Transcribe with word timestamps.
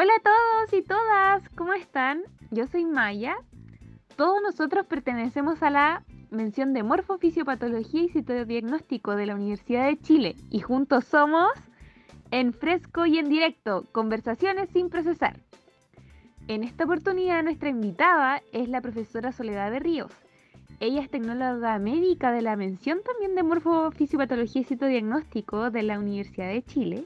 Hola 0.00 0.12
a 0.16 0.22
todos 0.22 0.80
y 0.80 0.82
todas, 0.84 1.48
¿cómo 1.56 1.72
están? 1.72 2.22
Yo 2.52 2.68
soy 2.68 2.84
Maya. 2.84 3.36
Todos 4.14 4.40
nosotros 4.40 4.86
pertenecemos 4.86 5.60
a 5.60 5.70
la 5.70 6.04
mención 6.30 6.72
de 6.72 6.84
Morfofisiopatología 6.84 8.04
y 8.04 8.08
Citodiagnóstico 8.08 9.16
de 9.16 9.26
la 9.26 9.34
Universidad 9.34 9.86
de 9.86 9.98
Chile 9.98 10.36
y 10.50 10.60
juntos 10.60 11.04
somos 11.04 11.50
en 12.30 12.52
fresco 12.52 13.06
y 13.06 13.18
en 13.18 13.28
directo, 13.28 13.86
conversaciones 13.90 14.70
sin 14.70 14.88
procesar. 14.88 15.40
En 16.46 16.62
esta 16.62 16.84
oportunidad 16.84 17.42
nuestra 17.42 17.70
invitada 17.70 18.40
es 18.52 18.68
la 18.68 18.80
profesora 18.80 19.32
Soledad 19.32 19.72
de 19.72 19.80
Ríos. 19.80 20.12
Ella 20.78 21.02
es 21.02 21.10
tecnóloga 21.10 21.76
médica 21.80 22.30
de 22.30 22.42
la 22.42 22.54
mención 22.54 23.00
también 23.04 23.34
de 23.34 23.42
Morfofisiopatología 23.42 24.62
y 24.62 24.64
Citodiagnóstico 24.64 25.72
de 25.72 25.82
la 25.82 25.98
Universidad 25.98 26.50
de 26.50 26.62
Chile 26.62 27.04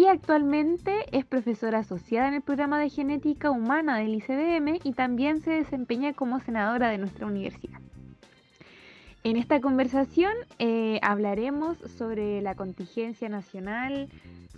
y 0.00 0.06
actualmente 0.06 0.94
es 1.12 1.26
profesora 1.26 1.80
asociada 1.80 2.28
en 2.28 2.32
el 2.32 2.40
programa 2.40 2.80
de 2.80 2.88
genética 2.88 3.50
humana 3.50 3.98
del 3.98 4.14
ICBM 4.14 4.80
y 4.82 4.94
también 4.94 5.42
se 5.42 5.50
desempeña 5.50 6.14
como 6.14 6.40
senadora 6.40 6.88
de 6.88 6.96
nuestra 6.96 7.26
universidad. 7.26 7.78
En 9.24 9.36
esta 9.36 9.60
conversación 9.60 10.32
eh, 10.58 11.00
hablaremos 11.02 11.76
sobre 11.98 12.40
la 12.40 12.54
contingencia 12.54 13.28
nacional, 13.28 14.08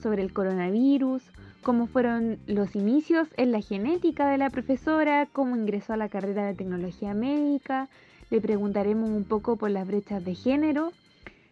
sobre 0.01 0.23
el 0.23 0.33
coronavirus, 0.33 1.25
cómo 1.61 1.89
fueron 1.89 2.39
los 2.47 2.77
inicios 2.77 3.27
en 3.37 3.51
la 3.51 3.63
genética 3.63 4.31
de 4.31 4.39
la 4.39 4.49
profesora, 4.49 5.27
cómo 5.33 5.57
ingresó 5.57 5.95
a 5.95 5.97
la 5.97 6.09
carrera 6.09 6.47
de 6.47 6.55
tecnología 6.55 7.15
médica, 7.15 7.89
le 8.31 8.41
preguntaremos 8.41 9.11
un 9.11 9.25
poco 9.25 9.57
por 9.57 9.73
las 9.73 9.89
brechas 9.89 10.25
de 10.25 10.37
género, 10.37 10.93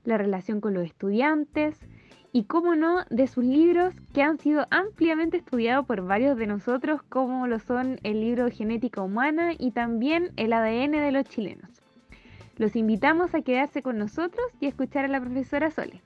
la 0.05 0.17
relación 0.17 0.61
con 0.61 0.75
los 0.75 0.85
estudiantes, 0.85 1.75
y, 2.33 2.45
cómo 2.45 2.75
no, 2.75 3.05
de 3.11 3.27
sus 3.27 3.45
libros 3.45 3.95
que 4.13 4.23
han 4.23 4.39
sido 4.39 4.67
ampliamente 4.71 5.39
estudiados 5.39 5.87
por 5.87 6.03
varios 6.03 6.37
de 6.37 6.47
nosotros, 6.47 7.03
como 7.03 7.47
lo 7.47 7.59
son 7.59 7.99
el 8.03 8.21
libro 8.21 8.51
Genética 8.51 9.03
Humana 9.03 9.53
y 9.59 9.73
también 9.73 10.33
el 10.37 10.53
ADN 10.53 10.93
de 10.93 11.13
los 11.13 11.25
chilenos. 11.25 11.71
Los 12.57 12.77
invitamos 12.77 13.35
a 13.35 13.43
quedarse 13.43 13.83
con 13.83 13.99
nosotros 13.99 14.45
y 14.61 14.67
escuchar 14.67 15.05
a 15.05 15.09
la 15.09 15.21
profesora 15.21 15.71
Sole. 15.71 16.03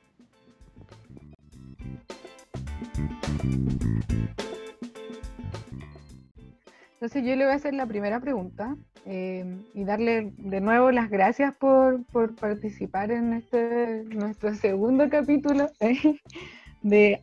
Entonces 6.94 7.22
yo 7.22 7.36
le 7.36 7.44
voy 7.44 7.52
a 7.52 7.56
hacer 7.56 7.74
la 7.74 7.86
primera 7.86 8.18
pregunta 8.18 8.76
eh, 9.06 9.44
y 9.74 9.84
darle 9.84 10.32
de 10.38 10.60
nuevo 10.60 10.90
las 10.90 11.10
gracias 11.10 11.54
por, 11.56 12.04
participar 12.36 13.10
en 13.10 13.34
este 13.34 14.04
nuestro 14.04 14.54
segundo 14.54 15.10
capítulo 15.10 15.70
eh, 15.80 16.18
de 16.82 17.20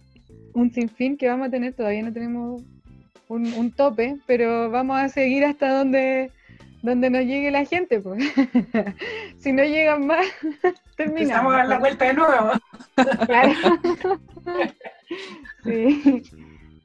un 0.53 0.71
sinfín 0.71 1.17
que 1.17 1.27
vamos 1.27 1.47
a 1.47 1.51
tener. 1.51 1.73
Todavía 1.73 2.03
no 2.03 2.13
tenemos 2.13 2.61
un, 3.27 3.71
tope, 3.71 4.17
pero 4.27 4.69
vamos 4.69 4.99
a 4.99 5.09
seguir 5.09 5.45
hasta 5.45 5.75
donde, 5.75 6.31
donde 6.83 7.09
nos 7.09 7.21
llegue 7.21 7.49
la 7.49 7.65
gente. 7.65 7.99
Pues. 7.99 8.23
si 9.37 9.51
no 9.51 9.63
llegan 9.63 10.05
más, 10.05 10.25
terminamos. 10.97 11.31
Estamos 11.31 11.53
a 11.53 11.57
dar 11.57 11.67
la 11.67 11.79
vuelta 11.79 12.05
de 12.05 12.13
nuevo. 12.13 12.51
claro. 13.25 13.53
sí. 15.63 16.23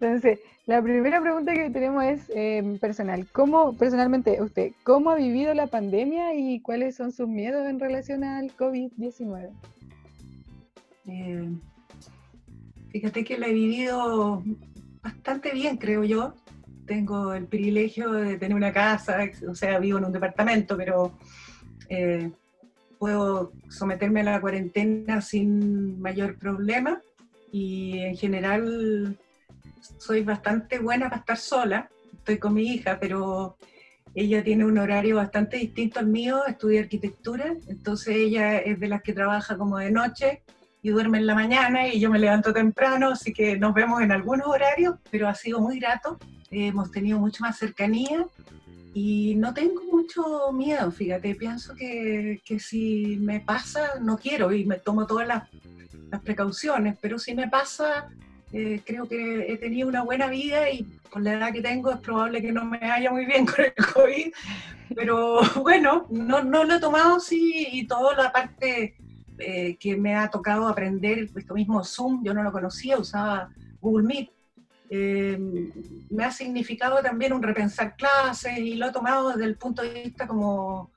Entonces, 0.00 0.41
la 0.67 0.83
primera 0.83 1.20
pregunta 1.20 1.55
que 1.55 1.70
tenemos 1.70 2.05
es 2.05 2.31
em, 2.34 2.78
personal. 2.78 3.27
¿Cómo, 3.31 3.77
personalmente, 3.77 4.42
usted, 4.42 4.72
cómo 4.83 5.11
ha 5.11 5.14
vivido 5.14 5.55
la 5.55 5.69
pandemia 5.69 6.34
y 6.34 6.61
cuáles 6.61 6.97
son 6.97 7.12
sus 7.12 7.28
miedos 7.28 7.69
en 7.69 7.78
relación 7.78 8.25
al 8.25 8.55
COVID-19? 8.56 9.50
Eh, 11.06 11.50
fíjate 12.89 13.22
que 13.22 13.39
la 13.39 13.47
he 13.47 13.53
vivido 13.53 14.42
bastante 15.03 15.53
bien, 15.53 15.77
creo 15.77 16.03
yo. 16.03 16.34
Tengo 16.84 17.33
el 17.33 17.47
privilegio 17.47 18.11
de 18.12 18.37
tener 18.37 18.56
una 18.56 18.72
casa, 18.72 19.19
o 19.48 19.55
sea, 19.55 19.78
vivo 19.78 19.98
en 19.98 20.06
un 20.06 20.12
departamento, 20.12 20.77
pero 20.77 21.17
eh, 21.89 22.33
puedo 22.99 23.53
someterme 23.69 24.21
a 24.21 24.25
la 24.25 24.41
cuarentena 24.41 25.21
sin 25.21 26.00
mayor 26.00 26.38
problema 26.38 27.00
y 27.53 27.99
en 27.99 28.16
general 28.16 29.16
soy 29.98 30.22
bastante 30.22 30.78
buena 30.78 31.08
para 31.08 31.20
estar 31.20 31.36
sola, 31.36 31.88
estoy 32.12 32.38
con 32.38 32.54
mi 32.54 32.62
hija, 32.62 32.98
pero 33.00 33.56
ella 34.14 34.42
tiene 34.42 34.64
un 34.64 34.78
horario 34.78 35.16
bastante 35.16 35.58
distinto 35.58 36.00
al 36.00 36.06
mío, 36.06 36.47
estudia 36.47 36.80
arquitectura, 36.80 37.54
entonces 37.69 38.16
ella 38.16 38.58
es 38.58 38.80
de 38.80 38.88
las 38.88 39.02
que 39.02 39.12
trabaja 39.12 39.56
como 39.58 39.78
de 39.78 39.91
noche 39.91 40.42
y 40.82 40.91
duerme 40.91 41.19
en 41.19 41.26
la 41.26 41.34
mañana 41.34 41.88
y 41.88 42.00
yo 42.00 42.10
me 42.10 42.19
levanto 42.19 42.52
temprano, 42.52 43.10
así 43.10 43.32
que 43.32 43.58
nos 43.58 43.75
vemos 43.75 44.00
en 44.00 44.12
algunos 44.12 44.46
horarios, 44.46 44.96
pero 45.10 45.28
ha 45.28 45.34
sido 45.34 45.60
muy 45.60 45.78
grato, 45.78 46.19
hemos 46.50 46.91
tenido 46.91 47.19
mucho 47.19 47.42
más 47.42 47.58
cercanía 47.58 48.26
y 48.94 49.34
no 49.34 49.52
tengo 49.52 49.82
mucho 49.84 50.50
miedo, 50.52 50.91
fíjate, 50.91 51.34
pienso 51.34 51.75
que, 51.75 52.41
que 52.44 52.58
si 52.58 53.19
me 53.20 53.41
pasa, 53.41 53.98
no 54.00 54.16
quiero 54.16 54.52
y 54.52 54.64
me 54.64 54.78
tomo 54.78 55.06
todas 55.06 55.28
las, 55.28 55.42
las 56.10 56.22
precauciones, 56.22 56.96
pero 57.00 57.19
si 57.19 57.34
me 57.34 57.48
pasa, 57.48 58.08
eh, 58.52 58.80
creo 58.84 59.08
que 59.08 59.52
he 59.52 59.56
tenido 59.58 59.88
una 59.88 60.02
buena 60.02 60.28
vida 60.28 60.70
y 60.70 60.84
con 61.10 61.24
la 61.24 61.34
edad 61.34 61.52
que 61.52 61.62
tengo 61.62 61.90
es 61.90 61.98
probable 61.98 62.40
que 62.40 62.52
no 62.52 62.64
me 62.64 62.78
vaya 62.78 63.10
muy 63.10 63.26
bien 63.26 63.46
con 63.46 63.64
el 63.64 63.74
COVID, 63.74 64.32
pero 64.94 65.40
bueno, 65.62 66.06
no, 66.10 66.42
no 66.44 66.64
lo 66.64 66.74
he 66.76 66.80
tomado 66.80 67.20
sí 67.20 67.68
y 67.72 67.86
toda 67.86 68.14
la 68.16 68.32
parte 68.32 68.96
eh, 69.38 69.76
que 69.78 69.96
me 69.96 70.14
ha 70.14 70.30
tocado 70.30 70.68
aprender, 70.68 71.28
esto 71.34 71.54
mismo 71.54 71.84
Zoom, 71.84 72.24
yo 72.24 72.32
no 72.32 72.42
lo 72.42 72.52
conocía, 72.52 72.98
usaba 72.98 73.50
Google 73.80 74.06
Meet, 74.06 74.30
eh, 74.88 75.36
me 76.10 76.24
ha 76.24 76.30
significado 76.30 77.02
también 77.02 77.32
un 77.32 77.42
repensar 77.42 77.96
clases 77.96 78.56
y 78.58 78.76
lo 78.76 78.86
he 78.86 78.92
tomado 78.92 79.30
desde 79.30 79.44
el 79.44 79.56
punto 79.56 79.82
de 79.82 80.04
vista 80.04 80.26
como, 80.26 80.90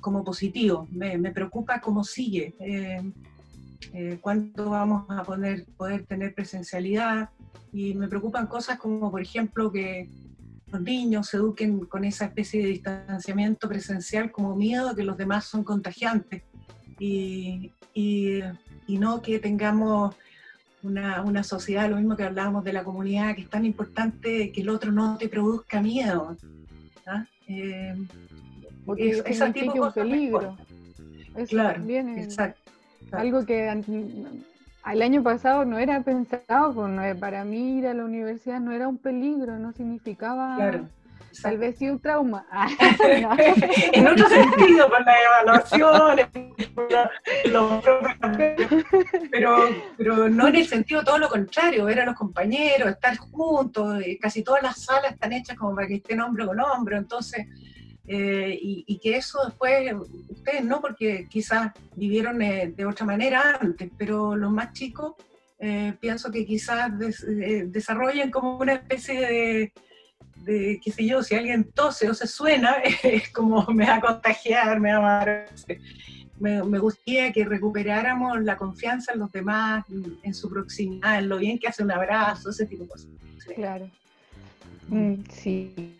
como 0.00 0.22
positivo, 0.22 0.86
me, 0.90 1.16
me 1.16 1.32
preocupa 1.32 1.80
cómo 1.80 2.04
sigue 2.04 2.54
eh, 2.60 3.02
cuánto 4.20 4.70
vamos 4.70 5.06
a 5.08 5.22
poder, 5.22 5.66
poder 5.76 6.04
tener 6.06 6.34
presencialidad. 6.34 7.30
Y 7.72 7.94
me 7.94 8.08
preocupan 8.08 8.46
cosas 8.46 8.78
como, 8.78 9.10
por 9.10 9.20
ejemplo, 9.20 9.70
que 9.70 10.08
los 10.72 10.82
niños 10.82 11.28
se 11.28 11.36
eduquen 11.36 11.80
con 11.80 12.04
esa 12.04 12.26
especie 12.26 12.62
de 12.62 12.68
distanciamiento 12.68 13.68
presencial 13.68 14.30
como 14.30 14.54
miedo 14.54 14.90
a 14.90 14.96
que 14.96 15.02
los 15.02 15.16
demás 15.16 15.44
son 15.44 15.64
contagiantes. 15.64 16.42
Y, 16.98 17.72
y, 17.94 18.42
no 18.88 19.22
que 19.22 19.38
tengamos 19.38 20.14
una, 20.82 21.22
una, 21.22 21.44
sociedad, 21.44 21.88
lo 21.88 21.96
mismo 21.96 22.16
que 22.16 22.24
hablábamos 22.24 22.64
de 22.64 22.72
la 22.72 22.84
comunidad, 22.84 23.34
que 23.34 23.42
es 23.42 23.48
tan 23.48 23.64
importante 23.64 24.50
que 24.52 24.60
el 24.60 24.68
otro 24.68 24.92
no 24.92 25.16
te 25.16 25.28
produzca 25.28 25.80
miedo. 25.80 26.36
¿ah? 27.06 27.24
Eh, 27.46 27.94
Porque 28.84 29.10
es, 29.10 29.22
ese 29.24 29.52
tipo 29.52 29.72
de 29.72 29.80
un 29.80 29.92
peligro. 29.92 30.56
claro, 31.48 31.82
exacto. 31.88 32.59
Algo 33.12 33.44
que 33.44 33.68
al 34.82 35.02
año 35.02 35.22
pasado 35.22 35.64
no 35.64 35.78
era 35.78 36.00
pensado, 36.02 36.74
pues, 36.74 37.16
para 37.18 37.44
mí 37.44 37.78
ir 37.78 37.86
a 37.86 37.94
la 37.94 38.04
universidad 38.04 38.60
no 38.60 38.72
era 38.72 38.88
un 38.88 38.98
peligro, 38.98 39.58
no 39.58 39.72
significaba 39.72 40.56
tal 41.42 41.58
vez 41.58 41.76
sí 41.78 41.88
un 41.88 41.98
trauma. 41.98 42.46
en 43.92 44.08
otro 44.08 44.28
sentido, 44.28 44.88
por 44.88 45.04
la 45.04 45.14
evaluación, 45.22 46.20
pero, 49.30 49.68
pero 49.96 50.28
no 50.28 50.48
en 50.48 50.56
el 50.56 50.66
sentido 50.66 51.04
todo 51.04 51.18
lo 51.18 51.28
contrario, 51.28 51.84
ver 51.84 52.00
a 52.00 52.06
los 52.06 52.16
compañeros, 52.16 52.88
estar 52.88 53.16
juntos, 53.16 54.02
eh, 54.02 54.18
casi 54.20 54.42
todas 54.42 54.62
las 54.62 54.82
salas 54.82 55.12
están 55.12 55.32
hechas 55.32 55.56
como 55.56 55.74
para 55.74 55.86
que 55.86 55.96
estén 55.96 56.20
hombro 56.20 56.46
con 56.46 56.60
hombro, 56.60 56.96
entonces 56.96 57.46
eh, 58.12 58.58
y, 58.60 58.98
que 58.98 59.16
eso 59.16 59.38
después, 59.46 59.94
ustedes 60.28 60.64
no, 60.64 60.80
porque 60.80 61.28
quizás 61.30 61.70
vivieron 61.94 62.40
de, 62.40 62.84
otra 62.84 63.06
manera 63.06 63.56
antes, 63.60 63.88
pero 63.96 64.34
los 64.34 64.50
más 64.50 64.72
chicos 64.72 65.14
eh, 65.60 65.94
pienso 66.00 66.28
que 66.32 66.44
quizás 66.44 66.90
eh, 67.00 67.66
desarrollen 67.68 68.32
como 68.32 68.58
una 68.58 68.72
especie 68.72 69.20
de, 69.20 69.72
de, 70.38 70.80
qué 70.82 70.90
sé 70.90 71.06
yo, 71.06 71.22
si 71.22 71.36
alguien 71.36 71.70
tose 71.70 72.10
o 72.10 72.14
se 72.14 72.26
suena, 72.26 72.78
es 73.04 73.28
como 73.28 73.64
me 73.66 73.86
va 73.86 73.96
a 73.96 74.00
contagiar, 74.00 74.80
me 74.80 74.92
va 74.92 75.22
a 75.22 75.46
Me, 76.40 76.64
me, 76.64 76.80
gustaría 76.80 77.30
que 77.30 77.44
recuperáramos 77.44 78.42
la 78.42 78.56
confianza 78.56 79.12
en 79.12 79.20
los 79.20 79.30
demás, 79.30 79.84
en, 80.24 80.34
su 80.34 80.50
proximidad, 80.50 81.20
en 81.20 81.28
lo 81.28 81.38
bien 81.38 81.60
que 81.60 81.68
hace 81.68 81.84
un 81.84 81.92
abrazo, 81.92 82.50
ese 82.50 82.66
tipo 82.66 82.82
de 82.82 82.88
cosas. 82.88 83.08
Claro. 83.54 83.88
Mm, 84.88 85.22
sí. 85.30 85.99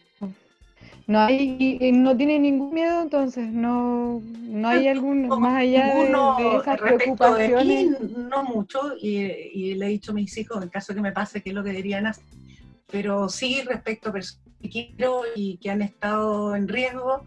No 1.10 1.18
hay, 1.18 1.90
no 1.92 2.16
tiene 2.16 2.38
ningún 2.38 2.72
miedo, 2.72 3.02
entonces 3.02 3.50
no, 3.50 4.22
no 4.42 4.68
hay 4.68 4.86
algún 4.86 5.26
más 5.26 5.56
allá 5.56 5.92
de, 5.92 6.56
esas 6.56 6.80
preocupaciones. 6.80 8.00
no 8.00 8.44
mucho, 8.44 8.92
y, 8.96 9.74
le 9.74 9.86
he 9.86 9.88
dicho 9.88 10.12
a 10.12 10.14
mis 10.14 10.38
hijos, 10.38 10.62
en 10.62 10.68
caso 10.68 10.94
que 10.94 11.00
me 11.00 11.10
pase, 11.10 11.42
qué 11.42 11.48
es 11.48 11.56
lo 11.56 11.64
que 11.64 11.70
deberían 11.70 12.06
hacer. 12.06 12.22
Pero 12.86 13.28
sí, 13.28 13.60
respecto 13.62 14.10
a 14.10 14.12
personas 14.12 14.46
que 14.62 14.70
quiero 14.70 15.22
y 15.34 15.56
que 15.56 15.72
han 15.72 15.82
estado 15.82 16.54
en 16.54 16.68
riesgo, 16.68 17.24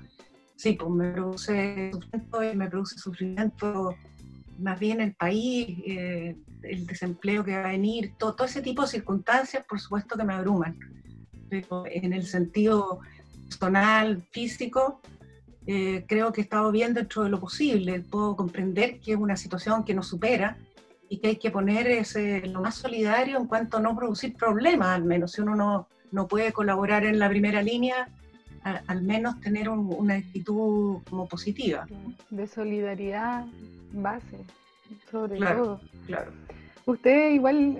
sí, 0.55 0.77
pues 0.79 0.89
me 0.89 1.11
produce 1.11 1.91
sufrimiento, 1.91 2.39
me 2.55 2.69
produce 2.69 2.97
sufrimiento 2.97 3.95
más 4.59 4.79
bien 4.79 5.01
el 5.01 5.13
país, 5.13 5.77
eh, 5.85 6.37
el 6.61 6.87
desempleo 6.87 7.43
que 7.43 7.57
va 7.57 7.65
a 7.65 7.71
venir, 7.73 8.13
todo, 8.17 8.33
todo 8.33 8.47
ese 8.47 8.61
tipo 8.61 8.83
de 8.83 8.87
circunstancias, 8.87 9.65
por 9.67 9.77
supuesto 9.81 10.15
que 10.15 10.23
me 10.23 10.35
abruman 10.35 10.77
pero 11.53 11.85
en 11.85 12.13
el 12.13 12.25
sentido 12.25 12.99
personal, 13.57 14.21
físico, 14.31 15.01
eh, 15.65 16.03
creo 16.07 16.33
que 16.33 16.41
he 16.41 16.43
estado 16.43 16.71
bien 16.71 16.93
dentro 16.93 17.23
de 17.23 17.29
lo 17.29 17.39
posible. 17.39 18.01
Puedo 18.01 18.35
comprender 18.35 18.99
que 18.99 19.13
es 19.13 19.17
una 19.17 19.37
situación 19.37 19.83
que 19.83 19.93
nos 19.93 20.07
supera 20.07 20.57
y 21.09 21.19
que 21.19 21.27
hay 21.29 21.35
que 21.37 21.51
poner 21.51 21.87
ese, 21.87 22.47
lo 22.47 22.61
más 22.61 22.75
solidario 22.75 23.37
en 23.37 23.47
cuanto 23.47 23.77
a 23.77 23.79
no 23.79 23.95
producir 23.95 24.35
problemas, 24.35 24.89
al 24.89 25.03
menos. 25.03 25.33
Si 25.33 25.41
uno 25.41 25.55
no, 25.55 25.87
no 26.11 26.27
puede 26.27 26.51
colaborar 26.51 27.05
en 27.05 27.19
la 27.19 27.29
primera 27.29 27.61
línea, 27.61 28.09
al 28.63 29.01
menos 29.01 29.39
tener 29.41 29.69
una 29.69 30.15
actitud 30.15 30.99
como 31.09 31.27
positiva. 31.27 31.85
De 32.29 32.47
solidaridad 32.47 33.45
base, 33.91 34.39
sobre 35.11 35.37
claro, 35.37 35.63
todo. 35.63 35.81
Claro. 36.07 36.31
Usted 36.85 37.31
igual 37.31 37.77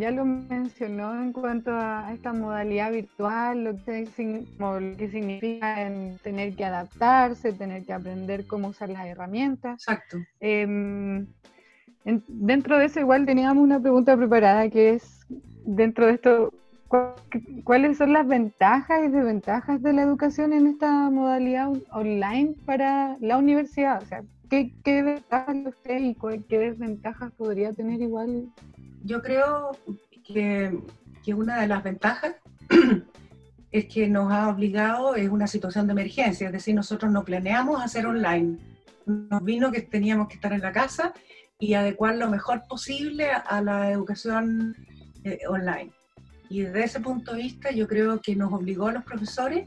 ya 0.00 0.10
lo 0.10 0.24
mencionó 0.24 1.22
en 1.22 1.32
cuanto 1.32 1.70
a 1.72 2.12
esta 2.12 2.32
modalidad 2.32 2.90
virtual, 2.90 3.64
lo 3.64 3.84
que, 3.84 4.06
significa 4.16 5.86
en 5.86 6.18
tener 6.18 6.56
que 6.56 6.64
adaptarse, 6.64 7.52
tener 7.52 7.84
que 7.84 7.92
aprender 7.92 8.46
cómo 8.48 8.68
usar 8.68 8.88
las 8.88 9.06
herramientas. 9.06 9.74
Exacto. 9.74 10.18
Em, 10.40 11.26
dentro 12.04 12.78
de 12.78 12.86
eso 12.86 12.98
igual 12.98 13.26
teníamos 13.26 13.62
una 13.62 13.78
pregunta 13.78 14.16
preparada 14.16 14.68
que 14.68 14.94
es, 14.94 15.24
dentro 15.64 16.06
de 16.06 16.14
esto, 16.14 16.52
¿cuáles 17.62 17.96
son 17.96 18.12
las 18.12 18.26
ventajas 18.26 19.04
y 19.04 19.08
desventajas 19.08 19.80
de 19.82 19.92
la 19.92 20.02
educación 20.02 20.52
en 20.52 20.66
esta 20.66 21.10
modalidad 21.10 21.70
online 21.92 22.56
para 22.66 23.16
la 23.20 23.38
universidad? 23.38 24.02
O 24.02 24.06
sea, 24.06 24.24
¿Qué, 24.52 25.02
ventajas 25.02 25.56
usted 25.64 25.98
y 25.98 26.14
qué 26.46 26.58
desventajas 26.58 27.32
podría 27.32 27.72
tener 27.72 28.02
igual? 28.02 28.52
Yo 29.02 29.22
creo 29.22 29.70
que, 30.26 30.78
que 31.24 31.32
una 31.32 31.62
de 31.62 31.68
las 31.68 31.82
ventajas 31.82 32.34
es 33.72 33.86
que 33.86 34.08
nos 34.08 34.30
ha 34.30 34.50
obligado, 34.50 35.14
es 35.14 35.30
una 35.30 35.46
situación 35.46 35.86
de 35.86 35.92
emergencia, 35.92 36.48
es 36.48 36.52
decir, 36.52 36.74
nosotros 36.74 37.10
no 37.10 37.24
planeamos 37.24 37.82
hacer 37.82 38.04
online. 38.04 38.58
Nos 39.06 39.42
vino 39.42 39.72
que 39.72 39.80
teníamos 39.80 40.28
que 40.28 40.34
estar 40.34 40.52
en 40.52 40.60
la 40.60 40.72
casa 40.72 41.14
y 41.58 41.72
adecuar 41.72 42.16
lo 42.16 42.28
mejor 42.28 42.64
posible 42.68 43.30
a 43.30 43.62
la 43.62 43.90
educación 43.90 44.76
eh, 45.24 45.38
online. 45.48 45.92
Y 46.50 46.60
desde 46.60 46.84
ese 46.84 47.00
punto 47.00 47.32
de 47.32 47.44
vista 47.44 47.70
yo 47.70 47.88
creo 47.88 48.20
que 48.20 48.36
nos 48.36 48.52
obligó 48.52 48.88
a 48.88 48.92
los 48.92 49.04
profesores, 49.04 49.66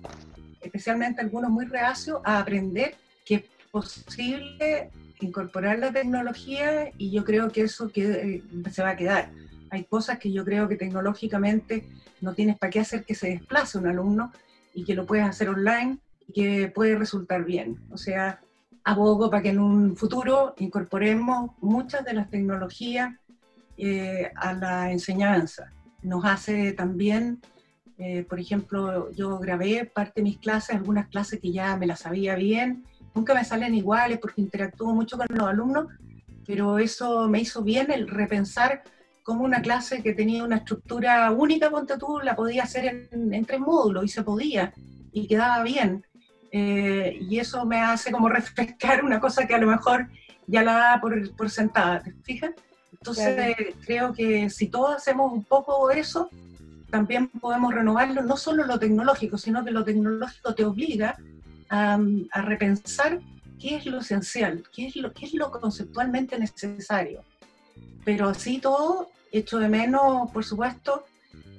especialmente 0.62 1.22
algunos 1.22 1.50
muy 1.50 1.66
reacios, 1.66 2.22
a 2.24 2.38
aprender 2.38 2.94
que 3.26 3.55
posible 3.76 4.90
incorporar 5.20 5.80
la 5.80 5.92
tecnología 5.92 6.92
y 6.98 7.12
yo 7.12 7.26
creo 7.26 7.50
que 7.50 7.64
eso 7.64 7.90
que, 7.90 8.42
se 8.72 8.82
va 8.82 8.92
a 8.92 8.96
quedar. 8.96 9.32
Hay 9.70 9.84
cosas 9.84 10.18
que 10.18 10.32
yo 10.32 10.46
creo 10.46 10.70
que 10.70 10.78
tecnológicamente 10.78 11.86
no 12.22 12.34
tienes 12.34 12.58
para 12.58 12.70
qué 12.70 12.80
hacer 12.80 13.04
que 13.04 13.16
se 13.16 13.32
desplace 13.32 13.78
un 13.78 13.88
alumno 13.88 14.32
y 14.74 14.86
que 14.86 14.96
lo 14.96 15.06
puedes 15.06 15.26
hacer 15.26 15.50
online 15.50 15.98
y 16.26 16.32
que 16.32 16.68
puede 16.70 16.96
resultar 16.96 17.44
bien. 17.44 17.78
O 17.92 17.98
sea, 17.98 18.40
abogo 18.86 19.30
para 19.30 19.44
que 19.44 19.50
en 19.50 19.60
un 19.60 19.98
futuro 19.98 20.56
incorporemos 20.58 21.52
muchas 21.60 22.06
de 22.06 22.14
las 22.14 22.30
tecnologías 22.30 23.14
eh, 23.78 24.32
a 24.38 24.54
la 24.54 24.90
enseñanza. 24.90 25.74
Nos 26.02 26.24
hace 26.24 26.72
también, 26.72 27.42
eh, 27.98 28.24
por 28.24 28.40
ejemplo, 28.40 29.12
yo 29.12 29.38
grabé 29.38 29.84
parte 29.84 30.22
de 30.22 30.24
mis 30.24 30.38
clases, 30.38 30.78
algunas 30.78 31.10
clases 31.10 31.42
que 31.42 31.52
ya 31.52 31.76
me 31.76 31.88
las 31.88 32.00
sabía 32.00 32.36
bien, 32.36 32.86
nunca 33.16 33.34
me 33.34 33.44
salen 33.44 33.74
iguales 33.74 34.20
porque 34.20 34.42
interactúo 34.42 34.94
mucho 34.94 35.18
con 35.18 35.26
los 35.30 35.48
alumnos, 35.48 35.88
pero 36.46 36.78
eso 36.78 37.28
me 37.28 37.40
hizo 37.40 37.64
bien 37.64 37.92
el 37.92 38.08
repensar 38.08 38.84
cómo 39.24 39.44
una 39.44 39.62
clase 39.62 40.04
que 40.04 40.14
tenía 40.14 40.44
una 40.44 40.58
estructura 40.58 41.32
única, 41.32 41.72
ponte 41.72 41.98
tú, 41.98 42.20
la 42.20 42.36
podía 42.36 42.64
hacer 42.64 43.08
en, 43.12 43.46
tres 43.46 43.60
módulos 43.60 44.06
y 44.06 44.08
se 44.10 44.22
podía 44.22 44.74
y 45.12 45.28
quedaba 45.28 45.64
bien. 45.64 46.06
Eh, 46.52 47.18
y 47.22 47.40
eso 47.40 47.66
me 47.66 47.80
hace 47.82 48.12
como 48.12 48.30
refrescar 48.40 49.04
una 49.04 49.20
cosa 49.20 49.48
que 49.48 49.56
a 49.56 49.58
lo 49.58 49.68
mejor 49.68 50.08
ya 50.46 50.62
la 50.62 50.74
da 50.74 51.02
por, 51.02 51.36
por 51.36 51.50
sentada, 51.50 52.04
¿te 52.04 52.14
fijas? 52.22 52.52
Entonces 52.92 53.56
creo 53.86 54.14
que 54.14 54.50
si 54.50 54.68
todos 54.68 54.96
hacemos 54.96 55.32
un 55.32 55.44
poco 55.44 55.90
eso, 55.90 56.30
también 56.90 57.28
podemos 57.28 57.74
renovarlo, 57.74 58.22
no 58.24 58.38
solo 58.38 58.66
lo 58.66 58.80
tecnológico, 58.80 59.38
sino 59.38 59.64
que 59.66 59.72
lo 59.72 59.84
tecnológico 59.84 60.54
te 60.54 60.66
obliga 60.66 61.18
a, 61.70 61.98
repensar 62.42 63.20
qué 63.60 63.76
es 63.76 63.86
lo 63.86 64.00
esencial, 64.00 64.64
qué 64.74 64.88
es 64.88 64.96
lo, 64.96 65.14
qué 65.14 65.26
es 65.26 65.34
lo 65.34 65.52
conceptualmente 65.52 66.38
necesario. 66.38 67.22
Pero 68.04 68.30
así 68.30 68.60
todo, 68.60 69.10
hecho 69.32 69.60
de 69.60 69.70
menos, 69.70 70.32
por 70.32 70.44
supuesto, 70.44 71.06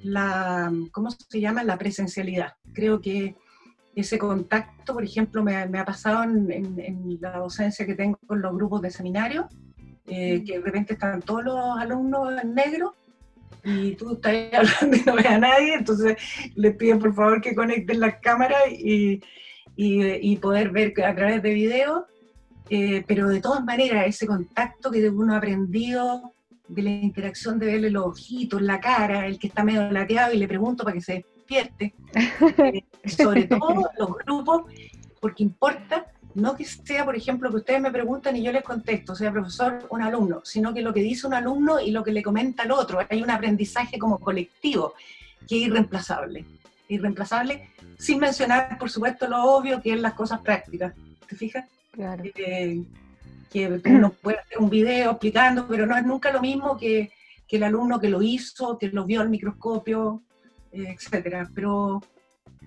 la, 0.03 0.71
¿cómo 0.91 1.11
se 1.11 1.41
llama? 1.41 1.63
La 1.63 1.77
presencialidad. 1.77 2.53
Creo 2.73 3.01
que 3.01 3.35
ese 3.95 4.17
contacto, 4.17 4.93
por 4.93 5.03
ejemplo, 5.03 5.43
me, 5.43 5.55
ha 5.55 5.85
pasado 5.85 6.23
en, 6.23 7.17
la 7.19 7.37
docencia 7.37 7.85
que 7.85 7.95
tengo 7.95 8.17
con 8.27 8.41
los 8.41 8.53
grupos 8.53 8.81
de 8.81 8.91
seminario, 8.91 9.47
eh, 10.05 10.43
que 10.45 10.59
de 10.59 10.63
repente 10.63 10.93
están 10.93 11.21
todos 11.21 11.43
los 11.43 11.79
alumnos 11.79 12.41
en 12.41 12.53
negro 12.53 12.95
y 13.63 13.95
tú 13.95 14.13
estás 14.13 14.33
hablando 14.53 14.97
y 14.97 15.01
no 15.01 15.15
ves 15.15 15.25
a 15.25 15.39
nadie, 15.39 15.73
entonces 15.73 16.15
les 16.55 16.75
pido 16.75 16.99
por 16.99 17.13
favor 17.13 17.41
que 17.41 17.55
conecten 17.55 17.99
las 17.99 18.15
cámaras 18.19 18.69
y, 18.71 19.21
y, 19.77 20.35
poder 20.37 20.71
ver 20.71 20.93
a 21.03 21.15
través 21.15 21.41
de 21.43 21.53
video, 21.53 22.07
eh, 22.69 23.03
pero 23.07 23.29
de 23.29 23.39
todas 23.39 23.63
maneras 23.63 24.07
ese 24.07 24.25
contacto 24.25 24.89
que 24.89 25.07
uno 25.09 25.35
ha 25.35 25.37
aprendido 25.37 26.33
de 26.67 26.81
la 26.81 26.89
interacción 26.89 27.59
de 27.59 27.67
verle 27.67 27.91
los 27.91 28.07
ojitos, 28.07 28.61
la 28.61 28.79
cara, 28.79 29.27
el 29.27 29.39
que 29.39 29.47
está 29.47 29.63
medio 29.63 29.89
lateado 29.91 30.33
y 30.33 30.37
le 30.37 30.47
pregunto 30.47 30.83
para 30.83 30.95
que 30.95 31.01
se 31.01 31.25
despierte, 31.35 31.93
eh, 32.73 32.83
sobre 33.05 33.43
todo 33.43 33.89
los 33.97 34.17
grupos, 34.17 34.63
porque 35.21 35.43
importa 35.43 36.07
no 36.33 36.55
que 36.55 36.65
sea, 36.65 37.03
por 37.03 37.15
ejemplo, 37.15 37.49
que 37.49 37.57
ustedes 37.57 37.81
me 37.81 37.91
preguntan 37.91 38.35
y 38.35 38.43
yo 38.43 38.51
les 38.51 38.63
contesto, 38.63 39.15
sea 39.15 39.31
profesor, 39.31 39.87
un 39.89 40.01
alumno, 40.03 40.41
sino 40.43 40.71
que 40.71 40.81
lo 40.81 40.93
que 40.93 41.01
dice 41.01 41.25
un 41.25 41.33
alumno 41.33 41.79
y 41.79 41.89
lo 41.91 42.03
que 42.03 42.11
le 42.11 42.21
comenta 42.21 42.63
el 42.63 42.71
otro, 42.71 42.99
hay 43.09 43.23
un 43.23 43.31
aprendizaje 43.31 43.97
como 43.97 44.19
colectivo 44.19 44.93
que 45.47 45.55
es 45.55 45.67
irreemplazable 45.67 46.45
irreemplazable, 46.87 47.69
sin 47.97 48.19
mencionar, 48.19 48.77
por 48.77 48.89
supuesto, 48.89 49.27
lo 49.27 49.43
obvio 49.43 49.81
que 49.81 49.93
es 49.93 49.99
las 49.99 50.13
cosas 50.13 50.39
prácticas. 50.41 50.93
¿Te 51.27 51.35
fijas? 51.35 51.65
Claro. 51.91 52.23
Eh, 52.23 52.83
que 53.51 53.81
uno 53.85 54.11
puede 54.11 54.39
hacer 54.39 54.57
un 54.59 54.69
video 54.69 55.11
explicando, 55.11 55.67
pero 55.67 55.85
no 55.85 55.97
es 55.97 56.05
nunca 56.05 56.31
lo 56.31 56.41
mismo 56.41 56.77
que, 56.77 57.11
que 57.47 57.57
el 57.57 57.63
alumno 57.63 57.99
que 57.99 58.09
lo 58.09 58.21
hizo, 58.21 58.77
que 58.77 58.89
lo 58.89 59.05
vio 59.05 59.21
al 59.21 59.29
microscopio, 59.29 60.21
eh, 60.71 60.95
etcétera. 60.95 61.49
Pero 61.53 62.01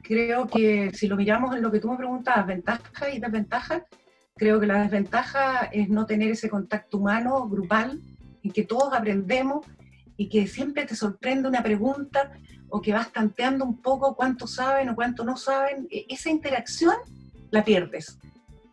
creo 0.02 0.46
que 0.46 0.90
si 0.94 1.06
lo 1.06 1.16
miramos 1.16 1.54
en 1.54 1.62
lo 1.62 1.70
que 1.70 1.80
tú 1.80 1.90
me 1.90 1.96
preguntabas, 1.96 2.46
ventajas 2.46 3.14
y 3.14 3.20
desventajas, 3.20 3.82
creo 4.36 4.58
que 4.58 4.66
la 4.66 4.82
desventaja 4.82 5.66
es 5.66 5.88
no 5.88 6.06
tener 6.06 6.30
ese 6.30 6.48
contacto 6.48 6.98
humano, 6.98 7.48
grupal, 7.48 8.00
en 8.42 8.50
que 8.50 8.64
todos 8.64 8.92
aprendemos 8.94 9.66
y 10.16 10.28
que 10.28 10.46
siempre 10.46 10.86
te 10.86 10.96
sorprende 10.96 11.48
una 11.48 11.62
pregunta 11.62 12.32
o 12.70 12.80
que 12.80 12.92
vas 12.92 13.12
tanteando 13.12 13.64
un 13.64 13.76
poco 13.76 14.14
cuánto 14.14 14.46
saben 14.46 14.88
o 14.88 14.94
cuánto 14.94 15.24
no 15.24 15.36
saben, 15.36 15.86
e, 15.90 16.06
esa 16.08 16.30
interacción 16.30 16.94
la 17.50 17.64
pierdes. 17.64 18.18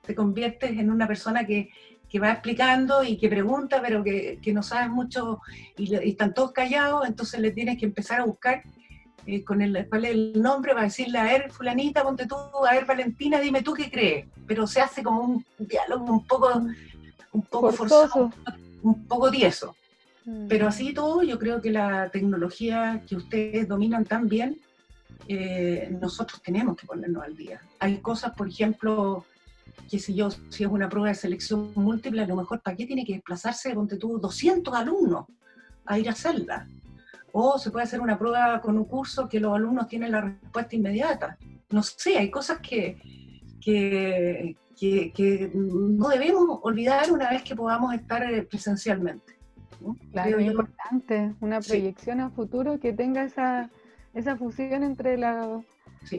Te 0.06 0.16
conviertes 0.16 0.72
en 0.72 0.90
una 0.90 1.08
persona 1.08 1.46
que, 1.46 1.70
que 2.10 2.20
va 2.20 2.32
explicando 2.32 3.04
y 3.04 3.18
que 3.18 3.30
pregunta, 3.30 3.82
pero 3.82 4.04
que, 4.04 4.40
que 4.42 4.54
no 4.54 4.64
sabes 4.64 4.90
mucho 4.90 5.42
y, 5.78 5.94
están 5.96 6.34
todos 6.34 6.52
callados, 6.52 7.08
entonces 7.08 7.40
le 7.40 7.52
tienes 7.52 7.78
que 7.78 7.86
empezar 7.86 8.22
a 8.22 8.26
buscar 8.26 8.64
eh, 9.26 9.44
con 9.44 9.62
el, 9.62 9.88
cuál 9.90 10.06
es 10.06 10.12
el 10.12 10.42
nombre 10.42 10.74
para 10.74 10.86
decirle, 10.86 11.20
a 11.20 11.24
ver, 11.24 11.52
fulanita, 11.52 12.04
ponte 12.04 12.26
tú, 12.26 12.36
a 12.36 12.74
ver, 12.74 12.86
Valentina, 12.86 13.40
dime 13.40 13.62
tú 13.62 13.74
qué 13.74 13.92
crees. 13.92 14.28
Pero 14.48 14.66
se 14.66 14.80
hace 14.80 15.04
como 15.04 15.22
un 15.22 15.46
diálogo 15.58 16.06
un 16.06 16.26
poco, 16.26 16.62
un 17.34 17.42
poco 17.42 17.72
forzado, 17.74 18.32
un 18.84 19.06
poco 19.06 19.30
tieso. 19.30 19.76
Pero 20.50 20.68
así 20.68 20.94
todo, 20.94 21.24
yo 21.24 21.40
creo 21.40 21.62
que 21.62 21.72
la 21.72 22.10
tecnología 22.10 23.02
que 23.08 23.16
ustedes 23.16 23.66
dominan 23.66 24.04
tan 24.04 24.28
bien, 24.28 24.60
eh, 25.30 25.88
nosotros 26.02 26.42
tenemos 26.42 26.76
que 26.76 26.86
ponernos 26.86 27.24
al 27.24 27.36
día. 27.36 27.62
Hay 27.80 28.00
cosas, 28.00 28.34
por 28.34 28.50
ejemplo, 28.50 29.24
que 29.90 30.00
si 30.00 30.14
yo, 30.16 30.30
si 30.50 30.66
es 30.66 30.70
una 30.70 30.90
prueba 30.90 31.08
de 31.08 31.16
selección 31.16 31.72
múltiple, 31.76 32.24
a 32.24 32.28
lo 32.28 32.36
mejor, 32.36 32.60
¿para 32.62 32.76
qué 32.76 32.86
tiene 32.86 33.06
que 33.06 33.14
desplazarse, 33.14 33.74
ponte 33.74 33.96
tú, 33.96 34.20
200 34.20 34.74
alumnos 34.74 35.28
a 35.86 35.98
ir 35.98 36.10
a 36.10 36.12
hacerla? 36.12 36.68
O 37.32 37.58
se 37.58 37.72
puede 37.72 37.86
hacer 37.86 38.02
una 38.02 38.20
prueba 38.20 38.60
con 38.60 38.78
un 38.78 38.84
curso 38.86 39.30
que 39.30 39.40
los 39.40 39.56
alumnos 39.56 39.88
tienen 39.88 40.12
la 40.12 40.22
respuesta 40.22 40.76
inmediata. 40.76 41.38
No 41.70 41.84
sé, 41.84 42.18
hay 42.18 42.30
cosas 42.30 42.60
que, 42.60 42.98
que, 43.62 44.58
que 44.78 45.52
no 45.54 46.10
debemos 46.10 46.60
olvidar 46.64 47.10
una 47.14 47.30
vez 47.30 47.44
que 47.44 47.56
podamos 47.56 47.94
estar 47.94 48.24
eh, 48.24 48.44
Claro, 50.12 50.40
es 50.40 50.48
importante, 50.48 51.34
una 51.42 51.60
proyección 51.62 52.20
a 52.20 52.30
futuro 52.30 52.80
que 52.80 52.94
tenga 52.94 53.24
esa, 53.24 53.70
esa 54.14 54.36
fusión 54.36 54.84
entre 54.84 55.18
la, 55.18 55.62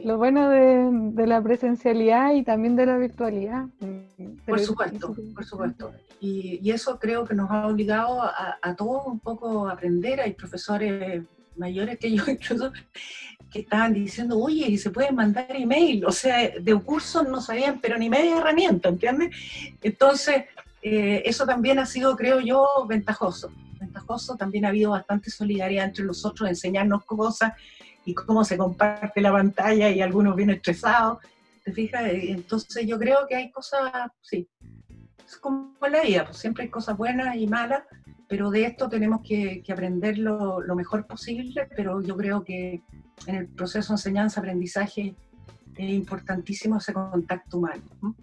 lo 0.03 0.17
bueno 0.17 0.49
de, 0.49 1.27
la 1.27 1.41
presencialidad 1.41 2.33
y 2.33 2.43
también 2.43 2.75
de 2.75 2.85
la 2.85 2.97
virtualidad. 2.97 3.65
Mm, 3.79 4.37
por 4.45 4.59
supuesto, 4.59 5.15
por 5.33 5.45
supuesto. 5.45 5.91
Y, 6.19 6.69
eso 6.69 6.99
creo 6.99 7.25
que 7.25 7.33
nos 7.33 7.49
ha 7.49 7.67
obligado 7.67 8.21
a, 8.21 8.57
a 8.61 8.75
todos 8.75 9.05
un 9.07 9.19
poco 9.19 9.67
a 9.67 9.73
aprender. 9.73 10.21
Hay 10.21 10.33
profesores 10.33 11.23
mayores 11.55 11.99
que 11.99 12.11
yo 12.11 12.23
incluso 12.27 12.71
que 13.51 13.59
estaban 13.61 13.93
diciendo, 13.93 14.37
oye, 14.37 14.67
y 14.67 14.77
se 14.77 14.91
pueden 14.91 15.15
mandar 15.15 15.55
email, 15.55 16.05
o 16.05 16.11
sea, 16.11 16.49
de 16.49 16.75
curso 16.75 17.23
no 17.23 17.41
sabían, 17.41 17.79
pero 17.81 17.97
ni 17.97 18.09
media 18.09 18.37
herramienta, 18.37 18.89
¿entiendes? 18.89 19.35
Entonces, 19.81 20.45
eh, 20.81 21.23
eso 21.25 21.45
también 21.45 21.79
ha 21.79 21.85
sido, 21.85 22.15
creo 22.15 22.39
yo, 22.39 22.67
ventajoso. 22.87 23.51
Ventajoso, 23.79 24.35
también 24.35 24.65
ha 24.65 24.69
habido 24.69 24.91
bastante 24.91 25.29
solidaridad 25.31 25.85
entre 25.85 26.05
nosotros, 26.05 26.49
enseñarnos 26.49 27.05
cosas 27.05 27.53
y 28.05 28.13
cómo 28.13 28.43
se 28.43 28.57
comparte 28.57 29.21
la 29.21 29.31
pantalla 29.31 29.89
y 29.89 30.01
algunos 30.01 30.35
bien 30.35 30.49
estresados, 30.49 31.19
¿te 31.63 31.71
fijas? 31.71 32.03
Eh, 32.05 32.31
entonces 32.31 32.85
yo 32.85 32.97
creo 32.97 33.27
que 33.27 33.35
hay 33.35 33.51
cosas, 33.51 33.91
sí, 34.21 34.47
es 35.25 35.37
como 35.37 35.75
la 35.81 36.01
vida, 36.01 36.25
pues 36.25 36.37
siempre 36.37 36.63
hay 36.63 36.69
cosas 36.69 36.97
buenas 36.97 37.35
y 37.35 37.47
malas, 37.47 37.83
pero 38.27 38.49
de 38.49 38.65
esto 38.65 38.89
tenemos 38.89 39.21
que, 39.21 39.63
aprender 39.71 40.17
lo, 40.17 40.63
mejor 40.75 41.05
posible, 41.07 41.67
pero 41.75 42.01
yo 42.01 42.15
creo 42.15 42.43
que 42.43 42.81
en 43.27 43.35
el 43.35 43.47
proceso 43.47 43.93
de 43.93 43.95
enseñanza-aprendizaje 43.95 45.15
es 45.75 45.89
importantísimo 45.89 46.77
ese 46.77 46.93
contacto 46.93 47.57
humano. 47.57 47.83
¿no? 48.01 48.15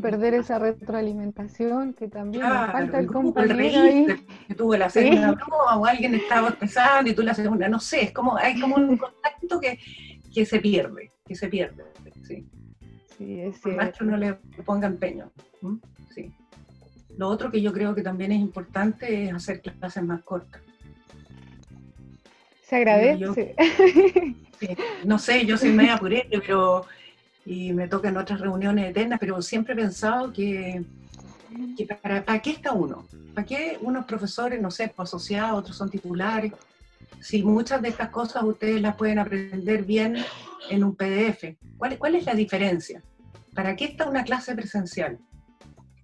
Perder 0.00 0.34
esa 0.34 0.58
retroalimentación 0.58 1.94
que 1.94 2.08
también 2.08 2.42
falta 2.42 2.98
el 2.98 3.06
compañero 3.06 3.80
ahí. 3.80 4.06
Que 4.48 4.54
broma 4.54 5.76
o 5.76 5.86
alguien 5.86 6.14
estaba 6.14 6.50
pensando 6.50 7.10
y 7.10 7.14
tú 7.14 7.22
la 7.22 7.34
segunda, 7.34 7.68
no 7.68 7.80
sé, 7.80 8.04
es 8.04 8.12
como, 8.12 8.36
hay 8.36 8.60
como 8.60 8.76
un 8.76 8.96
contacto 8.96 9.60
que, 9.60 9.78
que 10.32 10.44
se 10.44 10.58
pierde, 10.60 11.10
que 11.26 11.34
se 11.34 11.48
pierde, 11.48 11.84
sí. 12.26 12.46
Sí, 13.16 13.40
es 13.40 13.64
más 13.66 13.90
que 13.90 14.04
uno 14.04 14.16
le 14.16 14.34
ponga 14.64 14.86
empeño. 14.86 15.30
Sí. 16.14 16.32
Lo 17.16 17.28
otro 17.28 17.50
que 17.50 17.60
yo 17.60 17.72
creo 17.72 17.94
que 17.94 18.02
también 18.02 18.30
es 18.30 18.38
importante 18.38 19.24
es 19.24 19.34
hacer 19.34 19.60
clases 19.60 20.04
más 20.04 20.22
cortas. 20.22 20.62
Se 22.62 22.76
agradece. 22.76 23.56
no 25.04 25.18
sé, 25.18 25.46
yo 25.46 25.56
soy 25.56 25.72
media 25.72 25.96
purete, 25.96 26.40
pero 26.46 26.84
y 27.48 27.72
me 27.72 27.88
toca 27.88 28.10
en 28.10 28.16
otras 28.18 28.40
reuniones 28.40 28.90
eternas, 28.90 29.18
pero 29.18 29.40
siempre 29.40 29.72
he 29.72 29.76
pensado 29.76 30.32
que, 30.32 30.84
para, 32.02 32.22
para, 32.24 32.38
qué 32.40 32.50
está 32.50 32.72
uno? 32.72 33.06
¿Para 33.34 33.46
qué 33.46 33.78
unos 33.80 34.04
profesores, 34.04 34.60
no 34.60 34.70
sé, 34.70 34.92
pues, 34.94 35.08
asociados, 35.08 35.60
otros 35.60 35.76
son 35.76 35.88
titulares? 35.88 36.52
Si 37.20 37.42
muchas 37.42 37.80
de 37.80 37.88
estas 37.88 38.10
cosas 38.10 38.42
ustedes 38.42 38.82
las 38.82 38.96
pueden 38.96 39.18
aprender 39.18 39.84
bien 39.84 40.16
en 40.68 40.84
un 40.84 40.94
PDF. 40.94 41.56
¿Cuál, 41.78 41.96
cuál 41.98 42.16
es 42.16 42.26
la 42.26 42.34
diferencia? 42.34 43.02
¿Para 43.54 43.74
qué 43.74 43.86
está 43.86 44.06
una 44.06 44.24
clase 44.24 44.54
presencial? 44.54 45.18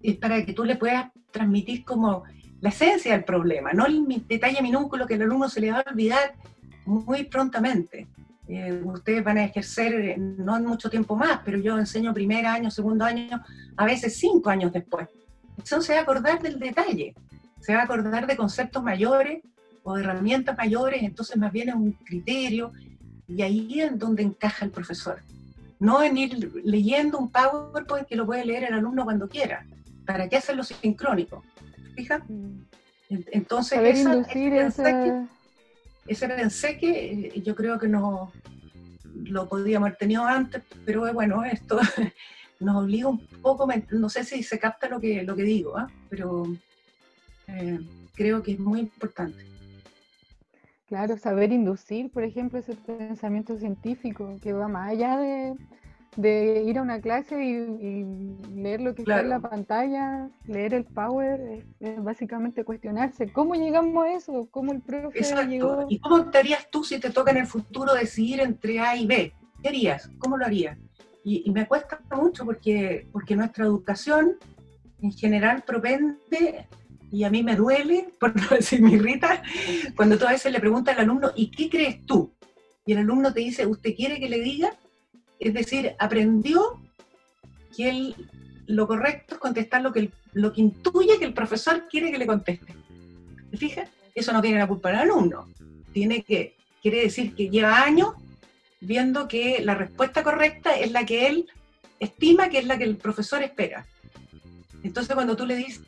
es 0.05 0.17
para 0.19 0.45
que 0.45 0.53
tú 0.53 0.65
le 0.65 0.77
puedas 0.77 1.11
transmitir 1.31 1.85
como 1.85 2.25
la 2.61 2.69
esencia 2.69 3.13
del 3.13 3.25
problema, 3.25 3.73
no 3.73 3.87
el 3.87 4.05
detalle 4.29 4.63
minúsculo 4.63 5.07
que 5.07 5.15
el 5.15 5.23
alumno 5.23 5.49
se 5.49 5.61
le 5.61 5.73
va 5.73 5.79
a 5.79 5.91
olvidar 5.91 6.35
muy 6.85 7.25
prontamente. 7.25 8.07
Eh, 8.47 8.83
ustedes 8.85 9.25
van 9.25 9.39
a 9.39 9.45
ejercer 9.45 9.95
eh, 9.95 10.17
no 10.19 10.57
en 10.57 10.67
mucho 10.67 10.91
tiempo 10.91 11.17
más, 11.17 11.41
pero 11.45 11.59
yo 11.59 11.79
enseño 11.79 12.13
primer 12.13 12.45
año, 12.45 12.71
segundo 12.71 13.05
año, 13.05 13.43
a 13.77 13.85
veces 13.87 14.19
cinco 14.19 14.51
años 14.51 14.73
después. 14.73 15.09
Entonces 15.57 15.87
se 15.87 15.93
va 15.95 16.01
a 16.01 16.03
acordar 16.03 16.43
del 16.43 16.59
detalle, 16.59 17.15
se 17.61 17.75
va 17.75 17.81
a 17.81 17.85
acordar 17.85 18.27
de 18.27 18.37
conceptos 18.37 18.83
mayores 18.83 19.43
o 19.83 19.95
de 19.95 20.03
herramientas 20.03 20.57
mayores, 20.59 21.03
entonces 21.03 21.37
más 21.37 21.53
bien 21.53 21.71
es 21.71 21.75
un 21.75 21.93
criterio 21.93 22.73
y 23.27 23.41
ahí 23.41 23.81
es 23.81 23.99
donde 23.99 24.23
encaja 24.23 24.65
el 24.65 24.71
profesor. 24.71 25.21
No 25.79 26.03
en 26.03 26.19
ir 26.19 26.53
leyendo 26.65 27.19
un 27.19 27.31
PowerPoint 27.31 28.07
que 28.07 28.17
lo 28.17 28.27
puede 28.27 28.45
leer 28.45 28.65
el 28.65 28.75
alumno 28.75 29.05
cuando 29.05 29.29
quiera, 29.29 29.67
¿para 30.05 30.29
qué 30.29 30.37
hacerlo 30.37 30.65
sincrónico? 30.65 31.43
¿Fija? 31.95 32.19
Mm. 32.29 32.65
Entonces, 33.09 33.79
esa, 33.79 34.21
ese, 34.21 34.51
pensé 34.51 35.27
que 36.79 37.31
eh, 37.35 37.43
yo 37.43 37.55
creo 37.55 37.79
que 37.79 37.89
no 37.89 38.33
lo 39.15 39.49
podíamos 39.49 39.87
haber 39.89 39.99
tenido 39.99 40.25
antes, 40.25 40.63
pero 40.85 41.13
bueno, 41.13 41.45
esto 41.45 41.79
nos 42.61 42.85
obliga 42.85 43.09
un 43.09 43.27
poco, 43.43 43.67
no 43.91 44.09
sé 44.09 44.25
si 44.25 44.43
se 44.43 44.59
capta 44.59 44.89
lo 44.89 45.01
que, 45.01 45.23
lo 45.23 45.37
que 45.37 45.43
digo, 45.43 45.77
¿ah? 45.77 45.91
pero 46.09 46.47
eh, 47.49 47.81
creo 48.15 48.43
que 48.43 48.53
es 48.53 48.59
muy 48.59 48.81
importante. 48.81 49.45
Claro, 50.87 51.17
saber 51.17 51.53
inducir, 51.53 52.11
por 52.11 52.25
ejemplo, 52.25 52.59
ese 52.59 52.75
pensamiento 52.75 53.57
científico 53.59 54.39
que 54.43 54.53
va 54.53 54.69
más 54.69 54.91
allá 54.91 55.17
de, 55.17 55.55
de 56.17 56.63
ir 56.67 56.79
a 56.79 56.83
una 56.83 57.01
clase 57.01 57.43
y, 57.43 58.05
leer 58.55 58.81
lo 58.81 58.95
que 58.95 59.03
está 59.03 59.21
en 59.21 59.29
la 59.29 59.41
pantalla, 59.41 60.29
leer 60.47 60.75
el 60.75 60.85
power, 60.85 61.65
es, 61.81 62.03
básicamente 62.03 62.65
cuestionarse 62.65 63.33
cómo 63.33 63.55
llegamos 63.55 64.05
a 64.05 64.13
eso, 64.13 64.49
cómo 64.51 64.73
el 64.73 64.81
profe 64.81 65.21
llegó. 65.49 65.87
¿Y 65.89 65.99
cómo 65.99 66.31
te 66.31 66.39
harías 66.39 66.71
tú 66.71 66.85
si 66.85 66.99
te 66.99 67.11
toca 67.11 67.31
en 67.33 67.39
el 67.39 67.47
futuro 67.47 67.95
decidir 67.95 68.41
entre 68.41 68.81
A 68.81 68.97
y 68.97 69.07
B? 69.07 69.33
¿Qué 69.63 69.69
harías? 69.69 70.11
¿Cómo 70.19 70.37
lo 70.37 70.45
harías? 70.45 70.79
Y, 71.25 71.51
me 71.51 71.67
cuesta 71.67 72.01
mucho 72.15 72.45
porque, 72.45 73.09
porque 73.11 73.35
nuestra 73.35 73.65
educación 73.65 74.37
en 75.01 75.13
general 75.13 75.63
propende, 75.67 76.69
y 77.11 77.25
a 77.25 77.31
mí 77.31 77.43
me 77.43 77.57
duele, 77.57 78.09
por 78.21 78.37
no 78.37 78.49
decir 78.49 78.81
me 78.83 78.93
irrita, 78.93 79.43
cuando 79.97 80.19
tú 80.19 80.27
a 80.27 80.33
veces 80.33 80.53
le 80.53 80.61
preguntas 80.61 80.97
al 80.97 81.05
alumno, 81.05 81.31
¿y 81.35 81.51
qué 81.51 81.69
crees 81.69 82.05
tú? 82.07 82.33
Y 82.87 82.93
el 82.93 82.99
alumno 82.99 83.33
te 83.33 83.41
dice, 83.41 83.67
¿usted 83.67 83.95
quiere 83.95 84.21
que 84.21 84.29
le 84.29 84.41
diga? 84.41 84.71
Es 85.45 85.53
decir, 85.53 85.95
aprendió 85.99 86.81
que 87.77 88.15
lo 88.67 88.87
correcto 88.87 89.35
es 89.35 89.41
contestar 89.41 89.83
lo 89.83 89.93
que, 89.93 90.11
lo 90.33 90.55
que 90.55 90.63
intuye 90.63 91.19
que 91.19 91.27
el 91.27 91.35
profesor 91.35 91.85
quiere 91.91 92.11
que 92.11 92.17
le 92.17 92.27
conteste. 92.27 92.75
¿Te 93.51 93.57
fijas? 93.59 93.91
Eso 94.15 94.33
no 94.33 94.41
tiene 94.41 94.59
la 94.59 94.67
culpa 94.67 94.89
del 94.89 95.01
alumno. 95.01 95.47
Tiene 95.93 96.23
que, 96.23 96.57
quiere 96.81 97.03
decir 97.03 97.35
que 97.35 97.51
lleva 97.51 97.83
años 97.83 98.15
viendo 98.81 99.29
que 99.29 99.61
la 99.63 99.75
respuesta 99.75 100.23
correcta 100.23 100.79
es 100.79 100.93
la 100.93 101.05
que 101.05 101.27
él 101.27 101.47
estima 102.01 102.49
que 102.49 102.59
es 102.59 102.67
la 102.67 102.79
que 102.79 102.85
el 102.85 102.97
profesor 102.97 103.43
espera. 103.43 103.87
Entonces 104.83 105.15
cuando 105.15 105.37
tú 105.37 105.45
le 105.45 105.57
dices, 105.57 105.83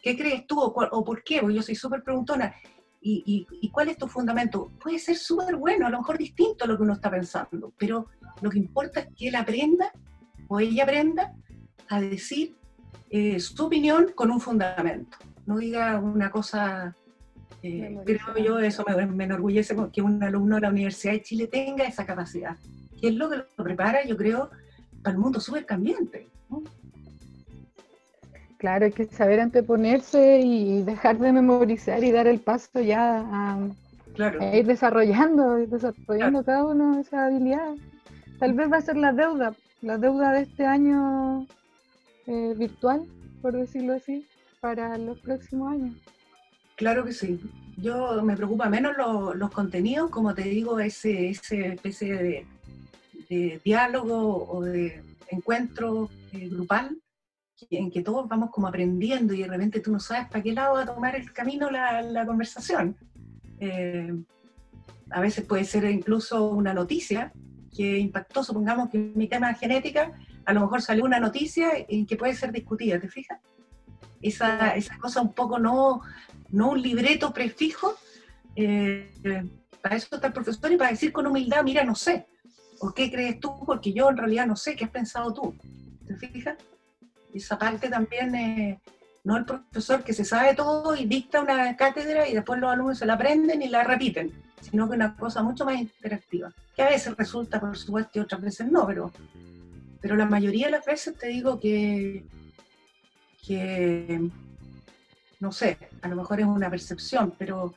¿qué 0.00 0.16
crees 0.16 0.46
tú 0.46 0.60
o, 0.60 1.04
por 1.04 1.24
qué? 1.24 1.40
Porque 1.40 1.56
yo 1.56 1.62
soy 1.62 1.74
súper 1.74 2.04
preguntona. 2.04 2.54
¿Y, 3.08 3.46
y, 3.60 3.70
cuál 3.70 3.88
es 3.88 3.98
tu 3.98 4.08
fundamento? 4.08 4.72
Puede 4.82 4.98
ser 4.98 5.14
súper 5.14 5.54
bueno, 5.54 5.86
a 5.86 5.90
lo 5.90 5.98
mejor 5.98 6.18
distinto 6.18 6.64
a 6.64 6.66
lo 6.66 6.76
que 6.76 6.82
uno 6.82 6.94
está 6.94 7.08
pensando, 7.08 7.72
pero 7.78 8.08
lo 8.40 8.50
que 8.50 8.58
importa 8.58 8.98
es 8.98 9.08
que 9.14 9.28
él 9.28 9.36
aprenda 9.36 9.92
o 10.48 10.58
ella 10.58 10.82
aprenda 10.82 11.32
a 11.88 12.00
decir 12.00 12.56
eh, 13.08 13.38
su 13.38 13.64
opinión 13.64 14.10
con 14.12 14.32
un 14.32 14.40
fundamento. 14.40 15.18
No 15.46 15.58
diga 15.58 16.00
una 16.00 16.32
cosa, 16.32 16.96
eh, 17.62 17.96
creo 18.04 18.44
yo, 18.44 18.58
eso 18.58 18.84
me, 18.84 19.24
enorgullece 19.24 19.76
que 19.92 20.02
un 20.02 20.20
alumno 20.24 20.56
de 20.56 20.62
la 20.62 20.70
Universidad 20.70 21.12
de 21.12 21.22
Chile 21.22 21.46
tenga 21.46 21.84
esa 21.84 22.04
capacidad, 22.04 22.56
que 23.00 23.06
es 23.06 23.14
lo 23.14 23.30
que 23.30 23.36
lo 23.36 23.46
prepara, 23.64 24.04
yo 24.04 24.16
creo, 24.16 24.50
para 25.04 25.14
el 25.14 25.20
mundo 25.20 25.38
súper 25.38 25.64
cambiante. 25.64 26.26
Claro, 28.66 28.86
hay 28.86 28.90
que 28.90 29.06
saber 29.06 29.38
anteponerse 29.38 30.40
y 30.40 30.82
dejar 30.82 31.20
de 31.20 31.32
memorizar 31.32 32.02
y 32.02 32.10
dar 32.10 32.26
el 32.26 32.40
paso 32.40 32.80
ya 32.80 33.20
a, 33.20 33.60
ir 34.56 34.66
desarrollando, 34.66 35.54
desarrollando 35.54 36.42
cada 36.42 36.64
uno 36.64 36.98
esa 36.98 37.26
habilidad. 37.26 37.76
Tal 38.40 38.54
vez 38.54 38.72
va 38.72 38.78
a 38.78 38.80
ser 38.80 38.96
la 38.96 39.12
deuda, 39.12 39.54
la 39.82 39.98
deuda 39.98 40.32
de 40.32 40.40
este 40.40 40.66
año 40.66 41.46
eh, 42.26 42.54
virtual, 42.56 43.06
por 43.40 43.52
decirlo 43.52 43.92
así, 43.92 44.26
para 44.60 44.98
los 44.98 45.20
próximos 45.20 45.70
años. 45.70 45.96
Claro 46.74 47.04
que 47.04 47.12
sí. 47.12 47.38
Yo 47.76 48.20
me 48.24 48.36
preocupa 48.36 48.68
menos 48.68 48.96
los 49.36 49.50
contenidos, 49.52 50.10
como 50.10 50.34
te 50.34 50.42
digo, 50.42 50.80
ese, 50.80 51.28
ese 51.28 51.74
especie 51.74 52.44
de, 53.28 53.60
diálogo 53.64 54.48
o 54.48 54.64
de 54.64 55.04
encuentro 55.30 56.10
eh, 56.32 56.48
grupal 56.48 56.96
en 57.70 57.90
que 57.90 58.02
todos 58.02 58.28
vamos 58.28 58.50
como 58.50 58.66
aprendiendo 58.66 59.32
y 59.32 59.42
de 59.42 59.48
repente 59.48 59.80
tú 59.80 59.90
no 59.90 60.00
sabes 60.00 60.28
para 60.28 60.42
qué 60.42 60.52
lado 60.52 60.74
va 60.74 60.82
a 60.82 60.86
tomar 60.86 61.16
el 61.16 61.32
camino 61.32 61.70
la, 61.70 62.24
conversación. 62.26 62.96
Eh, 63.60 64.14
a 65.10 65.20
veces 65.20 65.44
puede 65.44 65.64
ser 65.64 65.84
incluso 65.84 66.48
una 66.48 66.74
noticia 66.74 67.32
que 67.74 67.98
impactó, 67.98 68.42
supongamos 68.42 68.90
que 68.90 68.98
mi 68.98 69.28
tema 69.28 69.54
genética, 69.54 70.12
a 70.44 70.52
lo 70.52 70.60
mejor 70.60 70.82
salió 70.82 71.04
una 71.04 71.20
noticia 71.20 71.70
en 71.88 72.06
que 72.06 72.16
puede 72.16 72.34
ser 72.34 72.52
discutida, 72.52 72.98
¿te 73.00 73.08
fijas? 73.08 73.40
Esa, 74.22 74.74
esa 74.74 74.96
cosa 74.98 75.20
un 75.20 75.32
poco 75.32 75.58
no, 75.58 76.00
no 76.50 76.70
un 76.70 76.82
libreto 76.82 77.32
prefijo, 77.32 77.94
eh, 78.54 79.10
para 79.82 79.96
eso 79.96 80.14
está 80.14 80.28
el 80.28 80.32
profesor 80.32 80.72
y 80.72 80.76
para 80.76 80.90
decir 80.90 81.12
con 81.12 81.26
humildad, 81.26 81.62
mira, 81.62 81.84
no 81.84 81.94
sé, 81.94 82.26
o 82.80 82.92
qué 82.92 83.10
crees 83.10 83.40
tú, 83.40 83.64
porque 83.64 83.92
yo 83.92 84.10
en 84.10 84.16
realidad 84.16 84.46
no 84.46 84.56
sé, 84.56 84.74
¿qué 84.74 84.84
has 84.84 84.90
pensado 84.90 85.32
tú? 85.32 85.54
¿Te 86.06 86.16
fijas? 86.28 86.56
Esa 87.36 87.58
parte 87.58 87.88
también, 87.88 88.80
no 89.24 89.36
el 89.36 89.44
profesor 89.44 90.02
que 90.04 90.12
se 90.12 90.24
sabe 90.24 90.54
todo 90.54 90.94
y 90.96 91.06
dicta 91.06 91.40
una 91.40 91.76
cátedra 91.76 92.28
y 92.28 92.34
después 92.34 92.60
los 92.60 92.72
alumnos 92.72 92.98
se 92.98 93.06
la 93.06 93.14
aprenden 93.14 93.62
y 93.62 93.68
la 93.68 93.84
repiten 93.84 94.32
sino 94.70 94.88
que 94.88 94.96
una 94.96 95.16
cosa 95.16 95.42
mucho 95.42 95.64
más 95.64 95.80
interactiva, 95.80 96.52
que 96.74 96.82
a 96.82 96.88
veces 96.88 97.16
resulta, 97.16 97.60
por 97.60 97.76
supuesto, 97.76 98.18
y 98.18 98.22
otras 98.22 98.40
veces 98.40 98.70
no, 98.70 98.86
pero, 98.86 99.12
pero 100.00 100.16
la 100.16 100.26
mayoría 100.26 100.66
de 100.66 100.72
las 100.72 100.84
veces 100.84 101.16
te 101.16 101.28
digo 101.28 101.60
que, 101.60 102.24
que, 103.46 104.28
no 105.40 105.52
sé, 105.52 105.78
a 106.02 106.08
lo 106.08 106.16
mejor 106.16 106.40
es 106.40 106.46
una 106.46 106.70
percepción, 106.70 107.34
pero 107.38 107.74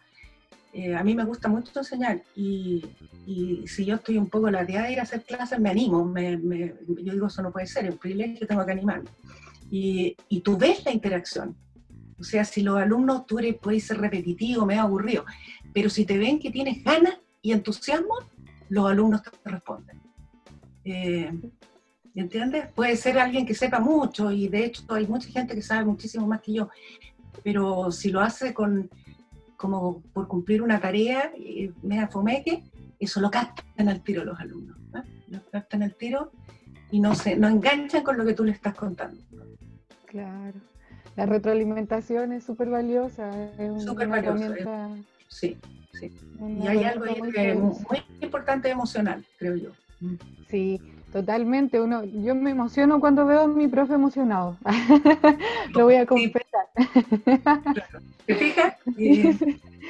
eh, 0.73 0.95
a 0.95 1.03
mí 1.03 1.15
me 1.15 1.25
gusta 1.25 1.47
mucho 1.47 1.71
enseñar 1.79 2.21
y, 2.35 2.85
y, 3.25 3.67
si 3.67 3.85
yo 3.85 3.95
estoy 3.95 4.17
un 4.17 4.29
poco 4.29 4.49
lateada 4.49 4.87
de 4.87 4.93
ir 4.93 4.99
a 4.99 5.03
hacer 5.03 5.23
clases, 5.23 5.59
me 5.59 5.69
animo, 5.69 6.05
me, 6.05 6.37
me, 6.37 6.73
yo 6.87 7.13
digo, 7.13 7.27
eso 7.27 7.41
no 7.41 7.51
puede 7.51 7.67
ser, 7.67 7.85
es 7.85 7.91
un 7.91 7.97
privilegio, 7.97 8.47
tengo 8.47 8.65
que 8.65 8.71
animarme. 8.71 9.09
Y, 9.69 10.15
y, 10.29 10.41
tú 10.41 10.57
ves 10.57 10.83
la 10.85 10.91
interacción. 10.91 11.55
O 12.19 12.23
sea, 12.23 12.43
si 12.43 12.63
los 12.63 12.77
alumnos, 12.77 13.25
tú 13.25 13.39
eres, 13.39 13.55
puedes 13.61 13.85
ser 13.85 13.99
repetitivo, 13.99 14.65
medio 14.65 14.81
aburrido, 14.81 15.25
pero 15.73 15.89
si 15.89 16.05
te 16.05 16.17
ven 16.17 16.39
que 16.39 16.51
tienes 16.51 16.83
ganas 16.83 17.19
y 17.41 17.51
entusiasmo, 17.51 18.15
los 18.69 18.89
alumnos 18.89 19.21
te 19.23 19.49
responden. 19.49 20.01
Eh, 20.83 21.31
¿Entiendes? 22.15 22.67
Puede 22.73 22.97
ser 22.97 23.19
alguien 23.19 23.45
que 23.45 23.53
sepa 23.53 23.79
mucho 23.79 24.31
y 24.31 24.47
de 24.47 24.65
hecho 24.65 24.83
hay 24.89 25.07
mucha 25.07 25.29
gente 25.29 25.55
que 25.55 25.61
sabe 25.61 25.85
muchísimo 25.85 26.27
más 26.27 26.41
que 26.41 26.53
yo, 26.53 26.69
pero 27.43 27.91
si 27.91 28.09
lo 28.09 28.19
hace 28.19 28.53
con, 28.53 28.89
como 29.55 30.01
por 30.13 30.27
cumplir 30.27 30.61
una 30.61 30.79
tarea, 30.79 31.31
y 31.37 31.71
me 31.83 32.05
fomeque, 32.07 32.63
eso 32.99 33.21
lo 33.21 33.31
captan 33.31 33.87
al 33.87 34.01
tiro 34.01 34.23
los 34.23 34.39
alumnos. 34.39 34.77
Lo 35.27 35.39
captan 35.51 35.83
al 35.83 35.95
tiro 35.95 36.31
y 36.91 36.99
no, 36.99 37.13
se, 37.13 37.35
no 37.35 37.47
enganchan 37.47 38.03
con 38.03 38.17
lo 38.17 38.25
que 38.25 38.33
tú 38.33 38.43
le 38.43 38.51
estás 38.51 38.73
contando. 38.73 39.21
Claro. 40.09 40.59
La 41.15 41.25
retroalimentación 41.25 42.33
es 42.33 42.43
súper 42.43 42.69
valiosa. 42.69 43.29
Es 43.59 43.83
súper 43.83 44.07
valiosa. 44.07 44.89
Sí, 45.27 45.57
sí. 45.93 46.11
Y 46.61 46.67
hay 46.67 46.83
algo 46.83 47.05
ahí 47.05 47.21
que 47.31 47.51
es 47.51 47.57
muy 47.57 48.01
importante 48.21 48.69
emocional, 48.69 49.23
creo 49.37 49.55
yo. 49.55 49.69
Sí, 50.49 50.81
totalmente. 51.13 51.79
Uno, 51.79 52.03
yo 52.03 52.33
me 52.33 52.51
emociono 52.51 52.99
cuando 52.99 53.25
veo 53.25 53.41
a 53.41 53.47
mi 53.47 53.67
profe 53.67 53.93
emocionado. 53.93 54.57
Lo 55.73 55.85
voy 55.85 55.95
a 55.95 56.05
confesar. 56.05 56.65
¿Te 58.25 58.35
fijas? 58.35 58.75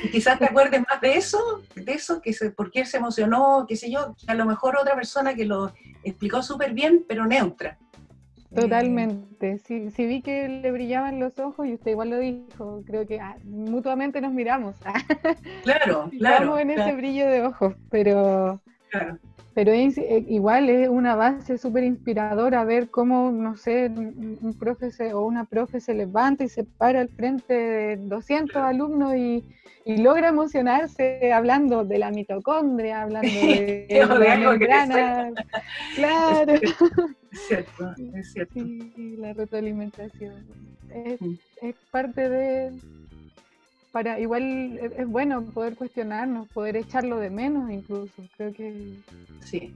Y, 0.02 0.10
quizás 0.12 0.40
te 0.40 0.46
acuerdes 0.46 0.82
más 0.88 1.02
de 1.02 1.16
eso, 1.16 1.62
de 1.76 1.92
eso, 1.92 2.22
que 2.22 2.32
se, 2.32 2.52
por 2.52 2.72
qué 2.72 2.86
se 2.86 2.98
emocionó, 2.98 3.66
qué 3.68 3.76
sé 3.76 3.92
yo, 3.92 4.16
que 4.16 4.32
a 4.32 4.36
lo 4.36 4.46
mejor 4.46 4.78
otra 4.78 4.96
persona 4.96 5.34
que 5.34 5.44
lo 5.44 5.74
explicó 6.04 6.42
súper 6.42 6.74
bien, 6.74 7.04
pero 7.06 7.26
neutra. 7.26 7.78
Totalmente, 8.54 9.60
sí, 9.60 9.92
sí, 9.92 10.06
vi 10.08 10.22
que 10.22 10.50
le 10.50 10.72
brillaban 10.72 11.20
los 11.20 11.38
ojos 11.38 11.68
y 11.68 11.74
usted 11.74 11.92
igual 11.92 12.10
lo 12.10 12.18
dijo, 12.18 12.84
creo 12.86 13.06
que 13.06 13.20
ah, 13.20 13.38
mutuamente 13.44 14.22
nos 14.22 14.34
miramos. 14.34 14.76
Claro, 15.64 16.10
claro. 16.18 16.58
Estamos 16.58 16.60
en 16.62 16.72
ese 16.72 16.96
brillo 16.96 17.28
de 17.28 17.44
ojos, 17.44 17.76
pero, 17.90 18.60
claro 18.90 19.20
pero 19.54 19.72
es, 19.72 19.98
eh, 19.98 20.24
igual 20.28 20.70
es 20.70 20.90
una 20.90 21.16
base 21.16 21.58
súper 21.58 21.84
inspiradora 21.84 22.64
ver 22.64 22.90
cómo, 22.90 23.32
no 23.32 23.58
sé, 23.58 23.88
un 23.88 24.56
profe 24.58 25.14
o 25.14 25.26
una 25.26 25.46
profe 25.46 25.80
se 25.80 25.94
levanta 25.94 26.44
y 26.44 26.50
se 26.50 26.64
para 26.64 27.02
al 27.02 27.10
frente 27.10 27.54
de 27.54 27.98
200 27.98 28.56
alumnos 28.58 29.16
y, 29.16 29.44
logra 29.86 30.28
emocionarse 30.28 31.34
hablando 31.34 31.84
de 31.84 31.98
la 31.98 32.12
mitocondria, 32.12 33.02
hablando 33.02 33.28
de, 33.28 33.88
la 34.08 34.38
membrana. 34.38 35.32
Claro. 35.96 36.54
Es 37.32 37.42
cierto, 37.48 37.94
es 38.16 38.34
cierto. 38.34 38.54
Sí, 38.56 39.16
la 39.18 39.34
retroalimentación. 39.34 40.48
Es, 40.90 41.22
mm. 41.22 41.34
es 41.62 41.76
parte 41.92 42.28
de, 42.28 42.72
para 43.92 44.20
igual 44.20 44.80
es, 44.98 45.08
bueno 45.08 45.44
poder 45.44 45.76
cuestionarnos, 45.76 46.48
poder 46.50 46.78
echarlo 46.78 47.18
de 47.18 47.30
menos 47.30 47.70
incluso. 47.72 48.14
Creo 48.38 48.54
que 48.54 48.96
sí. 49.42 49.74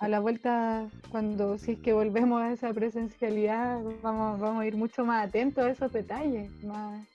A 0.00 0.08
la 0.08 0.20
vuelta, 0.20 0.86
cuando 1.10 1.56
si 1.56 1.72
es 1.72 1.78
que 1.78 1.92
volvemos 1.92 2.42
a 2.42 2.52
esa 2.52 2.72
presencialidad, 2.72 3.80
vamos, 4.02 4.40
vamos 4.40 4.62
a 4.62 4.66
ir 4.66 4.76
mucho 4.76 5.04
más 5.04 5.26
atentos 5.26 5.64
a 5.64 5.70
esos 5.70 5.92
detalles. 5.92 6.50
Más... 6.64 7.06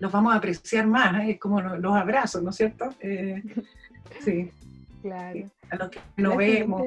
Los 0.00 0.10
vamos 0.10 0.32
a 0.32 0.36
apreciar 0.36 0.86
más, 0.86 1.22
¿eh? 1.22 1.32
es 1.32 1.38
como 1.38 1.60
los, 1.60 1.94
abrazos, 1.94 2.42
¿no 2.42 2.50
es 2.50 2.56
cierto? 2.56 2.88
Eh, 3.00 3.42
sí. 4.24 4.50
Claro. 5.02 5.46
A 5.70 5.76
los 5.76 5.90
que 5.90 6.00
no 6.16 6.36
vemos. 6.36 6.82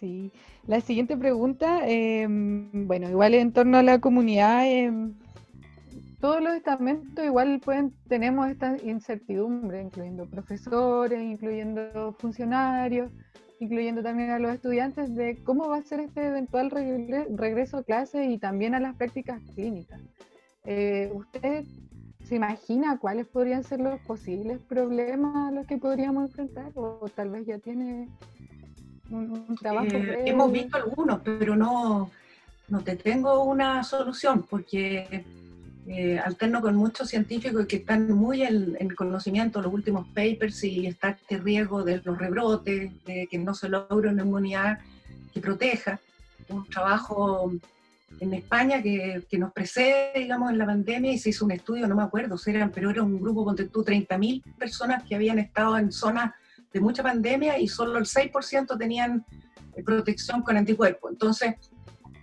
sí. 0.00 0.32
La 0.66 0.80
siguiente 0.80 1.16
pregunta, 1.16 1.80
em, 1.86 2.86
bueno, 2.86 3.10
igual 3.10 3.34
en 3.34 3.52
torno 3.52 3.78
a 3.78 3.82
la 3.82 4.00
comunidad, 4.00 4.64
em, 4.66 5.14
todos 6.22 6.40
los 6.40 6.54
estamentos 6.54 7.24
igual 7.24 7.58
pueden, 7.58 7.92
tenemos 8.06 8.48
esta 8.48 8.76
incertidumbre, 8.84 9.82
incluyendo 9.82 10.24
profesores, 10.26 11.20
incluyendo 11.20 12.14
funcionarios, 12.16 13.10
incluyendo 13.58 14.04
también 14.04 14.30
a 14.30 14.38
los 14.38 14.54
estudiantes, 14.54 15.12
de 15.16 15.42
cómo 15.42 15.68
va 15.68 15.78
a 15.78 15.82
ser 15.82 15.98
este 15.98 16.24
eventual 16.28 16.70
regreso 16.70 17.78
a 17.78 17.82
clases 17.82 18.30
y 18.30 18.38
también 18.38 18.76
a 18.76 18.78
las 18.78 18.94
prácticas 18.94 19.40
clínicas. 19.56 20.00
Eh, 20.64 21.10
¿Usted 21.12 21.64
se 22.22 22.36
imagina 22.36 22.98
cuáles 23.00 23.26
podrían 23.26 23.64
ser 23.64 23.80
los 23.80 23.98
posibles 24.02 24.60
problemas 24.60 25.48
a 25.48 25.50
los 25.50 25.66
que 25.66 25.76
podríamos 25.76 26.30
enfrentar? 26.30 26.70
O, 26.76 27.08
tal 27.12 27.30
vez 27.30 27.46
ya 27.46 27.58
tiene 27.58 28.08
un, 29.10 29.56
trabajo. 29.56 29.88
Eh, 29.90 30.22
hemos 30.26 30.52
visto 30.52 30.76
algunos, 30.76 31.20
pero 31.22 31.56
no, 31.56 32.12
no 32.68 32.80
te 32.84 32.94
tengo 32.94 33.42
una 33.42 33.82
solución, 33.82 34.46
porque 34.48 35.24
eh, 35.86 36.18
alterno 36.18 36.60
con 36.60 36.76
muchos 36.76 37.08
científicos 37.08 37.66
que 37.66 37.76
están 37.76 38.10
muy 38.12 38.42
en, 38.42 38.76
el 38.78 38.94
conocimiento 38.94 39.60
los 39.60 39.72
últimos 39.72 40.06
papers 40.08 40.62
y 40.62 40.86
está 40.86 41.10
este 41.10 41.38
riesgo 41.38 41.82
de 41.82 42.00
los 42.04 42.16
rebrotes, 42.16 42.92
de 43.04 43.26
que 43.28 43.38
no 43.38 43.52
se 43.54 43.68
logre 43.68 44.08
una 44.08 44.22
inmunidad 44.22 44.78
que 45.32 45.40
proteja. 45.40 45.98
Un 46.48 46.66
trabajo 46.68 47.52
en 48.20 48.34
España 48.34 48.82
que, 48.82 49.24
que, 49.28 49.38
nos 49.38 49.52
precede, 49.52 50.12
digamos, 50.14 50.50
en 50.50 50.58
la 50.58 50.66
pandemia 50.66 51.12
y 51.12 51.18
se 51.18 51.30
hizo 51.30 51.44
un 51.44 51.52
estudio, 51.52 51.88
no 51.88 51.96
me 51.96 52.02
acuerdo 52.02 52.38
si 52.38 52.50
eran, 52.50 52.70
pero 52.70 52.90
era 52.90 53.02
un 53.02 53.20
grupo, 53.20 53.44
con 53.44 53.56
tú, 53.56 53.84
30.000 53.84 54.42
personas 54.56 55.02
que 55.02 55.14
habían 55.14 55.38
estado 55.38 55.78
en 55.78 55.90
zonas 55.90 56.32
de 56.72 56.80
mucha 56.80 57.02
pandemia 57.02 57.58
y 57.58 57.68
solo 57.68 57.98
el 57.98 58.04
6% 58.04 58.78
tenían 58.78 59.24
eh, 59.74 59.82
protección 59.82 60.42
con 60.42 60.56
anticuerpos. 60.56 61.10
Entonces, 61.12 61.54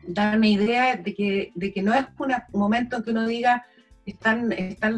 dar 0.06 0.38
una 0.38 0.48
idea 0.48 0.96
de 0.96 1.14
que, 1.14 1.52
de 1.56 1.74
que 1.74 1.82
no 1.82 1.94
es 1.94 2.06
un 2.18 2.60
momento 2.60 2.98
en 2.98 3.04
que 3.04 3.12
uno 3.12 3.28
diga, 3.28 3.66
están, 4.06 4.52
están 4.52 4.98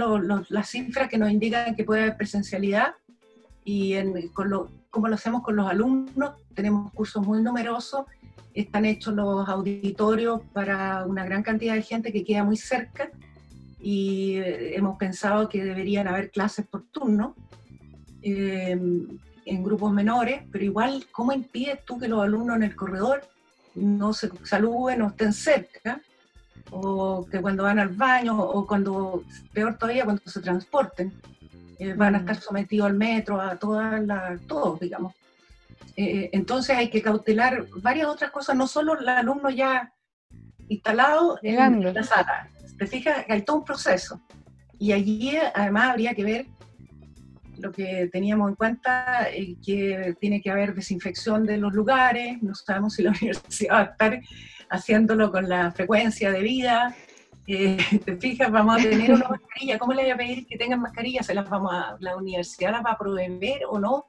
las 0.49 0.69
cifras 0.69 1.09
que 1.09 1.17
nos 1.17 1.31
indican 1.31 1.75
que 1.75 1.83
puede 1.83 2.03
haber 2.03 2.17
presencialidad. 2.17 2.93
Y 3.63 3.93
en, 3.93 4.29
con 4.29 4.49
lo, 4.49 4.69
como 4.89 5.07
lo 5.07 5.15
hacemos 5.15 5.43
con 5.43 5.55
los 5.55 5.69
alumnos, 5.69 6.33
tenemos 6.53 6.91
cursos 6.93 7.25
muy 7.25 7.41
numerosos, 7.41 8.05
están 8.53 8.85
hechos 8.85 9.13
los 9.13 9.47
auditorios 9.47 10.41
para 10.53 11.05
una 11.05 11.23
gran 11.23 11.43
cantidad 11.43 11.75
de 11.75 11.81
gente 11.81 12.11
que 12.11 12.23
queda 12.23 12.43
muy 12.43 12.57
cerca. 12.57 13.09
Y 13.79 14.35
eh, 14.35 14.75
hemos 14.75 14.97
pensado 14.97 15.49
que 15.49 15.63
deberían 15.63 16.07
haber 16.07 16.31
clases 16.31 16.67
por 16.67 16.83
turno 16.83 17.35
eh, 18.21 18.77
en 19.45 19.63
grupos 19.63 19.91
menores, 19.91 20.43
pero 20.51 20.63
igual, 20.63 21.05
¿cómo 21.11 21.31
impides 21.33 21.83
tú 21.85 21.97
que 21.97 22.07
los 22.07 22.21
alumnos 22.21 22.57
en 22.57 22.63
el 22.63 22.75
corredor 22.75 23.21
no 23.75 24.13
se 24.13 24.29
saluden 24.43 24.99
no 24.99 25.07
estén 25.07 25.33
cerca, 25.33 26.01
o 26.71 27.25
que 27.29 27.41
cuando 27.41 27.63
van 27.63 27.79
al 27.79 27.89
baño, 27.89 28.39
o 28.39 28.65
cuando, 28.65 29.23
peor 29.53 29.77
todavía, 29.77 30.05
cuando 30.05 30.21
se 30.25 30.41
transporten, 30.41 31.13
eh, 31.79 31.93
van 31.93 32.15
a 32.15 32.19
estar 32.19 32.37
mm. 32.37 32.41
sometidos 32.41 32.87
al 32.87 32.93
metro, 32.93 33.41
a 33.41 33.55
todas 33.55 34.01
las, 34.03 34.41
todos, 34.41 34.79
digamos. 34.79 35.13
Eh, 35.95 36.29
entonces 36.31 36.77
hay 36.77 36.89
que 36.89 37.01
cautelar 37.01 37.65
varias 37.77 38.07
otras 38.07 38.31
cosas, 38.31 38.55
no 38.55 38.67
solo 38.67 38.99
el 38.99 39.09
alumno 39.09 39.49
ya 39.49 39.93
instalado 40.69 41.37
en 41.41 41.93
la 41.93 42.03
sala. 42.03 42.49
Te 42.77 42.87
fijas, 42.87 43.25
hay 43.27 43.41
todo 43.41 43.57
un 43.57 43.65
proceso. 43.65 44.21
Y 44.79 44.93
allí 44.93 45.37
además 45.53 45.89
habría 45.89 46.15
que 46.15 46.23
ver 46.23 46.45
lo 47.61 47.71
que 47.71 48.09
teníamos 48.11 48.49
en 48.49 48.55
cuenta 48.55 49.23
es 49.29 49.57
que 49.63 50.15
tiene 50.19 50.41
que 50.41 50.49
haber 50.49 50.73
desinfección 50.73 51.45
de 51.45 51.57
los 51.57 51.73
lugares, 51.73 52.41
no 52.41 52.55
sabemos 52.55 52.95
si 52.95 53.03
la 53.03 53.11
universidad 53.21 53.73
va 53.73 53.79
a 53.79 53.83
estar 53.83 54.21
haciéndolo 54.69 55.31
con 55.31 55.47
la 55.47 55.71
frecuencia 55.71 56.31
de 56.31 56.41
vida. 56.41 56.95
Eh, 57.47 57.77
te 58.05 58.17
fijas, 58.17 58.51
vamos 58.51 58.79
a 58.79 58.89
tener 58.89 59.13
una 59.13 59.27
mascarilla, 59.29 59.77
¿cómo 59.77 59.93
le 59.93 60.03
voy 60.03 60.11
a 60.11 60.17
pedir 60.17 60.47
que 60.47 60.57
tengan 60.57 60.81
mascarillas? 60.81 61.25
¿Se 61.25 61.33
las 61.33 61.49
vamos 61.49 61.71
a, 61.73 61.97
¿La 61.99 62.15
universidad 62.15 62.71
las 62.71 62.85
va 62.85 62.91
a 62.91 62.97
proveer 62.97 63.61
o 63.69 63.79
no? 63.79 64.07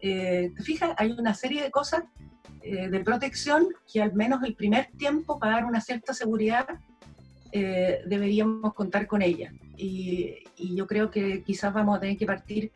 Eh, 0.00 0.50
te 0.56 0.62
fijas, 0.62 0.92
hay 0.96 1.12
una 1.12 1.34
serie 1.34 1.62
de 1.62 1.70
cosas 1.70 2.04
eh, 2.62 2.88
de 2.88 3.00
protección 3.00 3.68
que 3.92 4.02
al 4.02 4.14
menos 4.14 4.42
el 4.42 4.54
primer 4.54 4.90
tiempo, 4.96 5.38
para 5.38 5.52
dar 5.52 5.64
una 5.64 5.80
cierta 5.80 6.14
seguridad, 6.14 6.66
deberíamos 7.52 8.74
contar 8.74 9.08
con 9.08 9.22
ella 9.22 9.52
y, 9.80 10.74
yo 10.76 10.86
creo 10.86 11.10
que 11.10 11.42
quizás 11.42 11.72
vamos 11.72 11.96
a 11.96 12.00
tener 12.00 12.16
que 12.16 12.26
partir 12.26 12.70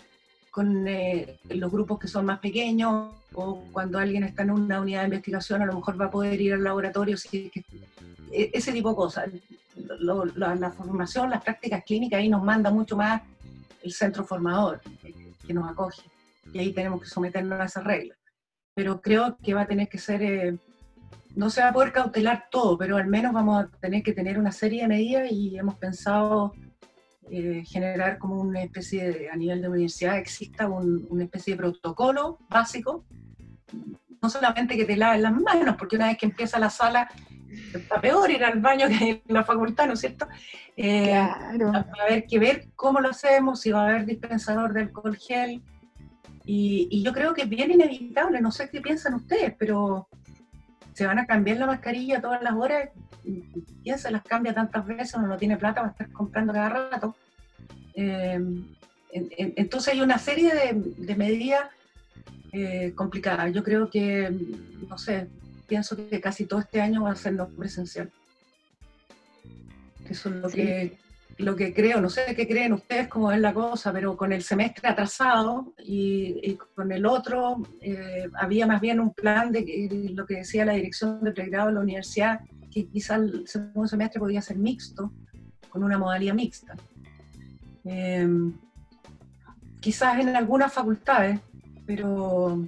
con 0.50 0.86
eh, 0.88 1.38
los 1.50 1.70
grupos 1.70 1.98
que 1.98 2.08
son 2.08 2.24
más 2.26 2.38
pequeños 2.38 3.12
o 3.34 3.64
cuando 3.72 3.98
alguien 3.98 4.24
está 4.24 4.42
en 4.42 4.52
una 4.52 4.80
unidad 4.80 5.00
de 5.00 5.06
investigación 5.06 5.62
a 5.62 5.66
lo 5.66 5.74
mejor 5.74 6.00
va 6.00 6.06
a 6.06 6.10
poder 6.10 6.40
ir 6.40 6.54
al 6.54 6.64
laboratorio, 6.64 7.16
e, 7.32 8.50
ese 8.52 8.72
tipo 8.72 8.90
de 8.90 8.96
cosas. 8.96 9.28
la, 10.00 10.70
formación, 10.70 11.30
las 11.30 11.42
prácticas 11.42 11.84
clínicas, 11.84 12.20
ahí 12.20 12.28
nos 12.28 12.42
manda 12.42 12.70
mucho 12.70 12.96
más 12.96 13.22
el 13.82 13.92
centro 13.92 14.24
formador 14.24 14.80
que 15.46 15.52
nos 15.52 15.70
acoge 15.70 16.02
y 16.52 16.58
ahí 16.58 16.72
tenemos 16.72 17.02
que 17.02 17.08
someternos 17.08 17.60
a 17.60 17.64
esas 17.64 17.84
reglas. 17.84 18.16
Pero 18.74 19.00
creo 19.00 19.36
que 19.42 19.54
va 19.54 19.62
a 19.62 19.66
tener 19.66 19.88
que 19.88 19.98
ser, 19.98 20.22
eh, 20.22 20.56
no 21.34 21.50
se 21.50 21.60
va 21.60 21.68
a 21.68 21.72
poder 21.72 21.92
cautelar 21.92 22.46
todo, 22.50 22.78
pero 22.78 22.96
al 22.96 23.08
menos 23.08 23.32
vamos 23.32 23.64
a 23.64 23.68
tener 23.78 24.02
que 24.02 24.12
tener 24.12 24.38
una 24.38 24.52
serie 24.52 24.82
de 24.82 24.88
medidas 24.88 25.30
y 25.30 25.58
hemos 25.58 25.74
pensado 25.76 26.54
eh, 27.30 27.62
generar 27.66 28.18
como 28.18 28.40
una 28.40 28.62
especie 28.62 29.10
de, 29.10 29.30
a 29.30 29.36
nivel 29.36 29.62
de 29.62 29.68
universidad, 29.68 30.18
exista 30.18 30.68
una 30.68 31.24
especie 31.24 31.54
de 31.54 31.58
protocolo 31.58 32.38
básico, 32.48 33.04
no 34.22 34.28
solamente 34.28 34.76
que 34.76 34.84
te 34.84 34.96
laven 34.96 35.22
las 35.22 35.32
manos, 35.32 35.76
porque 35.78 35.96
una 35.96 36.08
vez 36.08 36.18
que 36.18 36.26
empieza 36.26 36.58
la 36.58 36.70
sala, 36.70 37.08
está 37.74 38.00
peor 38.00 38.30
ir 38.30 38.44
al 38.44 38.60
baño 38.60 38.88
que 38.88 39.22
en 39.26 39.34
la 39.34 39.44
facultad, 39.44 39.86
¿no 39.86 39.94
es 39.94 40.00
cierto? 40.00 40.26
Eh, 40.76 41.04
claro. 41.04 41.72
Va 41.72 41.86
a 42.00 42.04
haber 42.06 42.26
que 42.26 42.38
ver 42.38 42.68
cómo 42.76 43.00
lo 43.00 43.10
hacemos, 43.10 43.60
si 43.60 43.70
va 43.70 43.82
a 43.82 43.88
haber 43.88 44.06
dispensador 44.06 44.72
de 44.72 44.80
alcohol 44.82 45.16
gel, 45.16 45.62
y, 46.46 46.88
y 46.90 47.02
yo 47.02 47.12
creo 47.12 47.32
que 47.32 47.42
es 47.42 47.48
bien 47.48 47.70
inevitable, 47.70 48.40
no 48.40 48.50
sé 48.50 48.68
qué 48.68 48.80
piensan 48.82 49.14
ustedes, 49.14 49.54
pero 49.58 50.08
se 50.94 51.06
van 51.06 51.18
a 51.18 51.26
cambiar 51.26 51.58
la 51.58 51.66
mascarilla 51.66 52.20
todas 52.20 52.40
las 52.42 52.54
horas, 52.54 52.88
¿quién 53.82 53.98
se 53.98 54.10
las 54.10 54.22
cambia 54.22 54.54
tantas 54.54 54.86
veces? 54.86 55.14
Uno 55.14 55.26
no 55.26 55.36
tiene 55.36 55.56
plata 55.56 55.80
para 55.80 55.92
estar 55.92 56.10
comprando 56.12 56.52
cada 56.52 56.68
rato. 56.68 57.16
Eh, 57.94 58.40
entonces 59.10 59.94
hay 59.94 60.00
una 60.00 60.18
serie 60.18 60.52
de, 60.96 61.14
medidas 61.16 61.68
eh, 62.52 62.92
complicadas. 62.94 63.52
Yo 63.52 63.62
creo 63.62 63.90
que, 63.90 64.32
no 64.88 64.96
sé, 64.96 65.28
pienso 65.66 65.96
que 65.96 66.20
casi 66.20 66.46
todo 66.46 66.60
este 66.60 66.80
año 66.80 67.02
va 67.02 67.10
a 67.10 67.16
ser 67.16 67.34
no 67.34 67.48
presencial. 67.48 68.10
Eso 70.08 70.28
es 70.28 70.34
lo 70.36 70.48
que 70.48 70.98
lo 71.38 71.56
que 71.56 71.74
creo, 71.74 72.00
no 72.00 72.08
sé 72.08 72.34
qué 72.36 72.46
creen 72.46 72.72
ustedes 72.72 73.08
cómo 73.08 73.32
es 73.32 73.40
la 73.40 73.52
cosa, 73.52 73.92
pero 73.92 74.16
con 74.16 74.32
el 74.32 74.42
semestre 74.42 74.88
atrasado 74.88 75.72
y, 75.78 76.56
con 76.74 76.92
el 76.92 77.06
otro 77.06 77.62
eh, 77.80 78.28
había 78.34 78.66
más 78.66 78.80
bien 78.80 79.00
un 79.00 79.12
plan 79.12 79.50
de 79.50 80.10
lo 80.14 80.26
que 80.26 80.36
decía 80.36 80.64
la 80.64 80.74
dirección 80.74 81.22
de 81.22 81.32
pregrado 81.32 81.68
de 81.68 81.74
la 81.74 81.80
universidad, 81.80 82.40
que 82.70 82.86
quizás 82.86 83.18
el 83.18 83.48
segundo 83.48 83.88
semestre 83.88 84.20
podía 84.20 84.42
ser 84.42 84.58
mixto, 84.58 85.12
con 85.68 85.82
una 85.82 85.98
modalidad 85.98 86.34
mixta. 86.34 86.74
Eh, 87.84 88.28
quizás 89.80 90.18
en 90.20 90.34
algunas 90.36 90.72
facultades, 90.72 91.40
pero 91.84 92.64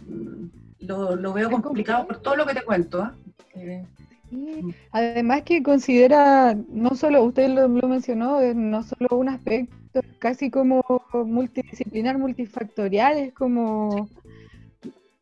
mm, 0.00 0.46
lo, 0.80 1.32
veo 1.32 1.50
complicado 1.50 2.06
por 2.06 2.20
todo 2.20 2.36
lo 2.36 2.46
que 2.46 2.54
te 2.54 2.62
cuento. 2.62 3.12
¿eh? 3.54 3.86
Además 4.92 5.42
que 5.42 5.62
considera, 5.62 6.54
no 6.68 6.94
solo, 6.94 7.22
usted 7.24 7.48
lo, 7.48 7.68
mencionó, 7.68 8.40
no 8.54 8.82
solo 8.82 9.08
un 9.12 9.28
aspecto 9.28 10.00
casi 10.18 10.50
como 10.50 10.82
multidisciplinar, 11.12 12.18
multifactorial, 12.18 13.18
es 13.18 13.32
como 13.32 14.08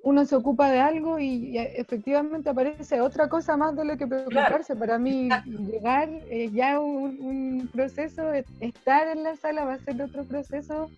uno 0.03 0.25
se 0.25 0.37
ocupa 0.37 0.71
de 0.71 0.79
algo 0.79 1.19
y, 1.19 1.59
efectivamente 1.59 2.51
aparece 2.51 3.01
otra 3.01 3.29
cosa 3.29 3.57
más 3.57 3.75
de 3.75 3.85
lo 3.85 3.97
que 3.97 4.07
preocuparse. 4.07 4.77
Para 4.77 4.99
mí, 4.99 5.29
llegar 5.47 6.09
es 6.31 6.53
ya 6.53 6.79
un, 6.79 7.69
proceso, 7.73 8.33
estar 8.61 9.09
en 9.09 9.25
la 9.25 9.37
sala 9.37 9.65
va 9.65 9.75
a 9.75 9.79
ser 9.79 10.01
otro 10.01 10.25
proceso, 10.25 10.91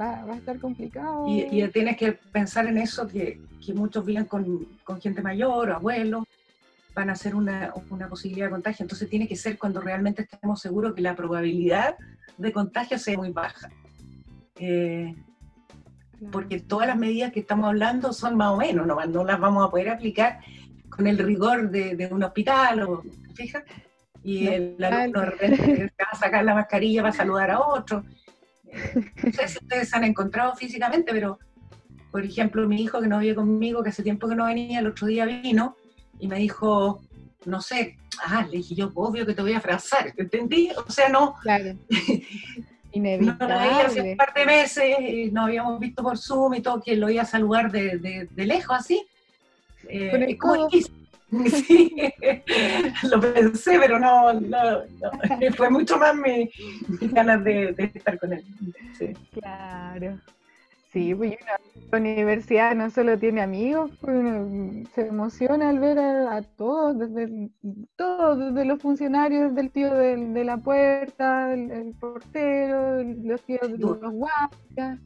va, 0.00 0.22
a 0.22 0.36
estar 0.36 0.60
complicado. 0.60 1.26
Y, 1.28 1.66
tienes 1.68 1.96
que 1.96 2.12
pensar 2.12 2.66
en 2.66 2.78
eso, 2.78 3.08
que, 3.08 3.40
muchos 3.74 4.04
viven 4.04 4.24
con, 4.26 4.68
con 4.84 5.00
gente 5.00 5.20
mayor, 5.20 5.70
abuelos 5.70 6.24
van 6.94 7.10
a 7.10 7.16
ser 7.16 7.34
una, 7.34 7.72
una, 7.90 8.08
posibilidad 8.08 8.46
de 8.46 8.52
contagio. 8.52 8.84
Entonces 8.84 9.08
tiene 9.08 9.28
que 9.28 9.36
ser 9.36 9.58
cuando 9.58 9.80
realmente 9.80 10.22
estemos 10.22 10.60
seguros 10.60 10.94
que 10.94 11.00
la 11.00 11.16
probabilidad 11.16 11.96
de 12.36 12.52
contagio 12.52 12.98
sea 12.98 13.16
muy 13.16 13.30
baja. 13.30 13.70
Eh, 14.56 15.14
porque 16.30 16.60
todas 16.60 16.86
las 16.86 16.96
medidas 16.96 17.32
que 17.32 17.40
estamos 17.40 17.66
hablando 17.66 18.12
son 18.12 18.36
más 18.36 18.52
o 18.52 18.56
menos, 18.56 18.86
no, 18.86 19.04
no 19.06 19.24
las 19.24 19.40
vamos 19.40 19.66
a 19.66 19.70
poder 19.70 19.90
aplicar 19.90 20.38
con 20.88 21.06
el 21.06 21.18
rigor 21.18 21.70
de, 21.70 21.96
de 21.96 22.06
un 22.06 22.22
hospital, 22.22 22.82
o, 22.82 23.02
¿fijas? 23.34 23.64
Y 24.22 24.46
el 24.46 24.82
alumno 24.84 25.20
de 25.20 25.26
repente 25.26 25.92
va 26.00 26.08
a 26.12 26.16
sacar 26.16 26.44
la 26.44 26.54
mascarilla 26.54 27.02
para 27.02 27.14
saludar 27.14 27.50
a 27.50 27.60
otro. 27.60 28.04
Eh, 28.66 28.94
no 29.24 29.32
sé 29.32 29.48
si 29.48 29.58
ustedes 29.58 29.88
se 29.88 29.96
han 29.96 30.04
encontrado 30.04 30.54
físicamente, 30.54 31.12
pero, 31.12 31.38
por 32.10 32.24
ejemplo, 32.24 32.68
mi 32.68 32.82
hijo 32.82 33.00
que 33.00 33.08
no 33.08 33.18
vive 33.18 33.34
conmigo, 33.34 33.82
que 33.82 33.90
hace 33.90 34.02
tiempo 34.02 34.28
que 34.28 34.36
no 34.36 34.46
venía, 34.46 34.78
el 34.78 34.86
otro 34.86 35.08
día 35.08 35.24
vino, 35.24 35.76
y 36.22 36.28
me 36.28 36.38
dijo, 36.38 37.02
no 37.46 37.60
sé, 37.60 37.98
ah, 38.24 38.46
le 38.48 38.58
dije 38.58 38.76
yo, 38.76 38.92
obvio 38.94 39.26
que 39.26 39.34
te 39.34 39.42
voy 39.42 39.54
a 39.54 39.58
abrazar, 39.58 40.14
¿entendí? 40.16 40.70
O 40.86 40.88
sea, 40.88 41.08
no. 41.08 41.34
Claro. 41.42 41.74
Inevitable. 42.92 43.36
No 43.40 43.58
veía 43.60 43.86
hace 43.86 44.02
un 44.02 44.16
par 44.16 44.32
de 44.32 44.46
meses, 44.46 45.00
y 45.00 45.32
nos 45.32 45.46
habíamos 45.46 45.80
visto 45.80 46.00
por 46.00 46.16
Zoom 46.16 46.54
y 46.54 46.62
todo, 46.62 46.80
que 46.80 46.94
lo 46.94 47.10
iba 47.10 47.22
a 47.22 47.26
saludar 47.26 47.72
de, 47.72 48.28
de, 48.30 48.46
lejos 48.46 48.76
así. 48.78 49.04
Eh, 49.88 50.38
Sí, 51.66 51.96
lo 53.10 53.18
pensé, 53.18 53.78
pero 53.80 53.98
no, 53.98 54.34
no, 54.34 54.82
fue 55.56 55.70
mucho 55.70 55.96
más 55.96 56.14
mi, 56.14 56.50
ganas 57.08 57.42
de, 57.42 57.72
de, 57.72 57.84
estar 57.84 58.18
con 58.18 58.34
él. 58.34 58.44
Sí. 58.98 59.14
Claro. 59.32 60.20
Sí, 60.92 61.14
pues 61.14 61.38
la 61.90 61.98
universidad 61.98 62.74
no 62.74 62.90
solo 62.90 63.18
tiene 63.18 63.40
amigos, 63.40 63.90
pues, 63.98 64.86
se 64.94 65.06
emociona 65.06 65.70
al 65.70 65.78
ver 65.78 65.98
a, 65.98 66.42
todos, 66.42 66.98
desde 66.98 67.50
todos, 67.96 68.38
desde 68.38 68.66
los 68.66 68.78
funcionarios, 68.78 69.54
del 69.54 69.70
tío 69.70 69.94
de, 69.94 70.44
la 70.44 70.58
puerta, 70.58 71.54
el, 71.54 71.94
portero, 71.98 73.02
los 73.02 73.40
tíos 73.40 73.72
de 73.72 73.78
los 73.78 74.00
guardias. 74.00 75.00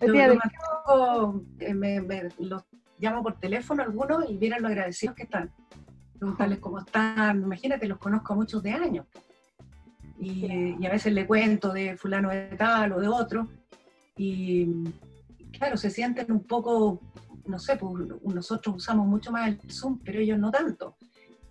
El 0.00 0.16
eh, 0.16 1.74
me, 1.74 2.00
los 2.38 2.64
llamo 2.98 3.22
por 3.22 3.38
teléfono 3.38 3.82
algunos 3.82 4.30
y 4.30 4.38
miran 4.38 4.62
lo 4.62 4.68
agradecidos 4.68 5.14
que 5.14 5.24
están. 5.24 5.50
Preguntarles 6.18 6.58
cómo 6.58 6.78
están. 6.78 7.42
Imagínate, 7.42 7.86
los 7.86 7.98
conozco 7.98 8.32
a 8.32 8.36
muchos 8.36 8.62
de 8.62 8.70
años. 8.70 9.06
Y, 10.18 10.74
y 10.80 10.86
a 10.86 10.90
veces 10.90 11.12
le 11.12 11.26
cuento 11.26 11.70
de 11.70 11.98
fulano 11.98 12.30
de 12.30 12.56
tal 12.56 12.92
o 12.92 13.00
de 13.00 13.08
otro. 13.08 13.48
Y, 14.16 14.68
claro, 15.58 15.76
se 15.76 15.90
sienten 15.90 16.30
un 16.32 16.44
poco, 16.44 17.00
no 17.46 17.58
sé, 17.58 17.76
pues 17.76 18.08
nosotros 18.22 18.76
usamos 18.76 19.06
mucho 19.06 19.30
más 19.32 19.48
el 19.48 19.60
Zoom, 19.70 19.98
pero 20.04 20.20
ellos 20.20 20.38
no 20.38 20.50
tanto. 20.50 20.96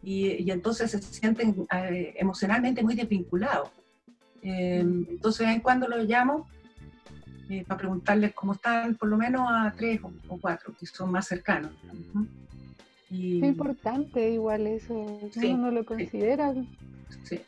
Y, 0.01 0.49
entonces 0.49 0.91
se 0.91 1.01
sienten 1.01 1.67
eh, 1.73 2.13
emocionalmente 2.17 2.83
muy 2.83 2.95
desvinculados. 2.95 3.69
Eh, 4.41 4.79
entonces, 4.79 5.47
en 5.47 5.59
cuando 5.59 5.87
los 5.87 6.05
llamo 6.07 6.47
eh, 7.49 7.63
para 7.67 7.77
preguntarles 7.77 8.33
cómo 8.33 8.53
están, 8.53 8.95
por 8.95 9.09
lo 9.09 9.17
menos 9.17 9.47
a 9.49 9.73
tres 9.75 9.99
o, 10.03 10.37
cuatro, 10.39 10.73
que 10.79 10.85
son 10.85 11.11
más 11.11 11.27
cercanos. 11.27 11.71
Y, 13.09 13.37
es 13.37 13.49
importante 13.49 14.31
igual 14.31 14.67
eso, 14.67 14.93
uno 14.93 15.57
no 15.57 15.71
lo 15.71 15.85
considera. 15.85 16.53
Sí, 16.53 17.19
sí. 17.23 17.41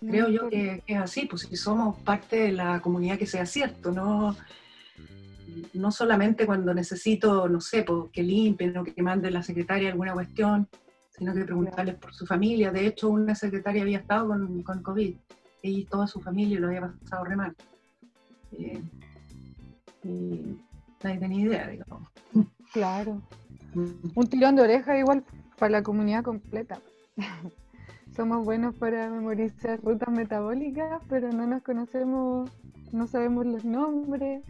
Creo 0.00 0.28
yo 0.28 0.48
que, 0.48 0.82
es 0.86 0.98
así, 0.98 1.26
pues 1.26 1.42
si 1.42 1.56
somos 1.56 1.98
parte 2.00 2.36
de 2.36 2.52
la 2.52 2.80
comunidad 2.80 3.18
que 3.18 3.26
sea 3.26 3.46
cierto, 3.46 3.90
no, 3.90 4.36
no 5.74 5.90
solamente 5.90 6.46
cuando 6.46 6.74
necesito, 6.74 7.48
no 7.48 7.60
sé, 7.60 7.82
pues, 7.82 8.10
que 8.12 8.22
limpien 8.22 8.76
o 8.76 8.84
que 8.84 9.02
mande 9.02 9.30
la 9.30 9.42
secretaria 9.42 9.90
alguna 9.90 10.12
cuestión, 10.12 10.68
sino 11.16 11.32
que 11.32 11.44
preguntarles 11.44 11.94
por 11.96 12.14
su 12.14 12.26
familia. 12.26 12.70
De 12.70 12.86
hecho, 12.86 13.08
una 13.08 13.34
secretaria 13.34 13.82
había 13.82 13.98
estado 13.98 14.28
con, 14.28 14.62
con 14.62 14.82
COVID 14.82 15.16
y 15.62 15.84
toda 15.84 16.06
su 16.06 16.20
familia 16.20 16.60
lo 16.60 16.68
había 16.68 16.92
pasado 17.00 17.24
re 17.24 17.36
mal. 17.36 17.56
Eh, 18.52 18.82
y 20.04 20.56
nadie 21.02 21.18
tenía 21.18 21.46
idea, 21.46 21.68
digamos. 21.68 22.08
Claro. 22.72 23.22
Un 23.74 24.26
tirón 24.28 24.56
de 24.56 24.62
oreja 24.62 24.98
igual 24.98 25.24
para 25.58 25.70
la 25.70 25.82
comunidad 25.82 26.22
completa. 26.22 26.78
somos 28.16 28.44
buenos 28.44 28.74
para 28.74 29.10
memorizar 29.10 29.78
rutas 29.82 30.08
metabólicas, 30.08 31.02
pero 31.08 31.30
no 31.32 31.46
nos 31.46 31.62
conocemos, 31.62 32.50
no 32.90 33.06
sabemos 33.06 33.44
los 33.44 33.64
nombres 33.64 34.42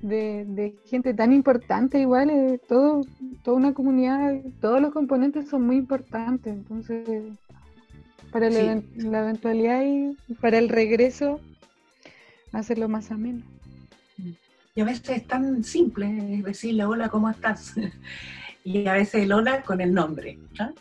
de, 0.00 0.74
gente 0.86 1.12
tan 1.12 1.32
importante 1.32 2.00
igual, 2.00 2.30
eh, 2.30 2.60
todo, 2.66 3.02
toda 3.44 3.56
una 3.56 3.74
comunidad, 3.74 4.40
todos 4.60 4.80
los 4.80 4.92
componentes 4.92 5.48
son 5.48 5.66
muy 5.66 5.76
importantes, 5.76 6.54
entonces 6.54 7.38
para 8.32 8.48
la, 8.48 8.80
eventualidad 8.96 9.82
y 9.84 10.34
para 10.40 10.58
el 10.58 10.68
regreso 10.68 11.40
hacerlo 12.52 12.88
más 12.88 13.10
ameno. 13.10 13.42
Y 14.74 14.80
a 14.80 14.84
veces 14.84 15.10
es 15.10 15.26
tan 15.26 15.64
simple 15.64 16.06
decirle 16.44 16.84
hola, 16.84 17.08
¿cómo 17.08 17.28
estás? 17.28 17.74
y 18.64 18.86
a 18.86 18.92
veces 18.94 19.24
el 19.24 19.32
hola 19.32 19.62
con 19.62 19.80
el 19.80 19.92
nombre. 19.92 20.38
¿no? 20.58 20.72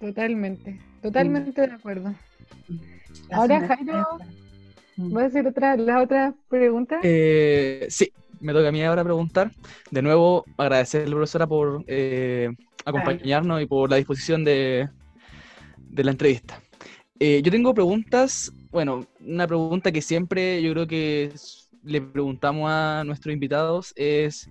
Totalmente, 0.00 0.80
totalmente 1.02 1.66
de 1.66 1.72
acuerdo. 1.72 2.14
Ahora, 3.30 3.66
Jairo, 3.66 4.06
mm. 4.96 5.12
¿voy 5.12 5.22
a 5.22 5.26
hacer 5.26 5.46
otra, 5.46 5.76
la 5.76 6.02
otra 6.02 6.34
pregunta? 6.48 7.00
Eh, 7.02 7.86
sí, 7.88 8.12
me 8.40 8.52
toca 8.52 8.68
a 8.68 8.72
mí 8.72 8.82
ahora 8.82 9.02
preguntar. 9.02 9.50
De 9.90 10.02
nuevo, 10.02 10.44
agradecerle, 10.56 11.14
profesora, 11.14 11.46
por 11.46 11.84
eh, 11.86 12.50
acompañarnos 12.84 13.60
y 13.62 13.66
por 13.66 13.90
la 13.90 13.96
disposición 13.96 14.44
de, 14.44 14.88
de 15.76 16.04
la 16.04 16.10
entrevista. 16.10 16.60
Eh, 17.20 17.42
yo 17.42 17.50
tengo 17.50 17.74
preguntas, 17.74 18.52
bueno, 18.70 19.04
una 19.20 19.46
pregunta 19.46 19.90
que 19.90 20.02
siempre 20.02 20.62
yo 20.62 20.72
creo 20.72 20.86
que 20.86 21.32
le 21.88 22.00
preguntamos 22.00 22.70
a 22.70 23.02
nuestros 23.04 23.32
invitados 23.32 23.92
es 23.96 24.48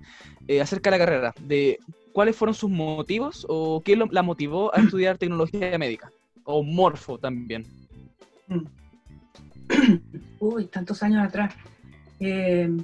acerca 0.62 0.90
de 0.90 0.98
la 0.98 1.06
carrera, 1.06 1.34
de 1.42 1.80
cuáles 2.18 2.36
fueron 2.36 2.56
sus 2.56 2.72
motivos 2.72 3.46
o 3.48 3.84
qué 3.84 3.96
la 3.96 4.24
motivó 4.24 4.74
a 4.76 4.80
estudiar 4.80 5.18
tecnología 5.20 5.78
médica. 5.78 6.12
o 6.46 6.64
morfo 6.64 7.20
también? 7.20 7.64
Uy, 10.40 10.66
tantos 10.66 11.04
años 11.04 11.24
atrás. 11.24 11.54
Eh, 12.20 12.76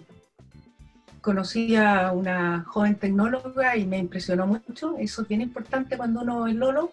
conocí 1.20 1.76
a 1.76 2.12
una 2.12 2.64
joven 2.68 2.94
tecnóloga 2.94 3.76
y 3.76 3.88
me 3.88 3.98
impresionó 3.98 4.46
mucho. 4.46 4.98
Eso 5.00 5.24
es 5.24 5.28
bien 5.28 5.42
importante 5.42 5.98
cuando 5.98 6.22
uno 6.22 6.46
es 6.46 6.54
Lolo, 6.54 6.92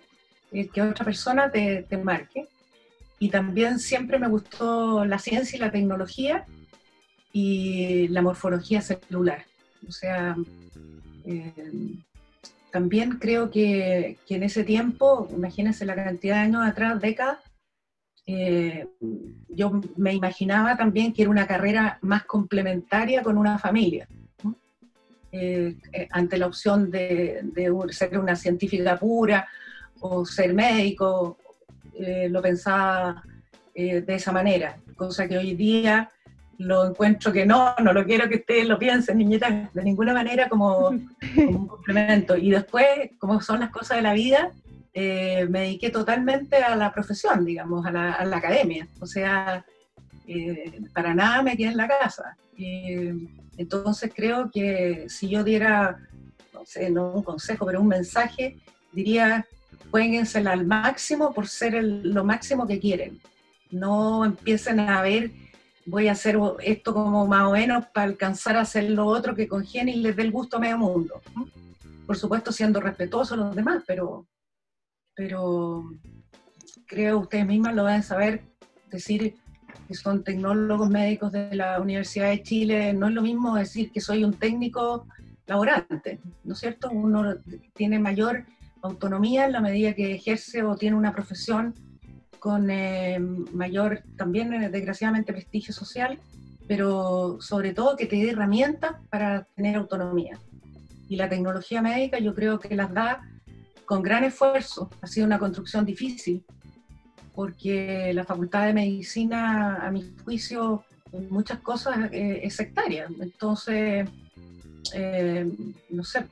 eh, 0.53 0.69
que 0.69 0.81
otra 0.81 1.05
persona 1.05 1.51
te, 1.51 1.83
te, 1.83 1.99
marque. 1.99 2.49
Y 3.19 3.29
también 3.29 3.79
siempre 3.79 4.19
me 4.19 4.29
gustó 4.29 5.05
la 5.05 5.19
ciencia 5.19 5.59
y 5.59 5.61
la 5.61 5.71
tecnología 5.71 6.47
y 7.33 8.09
la 8.09 8.23
morfología 8.23 8.81
celular. 8.81 9.45
O 9.89 9.93
sea, 9.93 10.37
eh, 11.25 11.53
también 12.71 13.19
creo 13.19 13.51
que, 13.51 14.19
que, 14.27 14.37
en 14.37 14.43
ese 14.43 14.65
tiempo, 14.65 15.29
imagínense 15.31 15.85
la 15.85 15.95
cantidad 15.95 16.37
de 16.37 16.41
años 16.41 16.67
atrás, 16.67 17.01
décadas, 17.01 17.39
eh, 18.27 18.87
yo 19.49 19.81
me 19.97 20.15
imaginaba 20.15 20.77
también 20.77 21.13
que 21.13 21.23
era 21.23 21.31
una 21.31 21.47
carrera 21.47 21.99
más 22.03 22.25
complementaria 22.25 23.23
con 23.23 23.37
una 23.39 23.59
familia. 23.59 24.07
Eh, 25.33 25.77
ante 26.11 26.39
la 26.39 26.47
opción 26.47 26.91
de, 26.91 27.43
ser 27.91 28.19
una 28.19 28.35
científica 28.35 28.99
pura 28.99 29.49
o 30.01 30.25
ser 30.25 30.55
médico, 30.55 31.39
lo 32.31 32.41
pensaba 32.41 33.23
de 33.75 34.05
esa 34.09 34.33
manera, 34.33 34.77
cosa 34.97 35.29
que 35.29 35.37
hoy 35.37 35.55
día 35.55 36.11
lo 36.61 36.91
encuentro 36.91 37.33
que 37.33 37.47
no, 37.47 37.75
no 37.83 37.95
lo 37.95 38.05
quiero 38.05 38.29
que 38.29 38.37
ustedes 38.37 38.69
lo 38.69 38.79
piensen, 38.79 39.17
niñetas, 39.17 39.73
de 39.73 39.83
ninguna 39.83 40.13
manera 40.13 40.47
como, 40.47 40.91
como 41.35 41.59
un 41.59 41.67
complemento. 41.67 42.37
Y 42.37 42.51
después, 42.51 42.87
como 43.19 43.41
son 43.41 43.61
las 43.61 43.71
cosas 43.71 43.97
de 43.97 44.03
la 44.03 44.13
vida, 44.13 44.51
eh, 44.93 45.47
me 45.49 45.61
dediqué 45.61 45.89
totalmente 45.89 46.57
a 46.57 46.77
la 46.77 46.93
profesión, 46.93 47.47
digamos, 47.47 47.87
a 47.87 47.91
la, 47.91 48.13
a 48.13 48.27
la 48.27 48.37
academia. 48.37 48.87
O 49.01 49.07
sea, 49.07 49.65
eh, 50.27 50.83
para 50.93 51.15
nada 51.15 51.43
me 51.43 51.57
quedé 51.57 51.69
en 51.69 51.79
la 51.79 51.89
casa. 51.89 52.37
Eh, 52.59 53.15
entonces 53.57 54.13
creo 54.15 54.51
que 54.51 55.07
si 55.09 55.31
yo 55.31 55.43
diera, 55.43 55.97
no 56.53 56.67
sé, 56.67 56.91
no 56.91 57.13
un 57.13 57.23
consejo, 57.23 57.65
pero 57.65 57.81
un 57.81 57.89
mensaje, 57.89 58.59
diría, 58.93 59.47
jueguensela 59.91 60.53
al 60.53 60.67
máximo 60.67 61.33
por 61.33 61.49
ser 61.49 61.75
el, 61.75 62.13
lo 62.13 62.23
máximo 62.23 62.67
que 62.67 62.79
quieren. 62.79 63.19
No 63.71 64.27
empiecen 64.27 64.81
a 64.81 65.01
ver, 65.01 65.31
voy 65.87 66.09
a 66.09 66.13
hacer 66.13 66.39
esto 66.63 66.93
como 66.95 67.27
más 67.27 67.49
o 67.49 67.53
menos 67.53 67.87
para 67.87 68.07
alcanzar 68.07 68.57
a 68.57 68.63
hacer 68.63 68.91
lo 68.91 69.07
otro 69.07 69.35
que 69.35 69.49
congene 69.49 69.93
y 69.93 70.01
les 70.01 70.17
dé 70.17 70.23
el 70.23 70.33
gusto 70.33 70.57
a 70.57 70.61
medio 70.61 70.79
mundo. 70.79 71.21
Por 72.07 72.17
supuesto, 72.17 72.53
siendo 72.53 72.81
respetuosos 72.81 73.39
los 73.39 73.55
demás, 73.55 73.85
pero 73.87 74.27
pero 75.21 75.85
creo 76.87 77.19
ustedes 77.19 77.47
mismas 77.47 77.75
lo 77.75 77.87
a 77.87 78.01
saber 78.01 78.43
decir 78.91 79.35
que 79.87 79.95
son 79.95 80.25
tecnólogos 80.25 80.89
médicos 80.89 81.31
de 81.31 81.55
la 81.55 81.79
Universidad 81.79 82.31
de 82.31 82.43
Chile, 82.43 82.95
no 82.95 83.09
es 83.09 83.13
lo 83.13 83.21
mismo 83.21 83.55
decir 83.55 83.93
que 83.93 84.01
soy 84.01 84.25
un 84.25 84.33
técnico 84.33 85.07
laborante, 85.47 86.21
¿no 86.43 86.55
es 86.55 86.61
cierto? 86.61 86.91
Uno 86.91 87.35
tiene 87.75 87.99
mayor 87.99 88.47
autonomía 88.81 89.45
en 89.45 89.53
la 89.53 89.61
medida 89.61 89.95
que 89.95 90.15
ejerce 90.15 90.63
o 90.63 90.75
tiene 90.75 90.97
una 90.97 91.13
profesión 91.13 91.75
con 92.41 92.71
eh, 92.71 93.19
mayor, 93.53 94.03
también 94.17 94.53
eh, 94.53 94.69
desgraciadamente, 94.71 95.33
prestigio 95.33 95.73
social, 95.73 96.19
pero 96.67 97.39
sobre 97.41 97.73
todo 97.73 97.97
que 97.97 98.07
te 98.07 98.17
dé 98.17 98.31
herramientas 98.31 98.97
para 99.11 99.45
tener 99.55 99.77
autonomía. 99.77 100.39
Y 101.09 101.17
la 101.17 101.29
tecnología 101.29 101.83
médica 101.83 102.19
yo 102.19 102.35
creo 102.35 102.59
que 102.59 102.75
las 102.75 102.93
da 102.93 103.23
con 103.85 104.03
gran 104.03 104.25
esfuerzo. 104.25 104.91
Ha 105.03 105.07
sido 105.07 105.27
una 105.27 105.39
construcción 105.39 105.85
difícil, 105.85 106.45
porque 107.35 108.13
la 108.15 108.25
Facultad 108.25 108.67
de 108.67 108.75
Medicina, 108.75 109.77
a 109.77 109.91
mi 109.91 110.15
juicio, 110.25 110.85
en 111.13 111.29
muchas 111.31 111.59
cosas 111.61 112.13
eh, 112.13 112.41
es 112.43 112.55
sectaria. 112.55 113.09
Entonces, 113.21 114.09
eh, 114.95 115.51
no 115.91 116.05
sé, 116.05 116.25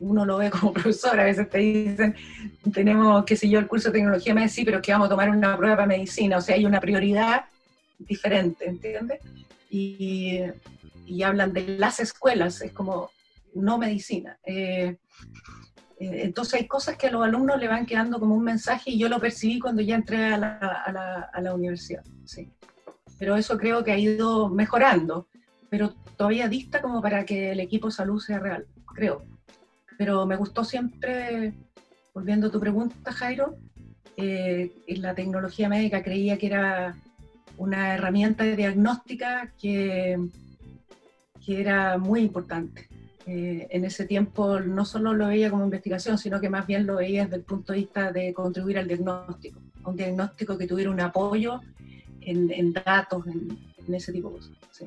uno 0.00 0.24
lo 0.24 0.38
ve 0.38 0.50
como 0.50 0.72
profesor, 0.74 1.18
a 1.18 1.24
veces 1.24 1.48
te 1.48 1.58
dicen, 1.58 2.14
tenemos, 2.72 3.24
qué 3.24 3.36
sé 3.36 3.48
yo, 3.48 3.58
el 3.58 3.66
curso 3.66 3.88
de 3.88 3.98
tecnología, 3.98 4.34
me 4.34 4.48
sí, 4.48 4.64
pero 4.64 4.78
es 4.78 4.82
que 4.82 4.92
vamos 4.92 5.06
a 5.06 5.10
tomar 5.10 5.30
una 5.30 5.56
prueba 5.56 5.76
para 5.76 5.88
medicina, 5.88 6.38
o 6.38 6.40
sea, 6.40 6.56
hay 6.56 6.64
una 6.64 6.80
prioridad 6.80 7.44
diferente, 7.98 8.66
¿entiendes? 8.66 9.20
Y, 9.70 10.40
y 11.06 11.22
hablan 11.22 11.52
de 11.52 11.78
las 11.78 12.00
escuelas, 12.00 12.60
es 12.62 12.72
como 12.72 13.10
no 13.54 13.78
medicina. 13.78 14.38
Eh, 14.44 14.96
eh, 15.98 16.20
entonces 16.22 16.54
hay 16.54 16.66
cosas 16.66 16.96
que 16.96 17.08
a 17.08 17.10
los 17.10 17.24
alumnos 17.24 17.58
le 17.58 17.68
van 17.68 17.86
quedando 17.86 18.20
como 18.20 18.34
un 18.34 18.44
mensaje 18.44 18.90
y 18.90 18.98
yo 18.98 19.08
lo 19.08 19.18
percibí 19.18 19.58
cuando 19.58 19.82
ya 19.82 19.96
entré 19.96 20.26
a 20.26 20.38
la, 20.38 20.58
a 20.58 20.92
la, 20.92 21.30
a 21.32 21.40
la 21.40 21.54
universidad. 21.54 22.04
Sí. 22.24 22.50
Pero 23.18 23.36
eso 23.36 23.58
creo 23.58 23.82
que 23.82 23.92
ha 23.92 23.98
ido 23.98 24.48
mejorando, 24.48 25.26
pero 25.68 25.94
todavía 26.16 26.48
dista 26.48 26.80
como 26.80 27.02
para 27.02 27.24
que 27.24 27.52
el 27.52 27.60
equipo 27.60 27.90
salud 27.90 28.20
sea 28.20 28.38
real, 28.38 28.66
creo. 28.94 29.24
Pero 29.98 30.24
me 30.26 30.36
gustó 30.36 30.64
siempre, 30.64 31.52
volviendo 32.14 32.46
a 32.46 32.50
tu 32.50 32.60
pregunta, 32.60 33.12
Jairo, 33.12 33.58
eh, 34.16 34.72
la 34.86 35.14
tecnología 35.14 35.68
médica 35.68 36.02
creía 36.02 36.38
que 36.38 36.46
era 36.46 36.96
una 37.56 37.94
herramienta 37.94 38.44
de 38.44 38.56
diagnóstica 38.56 39.52
que, 39.60 40.16
que 41.44 41.60
era 41.60 41.98
muy 41.98 42.20
importante. 42.20 42.88
Eh, 43.26 43.66
en 43.70 43.84
ese 43.84 44.06
tiempo 44.06 44.60
no 44.60 44.84
solo 44.84 45.12
lo 45.12 45.26
veía 45.26 45.50
como 45.50 45.64
investigación, 45.64 46.16
sino 46.16 46.40
que 46.40 46.48
más 46.48 46.66
bien 46.66 46.86
lo 46.86 46.96
veía 46.96 47.24
desde 47.24 47.36
el 47.36 47.42
punto 47.42 47.72
de 47.72 47.80
vista 47.80 48.12
de 48.12 48.32
contribuir 48.32 48.78
al 48.78 48.88
diagnóstico, 48.88 49.60
un 49.84 49.96
diagnóstico 49.96 50.56
que 50.56 50.66
tuviera 50.66 50.90
un 50.90 51.00
apoyo 51.00 51.60
en, 52.20 52.50
en 52.52 52.72
datos, 52.72 53.26
en, 53.26 53.58
en, 53.86 53.94
ese 53.94 54.12
tipo 54.12 54.30
de 54.30 54.36
cosas. 54.36 54.52
Sí. 54.70 54.86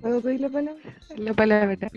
¿Puedo 0.00 0.20
pedir 0.20 0.42
la 0.42 0.50
palabra? 0.50 0.94
La 1.16 1.34
palabra. 1.34 1.90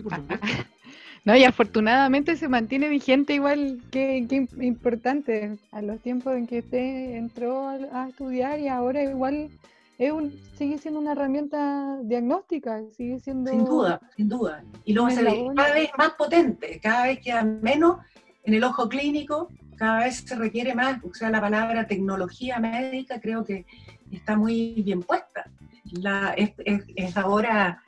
No, 1.24 1.36
y 1.36 1.44
afortunadamente 1.44 2.36
se 2.36 2.48
mantiene 2.48 2.88
vigente 2.88 3.34
igual 3.34 3.80
que, 3.90 4.26
que, 4.28 4.48
importante 4.64 5.58
a 5.72 5.82
los 5.82 6.00
tiempos 6.00 6.34
en 6.34 6.46
que 6.46 6.60
usted 6.60 7.16
entró 7.16 7.68
a, 7.68 8.08
estudiar 8.08 8.58
y 8.60 8.68
ahora 8.68 9.02
igual 9.02 9.50
es 9.98 10.12
un, 10.12 10.32
sigue 10.56 10.78
siendo 10.78 11.00
una 11.00 11.12
herramienta 11.12 11.98
diagnóstica, 12.02 12.80
sigue 12.96 13.18
siendo... 13.18 13.50
Sin 13.50 13.64
duda, 13.64 14.00
sin 14.16 14.28
duda. 14.28 14.62
Y 14.84 14.94
va 14.94 15.08
a 15.08 15.10
ser 15.10 15.26
cada 15.54 15.74
vez 15.74 15.90
más 15.98 16.10
potente, 16.10 16.80
cada 16.80 17.04
vez 17.04 17.20
queda 17.20 17.42
menos 17.42 17.98
en 18.44 18.54
el 18.54 18.64
ojo 18.64 18.88
clínico, 18.88 19.48
cada 19.76 20.04
vez 20.04 20.24
se 20.26 20.34
requiere 20.36 20.74
más, 20.74 21.02
o 21.04 21.12
sea, 21.12 21.30
la 21.30 21.40
palabra 21.40 21.86
tecnología 21.86 22.58
médica 22.58 23.20
creo 23.20 23.44
que 23.44 23.66
está 24.10 24.36
muy 24.36 24.82
bien 24.82 25.02
puesta. 25.02 25.50
La, 25.92 26.32
es, 26.36 26.52
es, 26.64 26.84
es 26.94 27.16
ahora 27.16 27.82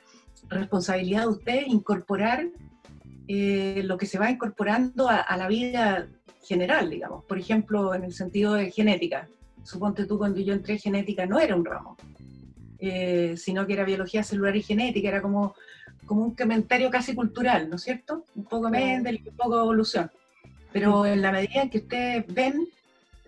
responsabilidad 0.49 1.21
de 1.21 1.27
usted 1.27 1.61
incorporar 1.67 2.47
eh, 3.33 3.83
lo 3.83 3.97
que 3.97 4.05
se 4.05 4.19
va 4.19 4.31
incorporando 4.31 5.09
a, 5.09 5.17
a 5.17 5.37
la 5.37 5.47
vida 5.47 6.07
general, 6.43 6.89
digamos. 6.89 7.23
Por 7.25 7.37
ejemplo, 7.37 7.93
en 7.93 8.03
el 8.03 8.13
sentido 8.13 8.53
de 8.53 8.71
genética 8.71 9.27
suponte 9.63 10.05
tú 10.05 10.17
cuando 10.17 10.39
yo 10.39 10.53
entré 10.53 10.77
genética 10.77 11.25
no 11.25 11.39
era 11.39 11.55
un 11.55 11.65
ramo, 11.65 11.97
eh, 12.79 13.35
sino 13.37 13.65
que 13.65 13.73
era 13.73 13.85
biología 13.85 14.23
celular 14.23 14.55
y 14.55 14.63
genética, 14.63 15.09
era 15.09 15.21
como, 15.21 15.55
como 16.05 16.23
un 16.23 16.35
comentario 16.35 16.89
casi 16.89 17.13
cultural, 17.13 17.69
¿no 17.69 17.75
es 17.75 17.83
cierto? 17.83 18.25
Un 18.35 18.45
poco 18.45 18.69
Mendel, 18.69 19.21
un 19.25 19.35
poco 19.35 19.59
evolución. 19.59 20.09
Pero 20.71 21.05
en 21.05 21.21
la 21.21 21.31
medida 21.31 21.63
en 21.63 21.69
que 21.69 21.79
ustedes 21.79 22.25
ven 22.33 22.67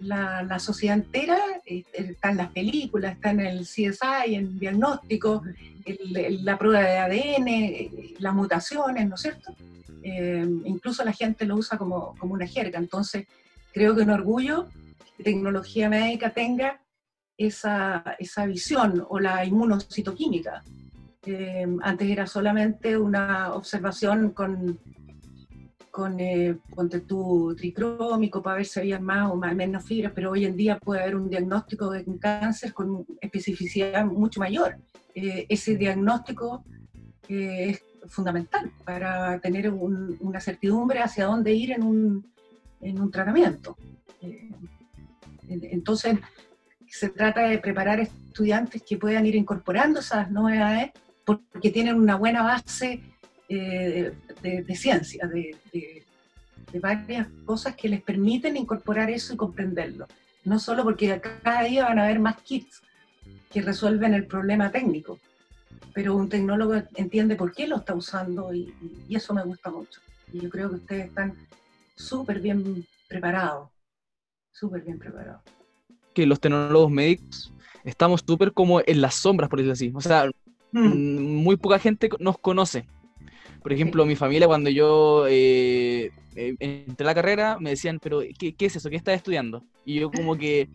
la, 0.04 0.60
sociedad 0.60 0.98
entera, 0.98 1.38
eh, 1.66 1.84
están 1.94 2.38
las 2.38 2.50
películas, 2.50 3.14
están 3.14 3.40
en 3.40 3.48
el 3.48 3.62
CSI, 3.62 4.36
en 4.36 4.60
diagnóstico, 4.60 5.44
el, 5.86 6.18
el, 6.18 6.46
la 6.46 6.58
prueba 6.58 6.82
de 6.82 6.98
ADN, 6.98 7.48
eh, 7.48 8.16
las 8.20 8.34
mutaciones, 8.34 9.08
¿no 9.08 9.16
es 9.16 9.22
cierto? 9.22 9.56
Eh, 10.04 10.46
incluso 10.66 11.04
la 11.04 11.14
gente 11.14 11.46
lo 11.46 11.56
usa 11.56 11.78
como, 11.78 12.16
como 12.18 12.34
una 12.34 12.48
jerga. 12.48 12.80
Entonces, 12.80 13.26
creo 13.72 13.96
que 13.96 14.02
un 14.02 14.10
orgullo 14.10 14.68
tecnología 15.24 15.90
médica 15.90 16.32
tenga 16.32 16.82
esa, 17.38 18.16
esa 18.20 18.46
visión 18.46 19.06
o 19.10 19.20
la 19.20 19.46
inmunocitoquímica. 19.46 20.64
Eh, 21.26 21.66
antes 21.82 22.10
era 22.10 22.28
solamente 22.28 22.98
una 22.98 23.54
observación 23.54 24.32
con, 24.32 24.80
con 25.94 26.20
eh, 26.20 26.58
tu 27.08 27.54
tricrómico 27.56 28.42
para 28.42 28.56
ver 28.56 28.66
si 28.66 28.80
había 28.80 29.00
más 29.00 29.32
o 29.32 29.36
más, 29.36 29.56
menos 29.56 29.86
fibras, 29.86 30.12
pero 30.16 30.32
hoy 30.32 30.44
en 30.44 30.58
día 30.58 30.80
puede 30.80 31.04
haber 31.04 31.16
un 31.16 31.30
diagnóstico 31.30 31.92
de 31.92 32.04
cáncer 32.18 32.74
con 32.74 33.06
especificidad 33.22 34.04
mucho 34.04 34.40
mayor. 34.40 34.76
Eh, 35.14 35.46
ese 35.48 35.78
diagnóstico 35.78 36.66
eh, 37.30 37.70
es 37.70 37.84
fundamental 38.12 38.72
para 38.84 39.40
tener 39.40 39.70
un, 39.70 40.18
una 40.20 40.40
certidumbre 40.40 41.00
hacia 41.00 41.26
dónde 41.26 41.54
ir 41.54 41.74
en 41.74 41.84
un, 41.84 42.26
en 42.82 43.00
un 43.00 43.12
tratamiento. 43.12 43.78
Eh, 44.20 44.50
entonces, 45.48 46.18
se 46.88 47.10
trata 47.10 47.42
de 47.42 47.60
preparar 47.60 48.00
estudiantes 48.00 48.82
que 48.82 48.98
puedan 48.98 49.28
ir 49.28 49.36
incorporando 49.36 50.00
esas 50.00 50.32
novedades 50.32 50.90
porque 51.24 51.70
tienen 51.70 51.98
una 51.98 52.16
buena 52.16 52.42
base 52.42 53.13
eh, 53.56 54.14
de, 54.42 54.64
de, 54.64 54.76
ciencia, 54.76 55.28
de, 55.28 55.56
de, 55.72 56.04
de 56.72 56.80
varias 56.80 57.28
cosas 57.46 57.76
que 57.76 57.90
les 57.90 58.02
permiten 58.02 58.58
incorporar 58.58 59.10
eso 59.10 59.34
y 59.34 59.38
comprenderlo. 59.38 60.08
No 60.46 60.60
solo 60.60 60.84
porque 60.84 61.22
cada 61.44 61.64
día 61.64 61.86
van 61.86 62.00
a 62.00 62.06
haber 62.06 62.20
más 62.20 62.42
kits 62.42 62.82
que 63.52 63.62
resuelven 63.62 64.14
el 64.14 64.26
problema 64.26 64.72
técnico, 64.72 65.20
pero 65.94 66.16
un 66.16 66.30
tecnólogo 66.30 66.76
entiende 66.96 67.36
por 67.36 67.54
qué 67.54 67.68
lo 67.68 67.78
está 67.78 67.94
usando 67.94 68.54
y, 68.54 68.74
y 69.08 69.16
eso 69.16 69.34
me 69.34 69.44
gusta 69.44 69.70
mucho. 69.70 70.02
Y 70.32 70.42
yo 70.42 70.50
creo 70.50 70.70
que 70.70 70.76
ustedes 70.76 71.06
están 71.08 71.36
súper 71.96 72.40
bien 72.40 72.86
preparados, 73.08 73.70
súper 74.52 74.82
bien 74.82 74.98
preparados. 74.98 75.42
Que 76.14 76.26
los 76.26 76.40
tecnólogos 76.40 76.92
médicos 76.92 77.54
estamos 77.84 78.24
súper 78.26 78.52
como 78.54 78.82
en 78.86 79.02
las 79.02 79.16
sombras, 79.16 79.50
por 79.50 79.60
decirlo 79.60 79.74
así. 79.74 79.92
O 79.94 80.02
sea, 80.02 80.30
Mm. 80.74 80.88
mm, 80.88 81.44
muy 81.44 81.56
poca 81.56 81.78
gente 81.78 82.10
nos 82.20 82.38
conoce. 82.40 82.88
Por 83.64 83.74
ejemplo, 83.74 84.06
mi 84.06 84.16
familia 84.16 84.48
cuando 84.48 84.70
yo 84.70 85.26
eh, 85.28 86.12
eh, 86.36 86.56
entré 86.60 87.06
a 87.06 87.08
la 87.12 87.16
carrera 87.16 87.58
me 87.60 87.72
decían, 87.72 88.00
pero 88.02 88.20
¿qué, 88.38 88.54
qué 88.54 88.66
es 88.66 88.76
eso? 88.76 88.90
¿Qué 88.90 88.98
estás 88.98 89.16
estudiando? 89.16 89.64
Y 89.86 90.00
yo 90.02 90.12
como 90.12 90.38
que, 90.38 90.68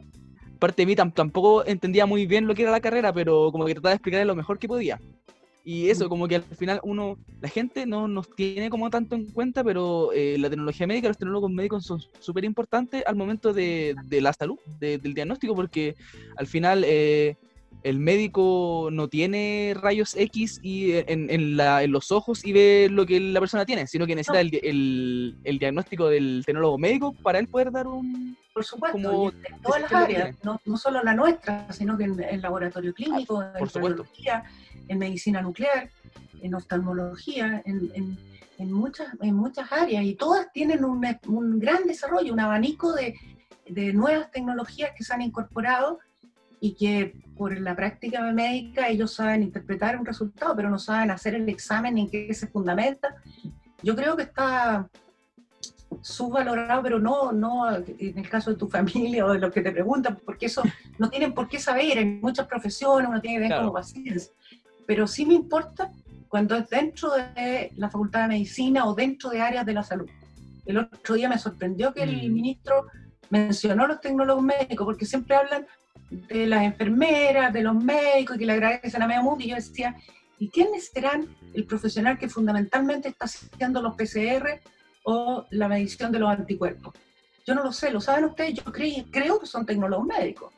parte 0.59 0.83
de 0.83 0.87
mí 0.87 0.97
tam- 0.97 1.13
tampoco 1.13 1.67
entendía 1.67 2.07
muy 2.07 2.27
bien 2.27 2.47
lo 2.47 2.55
que 2.55 2.63
era 2.63 2.71
la 2.71 2.81
carrera, 2.81 3.13
pero 3.13 3.53
como 3.53 3.67
que 3.67 3.75
trataba 3.75 3.91
de 3.91 3.97
explicarle 3.97 4.25
lo 4.25 4.35
mejor 4.35 4.59
que 4.59 4.69
podía. 4.69 4.99
Y 5.65 5.91
eso, 5.91 6.07
Mm. 6.07 6.09
como 6.09 6.29
que 6.29 6.37
al 6.37 6.45
final 6.45 6.81
uno, 6.83 7.19
la 7.41 7.49
gente 7.51 7.85
no 7.87 8.09
nos 8.09 8.29
tiene 8.35 8.71
como 8.71 8.89
tanto 8.89 9.15
en 9.17 9.31
cuenta, 9.33 9.63
pero 9.63 10.13
eh, 10.15 10.37
la 10.39 10.49
tecnología 10.49 10.87
médica, 10.87 11.09
los 11.09 11.19
tecnólogos 11.19 11.51
médicos 11.51 11.85
son 11.85 12.01
súper 12.21 12.45
importantes 12.45 13.05
al 13.07 13.17
momento 13.17 13.53
de, 13.53 13.95
de 14.09 14.21
la 14.23 14.33
salud, 14.33 14.57
de- 14.81 14.99
del 14.99 15.13
diagnóstico, 15.15 15.55
porque 15.55 15.95
al 16.37 16.47
final 16.47 16.85
eh, 16.87 17.37
el 17.85 17.99
médico 18.01 18.89
no 18.93 19.09
tiene 19.09 19.75
rayos 19.81 20.15
X 20.17 20.59
y 20.63 20.93
en, 20.93 21.31
en 21.31 21.57
la- 21.57 21.83
en 21.83 21.93
los 21.93 22.11
ojos 22.11 22.45
y 22.45 22.53
ve 22.53 22.89
lo 22.91 23.07
que 23.07 23.21
la 23.21 23.41
persona 23.41 23.65
tiene, 23.65 23.87
sino 23.87 24.07
que 24.07 24.15
necesita 24.17 24.41
el, 24.41 24.51
di- 24.51 24.61
el- 24.63 25.37
el 25.45 25.59
diagnóstico 25.59 26.09
del 26.09 26.43
tecnólogo 26.45 26.77
médico 26.79 27.15
para 27.23 27.39
él 27.39 27.49
poder 27.49 27.71
dar 27.71 27.87
un... 27.87 28.37
Por 28.53 28.65
supuesto, 28.65 28.99
Como 28.99 29.31
en 29.31 29.63
todas 29.63 29.83
las 29.83 29.93
áreas, 29.93 30.37
no, 30.43 30.61
no 30.65 30.77
solo 30.77 31.03
la 31.05 31.15
nuestra, 31.15 31.71
sino 31.73 31.97
que 31.97 32.05
en 32.05 32.21
el 32.21 32.41
laboratorio 32.41 32.93
clínico, 32.93 33.41
en 33.43 33.53
por 33.59 33.71
supuesto. 33.71 34.03
radiología, 34.03 34.45
en 34.89 34.99
medicina 34.99 35.41
nuclear, 35.41 35.89
en 36.43 36.55
oftalmología, 36.55 37.63
en, 37.65 37.91
en- 37.95 38.19
en 38.59 38.73
muchas, 38.73 39.07
en 39.21 39.37
muchas 39.37 39.71
áreas, 39.71 40.03
y 40.03 40.17
todas 40.17 40.51
tienen 40.53 40.85
un, 40.85 41.07
un 41.29 41.61
gran 41.61 41.87
desarrollo, 41.87 42.33
un 42.33 42.41
abanico 42.41 42.93
de, 42.93 43.15
de 43.69 43.93
nuevas 43.93 44.33
tecnologías 44.33 44.91
que 44.97 45.05
se 45.05 45.15
han 45.15 45.23
incorporado 45.23 46.01
y 46.61 46.75
que 46.75 47.15
por 47.37 47.57
la 47.59 47.75
práctica 47.77 48.21
médica 48.33 48.89
ellos 48.89 49.15
saben 49.15 49.43
interpretar 49.43 49.99
un 49.99 50.05
resultado, 50.07 50.57
pero 50.57 50.71
no 50.71 50.79
saben 50.79 51.11
hacer 51.11 51.35
el 51.35 51.49
examen 51.49 51.97
en 51.99 52.09
qué 52.11 52.33
se 52.35 52.49
fundamenta. 52.49 53.15
Yo 53.83 53.95
creo 53.95 54.17
que 54.17 54.25
está 54.25 54.89
subvalorado, 56.03 56.83
pero 56.83 56.99
no, 56.99 57.33
no 57.33 57.71
en 57.75 58.19
el 58.19 58.29
caso 58.29 58.51
de 58.51 58.57
tu 58.57 58.69
familia 58.77 59.25
o 59.27 59.33
de 59.33 59.39
los 59.39 59.53
que 59.53 59.63
te 59.63 59.73
preguntan, 59.73 60.19
porque 60.25 60.47
eso 60.47 60.63
no 60.99 61.09
tienen 61.09 61.33
por 61.33 61.49
qué 61.49 61.59
saber, 61.59 61.99
en 61.99 62.21
muchas 62.21 62.47
profesiones 62.47 63.09
uno 63.09 63.21
tiene 63.21 63.37
que 63.37 63.41
ver 63.41 63.49
Claro. 63.49 63.63
como 63.63 63.75
paciencia, 63.75 64.33
pero 64.87 65.07
sí 65.07 65.25
me 65.27 65.35
importa 65.35 65.91
cuando 66.29 66.57
es 66.57 66.69
dentro 66.69 67.11
de 67.15 67.73
la 67.77 67.89
Facultad 67.89 68.23
de 68.23 68.29
Medicina 68.29 68.85
o 68.87 68.95
dentro 68.95 69.31
de 69.31 69.41
áreas 69.41 69.65
de 69.65 69.73
la 69.73 69.83
salud. 69.83 70.09
El 70.67 70.77
otro 70.79 71.15
día 71.15 71.29
me 71.29 71.39
sorprendió 71.39 71.95
que 71.95 72.03
el 72.03 72.29
Mm. 72.29 72.35
ministro 72.35 72.87
mencionó 73.31 73.87
los 73.87 74.01
tecnólogos 74.01 74.43
médicos, 74.43 74.85
porque 74.85 75.07
siempre 75.07 75.37
hablan 75.37 75.67
de 76.11 76.47
las 76.47 76.63
enfermeras, 76.65 77.53
de 77.53 77.63
los 77.63 77.75
médicos, 77.75 78.37
y 78.37 78.39
que 78.41 78.47
le 78.47 78.53
agradecen 78.53 79.03
a 79.03 79.07
medio 79.07 79.23
mundo, 79.23 79.45
y 79.45 79.49
yo 79.49 79.57
decía, 79.57 79.95
¿y 80.39 80.49
quiénes 80.49 80.87
serán 80.93 81.29
el 81.55 81.65
profesional 81.65 82.19
que 82.19 82.29
fundamentalmente 82.29 83.09
está 83.09 83.27
haciendo 83.27 83.83
los 83.83 83.95
PCR 83.97 84.61
o 85.05 85.47
la 85.51 85.69
medición 85.69 86.11
de 86.13 86.19
los 86.21 86.31
anticuerpos? 86.31 86.95
Yo 87.47 87.55
no 87.55 87.63
lo 87.65 87.73
sé, 87.73 87.91
¿lo 87.91 88.01
saben 88.01 88.25
ustedes? 88.27 88.55
Yo 88.55 88.65
cre- 88.65 89.07
creo 89.11 89.39
que 89.41 89.47
son 89.47 89.65
tecnólogos 89.67 90.07
médicos. 90.07 90.53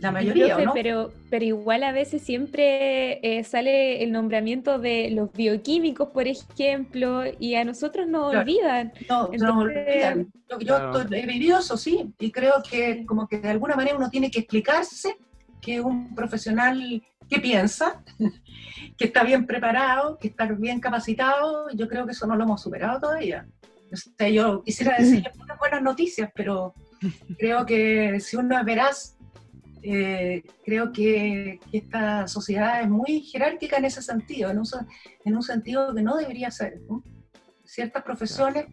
La 0.00 0.12
mayoría, 0.12 0.44
¿o 0.46 0.48
Profe, 0.48 0.64
¿no? 0.66 0.72
pero, 0.74 1.12
pero 1.28 1.44
igual 1.44 1.82
a 1.82 1.90
veces 1.92 2.22
siempre 2.22 3.18
eh, 3.22 3.42
sale 3.42 4.02
el 4.04 4.12
nombramiento 4.12 4.78
de 4.78 5.10
los 5.10 5.32
bioquímicos, 5.32 6.10
por 6.10 6.28
ejemplo, 6.28 7.22
y 7.40 7.54
a 7.56 7.64
nosotros 7.64 8.06
nos 8.06 8.30
Claro. 8.30 8.42
olvidan. 8.42 8.92
No, 9.08 9.28
Entonces, 9.32 9.42
olvidan. 9.50 10.32
Yo, 10.48 10.58
yo 10.60 10.66
Claro. 10.76 11.00
estoy- 11.00 11.18
he 11.18 11.26
vivido 11.26 11.58
eso, 11.58 11.76
sí, 11.76 12.12
y 12.18 12.30
creo 12.30 12.54
que 12.70 13.04
como 13.06 13.26
que 13.26 13.38
de 13.38 13.48
alguna 13.50 13.74
manera 13.74 13.96
uno 13.96 14.08
tiene 14.08 14.30
que 14.30 14.38
explicarse 14.40 15.16
que 15.60 15.80
un 15.80 16.14
profesional 16.14 17.02
que 17.28 17.40
piensa, 17.40 18.00
que 18.96 19.04
está 19.06 19.24
bien 19.24 19.46
preparado, 19.46 20.16
que 20.16 20.28
está 20.28 20.46
bien 20.46 20.78
capacitado, 20.80 21.68
yo 21.74 21.88
creo 21.88 22.06
que 22.06 22.12
eso 22.12 22.26
no 22.26 22.36
lo 22.36 22.44
hemos 22.44 22.62
superado 22.62 23.00
todavía. 23.00 23.46
O 23.92 23.96
sea, 23.96 24.28
yo 24.28 24.62
quisiera 24.62 24.96
decir 24.98 25.24
unas 25.42 25.58
buenas 25.58 25.82
noticias, 25.82 26.30
pero 26.34 26.72
creo 27.36 27.66
que 27.66 28.20
si 28.20 28.36
uno 28.36 28.56
es 28.58 28.64
veraz, 28.64 29.17
eh, 29.82 30.42
creo 30.64 30.92
que, 30.92 31.60
que 31.70 31.78
esta 31.78 32.26
sociedad 32.28 32.82
es 32.82 32.88
muy 32.88 33.20
jerárquica 33.20 33.76
en 33.76 33.84
ese 33.84 34.02
sentido, 34.02 34.50
en 34.50 34.58
un, 34.58 34.66
en 35.24 35.36
un 35.36 35.42
sentido 35.42 35.94
que 35.94 36.02
no 36.02 36.16
debería 36.16 36.50
ser. 36.50 36.80
¿no? 36.88 37.02
Ciertas 37.64 38.02
profesiones 38.02 38.66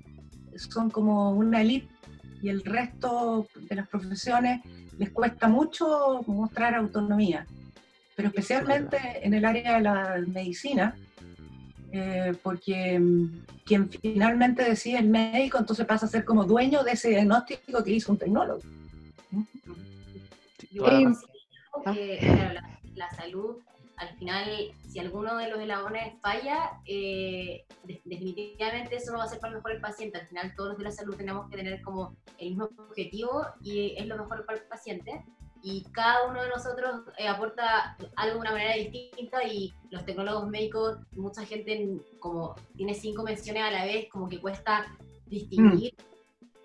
son 0.69 0.89
como 0.89 1.31
una 1.31 1.61
elite 1.61 1.89
y 2.41 2.49
el 2.49 2.63
resto 2.63 3.47
de 3.55 3.75
las 3.75 3.87
profesiones 3.87 4.61
les 4.97 5.09
cuesta 5.11 5.47
mucho 5.47 6.21
mostrar 6.27 6.75
autonomía, 6.75 7.45
pero 8.15 8.29
especialmente 8.29 8.97
en 9.21 9.33
el 9.33 9.45
área 9.45 9.75
de 9.75 9.81
la 9.81 10.23
medicina, 10.27 10.95
eh, 11.91 12.33
porque 12.43 12.99
mm, 12.99 13.45
quien 13.65 13.89
finalmente 13.89 14.63
decide 14.63 14.99
el 14.99 15.09
médico 15.09 15.57
entonces 15.57 15.85
pasa 15.85 16.05
a 16.05 16.09
ser 16.09 16.25
como 16.25 16.43
dueño 16.43 16.83
de 16.83 16.91
ese 16.91 17.09
diagnóstico 17.09 17.83
que 17.83 17.91
hizo 17.91 18.11
un 18.11 18.17
tecnólogo. 18.17 18.61
Yo 20.75 21.81
creo 21.83 21.93
que 21.95 22.17
claro, 22.19 22.53
la, 22.53 22.79
la 22.95 23.09
salud, 23.11 23.57
al 23.97 24.09
final, 24.17 24.45
si 24.88 24.99
alguno 24.99 25.38
de 25.38 25.49
los 25.49 25.59
eslabones 25.59 26.19
falla, 26.21 26.71
eh, 26.85 27.65
de- 27.83 28.01
definitivamente 28.03 28.95
eso 28.97 29.11
no 29.11 29.19
va 29.19 29.23
a 29.23 29.27
ser 29.27 29.39
para 29.39 29.51
el 29.51 29.57
mejor 29.57 29.71
el 29.71 29.81
paciente. 29.81 30.17
Al 30.19 30.27
final, 30.27 30.53
todos 30.55 30.69
los 30.69 30.77
de 30.77 30.83
la 30.83 30.91
salud 30.91 31.15
tenemos 31.15 31.49
que 31.49 31.57
tener 31.57 31.81
como 31.81 32.15
el 32.38 32.49
mismo 32.49 32.69
objetivo 32.89 33.45
y 33.61 33.95
es 33.97 34.05
lo 34.05 34.17
mejor 34.17 34.45
para 34.45 34.59
el 34.59 34.65
paciente. 34.65 35.23
Y 35.63 35.83
cada 35.93 36.27
uno 36.27 36.43
de 36.43 36.49
nosotros 36.49 37.01
eh, 37.17 37.27
aporta 37.27 37.97
algo 38.17 38.35
de 38.35 38.39
una 38.41 38.51
manera 38.51 38.75
distinta 38.75 39.43
y 39.47 39.73
los 39.89 40.05
tecnólogos 40.05 40.47
médicos, 40.47 40.97
mucha 41.13 41.43
gente 41.43 41.97
como 42.19 42.53
tiene 42.75 42.93
cinco 42.93 43.23
menciones 43.23 43.63
a 43.63 43.71
la 43.71 43.85
vez, 43.85 44.07
como 44.11 44.29
que 44.29 44.39
cuesta 44.39 44.85
distinguir 45.25 45.95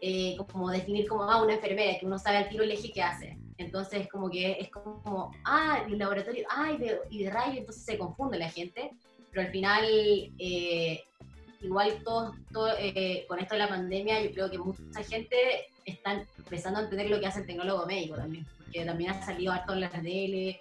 eh, 0.03 0.37
como 0.53 0.69
definir 0.71 1.09
como 1.09 1.23
ah, 1.25 1.43
una 1.43 1.55
enfermera, 1.55 1.99
que 1.99 2.07
uno 2.07 2.19
sabe 2.19 2.39
al 2.39 2.49
tiro 2.49 2.65
el 2.65 2.73
eje 2.73 2.91
que 2.93 3.03
hace. 3.03 3.39
Entonces, 3.61 4.09
como 4.09 4.31
que 4.31 4.53
es 4.53 4.71
como, 4.71 5.33
ah, 5.45 5.85
y 5.87 5.95
laboratorio, 5.97 6.47
ah, 6.51 6.73
y 6.73 6.79
de, 6.79 6.99
y 7.11 7.25
de 7.25 7.31
rayo, 7.31 7.59
entonces 7.59 7.85
se 7.85 7.99
confunde 7.99 8.39
la 8.39 8.49
gente. 8.49 8.91
Pero 9.31 9.47
al 9.47 9.53
final, 9.53 9.85
eh, 10.39 11.03
igual 11.61 12.03
todos, 12.03 12.35
todo, 12.53 12.71
eh, 12.79 13.27
con 13.29 13.39
esto 13.39 13.55
de 13.55 13.61
la 13.61 13.69
pandemia, 13.69 14.23
yo 14.23 14.33
creo 14.33 14.51
que 14.51 14.59
mucha 14.59 15.03
gente 15.05 15.37
está 15.85 16.25
empezando 16.39 16.81
a 16.81 16.83
entender 16.85 17.11
lo 17.11 17.21
que 17.21 17.27
hace 17.27 17.41
el 17.41 17.47
tecnólogo 17.47 17.85
médico 17.85 18.17
también, 18.17 18.47
porque 18.57 18.85
también 18.85 19.11
ha 19.11 19.23
salido 19.27 19.53
harto 19.53 19.75
en 19.75 19.81
las 19.81 19.93
DL 19.93 20.59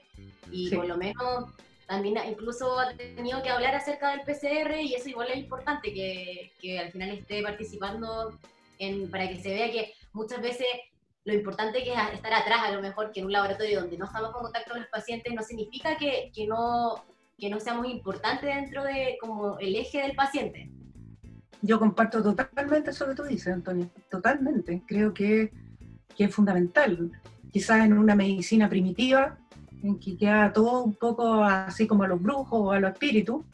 y 0.52 0.68
Sí. 0.68 0.76
por 0.76 0.86
lo 0.88 0.98
menos 0.98 1.46
también 1.88 2.18
incluso 2.30 2.78
ha 2.78 2.94
tenido 2.96 3.42
que 3.42 3.50
hablar 3.50 3.76
acerca 3.76 4.12
del 4.12 4.22
PCR 4.22 4.82
y 4.82 4.94
eso 4.94 5.08
igual 5.08 5.30
es 5.30 5.38
importante, 5.38 5.94
que, 5.94 6.52
que 6.60 6.80
al 6.80 6.92
final 6.92 7.10
esté 7.12 7.42
participando 7.42 8.38
en, 8.78 9.10
para 9.10 9.28
que 9.30 9.42
se 9.42 9.54
vea 9.54 9.72
que 9.72 9.94
muchas 10.12 10.42
veces 10.42 10.68
lo 11.26 11.34
importante 11.34 11.84
que 11.84 11.94
es 11.94 12.00
estar 12.14 12.34
atrás, 12.34 12.60
a 12.66 12.72
lo 12.72 12.82
mejor 12.82 13.12
que 13.12 13.20
en 13.20 13.28
un 13.28 13.32
laboratorio 13.32 13.82
donde 13.82 13.98
no 13.98 14.06
estamos 14.06 14.30
en 14.30 14.42
contacto 14.42 14.72
con 14.72 14.82
los 14.82 14.90
pacientes, 14.90 15.34
no 15.34 15.44
significa 15.44 15.98
que, 15.98 16.32
que 16.34 16.48
no, 16.48 17.04
que 17.38 17.50
no 17.50 17.60
seamos 17.60 17.88
importantes 17.88 18.56
dentro 18.56 18.84
de 18.84 19.18
como 19.20 19.58
el 19.60 19.76
eje 19.76 20.02
del 20.02 20.16
paciente. 20.16 20.72
Yo 21.62 21.78
comparto 21.78 22.24
totalmente 22.24 22.92
eso 22.92 23.08
que 23.08 23.16
tú 23.16 23.24
dices, 23.24 23.54
Antonio, 23.54 23.90
totalmente. 24.10 24.82
Creo 24.88 25.14
que, 25.14 25.52
que 26.16 26.24
es 26.26 26.34
fundamental. 26.34 27.12
Quizás 27.52 27.86
en 27.86 27.98
una 27.98 28.16
medicina 28.16 28.70
primitiva, 28.70 29.38
en 29.84 30.00
que 30.00 30.18
queda 30.18 30.54
todo 30.54 30.84
un 30.84 30.96
poco 30.96 31.44
así 31.44 31.86
como 31.86 32.04
a 32.04 32.08
los 32.08 32.22
brujos 32.22 32.60
o 32.62 32.72
a 32.72 32.80
los 32.80 32.92
espíritus, 32.92 33.46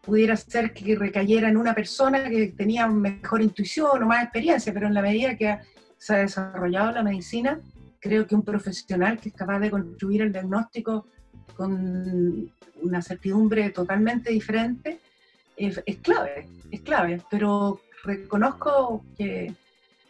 pudiera 0.00 0.36
ser 0.36 0.72
que 0.72 0.96
recayera 0.96 1.48
en 1.48 1.56
una 1.56 1.74
persona 1.74 2.28
que 2.28 2.48
tenía 2.48 2.86
mejor 2.86 3.40
intuición 3.40 4.02
o 4.02 4.06
más 4.06 4.24
experiencia, 4.24 4.72
pero 4.72 4.86
en 4.86 4.94
la 4.94 5.02
medida 5.02 5.36
que 5.36 5.58
se 6.04 6.14
ha 6.14 6.18
desarrollado 6.18 6.92
la 6.92 7.02
medicina, 7.02 7.58
creo 7.98 8.26
que 8.26 8.34
un 8.34 8.42
profesional 8.42 9.18
que 9.18 9.30
es 9.30 9.34
capaz 9.34 9.58
de 9.60 9.70
construir 9.70 10.20
el 10.20 10.32
diagnóstico 10.32 11.06
con 11.56 12.52
una 12.82 13.00
certidumbre 13.00 13.70
totalmente 13.70 14.30
diferente 14.30 15.00
es, 15.56 15.80
clave, 16.02 16.46
es 16.70 16.82
clave, 16.82 17.22
pero 17.30 17.80
reconozco 18.02 19.02
que, 19.16 19.54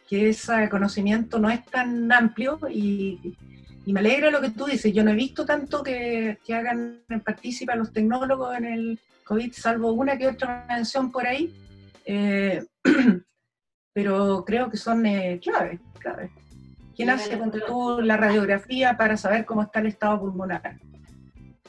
que 0.09 0.27
ese 0.27 0.67
conocimiento 0.67 1.39
no 1.39 1.49
es 1.49 1.63
tan 1.63 2.11
amplio 2.11 2.59
y, 2.69 3.33
me 3.85 3.99
alegra 3.99 4.31
lo 4.31 4.41
que 4.41 4.49
tú 4.49 4.65
dices. 4.65 4.91
Yo 4.91 5.03
no 5.03 5.11
he 5.11 5.15
visto 5.15 5.45
tanto 5.45 5.83
que, 5.83 6.39
que 6.43 6.55
hagan 6.55 7.03
partícipe 7.23 7.71
a 7.71 7.75
los 7.75 7.93
tecnólogos 7.93 8.57
en 8.57 8.65
el 8.65 8.99
COVID, 9.23 9.53
salvo 9.53 9.93
una 9.93 10.17
que 10.17 10.27
otra 10.27 10.65
mención 10.67 11.11
por 11.11 11.25
ahí. 11.25 11.53
Eh, 12.03 12.65
pero 13.95 14.43
creo 14.43 14.69
que 14.69 14.75
son 14.75 15.05
eh, 15.05 15.39
claves, 15.41 15.79
claves. 15.99 16.29
¿Quién 16.97 17.09
hace 17.09 17.39
con 17.39 17.49
tú 17.49 18.01
la 18.01 18.17
radiografía 18.17 18.97
para 18.97 19.15
saber 19.15 19.45
cómo 19.45 19.61
está 19.61 19.79
el 19.79 19.87
estado 19.87 20.19
pulmonar? 20.19 20.77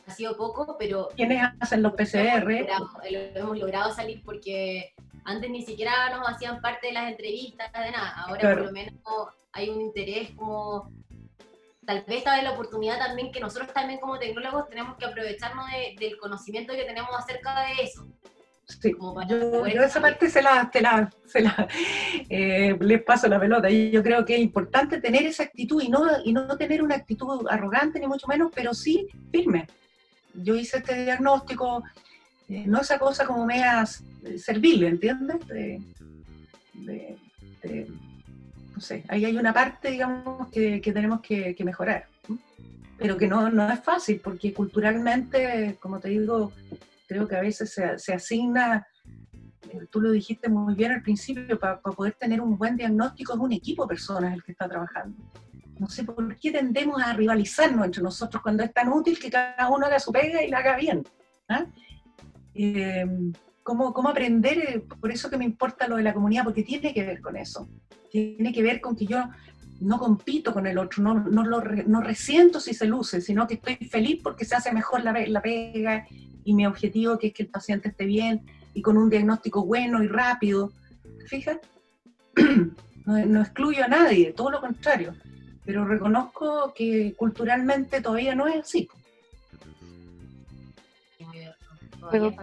Ha 0.08 0.10
sido 0.10 0.36
poco, 0.36 0.76
pero... 0.76 1.08
¿Quiénes 1.14 1.40
hacen 1.60 1.84
los 1.84 1.92
PCR? 1.92 2.48
Lo 2.48 2.58
hemos, 2.58 2.92
logrado, 2.92 3.32
lo 3.32 3.40
hemos 3.40 3.58
logrado 3.58 3.94
salir 3.94 4.24
porque 4.24 4.92
antes 5.24 5.48
ni 5.50 5.62
siquiera 5.62 6.10
nos 6.10 6.28
hacían 6.28 6.60
parte 6.60 6.88
de 6.88 6.94
las 6.94 7.08
entrevistas, 7.08 7.72
de 7.72 7.92
nada. 7.92 8.14
Ahora 8.16 8.54
por 8.54 8.66
lo 8.66 8.72
menos 8.72 8.94
hay 9.52 9.68
un 9.68 9.80
interés 9.80 10.32
como 10.32 10.90
tal 11.86 12.02
vez 12.08 12.18
esta 12.18 12.42
la 12.42 12.50
oportunidad 12.50 12.98
también 12.98 13.30
que 13.30 13.38
nosotros 13.38 13.72
también 13.72 14.00
como 14.00 14.18
tecnólogos 14.18 14.68
tenemos 14.68 14.96
que 14.96 15.04
aprovecharnos 15.04 15.66
del 15.96 16.18
conocimiento 16.18 16.72
que 16.72 16.84
tenemos 16.86 17.10
acerca 17.16 17.66
de 17.66 17.84
eso. 17.84 18.04
Sí, 18.68 18.92
yo, 19.28 19.64
esa 19.64 20.00
parte 20.00 20.28
se 20.28 20.42
la, 20.42 20.68
se 20.72 20.80
la, 20.80 21.08
se 21.24 21.40
la 21.40 21.68
eh, 22.28 22.76
les 22.80 23.02
paso 23.02 23.28
la 23.28 23.38
pelota. 23.38 23.70
Y 23.70 23.92
yo 23.92 24.02
creo 24.02 24.24
que 24.24 24.34
es 24.34 24.40
importante 24.40 25.00
tener 25.00 25.24
esa 25.24 25.44
actitud 25.44 25.80
y 25.80 25.88
no, 25.88 26.04
y 26.24 26.32
no 26.32 26.56
tener 26.56 26.82
una 26.82 26.96
actitud 26.96 27.46
arrogante 27.48 28.00
ni 28.00 28.08
mucho 28.08 28.26
menos, 28.26 28.50
pero 28.52 28.74
sí 28.74 29.06
firme. 29.30 29.68
Yo 30.34 30.56
hice 30.56 30.78
este 30.78 31.04
diagnóstico, 31.04 31.84
eh, 32.48 32.64
no 32.66 32.80
esa 32.80 32.98
cosa 32.98 33.24
como 33.24 33.46
mea 33.46 33.86
servile, 34.36 34.88
¿entiendes? 34.88 35.46
De, 35.46 35.80
no 38.74 38.80
sé, 38.80 39.04
ahí 39.08 39.24
hay 39.24 39.36
una 39.36 39.52
parte, 39.54 39.92
digamos, 39.92 40.48
que, 40.48 40.80
que 40.80 40.92
tenemos 40.92 41.20
que, 41.20 41.54
que 41.54 41.64
mejorar. 41.64 42.06
Pero 42.98 43.16
que 43.16 43.28
no, 43.28 43.48
no 43.48 43.70
es 43.70 43.80
fácil, 43.80 44.20
porque 44.22 44.52
culturalmente, 44.52 45.76
como 45.80 46.00
te 46.00 46.08
digo, 46.08 46.52
creo 47.06 47.26
que 47.26 47.36
a 47.36 47.40
veces 47.40 47.72
se, 47.96 48.12
asigna, 48.12 48.86
eh, 49.70 49.86
tú 49.90 50.00
lo 50.00 50.10
dijiste 50.10 50.48
muy 50.48 50.74
bien 50.74 50.92
al 50.92 51.02
principio, 51.02 51.58
para 51.58 51.80
poder 51.80 52.14
tener 52.14 52.40
un 52.40 52.56
buen 52.56 52.76
diagnóstico 52.76 53.34
es 53.34 53.38
un 53.38 53.52
equipo 53.52 53.84
de 53.84 53.88
personas 53.88 54.34
el 54.34 54.42
que 54.42 54.52
está 54.52 54.68
trabajando. 54.68 55.16
No 55.78 55.88
sé 55.88 56.04
por 56.04 56.36
qué 56.36 56.52
tendemos 56.52 57.02
a 57.02 57.12
rivalizarnos 57.12 57.84
entre 57.84 58.02
nosotros 58.02 58.42
cuando 58.42 58.62
es 58.64 58.72
tan 58.72 58.88
útil 58.88 59.18
que 59.18 59.30
cada 59.30 59.68
uno 59.68 59.86
haga 59.86 59.98
su 59.98 60.10
pega 60.10 60.42
y 60.42 60.48
la 60.48 60.58
haga 60.58 60.76
bien. 60.76 61.04
¿ah? 61.48 61.66
Em, 62.54 63.32
¿cómo, 63.62 63.92
¿Cómo 63.92 64.08
aprender? 64.08 64.58
Eh, 64.58 64.80
por 65.00 65.10
eso 65.10 65.28
que 65.28 65.36
me 65.36 65.44
importa 65.44 65.86
lo 65.86 65.96
de 65.96 66.02
la 66.02 66.14
comunidad, 66.14 66.44
porque 66.44 66.62
tiene 66.62 66.94
que 66.94 67.04
ver 67.04 67.20
con 67.20 67.36
eso. 67.36 67.68
Tiene 68.10 68.52
que 68.52 68.62
ver 68.62 68.80
con 68.80 68.96
que 68.96 69.06
yo 69.06 69.22
no 69.80 69.98
compito 69.98 70.52
con 70.52 70.66
el 70.66 70.78
otro, 70.78 71.02
no, 71.02 71.14
no, 71.14 71.44
lo, 71.44 71.60
no 71.60 72.00
resiento 72.00 72.60
si 72.60 72.74
se 72.74 72.86
luce, 72.86 73.20
sino 73.20 73.46
que 73.46 73.54
estoy 73.54 73.76
feliz 73.76 74.20
porque 74.22 74.44
se 74.44 74.56
hace 74.56 74.72
mejor 74.72 75.02
la, 75.02 75.12
la 75.26 75.42
pega 75.42 76.06
y 76.44 76.54
mi 76.54 76.66
objetivo 76.66 77.18
que 77.18 77.28
es 77.28 77.34
que 77.34 77.42
el 77.42 77.48
paciente 77.48 77.88
esté 77.88 78.06
bien 78.06 78.42
y 78.72 78.82
con 78.82 78.96
un 78.96 79.10
diagnóstico 79.10 79.64
bueno 79.64 80.02
y 80.02 80.08
rápido. 80.08 80.72
¿Te 81.18 81.26
fijas? 81.26 81.58
No, 83.06 83.40
excluyo 83.40 83.84
a 83.84 83.86
nadie, 83.86 84.32
todo 84.32 84.50
lo 84.50 84.60
contrario, 84.60 85.14
pero 85.64 85.84
reconozco 85.84 86.74
que 86.74 87.14
culturalmente 87.16 88.00
todavía 88.00 88.34
no 88.34 88.48
es 88.48 88.56
así. 88.56 88.88
¿Puedo, 92.10 92.34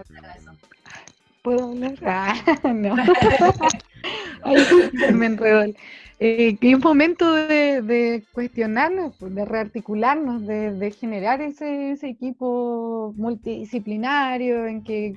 ¿Puedo 1.42 1.64
hablar? 1.64 1.94
Ah, 2.06 2.72
no. 2.72 2.94
me 5.12 5.26
enredo 5.26 5.74
eh, 6.20 6.56
es 6.60 6.78
momento 6.78 7.32
de, 7.32 8.22
cuestionarnos, 8.32 9.16
pues, 9.18 9.34
de 9.34 9.44
rearticularnos, 9.44 10.46
de, 10.46 10.90
generar 10.92 11.40
ese, 11.40 11.92
equipo 12.02 13.12
multidisciplinario 13.16 14.66
en 14.66 14.84
que 14.84 15.16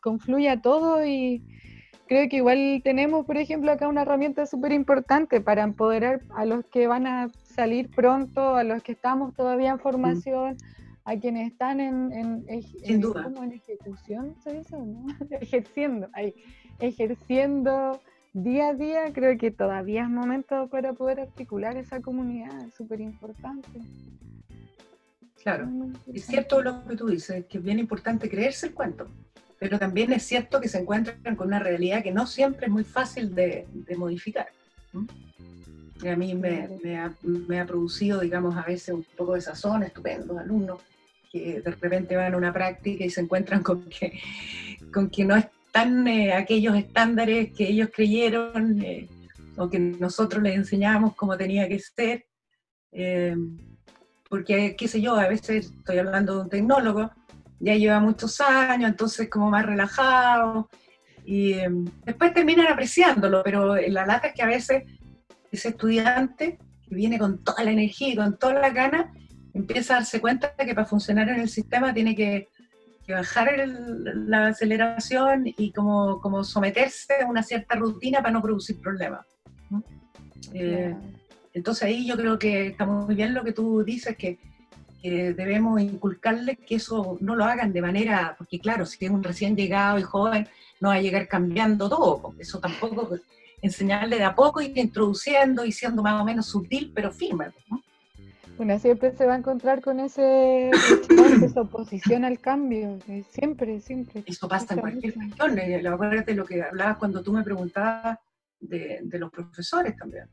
confluya 0.00 0.60
todo 0.60 1.04
y 1.04 1.42
creo 2.06 2.28
que 2.28 2.36
igual 2.36 2.80
tenemos, 2.82 3.24
por 3.24 3.36
ejemplo, 3.36 3.70
acá 3.70 3.86
una 3.86 4.02
herramienta 4.02 4.46
súper 4.46 4.72
importante 4.72 5.40
para 5.40 5.62
empoderar 5.62 6.22
a 6.34 6.44
los 6.44 6.64
que 6.66 6.86
van 6.86 7.06
a 7.06 7.30
salir 7.44 7.88
pronto, 7.90 8.56
a 8.56 8.64
los 8.64 8.82
que 8.82 8.92
estamos 8.92 9.34
todavía 9.34 9.70
en 9.70 9.78
formación. 9.78 10.56
a 11.04 11.16
quienes 11.16 11.50
están 11.52 11.80
en, 11.80 12.12
en, 12.12 12.44
en 12.48 13.52
ejecución, 13.52 14.34
¿se 14.44 14.52
dice? 14.58 14.76
¿no? 14.76 15.06
ejerciendo, 15.40 16.08
ahí, 16.12 16.34
ejerciendo 16.80 17.98
día 18.42 18.68
a 18.68 18.74
día 18.74 19.12
creo 19.12 19.36
que 19.38 19.50
todavía 19.50 20.02
es 20.02 20.08
momento 20.08 20.68
para 20.68 20.92
poder 20.92 21.20
articular 21.20 21.76
esa 21.76 22.00
comunidad, 22.00 22.66
es 22.66 22.74
súper 22.74 23.00
importante. 23.00 23.80
Claro, 25.42 25.68
es 26.12 26.26
cierto 26.26 26.62
lo 26.62 26.84
que 26.84 26.96
tú 26.96 27.08
dices, 27.08 27.44
que 27.46 27.58
es 27.58 27.64
bien 27.64 27.78
importante 27.78 28.28
creerse 28.28 28.66
el 28.66 28.74
cuento, 28.74 29.06
pero 29.58 29.78
también 29.78 30.12
es 30.12 30.24
cierto 30.24 30.60
que 30.60 30.68
se 30.68 30.78
encuentran 30.78 31.36
con 31.36 31.48
una 31.48 31.58
realidad 31.58 32.02
que 32.02 32.12
no 32.12 32.26
siempre 32.26 32.66
es 32.66 32.72
muy 32.72 32.84
fácil 32.84 33.34
de, 33.34 33.66
modificar. 33.96 34.48
A 36.06 36.16
mí 36.16 36.34
me, 36.34 36.96
ha, 36.96 37.12
me, 37.22 37.60
ha, 37.60 37.66
producido, 37.66 38.20
digamos, 38.20 38.56
a 38.56 38.62
veces 38.62 38.94
un 38.94 39.04
poco 39.16 39.34
de 39.34 39.40
sazón, 39.40 39.82
estupendos 39.82 40.38
alumnos 40.38 40.80
que 41.30 41.60
de 41.60 41.70
repente 41.70 42.16
van 42.16 42.34
a 42.34 42.36
una 42.36 42.52
práctica 42.52 43.04
y 43.04 43.10
se 43.10 43.20
encuentran 43.20 43.62
con 43.62 43.84
que, 43.88 44.18
con 44.92 45.10
que 45.10 45.24
no 45.24 45.36
es 45.36 45.46
eh, 45.74 46.32
aquellos 46.32 46.76
estándares 46.76 47.52
que 47.52 47.68
ellos 47.68 47.90
creyeron 47.94 48.82
eh, 48.82 49.08
o 49.56 49.68
que 49.68 49.78
nosotros 49.78 50.42
les 50.42 50.56
enseñamos 50.56 51.14
cómo 51.14 51.36
tenía 51.36 51.68
que 51.68 51.78
ser. 51.78 52.26
Eh, 52.92 53.36
porque, 54.28 54.76
qué 54.76 54.88
sé 54.88 55.00
yo, 55.00 55.14
a 55.14 55.28
veces 55.28 55.72
estoy 55.78 55.98
hablando 55.98 56.34
de 56.34 56.40
un 56.42 56.48
tecnólogo, 56.48 57.10
ya 57.60 57.74
lleva 57.74 58.00
muchos 58.00 58.40
años, 58.40 58.90
entonces 58.90 59.28
como 59.30 59.50
más 59.50 59.64
relajado, 59.64 60.68
y 61.24 61.56
después 62.04 62.34
terminan 62.34 62.66
apreciándolo, 62.66 63.42
pero 63.42 63.76
la 63.76 64.06
lata 64.06 64.28
es 64.28 64.34
que 64.34 64.42
a 64.42 64.46
veces 64.46 64.84
ese 65.50 65.68
estudiante 65.68 66.58
que 66.86 66.94
viene 66.94 67.18
con 67.18 67.42
toda 67.42 67.64
la 67.64 67.70
energía 67.70 68.08
y 68.08 68.16
con 68.16 68.38
toda 68.38 68.54
la 68.54 68.70
gana, 68.70 69.12
empieza 69.54 69.94
a 69.94 69.96
darse 69.98 70.20
cuenta 70.20 70.54
de 70.58 70.66
que 70.66 70.74
para 70.74 70.86
funcionar 70.86 71.28
en 71.28 71.40
el 71.40 71.48
sistema 71.48 71.94
tiene 71.94 72.14
que 72.14 72.48
que 73.08 73.14
bajar 73.14 73.50
la 73.66 74.48
aceleración 74.48 75.44
y 75.46 75.72
como, 75.72 76.20
como, 76.20 76.44
someterse 76.44 77.22
a 77.22 77.26
una 77.26 77.42
cierta 77.42 77.74
rutina 77.74 78.18
para 78.18 78.32
no 78.32 78.42
producir 78.42 78.78
problemas. 78.78 79.26
Eh, 80.52 80.94
entonces 81.54 81.84
ahí 81.84 82.06
yo 82.06 82.18
creo 82.18 82.38
que 82.38 82.66
está 82.66 82.84
muy 82.84 83.14
bien 83.14 83.32
lo 83.32 83.42
que 83.42 83.52
tú 83.52 83.82
dices, 83.82 84.14
que, 84.16 84.38
debemos 85.00 85.80
inculcarles 85.80 86.58
que 86.58 86.74
eso 86.74 87.16
no 87.20 87.34
lo 87.34 87.44
hagan 87.44 87.72
de 87.72 87.80
manera, 87.80 88.34
porque 88.36 88.58
claro, 88.58 88.84
si 88.84 89.02
es 89.02 89.10
un 89.10 89.22
recién 89.22 89.56
llegado 89.56 89.98
y 89.98 90.02
joven, 90.02 90.46
no 90.80 90.88
va 90.88 90.96
a 90.96 91.00
llegar 91.00 91.28
cambiando 91.28 91.88
todo, 91.88 92.20
porque 92.20 92.42
eso 92.42 92.58
tampoco, 92.60 93.16
enseñarle 93.62 94.16
de 94.16 94.24
a 94.24 94.34
poco 94.34 94.60
y 94.60 94.72
introduciendo 94.74 95.64
y 95.64 95.72
siendo 95.72 96.02
más 96.02 96.20
o 96.20 96.24
menos 96.26 96.46
sutil, 96.46 96.92
pero 96.94 97.10
firme. 97.10 97.46
¿no? 97.70 97.80
Bueno, 98.58 98.76
siempre 98.80 99.16
se 99.16 99.24
va 99.24 99.34
a 99.34 99.38
encontrar 99.38 99.80
con 99.80 100.00
ese 100.00 100.70
esa 100.70 101.60
oposición 101.60 102.24
al 102.24 102.40
cambio, 102.40 102.98
siempre, 103.30 103.80
siempre. 103.80 104.24
Eso 104.26 104.48
pasa 104.48 104.74
en 104.74 104.80
cualquier 104.80 105.14
cuestión. 105.14 105.58
Eh, 105.60 105.80
acuérdate 105.86 106.34
lo 106.34 106.44
que 106.44 106.64
hablabas 106.64 106.98
cuando 106.98 107.22
tú 107.22 107.32
me 107.32 107.44
preguntabas 107.44 108.18
de, 108.58 109.00
los 109.12 109.30
profesores 109.30 109.96
también. 109.96 110.24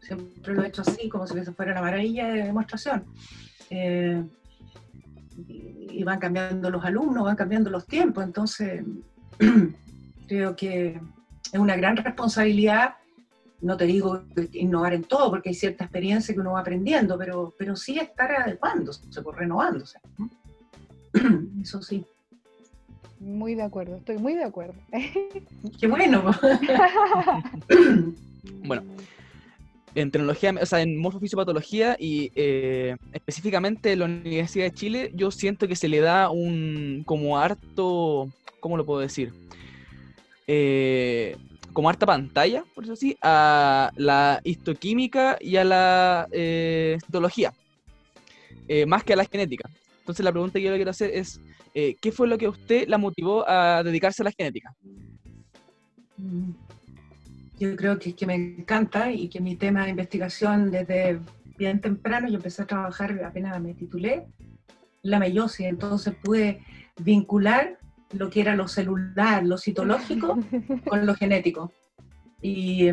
Siempre 0.00 0.52
lo 0.52 0.64
he 0.64 0.66
hecho 0.66 0.82
así, 0.82 1.08
como 1.08 1.24
si 1.28 1.38
eso 1.38 1.54
fuera 1.54 1.70
una 1.70 1.82
maravilla 1.82 2.26
de 2.26 2.42
demostración. 2.42 3.04
Eh, 3.70 4.20
y 5.36 6.02
van 6.02 6.18
cambiando 6.18 6.70
los 6.70 6.84
alumnos, 6.84 7.22
van 7.22 7.36
cambiando 7.36 7.70
los 7.70 7.86
tiempos, 7.86 8.24
entonces 8.24 8.84
creo 10.26 10.56
que 10.56 11.00
es 11.52 11.58
una 11.58 11.76
gran 11.76 11.96
responsabilidad 11.96 12.96
no 13.62 13.76
te 13.76 13.86
digo 13.86 14.24
innovar 14.52 14.92
en 14.92 15.04
todo, 15.04 15.30
porque 15.30 15.50
hay 15.50 15.54
cierta 15.54 15.84
experiencia 15.84 16.34
que 16.34 16.40
uno 16.40 16.52
va 16.52 16.60
aprendiendo, 16.60 17.16
pero, 17.16 17.54
pero 17.56 17.76
sí 17.76 17.98
estar 17.98 18.30
adecuándose, 18.32 19.02
pues, 19.22 19.36
renovándose. 19.36 19.98
Eso 21.62 21.80
sí. 21.80 22.04
Muy 23.20 23.54
de 23.54 23.62
acuerdo, 23.62 23.96
estoy 23.96 24.18
muy 24.18 24.34
de 24.34 24.44
acuerdo. 24.44 24.74
Qué 25.80 25.86
bueno. 25.86 26.24
bueno, 28.64 28.82
en 29.94 30.10
tecnología, 30.10 30.52
o 30.60 30.66
sea, 30.66 30.82
en 30.82 30.98
morfofisiopatología 30.98 31.96
y 32.00 32.32
eh, 32.34 32.96
específicamente 33.12 33.92
en 33.92 33.98
la 34.00 34.04
Universidad 34.06 34.64
de 34.64 34.72
Chile, 34.72 35.12
yo 35.14 35.30
siento 35.30 35.68
que 35.68 35.76
se 35.76 35.88
le 35.88 36.00
da 36.00 36.30
un 36.30 37.04
como 37.06 37.38
harto, 37.38 38.28
¿cómo 38.58 38.76
lo 38.76 38.84
puedo 38.84 38.98
decir? 38.98 39.32
Eh, 40.48 41.36
como 41.72 41.88
harta 41.88 42.06
pantalla, 42.06 42.64
por 42.74 42.84
eso 42.84 42.96
sí, 42.96 43.16
a 43.22 43.90
la 43.96 44.40
histoquímica 44.44 45.38
y 45.40 45.56
a 45.56 45.64
la 45.64 46.28
eh, 46.30 46.98
eh, 48.68 48.86
más 48.86 49.04
que 49.04 49.12
a 49.12 49.16
la 49.16 49.24
genética. 49.24 49.68
Entonces 50.00 50.24
la 50.24 50.32
pregunta 50.32 50.58
que 50.58 50.64
yo 50.64 50.70
le 50.70 50.76
quiero 50.76 50.90
hacer 50.90 51.10
es, 51.10 51.40
eh, 51.74 51.96
¿qué 52.00 52.12
fue 52.12 52.28
lo 52.28 52.36
que 52.36 52.46
a 52.46 52.50
usted 52.50 52.88
la 52.88 52.98
motivó 52.98 53.48
a 53.48 53.82
dedicarse 53.82 54.22
a 54.22 54.24
la 54.24 54.32
genética? 54.32 54.74
Mm. 56.16 56.50
Yo 57.58 57.76
creo 57.76 57.98
que 57.98 58.10
es 58.10 58.16
que 58.16 58.26
me 58.26 58.34
encanta 58.34 59.12
y 59.12 59.28
que 59.28 59.40
mi 59.40 59.54
tema 59.56 59.84
de 59.84 59.90
investigación 59.90 60.70
desde 60.70 61.20
bien 61.56 61.80
temprano, 61.80 62.28
yo 62.28 62.36
empecé 62.36 62.62
a 62.62 62.66
trabajar 62.66 63.22
apenas 63.24 63.60
me 63.60 63.74
titulé, 63.74 64.26
la 65.02 65.18
meiosis, 65.20 65.66
entonces 65.66 66.14
pude 66.22 66.60
vincular 67.00 67.78
lo 68.12 68.30
que 68.30 68.40
era 68.40 68.54
lo 68.54 68.68
celular, 68.68 69.44
lo 69.44 69.58
citológico, 69.58 70.38
con 70.88 71.06
lo 71.06 71.14
genético. 71.14 71.72
Y, 72.40 72.88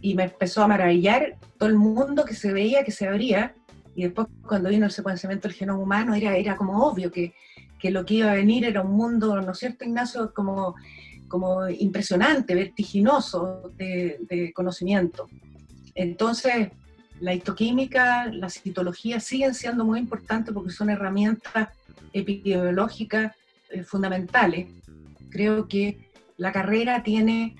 y 0.00 0.14
me 0.14 0.24
empezó 0.24 0.62
a 0.62 0.68
maravillar 0.68 1.36
todo 1.58 1.68
el 1.68 1.76
mundo 1.76 2.24
que 2.24 2.34
se 2.34 2.52
veía, 2.52 2.84
que 2.84 2.92
se 2.92 3.08
abría, 3.08 3.54
y 3.94 4.04
después 4.04 4.28
cuando 4.46 4.68
vino 4.68 4.84
el 4.84 4.92
secuenciamiento 4.92 5.48
del 5.48 5.56
genoma 5.56 5.82
humano 5.82 6.14
era, 6.14 6.36
era 6.36 6.54
como 6.56 6.86
obvio 6.86 7.10
que, 7.10 7.34
que 7.78 7.90
lo 7.90 8.04
que 8.04 8.14
iba 8.14 8.30
a 8.30 8.34
venir 8.34 8.64
era 8.64 8.82
un 8.82 8.92
mundo, 8.92 9.40
¿no 9.40 9.52
es 9.52 9.58
cierto, 9.58 9.84
Ignacio? 9.84 10.32
Como, 10.34 10.74
como 11.28 11.66
impresionante, 11.68 12.54
vertiginoso 12.54 13.72
de, 13.74 14.18
de 14.28 14.52
conocimiento. 14.52 15.28
Entonces, 15.94 16.68
la 17.20 17.32
histoquímica, 17.32 18.30
la 18.30 18.50
citología 18.50 19.18
siguen 19.18 19.54
siendo 19.54 19.84
muy 19.84 19.98
importantes 19.98 20.52
porque 20.52 20.70
son 20.70 20.90
herramientas 20.90 21.70
epidemiológicas 22.12 23.32
eh, 23.70 23.82
fundamentales. 23.82 24.68
Creo 25.30 25.68
que 25.68 26.10
la 26.36 26.52
carrera 26.52 27.02
tiene 27.02 27.56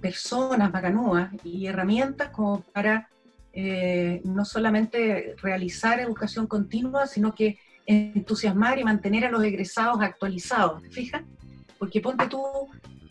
personas 0.00 0.70
bacanúas 0.70 1.30
y 1.44 1.66
herramientas 1.66 2.30
como 2.30 2.60
para 2.60 3.08
eh, 3.52 4.20
no 4.24 4.44
solamente 4.44 5.34
realizar 5.42 6.00
educación 6.00 6.46
continua, 6.46 7.06
sino 7.06 7.34
que 7.34 7.58
entusiasmar 7.86 8.78
y 8.78 8.84
mantener 8.84 9.24
a 9.24 9.30
los 9.30 9.42
egresados 9.42 10.00
actualizados, 10.00 10.82
¿te? 10.90 11.24
Porque 11.78 12.00
ponte 12.00 12.26
tú, 12.28 12.42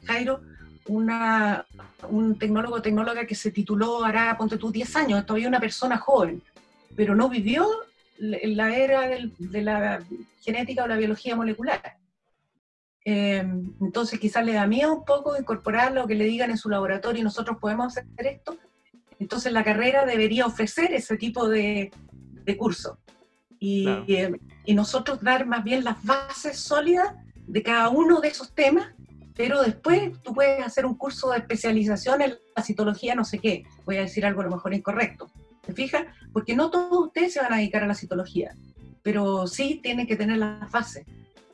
Jairo, 0.05 0.41
un 0.87 2.37
tecnólogo 2.37 2.75
o 2.75 2.81
tecnóloga 2.81 3.25
que 3.25 3.35
se 3.35 3.51
tituló 3.51 4.03
hará, 4.03 4.37
ponte 4.37 4.57
tú, 4.57 4.71
10 4.71 4.95
años, 4.95 5.25
todavía 5.25 5.47
una 5.47 5.59
persona 5.59 5.97
joven, 5.97 6.41
pero 6.95 7.15
no 7.15 7.27
vivió 7.27 7.67
la 8.19 8.75
era 8.75 9.01
de 9.37 9.61
la 9.61 10.03
genética 10.41 10.83
o 10.83 10.87
la 10.87 10.97
biología 10.97 11.35
molecular. 11.35 11.97
Eh, 13.09 13.41
entonces 13.79 14.19
quizás 14.19 14.43
le 14.43 14.51
da 14.51 14.67
miedo 14.67 14.93
un 14.93 15.05
poco 15.05 15.37
incorporar 15.37 15.93
lo 15.93 16.05
que 16.07 16.15
le 16.15 16.25
digan 16.25 16.51
en 16.51 16.57
su 16.57 16.67
laboratorio 16.67 17.21
y 17.21 17.23
nosotros 17.23 17.57
podemos 17.57 17.97
hacer 17.97 18.27
esto. 18.27 18.57
Entonces 19.17 19.53
la 19.53 19.63
carrera 19.63 20.05
debería 20.05 20.45
ofrecer 20.45 20.93
ese 20.93 21.15
tipo 21.15 21.47
de, 21.47 21.89
de 22.43 22.57
curso 22.57 22.99
y, 23.59 23.87
eh, 24.09 24.33
y 24.65 24.75
nosotros 24.75 25.21
dar 25.21 25.45
más 25.45 25.63
bien 25.63 25.85
las 25.85 26.03
bases 26.03 26.59
sólidas 26.59 27.13
de 27.47 27.63
cada 27.63 27.87
uno 27.87 28.19
de 28.19 28.27
esos 28.27 28.53
temas 28.53 28.89
pero 29.37 29.61
después 29.61 30.19
tú 30.23 30.33
puedes 30.33 30.65
hacer 30.65 30.85
un 30.85 30.95
curso 30.95 31.29
de 31.29 31.37
especialización 31.37 32.23
en 32.23 32.35
la 32.55 32.63
citología, 32.63 33.13
no 33.13 33.23
sé 33.23 33.37
qué, 33.37 33.63
voy 33.85 33.97
a 33.97 34.01
decir 34.01 34.25
algo 34.25 34.41
a 34.41 34.45
lo 34.45 34.49
mejor 34.49 34.73
incorrecto, 34.73 35.29
¿te 35.61 35.73
fijas? 35.73 36.07
Porque 36.33 36.55
no 36.55 36.71
todos 36.71 37.05
ustedes 37.05 37.33
se 37.33 37.39
van 37.39 37.53
a 37.53 37.57
dedicar 37.57 37.83
a 37.83 37.87
la 37.87 37.93
citología, 37.93 38.55
pero 39.03 39.45
sí 39.45 39.79
tienen 39.81 40.07
que 40.07 40.15
tener 40.15 40.39
la 40.39 40.67
fase. 40.71 41.05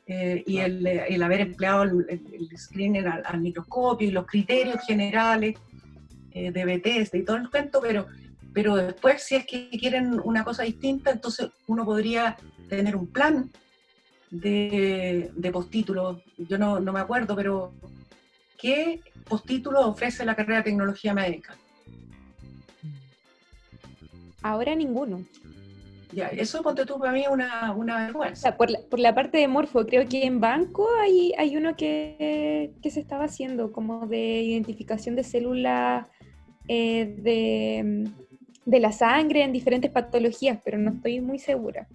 Eh, 0.06 0.44
y 0.46 0.58
el, 0.58 0.86
el, 0.86 1.24
haber 1.24 1.40
empleado 1.40 1.84
el, 1.84 2.06
el 2.10 2.58
screening 2.58 3.08
al, 3.08 3.24
al, 3.26 3.40
microscopio 3.40 4.06
y 4.06 4.12
los 4.12 4.26
criterios 4.26 4.82
generales 4.86 5.56
eh, 6.32 6.52
de 6.52 6.66
BTS 6.66 7.14
y 7.14 7.24
todo 7.24 7.38
el 7.38 7.50
cuento, 7.50 7.80
pero, 7.82 8.08
pero 8.54 8.76
después 8.76 9.24
si 9.24 9.36
es 9.36 9.46
que 9.46 9.70
quieren 9.70 10.20
una 10.26 10.44
cosa 10.44 10.64
distinta, 10.64 11.12
entonces 11.12 11.52
uno 11.68 11.86
podría 11.86 12.36
tener 12.68 12.98
un 12.98 13.08
plan 13.08 13.50
de, 14.30 15.32
de 15.36 15.52
postítulo, 15.52 16.22
yo 16.38 16.58
no, 16.58 16.80
no, 16.80 16.92
me 16.92 17.00
acuerdo, 17.00 17.36
pero 17.36 17.74
¿qué 18.60 19.00
postítulo 19.24 19.88
ofrece 19.88 20.26
la 20.26 20.36
carrera 20.36 20.58
de 20.58 20.64
tecnología 20.64 21.14
médica? 21.14 21.56
Ahora 24.42 24.76
ninguno. 24.76 25.24
Ya, 26.14 26.28
eso 26.28 26.62
ponte 26.62 26.86
tú 26.86 27.00
para 27.00 27.12
mí 27.12 27.26
una, 27.30 27.74
una 27.74 28.06
vergüenza. 28.06 28.56
Por, 28.56 28.70
la, 28.70 28.80
por, 28.90 29.00
la, 29.00 29.16
parte 29.16 29.38
de 29.38 29.48
morfo, 29.48 29.86
creo 29.86 30.08
que 30.08 30.26
en 30.26 30.40
banco 30.40 30.88
hay, 31.02 31.34
hay 31.38 31.58
uno 31.58 31.76
que, 31.76 32.72
que 32.82 32.92
se 32.92 33.00
estaba 33.00 33.26
haciendo, 33.26 33.72
como 33.72 34.08
de 34.08 34.42
identificación 34.42 35.16
de 35.16 35.24
células 35.24 36.08
eh, 36.68 37.16
de, 37.18 38.10
de 38.66 38.80
la 38.80 38.92
sangre 38.92 39.44
en 39.44 39.52
diferentes 39.52 39.92
patologías, 39.92 40.60
pero 40.64 40.78
no 40.78 40.92
estoy 40.92 41.20
muy 41.20 41.40
segura. 41.40 41.88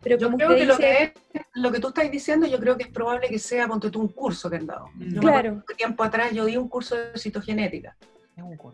Pero 0.00 0.16
yo 0.16 0.30
creo 0.30 0.48
que, 0.50 0.54
dice... 0.54 0.66
lo 0.66 0.76
que 0.78 1.02
es, 1.02 1.12
lo 1.54 1.72
que 1.72 1.80
tú 1.80 1.88
estás 1.88 2.10
diciendo, 2.10 2.46
yo 2.46 2.58
creo 2.58 2.76
que 2.76 2.84
es 2.84 2.88
probable 2.88 3.28
que 3.28 3.38
sea, 3.38 3.66
ponte 3.66 3.90
tú, 3.90 4.00
un 4.00 4.08
curso 4.08 4.48
que 4.48 4.56
han 4.56 4.66
dado. 4.66 4.86
Yo 4.96 5.20
claro. 5.20 5.62
Me 5.68 5.74
tiempo 5.74 6.02
atrás 6.02 6.32
yo 6.32 6.44
di 6.44 6.56
un 6.56 6.68
curso 6.68 6.94
de 6.94 7.18
citogenética, 7.18 7.96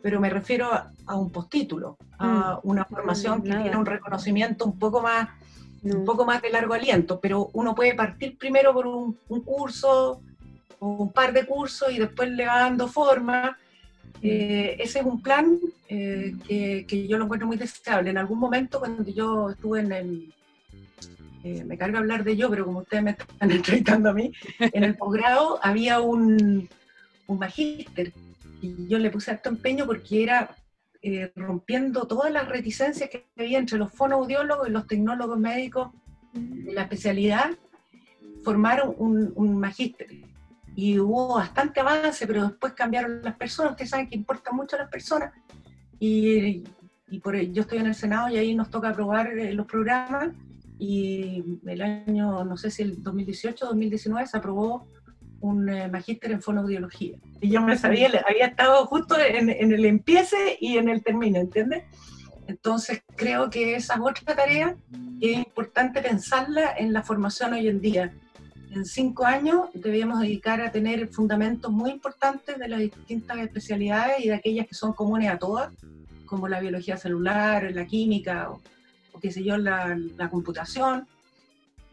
pero 0.02 0.20
me 0.20 0.30
refiero 0.30 0.66
a, 0.66 0.92
a 1.06 1.16
un 1.16 1.32
postítulo, 1.32 1.96
mm. 2.24 2.60
una 2.62 2.84
formación 2.84 3.42
que 3.42 3.50
tiene 3.50 3.76
un 3.76 3.86
reconocimiento 3.86 4.64
un 4.64 4.78
poco 4.78 5.00
más 5.00 5.28
un 5.82 6.04
poco 6.04 6.24
más 6.24 6.40
de 6.40 6.50
largo 6.50 6.72
aliento, 6.72 7.20
pero 7.20 7.50
uno 7.52 7.74
puede 7.74 7.94
partir 7.94 8.38
primero 8.38 8.72
por 8.72 8.86
un, 8.86 9.18
un 9.28 9.40
curso 9.42 10.22
o 10.78 10.88
un 10.88 11.12
par 11.12 11.32
de 11.32 11.44
cursos 11.44 11.92
y 11.92 11.98
después 11.98 12.30
le 12.30 12.46
va 12.46 12.60
dando 12.60 12.88
forma. 12.88 13.58
Eh, 14.22 14.76
ese 14.78 15.00
es 15.00 15.04
un 15.04 15.20
plan 15.20 15.58
eh, 15.88 16.34
que, 16.46 16.86
que, 16.88 17.06
yo 17.06 17.18
lo 17.18 17.24
encuentro 17.24 17.46
muy 17.46 17.58
deseable. 17.58 18.10
En 18.10 18.16
algún 18.16 18.38
momento, 18.38 18.78
cuando 18.78 19.04
yo 19.10 19.50
estuve 19.50 19.80
en 19.80 19.92
el, 19.92 20.34
eh, 21.42 21.62
me 21.64 21.76
carga 21.76 21.98
hablar 21.98 22.24
de 22.24 22.36
yo, 22.36 22.48
pero 22.48 22.64
como 22.64 22.78
ustedes 22.78 23.02
me 23.02 23.10
están 23.10 23.28
entrevistando 23.50 24.08
a 24.08 24.14
mí, 24.14 24.32
en 24.58 24.84
el 24.84 24.96
posgrado 24.96 25.58
había 25.62 26.00
un, 26.00 26.68
un 27.26 27.38
magíster 27.38 28.12
y 28.62 28.88
yo 28.88 28.98
le 28.98 29.10
puse 29.10 29.30
alto 29.30 29.50
empeño 29.50 29.84
porque 29.84 30.22
era 30.22 30.56
eh, 31.06 31.30
rompiendo 31.36 32.06
todas 32.06 32.32
las 32.32 32.48
reticencias 32.48 33.10
que 33.10 33.26
había 33.38 33.58
entre 33.58 33.76
los 33.76 33.92
fonoaudiólogos 33.92 34.66
y 34.66 34.70
los 34.70 34.86
tecnólogos 34.86 35.38
médicos 35.38 35.90
de 36.32 36.72
la 36.72 36.84
especialidad, 36.84 37.50
formaron 38.42 38.94
un, 38.96 39.30
un 39.36 39.58
magíster. 39.58 40.08
Y 40.74 40.98
hubo 40.98 41.34
bastante 41.34 41.80
avance, 41.80 42.26
pero 42.26 42.48
después 42.48 42.72
cambiaron 42.72 43.20
las 43.22 43.36
personas. 43.36 43.72
Ustedes 43.72 43.90
saben 43.90 44.08
que 44.08 44.16
importan 44.16 44.56
mucho 44.56 44.78
las 44.78 44.88
personas. 44.88 45.34
Y, 46.00 46.64
y 47.10 47.20
por, 47.20 47.38
yo 47.38 47.60
estoy 47.60 47.80
en 47.80 47.86
el 47.86 47.94
Senado 47.94 48.30
y 48.30 48.38
ahí 48.38 48.54
nos 48.54 48.70
toca 48.70 48.88
aprobar 48.88 49.28
eh, 49.38 49.52
los 49.52 49.66
programas 49.66 50.30
y 50.78 51.44
el 51.66 51.82
año, 51.82 52.46
no 52.46 52.56
sé 52.56 52.70
si 52.70 52.82
el 52.82 53.02
2018 53.02 53.62
o 53.62 53.68
2019, 53.68 54.26
se 54.26 54.38
aprobó 54.38 54.88
un 55.44 55.68
eh, 55.68 55.88
magíster 55.88 56.32
en 56.32 56.40
fonoaudiología. 56.40 57.18
Y 57.40 57.50
yo 57.50 57.60
me 57.60 57.76
sabía, 57.76 58.08
había 58.26 58.46
estado 58.46 58.86
justo 58.86 59.18
en, 59.20 59.50
en, 59.50 59.72
el 59.72 59.84
empiece 59.84 60.56
y 60.58 60.78
en 60.78 60.88
el 60.88 61.02
termine, 61.02 61.40
¿entiendes? 61.40 61.84
Entonces 62.46 63.02
creo 63.14 63.50
que 63.50 63.74
esa 63.76 63.94
es 63.94 64.00
otra 64.00 64.34
tarea 64.34 64.76
que 65.20 65.32
es 65.32 65.38
importante 65.38 66.00
pensarla 66.00 66.74
en 66.76 66.94
la 66.94 67.02
formación 67.02 67.52
hoy 67.52 67.68
en 67.68 67.80
día. 67.82 68.14
En 68.70 68.86
cinco 68.86 69.26
años 69.26 69.68
debemos 69.74 70.20
dedicar 70.20 70.62
a 70.62 70.72
tener 70.72 71.08
fundamentos 71.08 71.70
muy 71.70 71.90
importantes 71.90 72.58
de 72.58 72.68
las 72.68 72.80
distintas 72.80 73.38
especialidades 73.38 74.24
y 74.24 74.28
de 74.28 74.34
aquellas 74.34 74.66
que 74.66 74.74
son 74.74 74.94
comunes 74.94 75.30
a 75.30 75.38
todas, 75.38 75.70
como 76.24 76.48
la 76.48 76.60
biología 76.60 76.96
celular, 76.96 77.70
la 77.70 77.84
química 77.84 78.50
o, 78.50 78.62
o 79.12 79.20
qué 79.20 79.30
sé 79.30 79.44
yo, 79.44 79.58
la, 79.58 79.96
la 80.16 80.30
computación, 80.30 81.06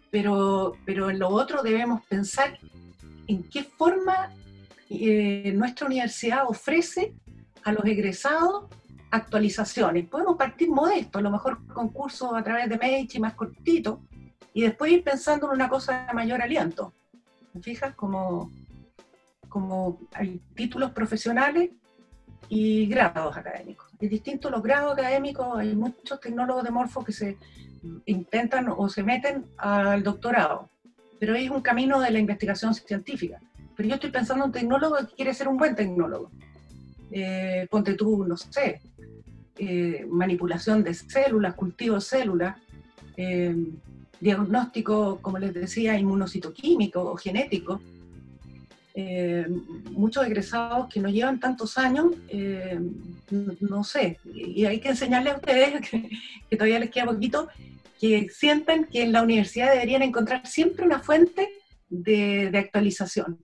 pero, 0.09 0.73
pero 0.85 1.09
en 1.09 1.19
lo 1.19 1.29
otro 1.29 1.61
debemos 1.63 2.01
pensar 2.05 2.57
en 3.31 3.43
qué 3.43 3.63
forma 3.63 4.29
eh, 4.89 5.53
nuestra 5.55 5.87
universidad 5.87 6.43
ofrece 6.47 7.13
a 7.63 7.71
los 7.71 7.85
egresados 7.85 8.65
actualizaciones. 9.09 10.07
Podemos 10.07 10.37
partir 10.37 10.69
modesto, 10.69 11.19
a 11.19 11.21
lo 11.21 11.31
mejor 11.31 11.65
con 11.67 11.89
cursos 11.89 12.33
a 12.33 12.43
través 12.43 12.69
de 12.69 12.77
Medici 12.77 13.19
más 13.19 13.33
cortitos, 13.33 13.99
y 14.53 14.63
después 14.63 14.91
ir 14.91 15.03
pensando 15.03 15.47
en 15.47 15.53
una 15.53 15.69
cosa 15.69 16.07
de 16.07 16.13
mayor 16.13 16.41
aliento. 16.41 16.93
¿Me 17.53 17.61
fijas? 17.61 17.95
Como, 17.95 18.51
hay 20.13 20.41
títulos 20.55 20.91
profesionales 20.91 21.71
y 22.49 22.85
grados 22.87 23.35
académicos. 23.35 23.87
Es 23.99 24.09
distinto 24.09 24.49
los 24.49 24.63
grados 24.63 24.93
académicos, 24.93 25.57
hay 25.57 25.75
muchos 25.75 26.19
tecnólogos 26.19 26.63
de 26.63 26.71
morfo 26.71 27.03
que 27.03 27.11
se 27.11 27.37
intentan 28.05 28.67
o 28.75 28.89
se 28.89 29.03
meten 29.03 29.45
al 29.57 30.03
doctorado, 30.03 30.69
pero 31.21 31.35
es 31.35 31.51
un 31.51 31.61
camino 31.61 31.99
de 31.99 32.09
la 32.09 32.17
investigación 32.17 32.73
científica. 32.73 33.39
Pero 33.75 33.87
yo 33.87 33.93
estoy 33.93 34.09
pensando 34.09 34.43
en 34.43 34.47
un 34.47 34.51
tecnólogo 34.51 34.97
que 35.07 35.15
quiere 35.15 35.35
ser 35.35 35.47
un 35.47 35.55
buen 35.55 35.75
tecnólogo. 35.75 36.31
Eh, 37.11 37.67
ponte 37.69 37.93
tú, 37.93 38.25
no 38.25 38.35
sé, 38.35 38.81
eh, 39.59 40.03
manipulación 40.09 40.83
de 40.83 40.95
células, 40.95 41.53
cultivo 41.53 41.93
de 41.93 42.01
células, 42.01 42.57
eh, 43.17 43.55
diagnóstico, 44.19 45.19
como 45.21 45.37
les 45.37 45.53
decía, 45.53 45.95
inmunocitoquímico 45.95 46.99
o 46.99 47.15
genético, 47.15 47.79
muchos 49.91 50.25
egresados 50.25 50.87
que 50.91 50.99
no 50.99 51.09
llevan 51.09 51.39
tantos 51.39 51.77
años, 51.77 52.07
no 53.59 53.83
sé, 53.83 54.17
y 54.25 54.65
hay 54.65 54.79
que 54.79 54.89
enseñarles 54.89 55.33
a 55.33 55.37
ustedes, 55.37 55.81
que, 55.89 56.09
que, 56.49 56.55
todavía 56.55 56.79
les 56.79 56.89
queda 56.89 57.05
poquito, 57.05 57.47
que 58.01 58.29
sientan 58.31 58.85
que 58.85 59.03
en 59.03 59.11
la 59.11 59.21
universidad 59.21 59.71
deberían 59.71 60.01
encontrar 60.01 60.47
siempre 60.47 60.83
una 60.83 61.01
fuente 61.01 61.47
de, 61.87 62.49
de 62.49 62.57
actualización. 62.57 63.37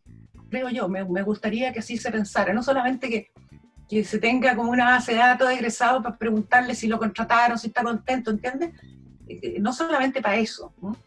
Creo 0.50 0.70
yo, 0.70 0.90
me, 0.90 1.06
me, 1.06 1.22
gustaría 1.22 1.72
que 1.72 1.78
así 1.78 1.96
se 1.96 2.10
pensara, 2.10 2.54
no 2.54 2.64
solamente 2.64 3.08
que, 3.08 3.32
que, 3.88 4.04
se 4.04 4.18
tenga 4.18 4.56
como 4.56 4.72
una 4.72 4.86
base 4.86 5.12
de 5.12 5.20
datos 5.20 5.48
de 5.48 5.54
egresados 5.54 6.02
para 6.02 6.18
preguntarle 6.18 6.74
si 6.74 6.88
lo 6.88 6.98
contrataron, 6.98 7.60
si 7.60 7.68
está 7.68 7.84
contento, 7.84 8.32
¿entiendes? 8.32 8.72
Eh, 9.28 9.60
no 9.60 9.72
solamente 9.72 10.24
para 10.24 10.38
eso. 10.38 10.74
¿no? 10.82 10.98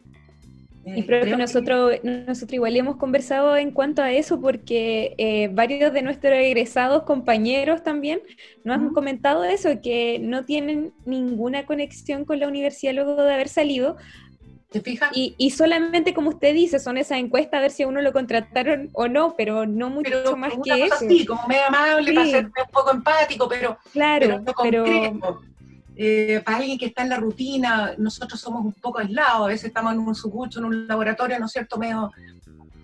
Y 0.83 1.03
creo 1.05 1.25
que 1.25 1.37
nosotros, 1.37 1.99
nosotros 2.03 2.53
igual 2.53 2.75
hemos 2.75 2.95
conversado 2.97 3.55
en 3.55 3.71
cuanto 3.71 4.01
a 4.01 4.11
eso 4.11 4.41
porque 4.41 5.13
eh, 5.17 5.49
varios 5.51 5.93
de 5.93 6.01
nuestros 6.01 6.33
egresados 6.33 7.03
compañeros 7.03 7.83
también 7.83 8.21
nos 8.63 8.77
han 8.77 8.89
comentado 8.89 9.43
eso, 9.43 9.69
que 9.81 10.17
no 10.19 10.43
tienen 10.43 10.93
ninguna 11.05 11.65
conexión 11.65 12.25
con 12.25 12.39
la 12.39 12.47
universidad 12.47 12.93
luego 12.93 13.23
de 13.23 13.33
haber 13.33 13.49
salido. 13.49 13.97
¿Te 14.71 14.81
fijas? 14.81 15.11
Y, 15.13 15.51
solamente, 15.51 16.13
como 16.13 16.29
usted 16.29 16.53
dice, 16.53 16.79
son 16.79 16.97
esas 16.97 17.19
encuestas 17.19 17.57
a 17.57 17.61
ver 17.61 17.71
si 17.71 17.83
a 17.83 17.87
uno 17.87 18.01
lo 18.01 18.13
contrataron 18.13 18.89
o 18.93 19.09
no, 19.09 19.35
pero 19.35 19.65
no 19.65 19.89
mucho 19.89 20.37
más 20.37 20.53
que 20.63 20.85
eso. 20.85 20.95
Sí, 21.07 21.25
como 21.25 21.45
medio 21.45 21.65
amable, 21.67 22.13
para 22.13 22.27
ser 22.27 22.45
un 22.45 22.51
poco 22.71 22.91
empático, 22.91 23.49
pero, 23.49 23.77
claro, 23.91 24.41
pero, 24.63 24.85
eh, 25.95 26.41
para 26.45 26.57
alguien 26.57 26.77
que 26.77 26.87
está 26.87 27.03
en 27.03 27.09
la 27.09 27.17
rutina, 27.17 27.93
nosotros 27.97 28.39
somos 28.39 28.63
un 28.63 28.73
poco 28.73 28.99
aislados, 28.99 29.43
a 29.43 29.47
veces 29.47 29.65
estamos 29.65 29.93
en 29.93 29.99
un 29.99 30.15
subucho, 30.15 30.59
en 30.59 30.65
un 30.65 30.87
laboratorio, 30.87 31.39
¿no 31.39 31.45
es 31.45 31.51
cierto?, 31.51 31.77
medio 31.77 32.11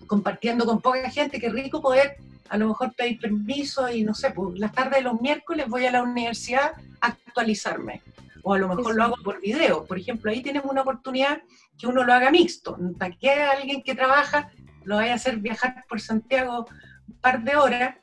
compartiendo 0.05 0.65
con 0.65 0.81
poca 0.81 1.09
gente, 1.09 1.39
qué 1.39 1.49
rico 1.49 1.81
poder 1.81 2.17
a 2.49 2.57
lo 2.57 2.69
mejor 2.69 2.93
pedir 2.93 3.19
permiso 3.19 3.89
y 3.89 4.03
no 4.03 4.13
sé, 4.13 4.31
pues 4.31 4.59
las 4.59 4.71
tardes 4.71 4.99
de 4.99 5.01
los 5.01 5.21
miércoles 5.21 5.67
voy 5.67 5.85
a 5.85 5.91
la 5.91 6.03
universidad 6.03 6.71
a 7.01 7.07
actualizarme. 7.07 8.01
O 8.43 8.53
a 8.53 8.59
lo 8.59 8.69
mejor 8.69 8.95
lo 8.95 9.03
hago 9.03 9.15
por 9.23 9.41
video. 9.41 9.85
Por 9.85 9.97
ejemplo, 9.97 10.31
ahí 10.31 10.41
tienes 10.41 10.63
una 10.63 10.81
oportunidad 10.81 11.41
que 11.77 11.87
uno 11.87 12.03
lo 12.03 12.13
haga 12.13 12.31
mixto. 12.31 12.77
Para 12.97 13.13
que 13.15 13.29
alguien 13.29 13.83
que 13.83 13.95
trabaja 13.95 14.49
lo 14.85 14.95
vaya 14.95 15.13
a 15.13 15.15
hacer 15.15 15.37
viajar 15.37 15.83
por 15.89 15.99
Santiago 15.99 16.65
un 17.07 17.15
par 17.15 17.43
de 17.43 17.55
horas, 17.57 17.95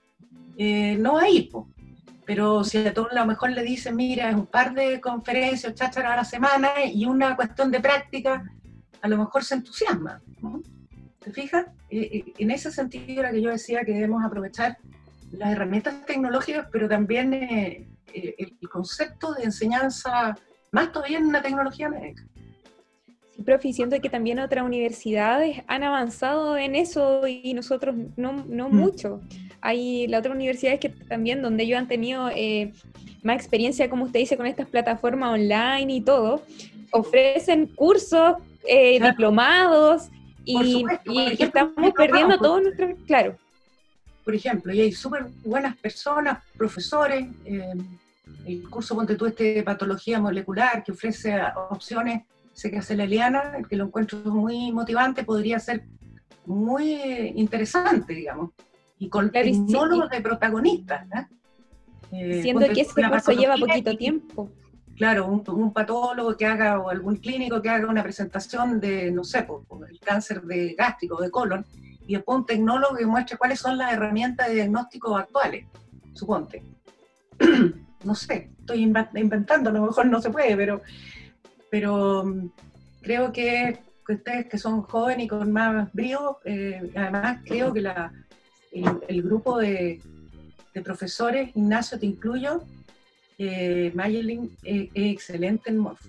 eh, 0.58 0.96
no 0.98 1.14
va 1.14 1.22
a 1.22 1.28
ir. 1.30 1.48
Pues. 1.50 1.64
Pero 2.26 2.64
si 2.64 2.78
a 2.78 2.94
todos 2.94 3.12
a 3.12 3.20
lo 3.20 3.26
mejor 3.26 3.50
le 3.50 3.62
dicen, 3.62 3.96
mira, 3.96 4.30
es 4.30 4.34
un 4.34 4.46
par 4.46 4.72
de 4.74 5.00
conferencias, 5.00 5.74
cháchara 5.74 6.14
a 6.14 6.16
la 6.16 6.24
semana 6.24 6.84
y 6.84 7.04
una 7.04 7.36
cuestión 7.36 7.70
de 7.70 7.80
práctica, 7.80 8.42
a 9.02 9.08
lo 9.08 9.18
mejor 9.18 9.44
se 9.44 9.54
entusiasma. 9.56 10.22
¿Te 11.20 11.32
fijas? 11.32 11.66
En 11.90 12.50
ese 12.50 12.70
sentido 12.70 13.20
era 13.20 13.30
que 13.30 13.42
yo 13.42 13.50
decía 13.50 13.84
que 13.84 13.92
debemos 13.92 14.24
aprovechar 14.24 14.78
las 15.32 15.52
herramientas 15.52 16.06
tecnológicas, 16.06 16.66
pero 16.72 16.88
también 16.88 17.34
eh, 17.34 17.86
eh, 18.12 18.34
el 18.38 18.68
concepto 18.68 19.34
de 19.34 19.44
enseñanza, 19.44 20.36
más 20.70 20.92
todavía 20.92 21.18
en 21.18 21.26
una 21.26 21.42
tecnología 21.42 21.88
médica. 21.88 22.24
Sí, 23.32 23.42
profe, 23.42 23.72
siento 23.72 24.00
que 24.00 24.08
también 24.08 24.38
otras 24.38 24.64
universidades 24.64 25.62
han 25.66 25.82
avanzado 25.82 26.56
en 26.56 26.74
eso 26.74 27.26
y 27.26 27.52
nosotros 27.52 27.96
no, 28.16 28.44
no 28.46 28.68
mm. 28.68 28.74
mucho 28.74 29.20
hay 29.64 30.06
la 30.08 30.18
otra 30.18 30.32
universidades 30.32 30.78
que 30.78 30.90
también, 30.90 31.40
donde 31.40 31.62
ellos 31.62 31.78
han 31.78 31.88
tenido 31.88 32.28
eh, 32.28 32.70
más 33.22 33.36
experiencia, 33.36 33.88
como 33.88 34.04
usted 34.04 34.20
dice, 34.20 34.36
con 34.36 34.46
estas 34.46 34.68
plataformas 34.68 35.32
online 35.32 35.90
y 35.90 36.00
todo, 36.02 36.42
ofrecen 36.90 37.66
cursos, 37.68 38.36
eh, 38.68 39.00
diplomados, 39.00 40.10
y, 40.44 40.84
estamos 41.38 41.94
perdiendo 41.96 42.36
todo 42.36 42.60
nuestro, 42.60 42.94
claro. 43.06 43.38
Por 44.22 44.34
ejemplo, 44.34 44.70
y 44.74 44.82
hay 44.82 44.92
súper 44.92 45.28
buenas 45.42 45.74
personas, 45.78 46.44
profesores, 46.58 47.26
eh, 47.46 47.72
el 48.44 48.68
curso 48.68 48.94
Ponte 48.94 49.16
tú 49.16 49.24
este 49.24 49.54
de 49.54 49.62
patología 49.62 50.20
molecular 50.20 50.84
que 50.84 50.92
ofrece 50.92 51.40
opciones, 51.70 52.24
sé 52.52 52.70
que 52.70 52.78
hace 52.78 52.94
la 52.96 53.04
Eliana, 53.04 53.54
el 53.56 53.66
que 53.66 53.76
lo 53.76 53.86
encuentro 53.86 54.18
muy 54.26 54.70
motivante, 54.72 55.24
podría 55.24 55.58
ser 55.58 55.84
muy 56.44 56.92
interesante, 57.34 58.12
digamos 58.12 58.50
y 58.98 59.08
con 59.08 59.30
tecnólogos 59.30 60.10
de 60.10 60.20
protagonistas. 60.20 61.06
¿eh? 61.12 61.26
eh 62.12 62.42
Siendo 62.42 62.66
que 62.68 62.82
ese 62.82 63.02
curso 63.02 63.32
lleva 63.32 63.56
poquito 63.56 63.96
tiempo. 63.96 64.50
Claro, 64.96 65.26
un, 65.26 65.72
patólogo 65.72 66.36
que 66.36 66.46
haga 66.46 66.78
o 66.78 66.88
algún 66.88 67.16
clínico 67.16 67.60
que 67.60 67.68
haga 67.68 67.88
una 67.88 68.02
presentación 68.02 68.78
de, 68.78 69.10
no 69.10 69.24
sé, 69.24 69.42
por, 69.42 69.64
el 69.88 69.98
cáncer 69.98 70.42
de 70.42 70.74
gástrico, 70.74 71.20
de 71.20 71.30
colon, 71.30 71.66
y 72.06 72.14
después 72.14 72.38
un 72.38 72.46
tecnólogo 72.46 72.96
que 72.96 73.06
muestre 73.06 73.36
cuáles 73.36 73.58
son 73.58 73.76
las 73.76 73.92
herramientas 73.92 74.46
de 74.46 74.54
diagnóstico 74.54 75.16
actuales, 75.16 75.66
suponte. 76.12 76.62
no 78.04 78.14
sé, 78.14 78.50
estoy 78.60 78.82
inventando, 78.82 79.70
a 79.70 79.72
lo 79.72 79.86
mejor 79.86 80.06
no 80.06 80.20
se 80.20 80.30
puede, 80.30 80.56
pero, 80.56 80.80
pero 81.70 82.24
mm, 82.24 82.50
creo 83.02 83.32
que 83.32 83.80
ustedes 84.08 84.46
que 84.46 84.58
son 84.58 84.82
jóvenes 84.82 85.24
y 85.24 85.28
con 85.28 85.50
más 85.50 85.92
brío, 85.92 86.38
eh, 86.44 86.92
además 86.94 87.38
creo 87.44 87.72
que 87.72 87.80
la, 87.80 88.12
el, 88.74 89.22
grupo 89.22 89.58
de, 89.58 90.00
profesores, 90.82 91.50
Ignacio, 91.54 91.98
te 91.98 92.06
incluyo, 92.06 92.64
eh, 93.38 93.92
Mayelin 93.94 94.56
eh, 94.64 94.90
es 94.92 95.12
excelente 95.12 95.70
en 95.70 95.78
Morph. 95.78 96.04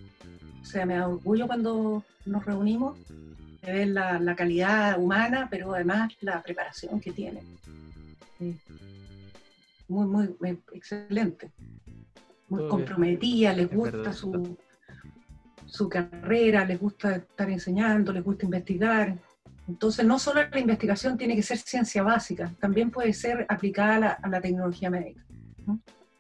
O 0.62 0.66
sea, 0.66 0.86
me 0.86 0.96
da 0.96 1.08
orgullo 1.08 1.46
cuando 1.48 2.04
nos 2.26 2.46
reunimos 2.46 2.98
de 3.62 3.72
ver 3.72 3.88
la, 3.90 4.36
calidad 4.36 5.00
humana, 5.00 5.48
pero 5.50 5.74
además 5.74 6.14
la 6.22 6.42
preparación 6.42 7.00
que 7.00 7.12
tiene. 7.12 7.42
Muy, 9.88 10.08
muy, 10.08 10.60
excelente. 10.74 11.52
Muy 12.50 12.68
comprometida, 12.68 13.54
les 13.54 13.72
gusta 13.72 14.14
su, 14.14 14.58
su 15.66 15.90
carrera, 15.90 16.66
les 16.66 16.80
gusta 16.80 17.18
estar 17.18 17.50
enseñando, 17.50 18.12
les 18.12 18.24
gusta 18.24 18.46
investigar. 18.46 19.18
Entonces, 19.68 20.06
no 20.06 20.20
solo 20.20 20.42
la 20.48 20.60
investigación 20.60 21.18
tiene 21.18 21.36
que 21.36 21.42
ser 21.42 21.58
ciencia 21.58 22.04
básica, 22.04 22.52
también 22.60 22.92
puede 22.92 23.14
ser 23.14 23.46
aplicada 23.50 24.12
a 24.22 24.30
la, 24.30 24.42
tecnología 24.42 24.90
médica. 24.90 25.24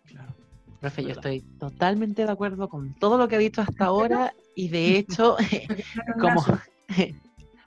Claro. 0.05 0.33
Profe, 0.79 1.03
yo 1.03 1.11
estoy 1.11 1.41
totalmente 1.59 2.25
de 2.25 2.31
acuerdo 2.31 2.69
con 2.69 2.95
todo 2.95 3.17
lo 3.17 3.27
que 3.27 3.35
ha 3.35 3.39
dicho 3.39 3.61
hasta 3.61 3.85
ahora 3.85 4.33
y 4.55 4.69
de 4.69 4.97
hecho, 4.97 5.37
como... 6.19 6.43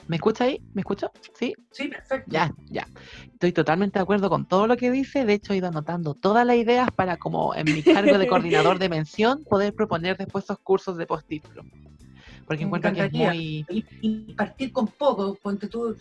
¿Me 0.08 0.16
escucha 0.16 0.44
ahí? 0.44 0.58
¿Me 0.72 0.80
escucha? 0.80 1.10
¿Sí? 1.38 1.54
Sí, 1.70 1.88
perfecto. 1.88 2.30
Ya, 2.30 2.50
ya. 2.70 2.88
Estoy 3.30 3.52
totalmente 3.52 3.98
de 3.98 4.04
acuerdo 4.04 4.30
con 4.30 4.48
todo 4.48 4.66
lo 4.66 4.78
que 4.78 4.90
dice. 4.90 5.26
De 5.26 5.34
hecho, 5.34 5.52
he 5.52 5.58
ido 5.58 5.68
anotando 5.68 6.14
todas 6.14 6.46
las 6.46 6.56
ideas 6.56 6.90
para, 6.90 7.18
como 7.18 7.54
en 7.54 7.66
mi 7.66 7.82
cargo 7.82 8.16
de 8.16 8.26
coordinador 8.26 8.78
de 8.78 8.88
mención, 8.88 9.44
poder 9.44 9.74
proponer 9.74 10.16
después 10.16 10.44
esos 10.44 10.60
cursos 10.60 10.96
de 10.96 11.06
posttítulo 11.06 11.62
porque 12.48 12.64
encuentro 12.64 12.92
que 12.94 13.04
es 13.04 13.12
muy... 13.12 13.66
Y, 14.00 14.32
partir 14.32 14.72
con 14.72 14.86
poco, 14.88 15.34
ponte 15.34 15.68
tú, 15.68 15.94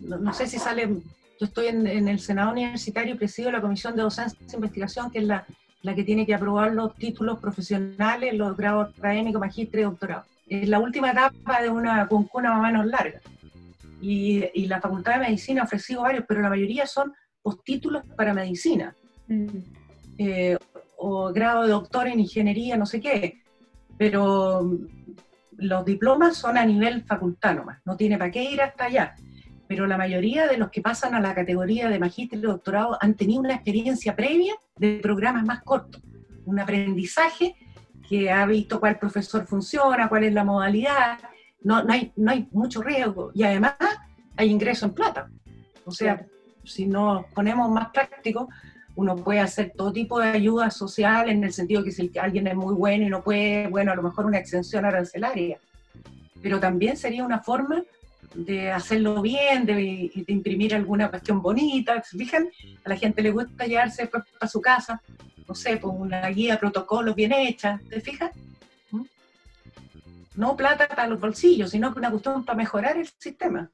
no, 0.00 0.32
sé 0.32 0.46
si 0.46 0.58
sale, 0.58 0.88
yo 0.88 1.46
estoy 1.46 1.66
en, 1.66 1.86
el 2.08 2.18
Senado 2.18 2.52
Universitario 2.52 3.14
y 3.14 3.18
presido 3.18 3.52
la 3.52 3.60
Comisión 3.60 3.94
de 3.94 4.02
Docencia 4.02 4.38
e 4.50 4.54
Investigación, 4.56 5.10
que 5.10 5.18
es 5.18 5.24
la, 5.24 5.46
la 5.82 5.94
que 5.94 6.02
tiene 6.02 6.24
que 6.24 6.34
aprobar 6.34 6.72
los 6.72 6.94
títulos 6.94 7.38
profesionales, 7.38 8.32
los 8.32 8.56
grados 8.56 8.96
académicos, 8.98 9.40
magíster 9.40 9.80
y 9.80 9.82
doctorado. 9.82 10.24
Es 10.48 10.68
la 10.68 10.78
última 10.78 11.10
etapa 11.10 11.60
de 11.60 11.68
una 11.68 12.08
concuna 12.08 12.50
más 12.50 12.60
o 12.60 12.62
menos 12.62 12.86
larga. 12.86 13.20
Y, 14.00 14.42
y, 14.54 14.66
la 14.66 14.80
Facultad 14.80 15.12
de 15.12 15.26
Medicina 15.26 15.60
ha 15.60 15.64
ofrecido 15.64 16.00
varios, 16.00 16.24
pero 16.26 16.40
la 16.40 16.48
mayoría 16.48 16.86
son 16.86 17.12
postítulos 17.42 18.04
para 18.16 18.32
medicina. 18.32 18.96
Mm. 19.28 19.46
Eh, 20.16 20.56
o 20.96 21.30
grado 21.30 21.64
de 21.64 21.68
doctor 21.68 22.08
en 22.08 22.20
ingeniería, 22.20 22.78
no 22.78 22.86
sé 22.86 23.02
qué. 23.02 23.42
Pero 23.98 24.78
los 25.60 25.84
diplomas 25.84 26.36
son 26.36 26.58
a 26.58 26.64
nivel 26.64 27.04
facultad 27.04 27.54
nomás, 27.54 27.80
no 27.84 27.96
tiene 27.96 28.18
para 28.18 28.30
qué 28.30 28.42
ir 28.42 28.60
hasta 28.60 28.84
allá. 28.84 29.14
Pero 29.68 29.86
la 29.86 29.96
mayoría 29.96 30.48
de 30.48 30.56
los 30.56 30.70
que 30.70 30.80
pasan 30.80 31.14
a 31.14 31.20
la 31.20 31.34
categoría 31.34 31.88
de 31.88 31.98
magíster 31.98 32.38
y 32.38 32.42
doctorado 32.42 32.98
han 33.00 33.14
tenido 33.14 33.40
una 33.40 33.54
experiencia 33.54 34.16
previa 34.16 34.54
de 34.76 34.98
programas 35.00 35.44
más 35.44 35.62
cortos, 35.62 36.02
un 36.44 36.58
aprendizaje 36.58 37.54
que 38.08 38.30
ha 38.30 38.44
visto 38.46 38.80
cuál 38.80 38.98
profesor 38.98 39.46
funciona, 39.46 40.08
cuál 40.08 40.24
es 40.24 40.32
la 40.32 40.42
modalidad, 40.42 41.18
no, 41.62 41.84
no, 41.84 41.92
hay, 41.92 42.12
no 42.16 42.32
hay 42.32 42.48
mucho 42.50 42.82
riesgo 42.82 43.30
y 43.34 43.44
además 43.44 43.74
hay 44.36 44.50
ingreso 44.50 44.86
en 44.86 44.94
plata. 44.94 45.30
O 45.84 45.92
sea, 45.92 46.26
si 46.64 46.86
nos 46.86 47.26
ponemos 47.26 47.70
más 47.70 47.90
prácticos, 47.90 48.48
uno 49.00 49.16
puede 49.16 49.40
hacer 49.40 49.72
todo 49.74 49.94
tipo 49.94 50.20
de 50.20 50.28
ayuda 50.28 50.70
social 50.70 51.30
en 51.30 51.42
el 51.42 51.54
sentido 51.54 51.82
que 51.82 51.90
si 51.90 52.12
alguien 52.18 52.46
es 52.46 52.54
muy 52.54 52.74
bueno 52.74 53.06
y 53.06 53.08
no 53.08 53.22
puede, 53.22 53.66
bueno, 53.68 53.92
a 53.92 53.94
lo 53.94 54.02
mejor 54.02 54.26
una 54.26 54.36
exención 54.36 54.84
arancelaria. 54.84 55.58
Pero 56.42 56.60
también 56.60 56.98
sería 56.98 57.24
una 57.24 57.40
forma 57.40 57.82
de 58.34 58.70
hacerlo 58.70 59.22
bien, 59.22 59.64
de, 59.64 60.10
imprimir 60.26 60.74
alguna 60.74 61.08
cuestión 61.08 61.40
bonita. 61.40 62.02
¿Se 62.02 62.18
fijan? 62.18 62.50
A 62.84 62.90
la 62.90 62.96
gente 62.96 63.22
le 63.22 63.30
gusta 63.30 63.66
llevarse 63.66 64.02
después 64.02 64.24
a 64.38 64.46
su 64.46 64.60
casa, 64.60 65.00
no 65.48 65.54
sé, 65.54 65.80
con 65.80 65.98
una 65.98 66.28
guía, 66.28 66.60
protocolos 66.60 67.14
bien 67.14 67.32
hecha. 67.32 67.80
¿Te 67.88 68.02
fijas? 68.02 68.32
¿Mm? 68.90 69.04
No 70.36 70.58
plata 70.58 70.88
para 70.88 71.06
los 71.06 71.18
bolsillos, 71.18 71.70
sino 71.70 71.90
que 71.90 72.00
una 72.00 72.10
cuestión 72.10 72.44
para 72.44 72.58
mejorar 72.58 72.98
el 72.98 73.08
sistema. 73.16 73.70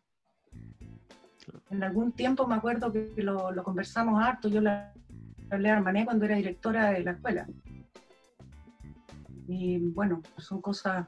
En 1.69 1.83
algún 1.83 2.13
tiempo 2.13 2.47
me 2.47 2.55
acuerdo 2.55 2.93
que 2.93 3.11
lo, 3.17 3.51
lo 3.51 3.65
conversamos 3.65 4.23
harto, 4.23 4.49
yo 4.49 4.61
la 4.61 4.93
hablé 5.51 5.71
a 5.71 5.77
Armané 5.77 6.05
cuando 6.05 6.25
era 6.25 6.37
directora 6.37 6.91
de 6.91 7.05
la 7.05 7.13
escuela. 7.13 7.47
Y 9.49 9.79
bueno, 9.79 10.23
son 10.39 10.61
cosas 10.61 11.07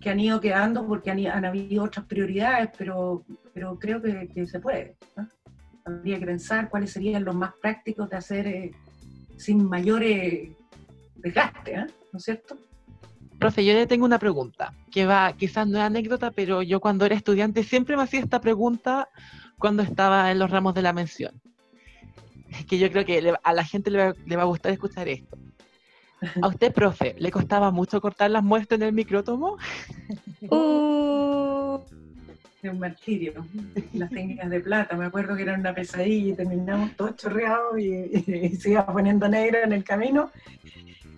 que 0.00 0.10
han 0.10 0.20
ido 0.20 0.40
quedando 0.40 0.86
porque 0.86 1.10
han, 1.10 1.44
habido 1.44 1.84
otras 1.84 2.06
prioridades, 2.06 2.70
pero, 2.76 3.24
pero 3.52 3.78
creo 3.78 4.00
que, 4.00 4.46
se 4.46 4.60
puede. 4.60 4.96
Habría 5.84 6.18
que 6.18 6.26
pensar 6.26 6.68
cuáles 6.68 6.90
serían 6.90 7.24
los 7.24 7.34
más 7.34 7.52
prácticos 7.60 8.08
de 8.10 8.16
hacer 8.16 8.46
eh, 8.46 8.70
sin 9.36 9.68
mayores 9.68 10.50
desgastes, 11.16 11.92
¿no 12.12 12.18
es 12.18 12.24
cierto? 12.24 12.56
Profe, 13.38 13.64
yo 13.64 13.72
le 13.72 13.86
tengo 13.86 14.04
una 14.04 14.18
pregunta, 14.18 14.74
que 14.90 15.06
va, 15.06 15.32
quizás 15.32 15.66
no 15.66 15.78
es 15.78 15.84
anécdota, 15.84 16.32
pero 16.32 16.62
yo 16.62 16.80
cuando 16.80 17.06
era 17.06 17.14
estudiante 17.14 17.62
siempre 17.62 17.96
me 17.96 18.02
hacía 18.02 18.20
esta 18.20 18.40
pregunta 18.40 19.08
cuando 19.58 19.82
estaba 19.82 20.30
en 20.32 20.40
los 20.40 20.50
ramos 20.50 20.74
de 20.74 20.82
la 20.82 20.92
mención. 20.92 21.40
Que 22.68 22.78
yo 22.78 22.90
creo 22.90 23.04
que 23.04 23.20
le- 23.22 23.34
a 23.42 23.52
la 23.52 23.64
gente 23.64 23.90
le 23.90 23.98
va, 23.98 24.14
le 24.26 24.36
va 24.36 24.42
a 24.42 24.46
gustar 24.46 24.72
escuchar 24.72 25.08
esto. 25.08 25.36
¿A 26.42 26.48
usted, 26.48 26.72
profe, 26.72 27.14
le 27.18 27.30
costaba 27.30 27.70
mucho 27.70 28.00
cortar 28.00 28.30
las 28.30 28.42
muestras 28.42 28.80
en 28.80 28.86
el 28.88 28.92
micrótomo? 28.92 29.56
Uh, 30.50 31.78
Es 32.62 32.70
un 32.72 32.78
martirio. 32.78 33.46
Las 33.92 34.08
técnicas 34.10 34.48
de 34.50 34.60
plata, 34.60 34.96
me 34.96 35.04
acuerdo 35.06 35.36
que 35.36 35.42
eran 35.42 35.60
una 35.60 35.74
pesadilla 35.74 36.32
y 36.32 36.36
terminamos 36.36 36.96
todos 36.96 37.16
chorreados 37.16 37.78
y, 37.78 37.92
y 38.14 38.56
se 38.56 38.70
iba 38.70 38.86
poniendo 38.86 39.28
negro 39.28 39.58
en 39.62 39.72
el 39.72 39.84
camino. 39.84 40.30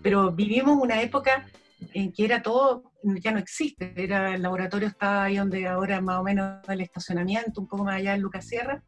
Pero 0.02 0.32
vivimos 0.32 0.76
una 0.80 1.00
época 1.00 1.46
en 1.94 2.12
que 2.12 2.24
era 2.24 2.42
todo, 2.42 2.92
ya 3.02 3.32
no 3.32 3.38
existe, 3.38 3.92
era 3.96 4.34
el 4.34 4.42
laboratorio 4.42 4.88
estaba 4.88 5.24
ahí 5.24 5.36
donde 5.36 5.66
ahora 5.66 6.00
más 6.00 6.18
o 6.18 6.22
menos 6.22 6.60
el 6.68 6.80
estacionamiento, 6.80 7.60
un 7.60 7.68
poco 7.68 7.84
más 7.84 7.96
allá 7.96 8.14
en 8.14 8.20
Lucas 8.22 8.46
Sierra, 8.46 8.82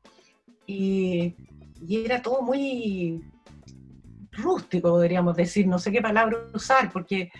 y, 0.66 1.34
y 1.86 2.04
era 2.04 2.22
todo 2.22 2.42
muy 2.42 3.22
rústico, 4.32 4.90
podríamos 4.90 5.36
decir, 5.36 5.66
no 5.66 5.78
sé 5.78 5.92
qué 5.92 6.00
palabra 6.00 6.38
usar, 6.54 6.90
porque 6.90 7.30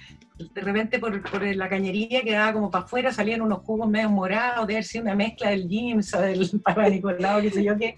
de 0.55 0.61
repente 0.61 0.99
por, 0.99 1.22
por 1.30 1.43
la 1.43 1.68
cañería 1.68 2.22
quedaba 2.22 2.53
como 2.53 2.70
para 2.70 2.84
afuera, 2.84 3.12
salían 3.12 3.43
unos 3.43 3.61
jugos 3.61 3.88
medio 3.88 4.11
morados, 4.11 4.66
de 4.66 4.74
haber 4.74 4.84
sido 4.84 5.05
una 5.05 5.14
mezcla 5.14 5.51
del 5.51 5.68
Gims 5.68 6.12
o 6.14 6.20
del 6.20 6.61
Papa 6.64 6.88
Nicolau, 6.88 7.40
qué 7.40 7.51
sé 7.51 7.64
yo 7.64 7.76
qué. 7.76 7.97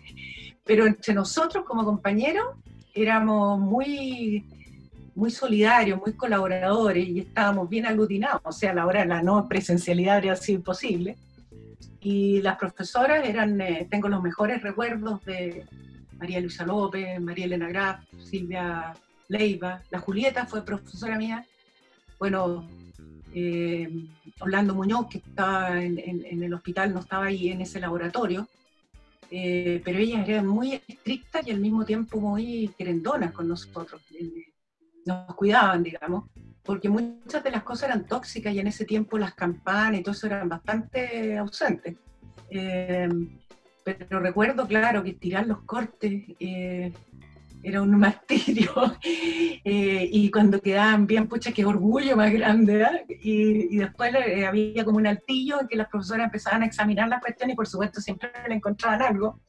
Pero 0.64 0.86
entre 0.86 1.14
nosotros 1.14 1.64
como 1.64 1.84
compañeros 1.84 2.46
éramos 2.94 3.58
muy, 3.58 4.44
muy 5.14 5.30
solidarios, 5.30 6.00
muy 6.00 6.14
colaboradores 6.14 7.06
y 7.08 7.20
estábamos 7.20 7.68
bien 7.68 7.86
aglutinados. 7.86 8.40
O 8.44 8.52
sea, 8.52 8.70
a 8.70 8.74
la 8.74 8.86
hora 8.86 9.00
de 9.00 9.06
la 9.06 9.22
no 9.22 9.46
presencialidad 9.48 10.16
habría 10.16 10.36
sido 10.36 10.58
imposible. 10.58 11.16
Y 12.00 12.40
las 12.42 12.56
profesoras 12.56 13.26
eran, 13.26 13.60
eh, 13.60 13.86
tengo 13.90 14.08
los 14.08 14.22
mejores 14.22 14.62
recuerdos 14.62 15.24
de 15.24 15.64
María 16.24 16.40
Luisa 16.40 16.64
López, 16.64 17.20
María 17.20 17.44
Elena 17.44 17.68
Graf, 17.68 18.00
Silvia 18.18 18.94
Leiva, 19.28 19.82
la 19.90 19.98
Julieta 19.98 20.46
fue 20.46 20.64
profesora 20.64 21.18
mía 21.18 21.44
bueno, 22.18 22.66
eh, 23.34 23.86
Orlando 24.40 24.74
Muñoz, 24.74 25.08
que 25.10 25.18
estaba 25.18 25.82
en, 25.82 26.42
el 26.42 26.54
hospital, 26.54 26.94
no 26.94 27.00
estaba 27.00 27.26
ahí 27.26 27.50
en 27.50 27.60
ese 27.60 27.80
laboratorio, 27.80 28.48
eh, 29.30 29.82
pero 29.84 29.98
ellas 29.98 30.26
eran 30.26 30.46
muy 30.46 30.80
estrictas 30.88 31.46
y 31.46 31.50
al 31.50 31.60
mismo 31.60 31.84
tiempo 31.84 32.18
muy 32.18 32.72
querendonas 32.78 33.32
con 33.32 33.48
nosotros. 33.48 34.00
eh, 34.18 34.52
nos 35.04 35.34
cuidaban, 35.34 35.82
digamos, 35.82 36.30
porque 36.62 36.88
muchas 36.88 37.44
de 37.44 37.50
las 37.50 37.62
cosas 37.62 37.90
eran 37.90 38.06
tóxicas 38.06 38.54
y 38.54 38.60
en 38.60 38.68
ese 38.68 38.86
tiempo 38.86 39.18
las 39.18 39.34
campanas 39.34 40.00
y 40.00 40.02
todo 40.02 40.12
eso 40.14 40.28
eran 40.28 40.48
bastante 40.48 41.36
ausentes. 41.36 41.94
Pero 43.84 44.18
recuerdo, 44.18 44.66
claro, 44.66 45.04
que 45.04 45.12
tirar 45.12 45.46
los 45.46 45.62
cortes 45.62 46.22
eh, 46.40 46.92
era 47.62 47.82
un 47.82 47.90
martirio. 47.98 48.72
Eh, 49.02 50.08
y 50.10 50.30
cuando 50.30 50.60
quedaban 50.60 51.06
bien, 51.06 51.26
pucha, 51.26 51.52
qué 51.52 51.64
orgullo 51.64 52.16
más 52.16 52.32
grande. 52.32 52.82
¿eh? 52.82 53.18
Y, 53.22 53.74
y 53.74 53.76
después 53.78 54.14
eh, 54.14 54.46
había 54.46 54.84
como 54.84 54.98
un 54.98 55.06
altillo 55.06 55.60
en 55.60 55.68
que 55.68 55.76
las 55.76 55.88
profesoras 55.88 56.26
empezaban 56.26 56.62
a 56.62 56.66
examinar 56.66 57.08
la 57.08 57.20
cuestión 57.20 57.50
y 57.50 57.54
por 57.54 57.66
supuesto 57.66 58.00
siempre 58.00 58.30
le 58.48 58.54
encontraban 58.54 59.02
algo 59.02 59.40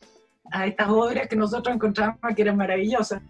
a 0.51 0.65
estas 0.65 0.89
obras 0.89 1.27
que 1.27 1.35
nosotros 1.35 1.75
encontrábamos 1.75 2.35
que 2.35 2.41
eran 2.41 2.57
maravillosas. 2.57 3.21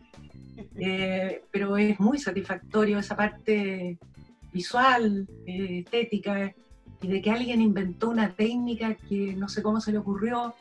Pero 1.51 1.77
es 1.77 1.99
muy 1.99 2.17
satisfactorio 2.19 2.99
esa 2.99 3.15
parte 3.15 3.97
visual, 4.51 5.27
estética, 5.45 6.53
y 7.01 7.07
de 7.07 7.21
que 7.21 7.31
alguien 7.31 7.61
inventó 7.61 8.09
una 8.09 8.33
técnica 8.33 8.95
que 8.95 9.33
no 9.33 9.47
sé 9.47 9.61
cómo 9.61 9.79
se 9.79 9.91
le 9.91 9.97
ocurrió 9.97 10.53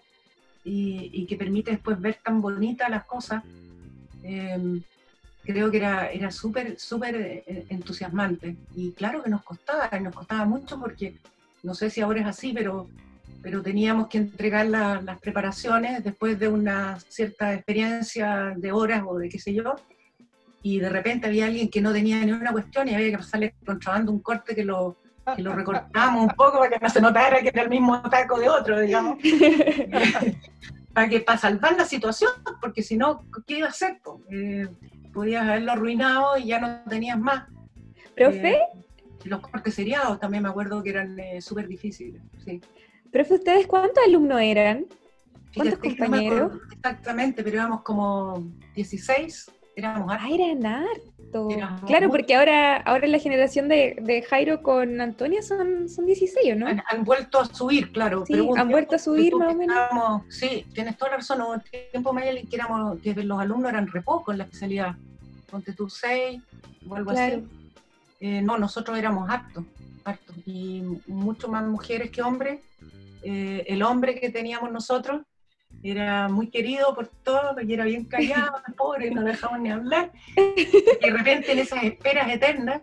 y, 0.64 1.10
y 1.12 1.26
que 1.26 1.36
permite 1.36 1.72
después 1.72 2.00
ver 2.00 2.18
tan 2.24 2.40
bonitas 2.40 2.90
las 2.90 3.04
cosas. 3.04 3.42
Eh, 4.22 4.80
creo 5.44 5.70
que 5.70 5.76
era, 5.76 6.10
era 6.10 6.30
súper, 6.30 6.78
súper 6.78 7.14
eh, 7.16 7.66
entusiasmante. 7.68 8.56
Y 8.74 8.92
claro 8.92 9.22
que 9.22 9.30
nos 9.30 9.42
costaba, 9.44 9.90
y 9.96 10.02
nos 10.02 10.14
costaba 10.14 10.44
mucho 10.46 10.80
porque 10.80 11.18
no 11.62 11.74
sé 11.74 11.90
si 11.90 12.00
ahora 12.00 12.20
es 12.20 12.26
así, 12.26 12.52
pero, 12.54 12.88
pero 13.42 13.62
teníamos 13.62 14.08
que 14.08 14.18
entregar 14.18 14.66
la- 14.66 15.02
las 15.02 15.20
preparaciones 15.20 16.02
después 16.02 16.38
de 16.38 16.48
una 16.48 16.98
cierta 17.08 17.52
experiencia 17.54 18.54
de 18.56 18.72
horas 18.72 19.02
o 19.06 19.18
de 19.18 19.28
qué 19.28 19.38
sé 19.38 19.52
yo. 19.54 19.76
Y 20.62 20.78
de 20.78 20.88
repente 20.88 21.26
había 21.26 21.44
alguien 21.44 21.68
que 21.68 21.82
no 21.82 21.92
tenía 21.92 22.24
ni 22.24 22.32
una 22.32 22.52
cuestión 22.52 22.88
y 22.88 22.94
había 22.94 23.10
que 23.10 23.18
pasarle 23.18 23.54
contrabando 23.66 24.10
un 24.12 24.20
corte 24.20 24.54
que 24.54 24.64
lo, 24.64 24.96
que 25.36 25.42
lo 25.42 25.52
recortamos 25.54 26.22
un 26.22 26.30
poco 26.30 26.58
para 26.58 26.70
que 26.70 26.78
no 26.78 26.88
se 26.88 27.00
notara 27.00 27.40
que 27.40 27.48
era 27.48 27.62
el 27.62 27.70
mismo 27.70 28.00
taco 28.02 28.38
de 28.38 28.48
otro, 28.48 28.80
digamos. 28.80 29.18
para 30.92 31.08
que 31.08 31.20
para 31.20 31.38
salvar 31.38 31.76
la 31.76 31.84
situación, 31.84 32.30
porque 32.60 32.82
si 32.82 32.96
no, 32.96 33.24
¿qué 33.46 33.58
iba 33.58 33.66
a 33.66 33.70
hacer? 33.70 34.00
Eh, 34.30 34.68
podías 35.12 35.42
haberlo 35.44 35.72
arruinado 35.72 36.36
y 36.36 36.46
ya 36.46 36.60
no 36.60 36.82
tenías 36.88 37.18
más. 37.18 37.48
profe, 38.14 38.54
Eh, 38.54 38.60
los 39.24 39.40
cortes 39.40 39.74
seriados 39.74 40.20
también 40.20 40.42
me 40.42 40.50
acuerdo 40.50 40.82
que 40.82 40.90
eran 40.90 41.18
eh, 41.18 41.40
súper 41.40 41.66
difíciles. 41.66 42.22
Sí. 42.44 42.60
profe, 43.10 43.34
¿ustedes 43.34 43.66
cuántos 43.66 44.04
alumnos 44.06 44.40
eran? 44.40 44.86
¿Cuántos 45.56 45.78
Fíjate 45.80 45.88
no 45.88 45.96
compañeros? 45.96 46.52
acuerdo 46.52 46.66
Exactamente, 46.72 47.42
pero 47.42 47.56
éramos 47.56 47.82
como 47.82 48.44
16, 48.74 49.50
éramos 49.76 50.10
Ah, 50.10 50.14
hartos. 50.16 50.30
eran 50.38 50.66
harto. 50.66 51.50
Éramos 51.50 51.80
Claro, 51.84 52.08
muy- 52.08 52.16
porque 52.16 52.34
ahora, 52.36 52.76
ahora 52.76 53.06
la 53.08 53.18
generación 53.18 53.68
de, 53.68 53.96
de 54.00 54.22
Jairo 54.22 54.62
con 54.62 55.00
Antonia 55.00 55.42
son, 55.42 55.88
son 55.88 56.06
16, 56.06 56.52
¿o 56.52 56.56
¿no? 56.56 56.66
Han, 56.68 56.82
han 56.88 57.04
vuelto 57.04 57.40
a 57.40 57.44
subir, 57.46 57.90
claro. 57.92 58.24
Sí, 58.26 58.34
pero 58.34 58.56
han 58.56 58.68
vuelto 58.68 58.94
a 58.96 58.98
subir 58.98 59.34
más 59.34 59.52
o 59.52 59.56
menos. 59.56 59.76
estábamos- 59.76 60.22
sí, 60.28 60.64
tienes 60.74 60.96
toda 60.96 61.10
la 61.12 61.16
razón. 61.18 61.40
Hubo 61.42 61.52
un 61.54 61.62
tiempo 61.90 62.12
Mayeli, 62.12 62.46
que 62.46 62.56
éramos, 62.56 63.00
que 63.00 63.14
los 63.14 63.40
alumnos 63.40 63.70
eran 63.70 63.88
re 63.88 64.00
pocos 64.02 64.32
en 64.32 64.38
la 64.38 64.44
especialidad. 64.44 64.94
Ponte 65.50 65.72
tú 65.72 65.88
seis 65.88 66.40
o 66.88 66.94
algo 66.94 67.10
Claro. 67.12 67.36
así. 67.36 67.46
Eh, 68.20 68.40
no, 68.42 68.56
nosotros 68.58 68.96
éramos 68.96 69.28
hartos, 69.28 69.64
hartos. 70.04 70.36
Y 70.46 70.82
mucho 71.08 71.48
más 71.48 71.64
mujeres 71.66 72.10
que 72.10 72.22
hombres. 72.22 72.60
Eh, 73.22 73.64
el 73.68 73.82
hombre 73.82 74.20
que 74.20 74.30
teníamos 74.30 74.70
nosotros 74.70 75.22
era 75.90 76.28
muy 76.28 76.48
querido 76.48 76.94
por 76.94 77.08
todos 77.08 77.56
y 77.62 77.74
era 77.74 77.84
bien 77.84 78.06
callado, 78.06 78.62
el 78.66 78.74
pobre, 78.74 79.10
no 79.10 79.22
dejaban 79.22 79.62
ni 79.62 79.70
hablar. 79.70 80.10
Y 80.36 81.06
de 81.06 81.10
repente 81.10 81.52
en 81.52 81.58
esas 81.58 81.82
esperas 81.84 82.30
eternas, 82.30 82.80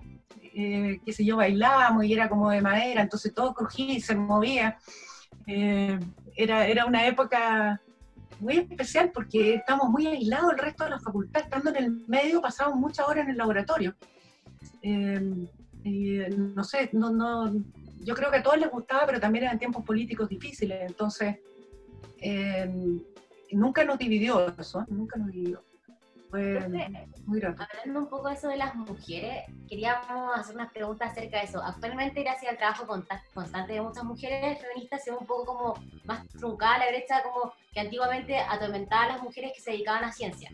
eh, 0.53 0.99
qué 1.03 1.11
sé 1.11 1.25
yo, 1.25 1.37
bailábamos 1.37 2.05
y 2.05 2.13
era 2.13 2.29
como 2.29 2.51
de 2.51 2.61
madera, 2.61 3.01
entonces 3.01 3.33
todo 3.33 3.53
crujía 3.55 3.95
y 3.95 4.01
se 4.01 4.15
movía. 4.15 4.77
Eh, 5.47 5.99
era, 6.35 6.67
era 6.67 6.85
una 6.85 7.07
época 7.07 7.81
muy 8.39 8.57
especial 8.57 9.11
porque 9.11 9.55
estábamos 9.55 9.89
muy 9.89 10.05
aislados 10.07 10.49
del 10.49 10.59
resto 10.59 10.83
de 10.83 10.91
la 10.91 10.99
facultad, 10.99 11.43
estando 11.43 11.71
en 11.71 11.75
el 11.77 11.91
medio 12.07 12.41
pasábamos 12.41 12.79
muchas 12.79 13.07
horas 13.07 13.23
en 13.23 13.31
el 13.31 13.37
laboratorio. 13.37 13.95
Eh, 14.83 15.47
eh, 15.85 16.29
no 16.37 16.63
sé, 16.63 16.89
no, 16.93 17.09
no, 17.09 17.51
yo 18.03 18.13
creo 18.13 18.29
que 18.29 18.37
a 18.37 18.43
todos 18.43 18.59
les 18.59 18.69
gustaba, 18.69 19.05
pero 19.07 19.19
también 19.19 19.45
eran 19.45 19.59
tiempos 19.59 19.83
políticos 19.83 20.29
difíciles, 20.29 20.79
entonces 20.81 21.37
eh, 22.21 22.69
nunca 23.51 23.83
nos 23.83 23.97
dividió 23.97 24.47
eso, 24.57 24.85
nunca 24.87 25.17
nos 25.19 25.31
dividió. 25.31 25.63
Fue 26.29 26.61
muy. 27.25 27.41
Hablando 27.43 27.99
un 27.99 28.07
poco 28.07 28.29
de 28.29 28.35
eso 28.35 28.47
de 28.47 28.55
las 28.55 28.73
mujeres, 28.73 29.43
queríamos 29.67 30.39
hacer 30.39 30.55
unas 30.55 30.71
preguntas 30.71 31.11
acerca 31.11 31.39
de 31.39 31.43
eso. 31.43 31.61
Actualmente, 31.61 32.23
gracias 32.23 32.49
al 32.51 32.57
trabajo 32.57 32.87
constante 32.87 33.73
de 33.73 33.81
muchas 33.81 34.05
mujeres 34.05 34.61
feministas, 34.61 35.03
se 35.03 35.11
ve 35.11 35.17
un 35.19 35.25
poco 35.27 35.45
como 35.45 35.73
más 36.05 36.25
truncada 36.29 36.77
la 36.77 36.87
brecha, 36.87 37.21
como 37.21 37.51
que 37.73 37.81
antiguamente 37.81 38.37
atormentaba 38.37 39.03
a 39.03 39.07
las 39.09 39.23
mujeres 39.23 39.51
que 39.53 39.59
se 39.59 39.71
dedicaban 39.71 40.05
a 40.05 40.13
ciencia. 40.13 40.49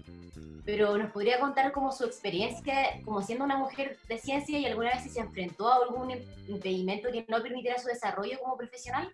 Pero 0.66 0.98
nos 0.98 1.12
podría 1.12 1.40
contar 1.40 1.72
como 1.72 1.92
su 1.92 2.06
experiencia 2.06 3.00
como 3.06 3.22
siendo 3.22 3.46
una 3.46 3.58
mujer 3.58 3.98
de 4.10 4.18
ciencia 4.18 4.58
y 4.58 4.66
alguna 4.66 4.90
vez 4.96 5.04
si 5.04 5.10
se 5.10 5.20
enfrentó 5.20 5.72
a 5.72 5.76
algún 5.76 6.10
im- 6.10 6.26
impedimento 6.48 7.10
que 7.12 7.24
no 7.30 7.40
permitiera 7.42 7.78
su 7.78 7.88
desarrollo 7.88 8.40
como 8.44 8.58
profesional. 8.58 9.12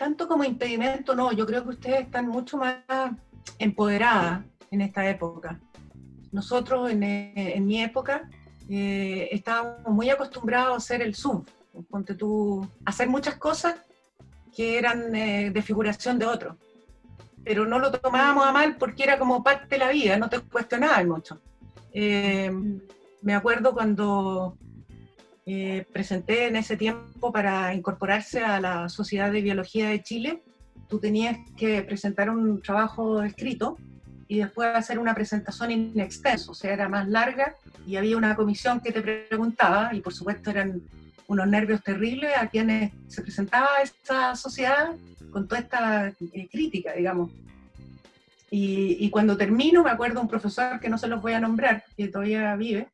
Tanto 0.00 0.26
como 0.26 0.44
impedimento, 0.44 1.14
no, 1.14 1.30
yo 1.30 1.44
creo 1.44 1.62
que 1.62 1.68
ustedes 1.76 2.00
están 2.00 2.26
mucho 2.26 2.56
más 2.56 2.76
empoderadas 3.58 4.42
en 4.70 4.80
esta 4.80 5.06
época. 5.06 5.60
Nosotros 6.32 6.90
en, 6.90 7.02
eh, 7.02 7.34
en 7.54 7.66
mi 7.66 7.82
época 7.82 8.26
eh, 8.70 9.28
estábamos 9.30 9.92
muy 9.92 10.08
acostumbrados 10.08 10.72
a 10.72 10.76
hacer 10.78 11.02
el 11.02 11.14
sub, 11.14 11.46
ponte 11.90 12.14
tú, 12.14 12.66
hacer 12.86 13.10
muchas 13.10 13.34
cosas 13.36 13.74
que 14.56 14.78
eran 14.78 15.14
eh, 15.14 15.50
de 15.50 15.60
figuración 15.60 16.18
de 16.18 16.24
otros, 16.24 16.56
pero 17.44 17.66
no 17.66 17.78
lo 17.78 17.90
tomábamos 17.90 18.46
a 18.46 18.52
mal 18.52 18.76
porque 18.78 19.02
era 19.02 19.18
como 19.18 19.42
parte 19.42 19.66
de 19.68 19.78
la 19.84 19.90
vida, 19.90 20.16
no 20.16 20.30
te 20.30 20.40
cuestionabas 20.40 21.06
mucho. 21.06 21.42
Eh, 21.92 22.50
me 23.20 23.34
acuerdo 23.34 23.74
cuando 23.74 24.56
eh, 25.52 25.86
presenté 25.92 26.46
en 26.46 26.56
ese 26.56 26.76
tiempo 26.76 27.32
para 27.32 27.74
incorporarse 27.74 28.40
a 28.44 28.60
la 28.60 28.88
Sociedad 28.88 29.32
de 29.32 29.42
Biología 29.42 29.88
de 29.88 30.02
Chile, 30.02 30.42
tú 30.88 30.98
tenías 30.98 31.38
que 31.56 31.82
presentar 31.82 32.30
un 32.30 32.62
trabajo 32.62 33.22
escrito 33.22 33.76
y 34.28 34.38
después 34.38 34.68
hacer 34.74 34.98
una 34.98 35.14
presentación 35.14 35.70
in 35.70 35.98
extenso, 35.98 36.52
o 36.52 36.54
sea, 36.54 36.72
era 36.72 36.88
más 36.88 37.08
larga 37.08 37.56
y 37.86 37.96
había 37.96 38.16
una 38.16 38.36
comisión 38.36 38.80
que 38.80 38.92
te 38.92 39.02
preguntaba 39.02 39.94
y 39.94 40.00
por 40.00 40.14
supuesto 40.14 40.50
eran 40.50 40.82
unos 41.26 41.46
nervios 41.48 41.82
terribles 41.82 42.32
a 42.36 42.48
quienes 42.48 42.92
se 43.08 43.22
presentaba 43.22 43.68
esta 43.82 44.36
sociedad 44.36 44.94
con 45.30 45.48
toda 45.48 45.60
esta 45.60 46.08
eh, 46.32 46.48
crítica, 46.50 46.92
digamos. 46.92 47.30
Y, 48.52 48.96
y, 48.98 49.10
cuando 49.10 49.36
termino, 49.36 49.84
me 49.84 49.90
acuerdo 49.90 50.20
un 50.20 50.28
profesor 50.28 50.80
que 50.80 50.88
no 50.88 50.98
se 50.98 51.06
los 51.06 51.22
voy 51.22 51.34
a 51.34 51.40
nombrar, 51.40 51.84
que 51.96 52.08
todavía 52.08 52.56
vive, 52.56 52.88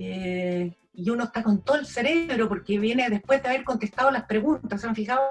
eh, 0.00 0.72
y 0.96 1.10
uno 1.10 1.24
está 1.24 1.42
con 1.42 1.62
todo 1.62 1.76
el 1.76 1.86
cerebro 1.86 2.48
porque 2.48 2.78
viene 2.78 3.08
después 3.10 3.42
de 3.42 3.48
haber 3.48 3.64
contestado 3.64 4.10
las 4.10 4.24
preguntas. 4.24 4.80
¿Se 4.80 4.86
han 4.86 4.94
fijado 4.94 5.22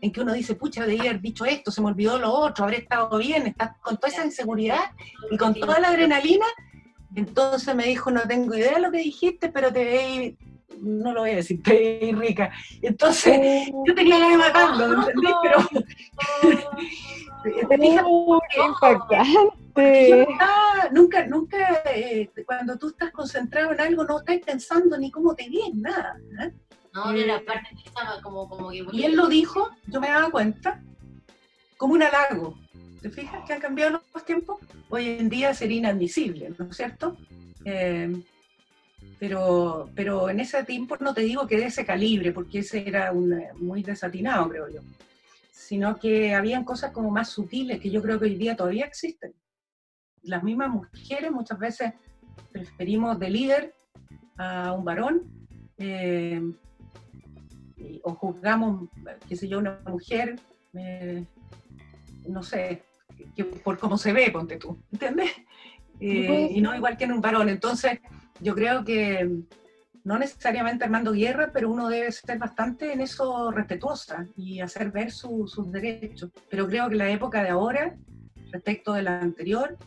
en 0.00 0.12
que 0.12 0.20
uno 0.20 0.32
dice, 0.32 0.56
pucha, 0.56 0.84
debí 0.84 1.00
haber 1.00 1.20
dicho 1.20 1.44
esto, 1.44 1.70
se 1.70 1.80
me 1.80 1.88
olvidó 1.88 2.18
lo 2.18 2.32
otro, 2.32 2.64
habré 2.64 2.78
estado 2.78 3.16
bien? 3.18 3.46
Está 3.46 3.76
con 3.80 3.96
toda 3.96 4.12
esa 4.12 4.24
inseguridad 4.24 4.84
y 5.30 5.36
con 5.36 5.54
toda 5.54 5.78
la 5.78 5.88
adrenalina. 5.88 6.46
Entonces 7.14 7.74
me 7.74 7.84
dijo, 7.84 8.10
no 8.10 8.22
tengo 8.22 8.56
idea 8.56 8.74
de 8.74 8.80
lo 8.80 8.90
que 8.90 8.98
dijiste, 8.98 9.50
pero 9.50 9.72
te 9.72 9.84
veis, 9.84 10.34
no 10.80 11.12
lo 11.12 11.20
voy 11.20 11.30
a 11.30 11.36
decir, 11.36 11.62
te 11.62 11.98
veis 12.00 12.18
rica. 12.18 12.50
Entonces 12.82 13.68
yo 13.86 13.94
tenía 13.94 14.18
que 14.28 14.36
matarlo, 14.36 15.08
¿entendés? 15.08 15.34
Pero... 15.42 15.58
Oh, 18.06 18.40
qué 19.08 19.14
impactante. 19.76 20.90
nunca, 20.92 21.26
nunca, 21.26 21.82
eh, 21.86 22.30
cuando 22.46 22.76
tú 22.78 22.88
estás 22.88 23.10
concentrado 23.10 23.72
en 23.72 23.80
algo, 23.80 24.04
no 24.04 24.18
estás 24.18 24.38
pensando 24.44 24.96
ni 24.98 25.10
cómo 25.10 25.34
te 25.34 25.48
ves, 25.48 25.74
nada. 25.74 26.16
¿eh? 26.40 26.52
No, 26.92 27.12
de 27.12 27.26
la 27.26 27.44
parte 27.44 27.70
como, 28.22 28.48
como 28.48 28.70
que... 28.70 28.84
Y 28.92 29.04
él 29.04 29.16
lo 29.16 29.26
dijo, 29.26 29.70
yo 29.86 30.00
me 30.00 30.08
daba 30.08 30.30
cuenta, 30.30 30.80
como 31.76 31.94
un 31.94 32.02
halago. 32.02 32.58
¿Te 33.02 33.10
fijas 33.10 33.44
que 33.46 33.52
han 33.52 33.60
cambiado 33.60 34.00
los 34.14 34.24
tiempos? 34.24 34.60
Hoy 34.88 35.08
en 35.08 35.28
día 35.28 35.52
sería 35.52 35.78
inadmisible, 35.78 36.54
¿no 36.58 36.66
es 36.70 36.76
cierto? 36.76 37.16
Eh, 37.64 38.12
pero, 39.18 39.90
pero 39.94 40.30
en 40.30 40.40
ese 40.40 40.64
tiempo 40.64 40.96
no 41.00 41.12
te 41.12 41.22
digo 41.22 41.46
que 41.46 41.56
de 41.56 41.66
ese 41.66 41.84
calibre, 41.84 42.32
porque 42.32 42.60
ese 42.60 42.88
era 42.88 43.12
un, 43.12 43.42
muy 43.56 43.82
desatinado, 43.82 44.48
creo 44.48 44.68
yo 44.68 44.80
sino 45.64 45.98
que 45.98 46.34
habían 46.34 46.62
cosas 46.64 46.92
como 46.92 47.10
más 47.10 47.30
sutiles 47.30 47.80
que 47.80 47.90
yo 47.90 48.02
creo 48.02 48.18
que 48.18 48.26
hoy 48.26 48.34
día 48.34 48.54
todavía 48.54 48.84
existen. 48.84 49.32
Las 50.24 50.42
mismas 50.42 50.70
mujeres 50.70 51.30
muchas 51.30 51.58
veces 51.58 51.92
preferimos 52.52 53.18
de 53.18 53.30
líder 53.30 53.74
a 54.36 54.72
un 54.72 54.84
varón, 54.84 55.22
eh, 55.78 56.42
o 58.02 58.14
juzgamos, 58.14 58.88
qué 59.28 59.36
sé 59.36 59.48
yo, 59.48 59.58
una 59.58 59.80
mujer, 59.86 60.36
eh, 60.74 61.24
no 62.28 62.42
sé, 62.42 62.82
que 63.36 63.44
por 63.44 63.78
cómo 63.78 63.98
se 63.98 64.12
ve, 64.12 64.30
ponte 64.30 64.56
tú, 64.56 64.78
¿entiendes? 64.92 65.30
Eh, 66.00 66.48
y 66.50 66.60
no 66.60 66.74
igual 66.74 66.96
que 66.96 67.04
en 67.04 67.12
un 67.12 67.20
varón. 67.20 67.48
Entonces, 67.48 68.00
yo 68.40 68.54
creo 68.54 68.84
que 68.84 69.42
no 70.02 70.18
necesariamente 70.18 70.84
armando 70.84 71.12
guerra, 71.12 71.50
pero 71.52 71.70
uno 71.70 71.88
debe 71.88 72.12
ser 72.12 72.38
bastante 72.38 72.92
en 72.92 73.00
eso 73.00 73.50
respetuosa 73.50 74.26
y 74.36 74.60
hacer 74.60 74.90
ver 74.90 75.10
sus 75.10 75.72
derechos. 75.72 76.30
Pero 76.50 76.68
creo 76.68 76.88
que 76.88 76.96
la 76.96 77.10
época 77.10 77.42
de 77.42 77.50
ahora, 77.50 77.96
respecto 78.50 78.92
de 78.92 79.02
la 79.02 79.20
anterior, 79.20 79.78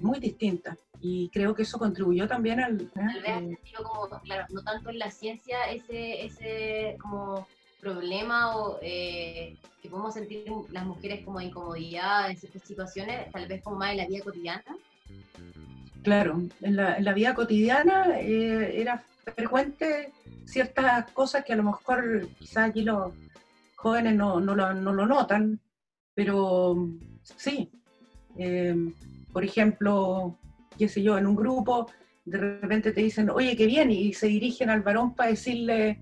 muy 0.00 0.18
distinta. 0.18 0.76
Y 1.00 1.30
creo 1.30 1.54
que 1.54 1.62
eso 1.62 1.78
contribuyó 1.78 2.28
también 2.28 2.60
al... 2.60 2.80
¿eh? 2.82 2.90
Tal 2.94 3.22
vez, 3.22 3.58
como, 3.76 4.08
claro, 4.20 4.46
no 4.50 4.62
tanto 4.62 4.90
en 4.90 4.98
la 4.98 5.10
ciencia 5.10 5.64
ese, 5.70 6.26
ese 6.26 6.96
como 7.00 7.46
problema 7.80 8.56
o 8.56 8.78
eh, 8.82 9.56
que 9.82 9.88
podemos 9.88 10.14
sentir 10.14 10.44
las 10.70 10.84
mujeres 10.84 11.24
como 11.24 11.40
incomodidad 11.40 12.30
en 12.30 12.36
ciertas 12.36 12.62
situaciones, 12.62 13.30
tal 13.32 13.46
vez 13.46 13.62
como 13.62 13.76
más 13.76 13.92
en 13.92 13.96
la 13.96 14.06
vida 14.06 14.24
cotidiana. 14.24 14.76
Claro, 16.02 16.42
en 16.60 16.76
la, 16.76 16.96
en 16.96 17.04
la 17.04 17.12
vida 17.12 17.34
cotidiana 17.34 18.18
eh, 18.20 18.80
era 18.80 19.02
frecuente 19.36 20.12
ciertas 20.44 21.10
cosas 21.12 21.44
que 21.44 21.52
a 21.52 21.56
lo 21.56 21.62
mejor 21.62 22.28
quizás 22.38 22.70
aquí 22.70 22.82
los 22.82 23.12
jóvenes 23.76 24.14
no, 24.14 24.40
no, 24.40 24.54
lo, 24.54 24.74
no 24.74 24.92
lo, 24.92 25.06
notan, 25.06 25.60
pero 26.14 26.88
sí. 27.22 27.70
Eh, 28.36 28.92
por 29.32 29.44
ejemplo, 29.44 30.38
qué 30.78 30.88
sé 30.88 31.02
yo, 31.02 31.18
en 31.18 31.26
un 31.26 31.36
grupo 31.36 31.86
de 32.24 32.38
repente 32.38 32.92
te 32.92 33.00
dicen, 33.00 33.30
oye, 33.30 33.56
qué 33.56 33.66
bien, 33.66 33.90
y 33.90 34.12
se 34.12 34.26
dirigen 34.26 34.70
al 34.70 34.82
varón 34.82 35.14
para 35.14 35.30
decirle, 35.30 36.00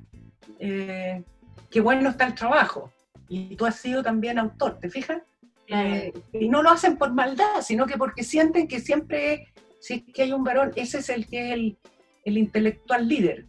eh, 0.59 1.22
qué 1.70 1.81
bueno 1.81 2.11
está 2.11 2.26
el 2.26 2.35
trabajo. 2.35 2.93
Y 3.29 3.57
tú 3.57 3.66
has 3.66 3.76
sido 3.76 4.03
también 4.03 4.39
autor, 4.39 4.79
¿te 4.79 4.91
fijas? 4.91 5.22
Eh, 5.66 6.12
y 6.33 6.49
no 6.49 6.62
lo 6.62 6.70
hacen 6.70 6.97
por 6.97 7.12
maldad, 7.12 7.61
sino 7.62 7.87
que 7.87 7.99
porque 7.99 8.24
sienten 8.24 8.66
que 8.68 8.81
siempre, 8.81 9.49
si 9.81 9.95
es 9.95 10.03
que 10.14 10.22
hay 10.22 10.33
un 10.33 10.45
varón, 10.45 10.72
ese 10.76 10.99
es 10.99 11.09
el 11.11 11.26
que 11.26 11.49
es 11.49 11.55
el, 11.55 11.79
el 12.24 12.39
intelectual 12.39 13.07
líder. 13.07 13.47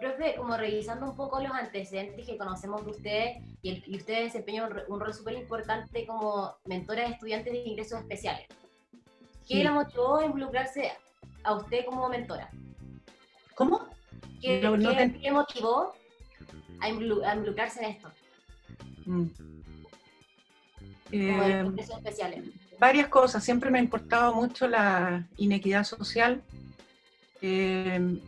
Profe, 0.00 0.34
como 0.36 0.56
revisando 0.56 1.08
un 1.10 1.16
poco 1.16 1.40
los 1.40 1.52
antecedentes 1.52 2.26
que 2.26 2.36
conocemos 2.36 2.84
de 2.84 2.90
usted, 2.90 3.26
y, 3.62 3.82
y 3.86 3.96
usted 3.96 4.24
desempeña 4.24 4.68
un, 4.88 5.00
rol 5.00 5.14
súper 5.14 5.34
importante 5.34 6.06
como 6.06 6.56
mentora 6.64 7.02
de 7.02 7.10
estudiantes 7.10 7.52
de 7.52 7.58
ingresos 7.60 8.00
especiales. 8.00 8.46
¿Qué 9.46 9.62
le 9.62 9.70
motivó 9.70 10.18
a 10.18 10.24
involucrarse 10.24 10.92
a 11.42 11.54
usted 11.54 11.84
como 11.84 12.08
mentora? 12.08 12.50
¿Cómo? 13.54 13.88
¿Qué, 14.40 14.60
le 14.60 15.32
motivó 15.32 15.92
a, 16.80 16.88
involucrarse 16.88 17.84
en 17.84 17.90
esto? 17.90 18.10
Mm. 19.06 19.26
Eh, 21.12 21.72
especiales. 21.76 22.44
Varias 22.78 23.08
cosas. 23.08 23.44
Siempre 23.44 23.70
me 23.70 23.78
ha 23.78 23.82
importado 23.82 24.32
mucho 24.34 24.68
la 24.68 25.28
inequidad 25.36 25.84
social 25.84 26.42
Em, 27.42 28.20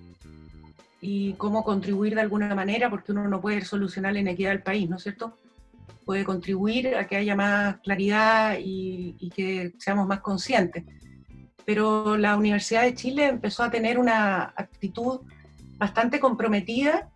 y 1.04 1.32
cómo 1.32 1.64
contribuir 1.64 2.14
de 2.14 2.20
alguna 2.20 2.54
manera, 2.54 2.88
porque 2.88 3.10
uno 3.10 3.26
no 3.26 3.40
puede 3.40 3.64
solucionar 3.64 4.12
la 4.12 4.20
inequidad 4.20 4.50
del 4.50 4.62
país, 4.62 4.88
¿no 4.88 4.96
es 4.96 5.02
cierto? 5.02 5.36
Puede 6.06 6.24
contribuir 6.24 6.94
a 6.94 7.08
que 7.08 7.16
haya 7.16 7.34
más 7.34 7.80
claridad 7.80 8.56
y, 8.60 9.28
que 9.34 9.72
seamos 9.78 10.06
más 10.06 10.20
conscientes. 10.20 10.84
Pero 11.64 12.16
la 12.16 12.36
Universidad 12.36 12.82
de 12.84 12.94
Chile 12.94 13.26
empezó 13.26 13.64
a 13.64 13.70
tener 13.70 13.98
una 13.98 14.54
actitud 14.56 15.20
bastante 15.76 16.20
comprometida 16.20 17.10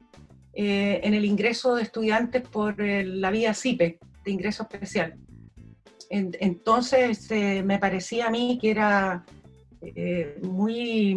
eh, 0.53 1.01
en 1.05 1.14
el 1.14 1.24
ingreso 1.24 1.76
de 1.76 1.84
estudiantes 1.84 2.43
por 2.43 2.80
la 2.80 3.30
vía 3.30 3.55
CIPE, 3.55 4.01
de 4.24 4.30
ingreso 4.32 4.64
especial. 4.64 5.14
entonces 6.11 7.30
eh, 7.30 7.62
me 7.64 7.78
parecía 7.78 8.26
a 8.26 8.30
mí 8.30 8.59
que 8.61 8.70
era 8.70 9.24
eh, 9.80 10.41
muy 10.43 11.16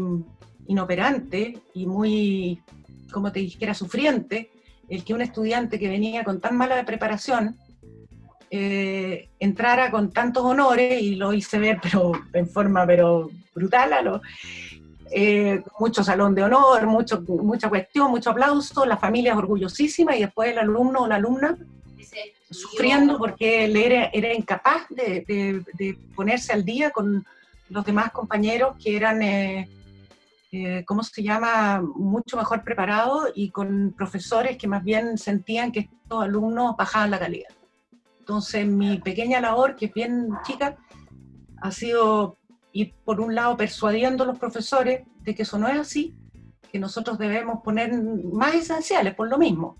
inoperante 0.70 1.58
y 1.74 1.86
muy, 1.88 2.62
como 3.12 3.32
te 3.32 3.40
dijera, 3.40 3.74
sufriente, 3.74 4.52
el 4.88 5.04
que 5.04 5.14
un 5.14 5.22
estudiante 5.22 5.80
que 5.80 5.90
venía 5.90 6.24
con 6.24 6.40
tan 6.40 6.56
mala 6.56 6.86
preparación 6.86 7.58
eh, 8.52 9.30
entrara 9.40 9.92
con 9.92 10.12
tantos 10.12 10.44
honores, 10.44 11.02
y 11.02 11.16
lo 11.16 11.34
hice 11.34 11.60
ver 11.60 11.80
pero 11.82 12.12
en 12.34 12.48
forma 12.48 12.86
pero 12.86 13.30
brutal, 13.54 13.94
a 13.94 14.02
lo, 14.02 14.22
eh, 15.12 15.64
mucho 15.80 16.04
salón 16.04 16.36
de 16.36 16.44
honor, 16.44 16.86
mucho, 16.86 17.22
mucha 17.28 17.68
cuestión, 17.68 18.12
mucho 18.12 18.30
aplauso, 18.30 18.86
la 18.86 18.98
familia 18.98 19.32
es 19.32 19.38
orgullosísima 19.40 20.16
y 20.16 20.22
después 20.22 20.52
el 20.52 20.60
alumno 20.60 21.02
o 21.02 21.08
la 21.08 21.16
alumna 21.16 21.58
sufriendo 22.52 23.18
porque 23.18 23.66
él 23.66 23.76
era, 23.76 24.06
era 24.14 24.34
incapaz 24.34 24.88
de, 24.90 25.64
ponerse 26.16 26.54
al 26.54 26.64
día 26.64 26.92
con 26.92 27.26
los 27.70 27.86
demás 27.86 28.12
compañeros 28.12 28.76
que 28.82 28.96
eran... 28.96 29.24
Eh, 29.24 29.68
eh, 30.52 30.84
¿cómo 30.86 31.04
se 31.04 31.22
llama?, 31.22 31.82
mucho 31.82 32.38
mejor 32.38 32.64
preparado 32.64 33.28
y 33.36 33.52
con 33.52 33.94
profesores 33.96 34.58
que 34.58 34.68
más 34.68 34.84
bien 34.84 35.18
sentían 35.18 35.72
que 35.72 35.82
estos 35.82 36.24
alumnos 36.24 36.76
bajaban 36.76 37.12
la 37.12 37.20
calidad. 37.20 37.50
Entonces, 38.20 38.66
mi 38.66 39.00
pequeña 39.00 39.42
labor, 39.42 39.76
que 39.76 39.88
es 39.88 39.94
bien 39.94 40.30
chica, 40.44 40.78
ha 41.62 41.72
sido 41.72 42.38
ir 42.72 42.94
por 43.04 43.20
un 43.20 43.36
lado 43.36 43.58
persuadiendo 43.58 44.24
a 44.24 44.28
los 44.28 44.40
profesores 44.40 45.04
de 45.22 45.36
que 45.36 45.44
eso 45.44 45.58
no 45.58 45.68
es 45.68 45.80
así, 45.80 46.16
que 46.72 46.80
nosotros 46.80 47.18
debemos 47.18 47.62
poner 47.64 47.92
más 48.32 48.54
esenciales 48.54 49.16
por 49.16 49.30
lo 49.30 49.38
mismo. 49.38 49.76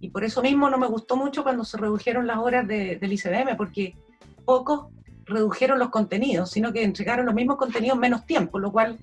Y 0.00 0.10
por 0.10 0.24
eso 0.24 0.42
mismo 0.42 0.70
no 0.70 0.78
me 0.78 0.86
gustó 0.86 1.16
mucho 1.16 1.42
cuando 1.42 1.64
se 1.64 1.76
redujeron 1.76 2.26
las 2.26 2.38
horas 2.38 2.66
del 2.66 3.12
ICBM, 3.12 3.56
porque 3.56 3.96
pocos 4.44 4.86
redujeron 5.24 5.78
los 5.78 5.90
contenidos, 5.90 6.50
sino 6.50 6.72
que 6.72 6.82
entregaron 6.82 7.26
los 7.26 7.34
mismos 7.34 7.56
contenidos 7.56 7.96
en 7.96 8.00
menos 8.00 8.24
tiempo, 8.24 8.58
lo 8.58 8.72
cual 8.72 8.98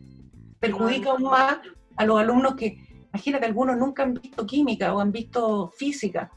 perjudica 0.60 1.12
aún 1.12 1.24
más 1.24 1.58
a 1.96 2.06
los 2.06 2.20
alumnos 2.20 2.56
que, 2.56 2.78
imagínate, 3.14 3.46
algunos 3.46 3.78
nunca 3.78 4.04
han 4.04 4.14
visto 4.14 4.46
química 4.46 4.94
o 4.94 5.00
han 5.00 5.12
visto 5.12 5.70
física 5.78 6.32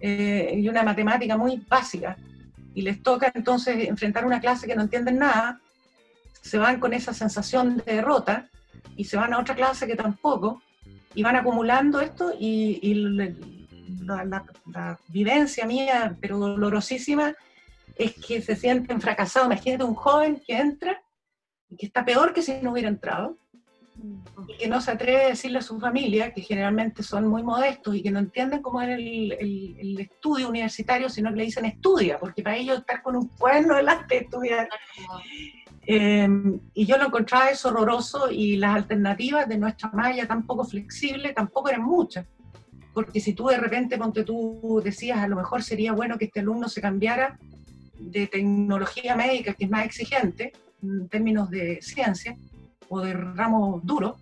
eh, 0.00 0.54
y 0.56 0.68
una 0.68 0.82
matemática 0.82 1.36
muy 1.36 1.64
básica, 1.68 2.16
y 2.74 2.82
les 2.82 3.02
toca 3.02 3.30
entonces 3.34 3.88
enfrentar 3.88 4.24
una 4.24 4.40
clase 4.40 4.66
que 4.66 4.74
no 4.74 4.82
entienden 4.82 5.18
nada, 5.18 5.60
se 6.40 6.58
van 6.58 6.80
con 6.80 6.92
esa 6.92 7.14
sensación 7.14 7.76
de 7.76 7.96
derrota 7.96 8.48
y 8.96 9.04
se 9.04 9.16
van 9.16 9.32
a 9.32 9.38
otra 9.38 9.54
clase 9.54 9.86
que 9.86 9.94
tampoco, 9.94 10.60
y 11.14 11.22
van 11.22 11.36
acumulando 11.36 12.00
esto 12.00 12.32
y, 12.38 12.94
la, 14.04 14.98
vivencia 15.08 15.66
mía, 15.66 16.16
pero 16.20 16.38
dolorosísima, 16.38 17.34
es 17.94 18.14
que 18.14 18.40
se 18.40 18.56
sienten 18.56 19.00
fracasados. 19.00 19.46
Imagínate 19.46 19.84
un 19.84 19.94
joven 19.94 20.42
que 20.44 20.56
entra 20.56 21.00
y 21.68 21.76
que 21.76 21.86
está 21.86 22.04
peor 22.04 22.32
que 22.32 22.42
si 22.42 22.54
no 22.62 22.72
hubiera 22.72 22.88
entrado 22.88 23.36
y 24.48 24.56
que 24.56 24.68
no 24.68 24.80
se 24.80 24.90
atreve 24.90 25.24
a 25.24 25.28
decirle 25.28 25.58
a 25.58 25.62
su 25.62 25.78
familia, 25.78 26.32
que 26.32 26.40
generalmente 26.42 27.02
son 27.02 27.28
muy 27.28 27.42
modestos 27.42 27.94
y 27.94 28.02
que 28.02 28.10
no 28.10 28.18
entienden 28.18 28.60
cómo 28.62 28.80
es 28.82 28.88
el, 28.90 29.32
el- 29.32 29.76
el 29.78 30.00
estudio 30.00 30.48
universitario, 30.48 31.08
sino 31.08 31.30
que 31.30 31.36
le 31.36 31.44
dicen 31.44 31.64
estudia, 31.64 32.18
porque 32.18 32.42
para 32.42 32.56
ellos 32.56 32.78
estar 32.78 33.02
con 33.02 33.16
un 33.16 33.28
cuerno 33.28 33.76
delante 33.76 34.16
de 34.16 34.20
estudiar. 34.22 34.68
Eh, 35.86 36.28
y 36.74 36.86
yo 36.86 36.96
lo 36.96 37.06
encontraba 37.06 37.50
eso 37.50 37.68
horroroso 37.68 38.30
y 38.30 38.56
las 38.56 38.74
alternativas 38.76 39.48
de 39.48 39.58
nuestra 39.58 39.90
malla 39.92 40.26
tan 40.26 40.46
poco 40.46 40.64
flexible 40.64 41.32
tampoco 41.32 41.68
eran 41.70 41.82
muchas. 41.82 42.26
Porque 42.94 43.20
si 43.20 43.32
tú 43.32 43.46
de 43.46 43.56
repente, 43.56 43.96
ponte 43.98 44.22
tú, 44.22 44.80
decías, 44.84 45.18
a 45.18 45.26
lo 45.28 45.36
mejor 45.36 45.62
sería 45.62 45.92
bueno 45.92 46.18
que 46.18 46.26
este 46.26 46.40
alumno 46.40 46.68
se 46.68 46.80
cambiara 46.80 47.38
de 47.98 48.26
tecnología 48.26 49.16
médica, 49.16 49.54
que 49.54 49.64
es 49.64 49.70
más 49.70 49.84
exigente 49.86 50.52
en 50.82 51.08
términos 51.08 51.48
de 51.50 51.80
ciencia, 51.80 52.36
o 52.92 53.00
de 53.00 53.14
ramo 53.14 53.80
duro, 53.82 54.18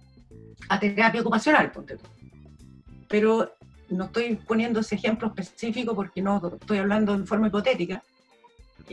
a 0.69 0.79
terapia 0.79 1.21
ocupacional, 1.23 1.73
ponte 1.73 1.97
tú. 1.97 2.05
Pero 3.09 3.53
no 3.89 4.05
estoy 4.05 4.37
poniendo 4.37 4.79
ese 4.79 4.95
ejemplo 4.95 5.27
específico 5.27 5.93
porque 5.93 6.23
no 6.23 6.41
estoy 6.61 6.79
hablando 6.79 7.13
en 7.13 7.27
forma 7.27 7.49
hipotética. 7.49 8.01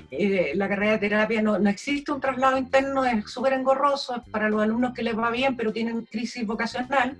Eh, 0.10 0.54
la 0.56 0.68
carrera 0.68 0.94
de 0.94 0.98
terapia 0.98 1.42
no, 1.44 1.60
no 1.60 1.70
existe 1.70 2.12
un 2.12 2.20
traslado 2.20 2.58
interno, 2.58 3.06
es 3.06 3.30
súper 3.30 3.54
engorroso, 3.54 4.16
es 4.16 4.30
para 4.32 4.50
los 4.50 4.62
alumnos 4.64 4.94
que 4.96 5.04
les 5.04 5.16
va 5.16 5.30
bien, 5.30 5.56
pero 5.56 5.72
tienen 5.72 6.06
crisis 6.06 6.46
vocacional. 6.48 7.16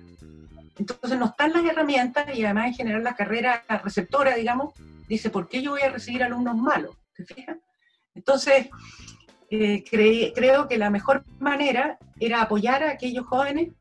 Entonces 0.76 1.16
no 1.16 1.26
están 1.26 1.52
las 1.52 1.64
herramientas 1.64 2.26
y 2.36 2.44
además 2.44 2.66
en 2.66 2.74
general 2.74 3.04
la 3.04 3.14
carrera 3.14 3.62
receptora, 3.84 4.34
digamos, 4.34 4.74
dice, 5.08 5.30
¿por 5.30 5.48
qué 5.48 5.62
yo 5.62 5.72
voy 5.72 5.82
a 5.82 5.90
recibir 5.90 6.24
alumnos 6.24 6.56
malos? 6.56 6.96
¿Te 7.14 7.24
fijas? 7.24 7.56
Entonces, 8.16 8.68
eh, 9.50 9.82
cre- 9.84 10.32
creo 10.34 10.68
que 10.68 10.78
la 10.78 10.90
mejor 10.90 11.24
manera 11.38 11.98
era 12.20 12.42
apoyar 12.42 12.82
a 12.82 12.90
aquellos 12.92 13.26
jóvenes 13.26 13.72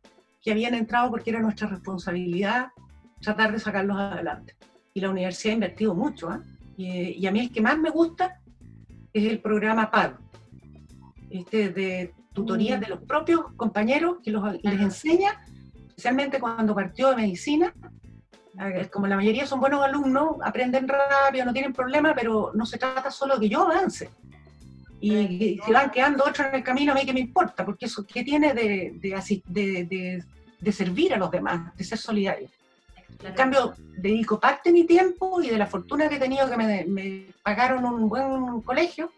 que 0.41 0.51
habían 0.51 0.73
entrado 0.75 1.09
porque 1.09 1.29
era 1.31 1.39
nuestra 1.39 1.67
responsabilidad 1.67 2.67
tratar 3.21 3.51
de 3.51 3.59
sacarlos 3.59 3.97
adelante. 3.97 4.55
Y 4.93 5.01
la 5.01 5.09
universidad 5.09 5.51
ha 5.51 5.55
invertido 5.55 5.93
mucho. 5.95 6.29
¿ah? 6.29 6.41
Y, 6.77 6.87
y 7.21 7.27
a 7.27 7.31
mí 7.31 7.39
el 7.41 7.51
que 7.51 7.61
más 7.61 7.77
me 7.77 7.89
gusta 7.89 8.39
es 9.13 9.25
el 9.25 9.39
programa 9.39 9.89
PAD, 9.91 10.11
este 11.29 11.69
de 11.69 12.13
tutorías 12.33 12.79
de 12.79 12.87
los 12.87 12.99
propios 13.01 13.51
compañeros 13.55 14.17
que 14.23 14.31
los, 14.31 14.43
les 14.61 14.79
enseña, 14.79 15.43
especialmente 15.87 16.39
cuando 16.39 16.75
partió 16.75 17.09
de 17.09 17.15
medicina. 17.15 17.73
eh, 18.59 18.87
Como 18.91 19.07
la 19.07 19.15
mayoría 19.15 19.47
son 19.47 19.59
buenos 19.59 19.83
alumnos, 19.83 20.37
aprenden 20.43 20.87
rápido, 20.87 21.45
no 21.45 21.53
tienen 21.53 21.73
problema, 21.73 22.13
pero 22.15 22.51
no 22.53 22.65
se 22.65 22.77
trata 22.77 23.09
solo 23.09 23.35
de 23.35 23.41
que 23.41 23.49
yo 23.49 23.63
avance. 23.63 24.09
Y, 24.99 25.59
si 25.63 25.71
van 25.71 25.91
quedando 25.91 26.23
otros 26.23 26.47
en 26.47 26.55
el 26.55 26.63
camino, 26.63 26.91
a 26.91 26.95
mí 26.95 27.05
que 27.05 27.13
me 27.13 27.19
importa, 27.19 27.63
porque 27.65 27.85
eso, 27.85 28.05
¿qué 28.05 28.23
tiene 28.23 28.53
de, 28.53 28.93
de, 28.95 29.43
de- 29.45 30.23
de- 30.59 30.71
servir 30.71 31.13
a 31.13 31.17
los 31.17 31.29
demás, 31.29 31.75
de 31.75 31.83
ser 31.83 31.97
solidario? 31.99 32.49
En 33.23 33.33
cambio, 33.33 33.73
dedico 33.97 34.39
parte 34.39 34.69
de 34.69 34.73
mi 34.73 34.85
tiempo 34.85 35.41
y 35.41 35.49
de 35.49 35.57
la 35.57 35.67
fortuna 35.67 36.09
que 36.09 36.15
he 36.15 36.19
tenido 36.19 36.49
que 36.49 36.57
me, 36.57 36.85
me 36.85 37.27
pagaron 37.43 37.85
un 37.85 38.09
buen 38.09 38.61
colegio 38.61 39.11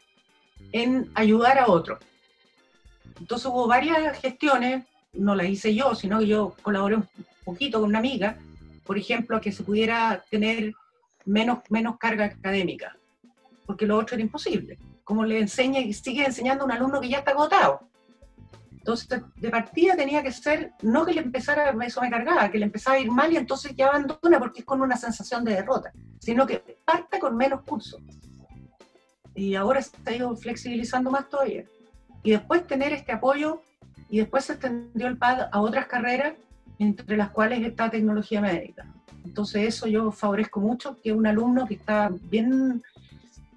en 0.71 1.09
ayudar 1.15 1.57
a 1.59 1.67
otros. 1.67 1.99
Entonces 3.19 3.45
hubo 3.47 3.67
varias 3.67 4.19
gestiones, 4.19 4.85
no 5.13 5.35
las 5.35 5.47
hice 5.47 5.73
yo, 5.73 5.95
sino 5.95 6.19
que 6.19 6.27
yo 6.27 6.55
colaboré 6.61 6.95
un 6.95 7.07
poquito 7.43 7.79
con 7.79 7.89
una 7.89 7.99
amiga, 7.99 8.37
por 8.85 8.97
ejemplo, 8.97 9.39
que 9.41 9.51
se 9.51 9.63
pudiera 9.63 10.23
tener 10.29 10.73
menos, 11.25 11.59
menos 11.69 11.97
carga 11.97 12.25
académica, 12.25 12.95
porque 13.65 13.85
lo 13.85 13.97
otro 13.97 14.15
era 14.15 14.23
imposible. 14.23 14.77
Como 15.09 15.25
le 15.25 15.39
enseña 15.39 15.79
y 15.79 15.91
sigue 15.91 16.23
enseñando 16.23 16.61
a 16.61 16.65
un 16.65 16.71
alumno 16.71 17.01
que 17.01 17.09
ya 17.09 17.17
está 17.17 17.31
agotado. 17.31 17.79
Entonces, 18.73 19.23
de 19.37 19.49
partida 19.49 19.95
tenía 19.95 20.21
que 20.21 20.31
ser, 20.31 20.73
no 20.83 21.03
que 21.03 21.13
le 21.13 21.21
empezara, 21.21 21.75
eso 21.83 22.01
me 22.01 22.11
cargaba, 22.11 22.51
que 22.51 22.59
le 22.59 22.65
empezaba 22.65 22.95
a 22.95 22.99
ir 22.99 23.09
mal 23.09 23.33
y 23.33 23.37
entonces 23.37 23.73
ya 23.75 23.87
abandona 23.87 24.37
porque 24.37 24.59
es 24.59 24.65
con 24.65 24.83
una 24.83 24.95
sensación 24.97 25.43
de 25.43 25.55
derrota, 25.55 25.91
sino 26.19 26.45
que 26.45 26.77
parta 26.85 27.17
con 27.17 27.35
menos 27.35 27.63
cursos. 27.63 27.99
Y 29.33 29.55
ahora 29.55 29.81
se 29.81 29.91
ha 30.05 30.11
ido 30.11 30.35
flexibilizando 30.35 31.09
más 31.09 31.27
todavía. 31.27 31.63
Y 32.21 32.29
después 32.29 32.67
tener 32.67 32.93
este 32.93 33.11
apoyo, 33.11 33.63
y 34.11 34.19
después 34.19 34.45
se 34.45 34.53
extendió 34.53 35.07
el 35.07 35.17
PAD 35.17 35.49
a 35.51 35.59
otras 35.59 35.87
carreras, 35.87 36.35
entre 36.77 37.17
las 37.17 37.31
cuales 37.31 37.65
está 37.65 37.89
tecnología 37.89 38.41
médica. 38.41 38.85
Entonces 39.25 39.63
eso 39.63 39.87
yo 39.87 40.11
favorezco 40.11 40.59
mucho, 40.59 40.97
que 41.01 41.13
un 41.13 41.25
alumno 41.25 41.65
que 41.67 41.73
está 41.73 42.11
bien 42.29 42.83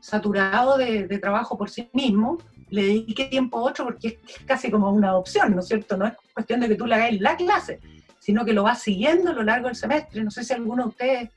saturado 0.02 0.76
de, 0.76 1.06
trabajo 1.18 1.56
por 1.56 1.70
sí 1.70 1.88
mismo, 1.92 2.38
le 2.70 2.82
dedique 2.82 3.26
tiempo 3.26 3.58
a 3.58 3.62
otro 3.62 3.84
porque 3.84 4.18
es 4.26 4.44
casi 4.44 4.68
como 4.68 4.90
una 4.90 5.10
adopción, 5.10 5.54
¿no 5.54 5.60
es 5.60 5.68
cierto? 5.68 5.96
No 5.96 6.06
es 6.06 6.14
cuestión 6.34 6.58
de 6.60 6.68
que 6.68 6.74
tú 6.74 6.86
le 6.86 6.96
hagas 6.96 7.20
la 7.20 7.36
clase, 7.36 7.78
sino 8.18 8.44
que 8.44 8.52
lo 8.52 8.64
vas 8.64 8.82
siguiendo 8.82 9.30
a 9.30 9.32
lo 9.32 9.44
largo 9.44 9.68
del 9.68 9.76
semestre. 9.76 10.24
No 10.24 10.32
sé 10.32 10.42
si 10.42 10.52
alguno 10.52 10.82
de 10.82 10.88
ustedes 10.88 11.30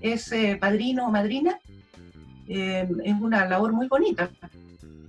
es 0.00 0.32
eh, 0.32 0.56
padrino 0.58 1.06
o 1.06 1.10
madrina. 1.10 1.58
Eh, 2.48 2.88
es 3.04 3.14
una 3.20 3.46
labor 3.46 3.72
muy 3.72 3.86
bonita, 3.86 4.30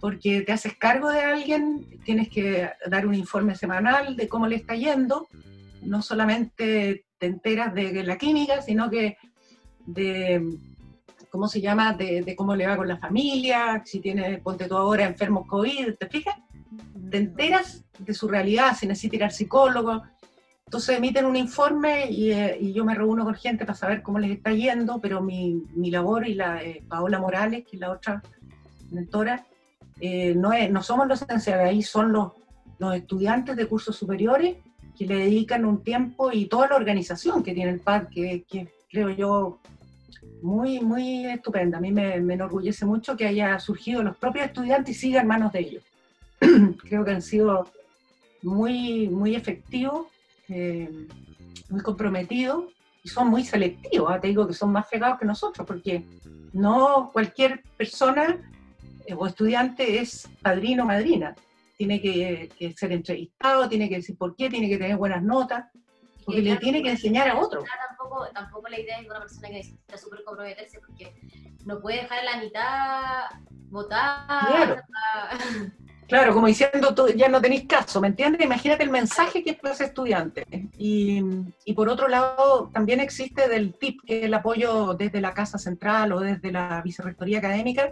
porque 0.01 0.41
te 0.41 0.51
haces 0.51 0.75
cargo 0.75 1.09
de 1.09 1.21
alguien, 1.21 1.85
tienes 2.03 2.27
que 2.27 2.69
dar 2.87 3.07
un 3.07 3.15
informe 3.15 3.55
semanal 3.55 4.17
de 4.17 4.27
cómo 4.27 4.47
le 4.47 4.57
está 4.57 4.75
yendo, 4.75 5.29
no 5.81 6.01
solamente 6.01 7.05
te 7.17 7.25
enteras 7.25 7.73
de 7.73 8.03
la 8.03 8.17
química, 8.17 8.61
sino 8.61 8.89
que 8.89 9.17
de, 9.85 10.41
¿cómo 11.29 11.47
se 11.47 11.61
llama?, 11.61 11.93
de, 11.93 12.21
de 12.21 12.35
cómo 12.35 12.55
le 12.55 12.67
va 12.67 12.77
con 12.77 12.87
la 12.87 12.97
familia, 12.97 13.81
si 13.85 13.99
tiene, 13.99 14.37
ponte 14.39 14.67
tú 14.67 14.75
ahora, 14.75 15.05
enfermos 15.05 15.47
COVID, 15.47 15.95
¿te 15.95 16.07
fijas? 16.07 16.35
Te 17.09 17.17
enteras 17.17 17.83
de 17.99 18.13
su 18.13 18.27
realidad, 18.27 18.75
si 18.77 18.87
necesita 18.87 19.15
ir 19.15 19.23
al 19.23 19.31
psicólogo. 19.31 20.03
Entonces 20.65 20.97
emiten 20.97 21.25
un 21.25 21.37
informe 21.37 22.11
y, 22.11 22.31
eh, 22.31 22.57
y 22.59 22.73
yo 22.73 22.83
me 22.83 22.93
reúno 22.93 23.23
con 23.23 23.35
gente 23.35 23.65
para 23.65 23.77
saber 23.77 24.01
cómo 24.01 24.19
les 24.19 24.31
está 24.31 24.51
yendo, 24.51 24.99
pero 24.99 25.21
mi, 25.21 25.63
mi 25.75 25.89
labor 25.89 26.27
y 26.27 26.33
la 26.33 26.55
de 26.55 26.83
Paola 26.87 27.19
Morales, 27.19 27.63
que 27.63 27.77
es 27.77 27.79
la 27.79 27.91
otra 27.91 28.21
mentora, 28.91 29.45
eh, 29.99 30.35
no, 30.35 30.51
es, 30.51 30.69
no 30.69 30.83
somos 30.83 31.07
los 31.07 31.21
esenciales, 31.21 31.67
ahí 31.67 31.81
son 31.81 32.11
los, 32.11 32.33
los 32.79 32.95
estudiantes 32.95 33.55
de 33.55 33.65
cursos 33.65 33.95
superiores 33.95 34.57
que 34.97 35.05
le 35.05 35.15
dedican 35.15 35.63
un 35.63 35.83
tiempo 35.83 36.31
y 36.31 36.47
toda 36.47 36.67
la 36.67 36.75
organización 36.75 37.43
que 37.43 37.53
tiene 37.53 37.71
el 37.71 37.79
PAD, 37.79 38.07
que, 38.09 38.43
que 38.47 38.67
creo 38.89 39.09
yo 39.09 39.59
muy, 40.41 40.79
muy 40.79 41.25
estupenda. 41.25 41.77
A 41.77 41.81
mí 41.81 41.91
me, 41.91 42.19
me 42.19 42.35
enorgullece 42.35 42.85
mucho 42.85 43.15
que 43.17 43.27
haya 43.27 43.57
surgido 43.59 44.03
los 44.03 44.17
propios 44.17 44.45
estudiantes 44.45 44.95
y 44.95 44.99
siga 44.99 45.21
en 45.21 45.27
manos 45.27 45.51
de 45.51 45.59
ellos. 45.59 45.83
creo 46.83 47.03
que 47.03 47.11
han 47.11 47.21
sido 47.21 47.67
muy, 48.43 49.07
muy 49.09 49.35
efectivos, 49.35 50.07
eh, 50.49 51.07
muy 51.69 51.81
comprometidos 51.81 52.65
y 53.03 53.09
son 53.09 53.29
muy 53.29 53.43
selectivos. 53.43 54.11
¿ah? 54.11 54.19
Te 54.19 54.27
digo 54.27 54.47
que 54.47 54.53
son 54.53 54.71
más 54.71 54.87
fregados 54.87 55.19
que 55.19 55.25
nosotros, 55.25 55.65
porque 55.65 56.05
no 56.53 57.09
cualquier 57.11 57.63
persona 57.75 58.37
eh, 59.05 59.13
o 59.13 59.27
estudiante 59.27 59.99
es 59.99 60.29
padrino 60.41 60.83
o 60.83 60.87
madrina. 60.87 61.35
Tiene 61.77 62.01
que, 62.01 62.49
que 62.57 62.73
ser 62.73 62.91
entrevistado, 62.91 63.69
tiene 63.69 63.87
que 63.89 63.97
decir 63.97 64.17
por 64.17 64.35
qué, 64.35 64.49
tiene 64.49 64.67
que 64.67 64.77
tener 64.77 64.97
buenas 64.97 65.21
notas, 65.21 65.65
porque 66.27 66.41
le 66.41 66.57
tiene 66.57 66.83
que 66.83 66.89
enseñar 66.89 67.29
a 67.29 67.39
otro. 67.39 67.63
Tampoco, 67.87 68.27
tampoco 68.33 68.67
la 68.67 68.77
idea 68.77 68.99
es 68.99 69.09
una 69.09 69.21
persona 69.21 69.47
que 69.47 69.53
necesita 69.53 69.97
súper 69.97 70.25
comprometerse 70.25 70.77
porque 70.85 71.15
no 71.63 71.79
puede 71.79 72.01
dejar 72.01 72.25
la 72.25 72.35
mitad 72.35 73.29
votada. 73.69 74.25
Claro. 74.45 74.81
Claro, 76.05 76.33
como 76.33 76.47
diciendo, 76.47 76.93
tú 76.93 77.07
ya 77.15 77.29
no 77.29 77.41
tenéis 77.41 77.65
caso, 77.65 78.01
¿me 78.01 78.09
entiendes? 78.09 78.41
Imagínate 78.41 78.83
el 78.83 78.89
mensaje 78.89 79.41
que 79.41 79.51
es 79.51 79.59
para 79.59 79.73
ese 79.73 79.85
estudiante. 79.85 80.45
Y, 80.77 81.21
y 81.63 81.73
por 81.73 81.87
otro 81.87 82.09
lado, 82.09 82.69
también 82.73 82.99
existe 82.99 83.47
del 83.47 83.73
TIP, 83.73 84.01
que 84.05 84.19
es 84.19 84.25
el 84.25 84.33
apoyo 84.33 84.95
desde 84.95 85.21
la 85.21 85.33
Casa 85.33 85.57
Central 85.57 86.11
o 86.11 86.19
desde 86.19 86.51
la 86.51 86.81
Vicerrectoría 86.81 87.39
Académica, 87.39 87.91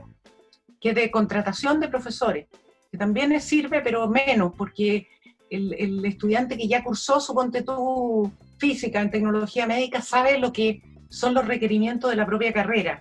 que 0.81 0.89
es 0.89 0.95
de 0.95 1.09
contratación 1.09 1.79
de 1.79 1.88
profesores, 1.88 2.47
que 2.91 2.97
también 2.97 3.39
sirve, 3.39 3.81
pero 3.81 4.07
menos, 4.09 4.53
porque 4.57 5.07
el, 5.56 5.74
el 5.74 6.06
estudiante 6.06 6.58
que 6.58 6.68
ya 6.68 6.84
cursó 6.84 7.20
su 7.20 7.34
tú 7.66 8.32
física 8.58 9.01
en 9.01 9.12
tecnología 9.12 9.68
médica 9.68 10.01
sabe 10.01 10.38
lo 10.38 10.51
que 10.53 10.82
son 11.10 11.34
los 11.34 11.47
requerimientos 11.47 12.10
de 12.10 12.16
la 12.16 12.26
propia 12.26 12.53
carrera. 12.53 12.99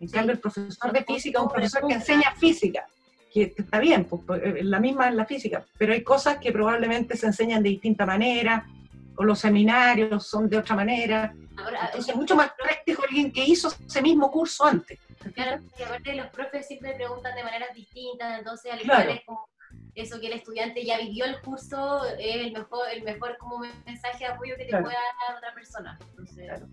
En 0.00 0.08
cambio, 0.08 0.32
el 0.32 0.40
profesor 0.40 0.92
de 0.92 1.04
física 1.04 1.38
es 1.38 1.44
un 1.44 1.50
profesor 1.50 1.86
que 1.86 1.94
enseña 1.94 2.32
física 2.36 2.86
que 3.32 3.54
está 3.56 3.78
bien, 3.78 4.04
pues, 4.04 4.42
la 4.62 4.78
misma 4.78 5.08
es 5.08 5.14
la 5.14 5.24
física, 5.24 5.64
pero 5.78 5.94
hay 5.94 6.02
cosas 6.02 6.36
que 6.36 6.52
probablemente 6.52 7.16
se 7.16 7.26
enseñan 7.26 7.62
de 7.62 7.70
distinta 7.70 8.04
manera, 8.04 8.66
o 9.16 9.24
los 9.24 9.38
seminarios 9.38 10.26
son 10.26 10.48
de 10.50 10.58
otra 10.58 10.76
manera. 10.76 11.34
Ahora, 11.56 11.86
Entonces 11.86 12.10
es 12.10 12.16
mucho 12.16 12.36
más 12.36 12.52
práctico 12.62 13.02
alguien 13.08 13.32
que 13.32 13.44
hizo 13.44 13.72
ese 13.86 14.02
mismo 14.02 14.30
curso 14.30 14.64
antes. 14.66 14.98
Claro, 15.34 15.62
que 15.76 15.84
aparte 15.84 16.14
los 16.14 16.26
profes 16.26 16.66
siempre 16.66 16.92
preguntan 16.94 17.34
de 17.34 17.44
maneras 17.44 17.74
distintas, 17.74 18.38
entonces 18.38 18.72
al 18.72 18.80
Claro. 18.80 19.00
final 19.02 19.16
es 19.18 19.24
como 19.24 19.48
eso 19.94 20.20
que 20.20 20.28
el 20.28 20.32
estudiante 20.34 20.84
ya 20.84 20.98
vivió 20.98 21.24
el 21.24 21.40
curso, 21.42 22.04
es 22.18 22.36
el 22.46 22.52
mejor, 22.52 22.84
el 22.92 23.02
mejor 23.02 23.36
como 23.38 23.58
mensaje 23.86 24.18
de 24.24 24.26
apoyo 24.26 24.54
que 24.56 24.64
te 24.64 24.68
Claro. 24.70 24.84
pueda 24.84 24.98
dar 25.28 25.36
otra 25.36 25.54
persona. 25.54 25.98
Entonces, 26.10 26.46
Claro. 26.46 26.68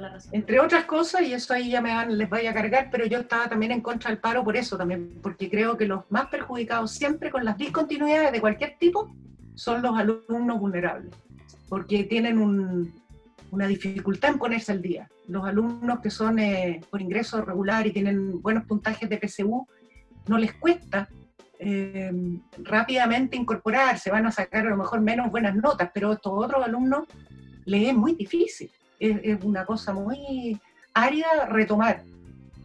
la 0.00 0.08
razón. 0.08 0.30
Entre 0.34 0.58
otras 0.58 0.84
cosas, 0.84 1.22
y 1.22 1.32
eso 1.34 1.52
ahí 1.52 1.70
ya 1.70 1.80
me 1.80 1.94
van, 1.94 2.16
les 2.16 2.28
vaya 2.28 2.50
a 2.50 2.54
cargar, 2.54 2.88
pero 2.90 3.04
yo 3.06 3.18
estaba 3.20 3.48
también 3.48 3.72
en 3.72 3.80
contra 3.82 4.10
del 4.10 4.18
paro 4.20 4.42
por 4.42 4.56
eso 4.56 4.76
también, 4.78 5.18
porque 5.22 5.50
creo 5.50 5.76
que 5.76 5.86
los 5.86 6.10
más 6.10 6.26
perjudicados 6.28 6.92
siempre 6.92 7.30
con 7.30 7.44
las 7.44 7.58
discontinuidades 7.58 8.32
de 8.32 8.40
cualquier 8.40 8.76
tipo 8.78 9.14
son 9.54 9.82
los 9.82 9.96
alumnos 9.98 10.58
vulnerables, 10.58 11.14
porque 11.68 12.04
tienen 12.04 12.38
un- 12.38 13.02
una 13.50 13.66
dificultad 13.66 14.30
en 14.30 14.38
ponerse 14.38 14.72
al 14.72 14.80
día. 14.80 15.08
Los 15.28 15.44
alumnos 15.44 16.00
que 16.00 16.08
son 16.10 16.38
eh, 16.38 16.80
por 16.90 17.02
ingreso 17.02 17.42
regular 17.42 17.86
y 17.86 17.92
tienen 17.92 18.40
buenos 18.40 18.64
puntajes 18.64 19.08
de 19.10 19.18
PSU, 19.18 19.66
no 20.26 20.38
les 20.38 20.54
cuesta 20.54 21.06
eh, 21.64 22.12
rápidamente 22.58 23.36
incorporarse, 23.36 24.10
van 24.10 24.26
a 24.26 24.32
sacar 24.32 24.66
a 24.66 24.70
lo 24.70 24.76
mejor 24.76 25.00
menos 25.00 25.30
buenas 25.30 25.54
notas, 25.54 25.90
pero 25.94 26.10
a 26.10 26.14
estos 26.14 26.32
otros 26.34 26.64
alumnos 26.64 27.06
les 27.64 27.88
es 27.88 27.94
muy 27.94 28.14
difícil. 28.14 28.70
Es, 28.98 29.20
es 29.22 29.44
una 29.44 29.64
cosa 29.64 29.92
muy 29.92 30.60
árida 30.92 31.46
retomar. 31.48 32.02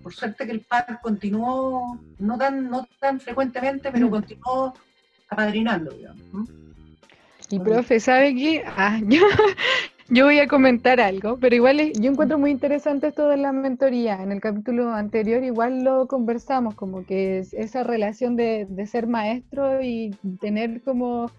Por 0.01 0.13
suerte 0.13 0.45
que 0.45 0.51
el 0.51 0.61
PAR 0.61 0.99
continuó, 1.01 1.99
no 2.17 2.37
tan, 2.37 2.69
no 2.69 2.87
tan 2.99 3.19
frecuentemente, 3.19 3.91
pero 3.91 4.09
continuó 4.09 4.73
apadrinando. 5.29 5.95
Y 7.49 7.59
profe, 7.59 7.99
¿sabe 7.99 8.33
qué? 8.33 8.63
Ah, 8.65 8.99
yo 10.10 10.26
voy 10.26 10.39
a 10.39 10.47
comentar 10.47 10.99
algo, 11.01 11.38
pero 11.39 11.55
igual 11.55 11.80
es- 11.80 11.99
yo 11.99 12.12
encuentro 12.12 12.38
muy 12.38 12.51
interesante 12.51 13.08
esto 13.08 13.28
de 13.28 13.38
la 13.38 13.51
mentoría. 13.51 14.22
En 14.24 14.32
el 14.32 14.39
capítulo 14.41 14.91
anterior 14.91 15.43
igual 15.43 15.84
lo 15.84 16.08
conversamos, 16.08 16.76
como 16.76 17.05
que 17.05 17.39
es 17.39 17.53
esa 17.53 17.84
relación 17.84 18.36
de, 18.36 18.66
de 18.70 18.86
ser 18.88 19.08
maestro 19.08 19.82
y 19.82 20.12
tener 20.39 20.82
como 20.84 21.30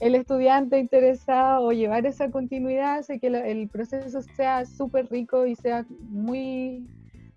el 0.00 0.14
estudiante 0.14 0.78
interesado 0.78 1.66
o 1.66 1.72
llevar 1.72 2.06
esa 2.06 2.30
continuidad 2.30 2.98
hace 2.98 3.20
que 3.20 3.28
el 3.28 3.68
proceso 3.68 4.20
sea 4.22 4.64
súper 4.66 5.08
rico 5.10 5.46
y 5.46 5.54
sea 5.56 5.86
muy 6.10 6.86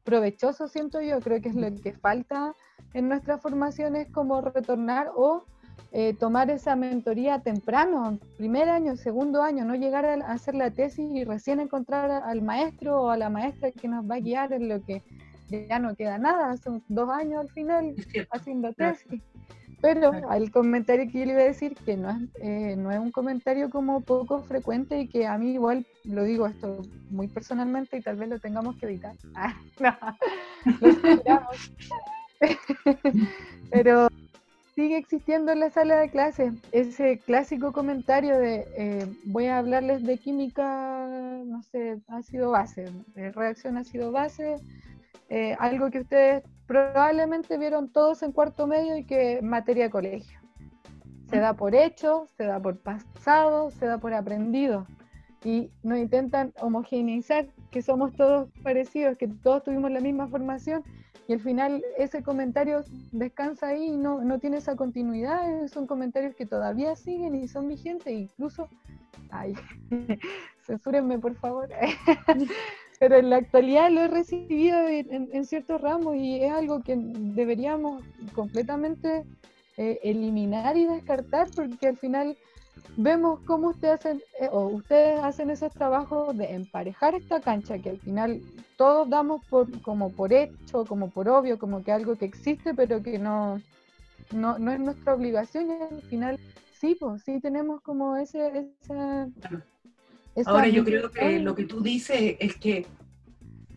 provechoso, 0.03 0.67
siento 0.67 1.01
yo. 1.01 1.19
Creo 1.19 1.41
que 1.41 1.49
es 1.49 1.55
lo 1.55 1.67
que 1.81 1.93
falta 1.93 2.53
en 2.93 3.09
nuestras 3.09 3.41
formaciones, 3.41 4.07
como 4.11 4.41
retornar 4.41 5.09
o 5.15 5.43
eh, 5.91 6.13
tomar 6.13 6.49
esa 6.49 6.75
mentoría 6.75 7.39
temprano, 7.39 8.19
primer 8.37 8.69
año, 8.69 8.97
segundo 8.97 9.41
año, 9.41 9.65
no 9.65 9.75
llegar 9.75 10.05
a, 10.05 10.13
hacer 10.31 10.55
la 10.55 10.71
tesis 10.71 11.09
y 11.11 11.23
recién 11.23 11.59
encontrar 11.59 12.11
al 12.11 12.41
maestro 12.41 13.03
o 13.03 13.09
a 13.09 13.17
la 13.17 13.29
maestra 13.29 13.71
que 13.71 13.87
nos 13.87 14.09
va 14.09 14.15
a 14.15 14.19
guiar 14.19 14.53
en 14.53 14.69
lo 14.69 14.83
que 14.83 15.01
ya 15.49 15.79
no 15.79 15.95
queda 15.95 16.17
nada, 16.17 16.57
son 16.57 16.83
dos 16.89 17.09
años 17.09 17.39
al 17.39 17.49
final 17.49 17.95
haciendo 18.31 18.73
tesis. 18.73 19.21
Pero 19.79 20.11
al 20.27 20.49
comentario 20.49 21.09
que 21.11 21.19
yo 21.19 21.25
le 21.25 21.31
iba 21.33 21.41
a 21.41 21.45
decir, 21.45 21.75
que 21.85 21.95
no 21.95 22.09
es, 22.09 22.17
eh, 22.41 22.75
no 22.75 22.91
es 22.91 22.99
un 22.99 23.11
comentario 23.11 23.69
como 23.69 24.01
poco 24.01 24.41
frecuente 24.41 24.99
y 24.99 25.07
que 25.07 25.27
a 25.27 25.37
mí 25.37 25.51
igual, 25.51 25.85
lo 26.03 26.23
digo 26.23 26.47
esto 26.47 26.81
muy 27.11 27.27
personalmente 27.27 27.97
y 27.97 28.01
tal 28.01 28.15
vez 28.15 28.29
lo 28.29 28.39
tengamos 28.39 28.75
que 28.77 28.87
evitar. 28.87 29.15
Ah, 29.35 29.53
no, 29.79 30.75
lo 30.81 30.87
esperamos. 30.87 31.71
Pero 33.71 34.07
sigue 34.77 34.97
existiendo 34.97 35.51
en 35.51 35.59
la 35.61 35.71
sala 35.71 35.97
de 35.97 36.11
clases 36.11 36.53
ese 36.71 37.17
clásico 37.17 37.73
comentario 37.73 38.37
de 38.37 38.67
eh, 38.77 39.07
voy 39.25 39.47
a 39.47 39.57
hablarles 39.57 40.03
de 40.03 40.19
química, 40.19 41.07
no 41.47 41.63
sé, 41.63 41.99
ácido 42.07 42.51
base, 42.51 42.85
reacción 43.15 43.77
ácido 43.77 44.11
base, 44.11 44.57
eh, 45.29 45.55
algo 45.57 45.89
que 45.89 46.01
ustedes 46.01 46.43
probablemente 46.67 47.57
vieron 47.57 47.91
todos 47.91 48.21
en 48.21 48.31
cuarto 48.31 48.67
medio 48.67 48.95
y 48.95 49.03
que 49.03 49.41
materia 49.41 49.85
de 49.85 49.89
colegio. 49.89 50.39
Se 51.27 51.39
da 51.39 51.55
por 51.55 51.73
hecho, 51.73 52.27
se 52.37 52.43
da 52.43 52.59
por 52.59 52.77
pasado, 52.79 53.71
se 53.71 53.87
da 53.87 53.97
por 53.97 54.13
aprendido. 54.13 54.85
Y 55.43 55.71
nos 55.81 55.97
intentan 55.97 56.53
homogeneizar 56.61 57.47
que 57.71 57.81
somos 57.81 58.13
todos 58.13 58.51
parecidos, 58.61 59.17
que 59.17 59.27
todos 59.27 59.63
tuvimos 59.63 59.89
la 59.89 60.01
misma 60.01 60.27
formación 60.27 60.83
y 61.27 61.33
al 61.33 61.39
final 61.39 61.83
ese 61.97 62.23
comentario 62.23 62.83
descansa 63.11 63.67
ahí 63.67 63.85
y 63.85 63.97
no, 63.97 64.21
no 64.23 64.39
tiene 64.39 64.57
esa 64.57 64.75
continuidad, 64.75 65.67
son 65.67 65.87
comentarios 65.87 66.35
que 66.35 66.45
todavía 66.45 66.95
siguen 66.95 67.35
y 67.35 67.47
son 67.47 67.67
vigentes, 67.67 68.13
incluso, 68.13 68.69
ay, 69.29 69.53
censúrenme 70.65 71.19
por 71.19 71.35
favor, 71.35 71.69
pero 72.99 73.17
en 73.17 73.29
la 73.29 73.37
actualidad 73.37 73.91
lo 73.91 74.01
he 74.01 74.07
recibido 74.07 74.87
en 74.87 75.45
ciertos 75.45 75.81
ramos 75.81 76.15
y 76.15 76.41
es 76.41 76.51
algo 76.51 76.81
que 76.81 76.95
deberíamos 76.97 78.03
completamente 78.33 79.23
eh, 79.79 79.99
eliminar 80.01 80.75
y 80.75 80.87
descartar 80.87 81.49
porque 81.55 81.89
al 81.89 81.97
final 81.97 82.35
vemos 82.95 83.39
cómo 83.41 83.69
ustedes 83.69 83.95
hacen, 83.95 84.21
eh, 84.39 84.49
o 84.51 84.67
ustedes 84.67 85.19
hacen 85.23 85.49
esos 85.49 85.71
trabajos 85.73 86.35
de 86.37 86.53
emparejar 86.53 87.15
esta 87.15 87.41
cancha 87.41 87.77
que 87.79 87.89
al 87.91 87.99
final 87.99 88.41
todos 88.77 89.09
damos 89.09 89.43
por, 89.45 89.67
como 89.81 90.11
por 90.11 90.31
hecho, 90.33 90.85
como 90.85 91.09
por 91.09 91.27
obvio, 91.29 91.57
como 91.59 91.83
que 91.83 91.91
algo 91.91 92.15
que 92.15 92.25
existe, 92.25 92.73
pero 92.73 93.01
que 93.03 93.19
no, 93.19 93.59
no, 94.31 94.57
no 94.59 94.71
es 94.71 94.79
nuestra 94.79 95.13
obligación 95.13 95.69
y 95.69 95.73
al 95.95 96.01
final 96.03 96.39
sí, 96.79 96.95
pues 96.99 97.23
sí 97.23 97.39
tenemos 97.39 97.81
como 97.81 98.15
ese, 98.17 98.69
esa, 98.81 99.27
esa 100.35 100.49
Ahora 100.51 100.67
yo 100.67 100.83
creo 100.83 101.09
que 101.11 101.39
lo 101.39 101.55
que 101.55 101.65
tú 101.65 101.81
dices 101.81 102.35
es 102.39 102.55
que 102.57 102.85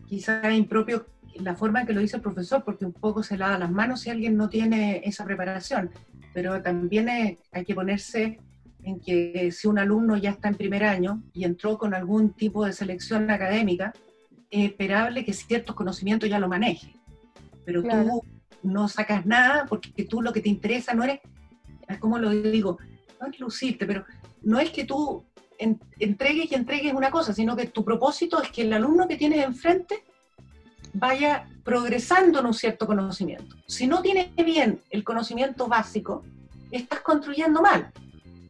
quizás 0.07 0.43
es 0.45 0.57
impropio 0.57 1.05
la 1.35 1.55
forma 1.55 1.81
en 1.81 1.87
que 1.87 1.93
lo 1.93 2.01
dice 2.01 2.17
el 2.17 2.21
profesor, 2.21 2.63
porque 2.63 2.85
un 2.85 2.91
poco 2.93 3.23
se 3.23 3.37
lava 3.37 3.57
las 3.57 3.71
manos 3.71 4.01
si 4.01 4.09
alguien 4.09 4.35
no 4.35 4.49
tiene 4.49 5.01
esa 5.05 5.25
preparación, 5.25 5.89
pero 6.33 6.61
también 6.61 7.07
es- 7.09 7.39
hay 7.51 7.63
que 7.65 7.73
ponerse 7.73 8.39
en 8.83 8.99
que 8.99 9.51
si 9.51 9.67
un 9.67 9.77
alumno 9.79 10.17
ya 10.17 10.31
está 10.31 10.47
en 10.47 10.55
primer 10.55 10.83
año 10.83 11.21
y 11.33 11.43
entró 11.43 11.77
con 11.77 11.93
algún 11.93 12.33
tipo 12.33 12.65
de 12.65 12.73
selección 12.73 13.29
académica, 13.29 13.93
es 14.49 14.69
esperable 14.69 15.23
que 15.23 15.33
ciertos 15.33 15.75
conocimientos 15.75 16.29
ya 16.29 16.39
lo 16.39 16.47
maneje, 16.49 16.95
pero 17.65 17.81
Claro. 17.83 18.03
tú 18.05 18.23
no 18.63 18.87
sacas 18.87 19.25
nada 19.25 19.65
porque 19.67 20.03
tú 20.05 20.21
lo 20.21 20.33
que 20.33 20.41
te 20.41 20.49
interesa 20.49 20.93
no 20.93 21.03
eres, 21.03 21.19
¿cómo 21.99 22.17
lo 22.19 22.29
digo? 22.29 22.77
No 23.19 23.27
es 23.27 23.39
lucirte, 23.39 23.85
pero 23.85 24.03
no 24.41 24.59
es 24.59 24.71
que 24.71 24.83
tú 24.85 25.23
en- 25.57 25.79
entregues 25.99 26.51
y 26.51 26.55
entregues 26.55 26.93
una 26.93 27.11
cosa, 27.11 27.33
sino 27.33 27.55
que 27.55 27.67
tu 27.67 27.85
propósito 27.85 28.41
es 28.41 28.49
que 28.49 28.63
el 28.63 28.73
alumno 28.73 29.07
que 29.07 29.15
tienes 29.15 29.45
enfrente 29.45 30.03
vaya 30.93 31.47
progresando 31.63 32.39
en 32.39 32.47
un 32.47 32.53
cierto 32.53 32.85
conocimiento. 32.87 33.55
Si 33.67 33.85
no 33.87 34.01
tienes 34.01 34.35
bien 34.35 34.79
el 34.89 35.03
conocimiento 35.03 35.67
básico, 35.67 36.23
estás 36.71 37.01
construyendo 37.01 37.61
mal. 37.61 37.91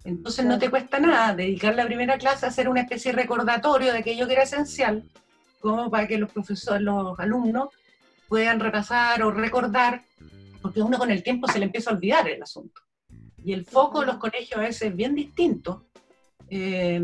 Entonces 0.04 0.46
no 0.46 0.58
te 0.58 0.70
cuesta 0.70 1.00
nada 1.00 1.36
dedicar 1.36 1.76
la 1.76 1.86
primera 1.86 2.18
clase 2.18 2.46
a 2.46 2.50
hacer 2.50 2.68
una 2.68 2.82
especie 2.82 3.12
de 3.12 3.18
recordatorio 3.18 3.92
de 3.92 4.00
aquello 4.00 4.28
que 4.28 4.34
era 4.34 4.44
esencial, 4.44 5.04
como 5.60 5.92
para 5.92 6.08
que 6.08 6.18
los 6.18 6.32
profesores, 6.32 6.82
los 6.82 7.20
alumnos 7.20 7.70
puedan 8.28 8.60
repasar 8.60 9.22
o 9.24 9.32
recordar, 9.32 10.02
porque 10.62 10.82
uno 10.82 10.98
con 10.98 11.12
el 11.12 11.22
tiempo 11.22 11.48
se 11.48 11.60
le 11.60 11.66
empieza 11.66 11.92
a 11.92 11.94
olvidar 11.94 12.28
el 12.30 12.42
asunto. 12.42 12.82
Y 13.44 13.54
el 13.54 13.66
foco 13.66 14.02
de 14.02 14.08
los 14.08 14.18
colegios 14.18 14.60
a 14.60 14.64
veces 14.64 14.90
es 14.90 14.96
bien 14.96 15.14
distinto, 15.14 15.86
eh, 16.50 17.02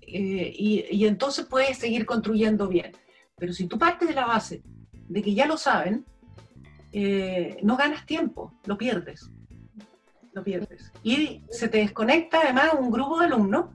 eh, 0.00 0.52
y, 0.56 0.84
y 0.90 1.06
entonces 1.06 1.46
puedes 1.46 1.78
seguir 1.78 2.06
construyendo 2.06 2.68
bien. 2.68 2.92
Pero 3.36 3.52
si 3.52 3.66
tú 3.66 3.78
partes 3.78 4.08
de 4.08 4.14
la 4.14 4.26
base 4.26 4.62
de 4.92 5.22
que 5.22 5.34
ya 5.34 5.46
lo 5.46 5.56
saben, 5.56 6.04
eh, 6.92 7.58
no 7.62 7.76
ganas 7.76 8.04
tiempo, 8.06 8.52
lo 8.66 8.76
pierdes. 8.76 9.30
Lo 10.32 10.42
pierdes. 10.42 10.92
Y 11.02 11.42
se 11.50 11.68
te 11.68 11.78
desconecta 11.78 12.40
además 12.40 12.70
un 12.78 12.90
grupo 12.90 13.20
de 13.20 13.26
alumnos 13.26 13.66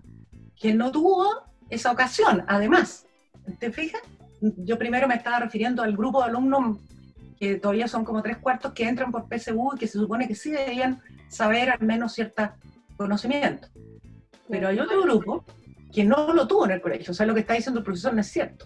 que 0.60 0.74
no 0.74 0.92
tuvo 0.92 1.26
esa 1.70 1.92
ocasión, 1.92 2.44
además. 2.48 3.06
¿Te 3.60 3.72
fijas? 3.72 4.02
Yo 4.42 4.78
primero 4.78 5.08
me 5.08 5.16
estaba 5.16 5.40
refiriendo 5.40 5.84
al 5.84 5.96
grupo 5.96 6.22
de 6.22 6.30
alumnos 6.30 6.80
que 7.40 7.56
todavía 7.56 7.88
son 7.88 8.04
como 8.04 8.24
tres 8.24 8.38
cuartos 8.38 8.74
que 8.74 8.88
entran 8.88 9.12
por 9.12 9.28
PSU 9.28 9.74
y 9.76 9.80
que 9.80 9.88
se 9.88 10.00
supone 10.00 10.28
que 10.28 10.36
sí 10.36 10.52
deberían 10.52 11.02
saber 11.30 11.70
al 11.70 11.82
menos 11.82 12.14
cierto 12.14 12.50
conocimiento. 12.98 13.68
Pero 14.50 14.70
hay 14.70 14.80
otro 14.80 15.02
grupo 15.04 15.46
que 15.94 16.04
no 16.04 16.34
lo 16.34 16.48
tuvo 16.48 16.66
en 16.66 16.72
el 16.72 16.82
colegio. 16.82 17.12
O 17.12 17.14
sea, 17.14 17.26
lo 17.26 17.34
que 17.34 17.42
está 17.42 17.54
diciendo 17.54 17.80
el 17.80 17.86
profesor 17.86 18.14
no 18.14 18.22
es 18.22 18.28
cierto. 18.28 18.66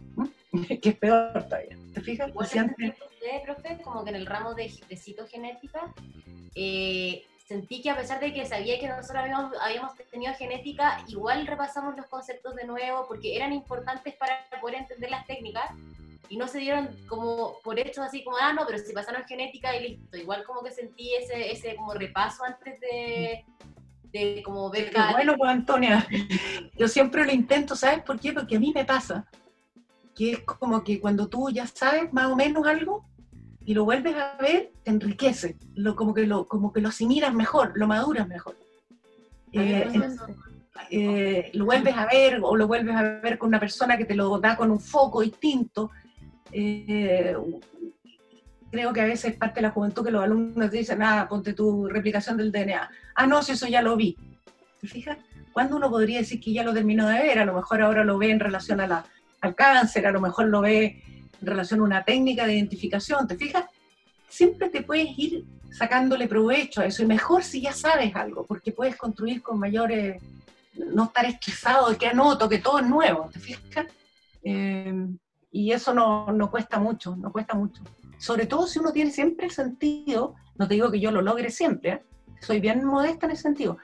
que 0.81 0.89
es 0.89 0.95
peor 0.95 1.43
todavía. 1.43 1.77
¿Te 1.93 2.01
fijas? 2.01 2.31
Profe, 2.31 3.81
como 3.83 4.03
que 4.03 4.09
en 4.09 4.15
el 4.15 4.25
ramo 4.25 4.55
de, 4.55 4.71
de 4.89 4.97
citogenética, 4.97 5.93
eh, 6.55 7.23
sentí 7.51 7.81
que 7.81 7.89
a 7.89 7.97
pesar 7.97 8.21
de 8.21 8.33
que 8.33 8.45
sabía 8.45 8.79
que 8.79 8.87
nosotros 8.87 9.17
habíamos, 9.23 9.51
habíamos 9.61 9.93
tenido 10.09 10.33
genética, 10.35 11.03
igual 11.07 11.45
repasamos 11.45 11.97
los 11.97 12.05
conceptos 12.05 12.55
de 12.55 12.65
nuevo 12.65 13.05
porque 13.09 13.35
eran 13.35 13.51
importantes 13.51 14.15
para 14.15 14.47
poder 14.61 14.77
entender 14.77 15.09
las 15.11 15.25
técnicas 15.27 15.69
y 16.29 16.37
no 16.37 16.47
se 16.47 16.59
dieron 16.59 16.87
como 17.09 17.57
por 17.61 17.77
hechos 17.77 18.05
así 18.05 18.23
como, 18.23 18.37
ah, 18.37 18.53
no, 18.53 18.65
pero 18.65 18.77
si 18.79 18.93
pasaron 18.93 19.25
genética 19.25 19.75
y 19.75 19.89
listo. 19.89 20.15
Igual 20.17 20.45
como 20.45 20.63
que 20.63 20.71
sentí 20.71 21.13
ese, 21.13 21.51
ese 21.51 21.75
como 21.75 21.93
repaso 21.93 22.45
antes 22.45 22.79
de, 22.79 23.43
de 24.13 24.41
como 24.43 24.69
ver 24.69 24.89
cada- 24.89 25.11
bueno, 25.11 25.35
pues 25.37 25.51
Antonia. 25.51 26.07
Yo 26.77 26.87
siempre 26.87 27.25
lo 27.25 27.33
intento, 27.33 27.75
¿sabes 27.75 28.01
por 28.03 28.17
qué? 28.17 28.31
Porque 28.31 28.55
a 28.55 28.59
mí 28.61 28.71
me 28.73 28.85
pasa 28.85 29.25
que 30.15 30.31
es 30.31 30.39
como 30.43 30.81
que 30.85 31.01
cuando 31.01 31.27
tú 31.27 31.49
ya 31.49 31.67
sabes 31.67 32.13
más 32.13 32.27
o 32.27 32.35
menos 32.37 32.65
algo 32.65 33.03
y 33.65 33.73
lo 33.73 33.85
vuelves 33.85 34.15
a 34.15 34.37
ver, 34.41 34.71
te 34.83 34.91
enriquece. 34.91 35.57
Lo, 35.75 35.95
como, 35.95 36.13
que 36.13 36.25
lo, 36.25 36.47
como 36.47 36.73
que 36.73 36.81
lo 36.81 36.89
asimilas 36.89 37.33
mejor, 37.33 37.73
lo 37.75 37.87
maduras 37.87 38.27
mejor. 38.27 38.55
Eh, 39.53 39.91
eh, 40.89 41.51
lo 41.53 41.65
vuelves 41.65 41.95
a 41.95 42.05
ver 42.05 42.39
o 42.41 42.55
lo 42.55 42.67
vuelves 42.67 42.95
a 42.95 43.03
ver 43.19 43.37
con 43.37 43.49
una 43.49 43.59
persona 43.59 43.97
que 43.97 44.05
te 44.05 44.15
lo 44.15 44.39
da 44.39 44.55
con 44.55 44.71
un 44.71 44.79
foco 44.79 45.21
distinto. 45.21 45.91
Eh, 46.51 47.35
creo 48.71 48.93
que 48.93 49.01
a 49.01 49.05
veces 49.05 49.35
parte 49.35 49.55
de 49.55 49.67
la 49.67 49.71
juventud 49.71 50.03
que 50.03 50.11
los 50.11 50.23
alumnos 50.23 50.71
te 50.71 50.77
dicen, 50.77 51.03
ah, 51.03 51.27
ponte 51.29 51.53
tu 51.53 51.87
replicación 51.87 52.37
del 52.37 52.51
DNA. 52.51 52.89
Ah, 53.15 53.27
no, 53.27 53.43
si 53.43 53.51
eso 53.51 53.67
ya 53.67 53.81
lo 53.81 53.95
vi. 53.95 54.17
¿Te 54.79 54.87
fijas? 54.87 55.17
¿Cuándo 55.53 55.75
uno 55.75 55.89
podría 55.89 56.19
decir 56.19 56.39
que 56.39 56.53
ya 56.53 56.63
lo 56.63 56.73
terminó 56.73 57.07
de 57.07 57.19
ver? 57.19 57.39
A 57.39 57.45
lo 57.45 57.53
mejor 57.53 57.81
ahora 57.81 58.03
lo 58.03 58.17
ve 58.17 58.31
en 58.31 58.39
relación 58.39 58.79
a 58.79 58.87
la, 58.87 59.05
al 59.41 59.53
cáncer, 59.53 60.07
a 60.07 60.11
lo 60.11 60.21
mejor 60.21 60.47
lo 60.47 60.61
ve 60.61 61.03
en 61.41 61.47
relación 61.47 61.79
a 61.81 61.83
una 61.83 62.05
técnica 62.05 62.45
de 62.45 62.53
identificación. 62.53 63.27
¿Te 63.27 63.35
fijas? 63.35 63.65
Siempre 64.27 64.69
te 64.69 64.83
puedes 64.83 65.09
ir 65.17 65.43
sacándole 65.71 66.27
provecho 66.27 66.81
a 66.81 66.85
eso. 66.85 67.03
Y 67.03 67.07
mejor 67.07 67.43
si 67.43 67.61
ya 67.61 67.73
sabes 67.73 68.15
algo, 68.15 68.45
porque 68.45 68.71
puedes 68.71 68.95
construir 68.95 69.41
con 69.41 69.59
mayores, 69.59 70.21
no 70.73 71.05
estar 71.05 71.25
estresado 71.25 71.89
de 71.89 71.97
que 71.97 72.07
anoto, 72.07 72.47
que 72.47 72.59
todo 72.59 72.79
es 72.79 72.87
nuevo. 72.87 73.29
¿Te 73.31 73.39
fijas? 73.39 73.87
Eh, 74.43 75.07
y 75.51 75.71
eso 75.71 75.93
no, 75.93 76.31
no 76.31 76.49
cuesta 76.49 76.79
mucho, 76.79 77.15
no 77.15 77.31
cuesta 77.31 77.55
mucho 77.55 77.83
sobre 78.21 78.45
todo 78.45 78.67
si 78.67 78.77
uno 78.77 78.93
tiene 78.93 79.09
siempre 79.09 79.47
el 79.47 79.51
sentido, 79.51 80.35
no 80.55 80.67
te 80.67 80.75
digo 80.75 80.91
que 80.91 80.99
yo 80.99 81.09
lo 81.09 81.23
logre 81.23 81.49
siempre, 81.49 81.89
¿eh? 81.89 82.01
soy 82.39 82.59
bien 82.59 82.85
modesta 82.85 83.25
en 83.25 83.31
ese 83.31 83.41
sentido, 83.41 83.79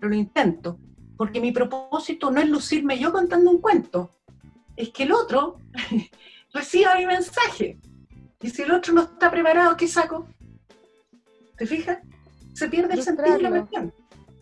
pero 0.00 0.08
lo 0.08 0.16
intento, 0.16 0.78
porque 1.18 1.42
mi 1.42 1.52
propósito 1.52 2.30
no 2.30 2.40
es 2.40 2.48
lucirme 2.48 2.98
yo 2.98 3.12
contando 3.12 3.50
un 3.50 3.60
cuento, 3.60 4.10
es 4.76 4.88
que 4.88 5.02
el 5.02 5.12
otro 5.12 5.58
reciba 6.52 6.96
mi 6.96 7.06
mensaje. 7.06 7.78
Y 8.40 8.50
si 8.50 8.62
el 8.62 8.72
otro 8.72 8.94
no 8.94 9.02
está 9.02 9.30
preparado, 9.30 9.76
¿qué 9.76 9.86
saco? 9.86 10.26
¿Te 11.56 11.66
fijas? 11.66 11.98
Se 12.54 12.68
pierde 12.68 12.94
el 12.94 13.02
sentido 13.02 13.36
de 13.36 13.42
la 13.42 13.50
cuestión. 13.50 13.94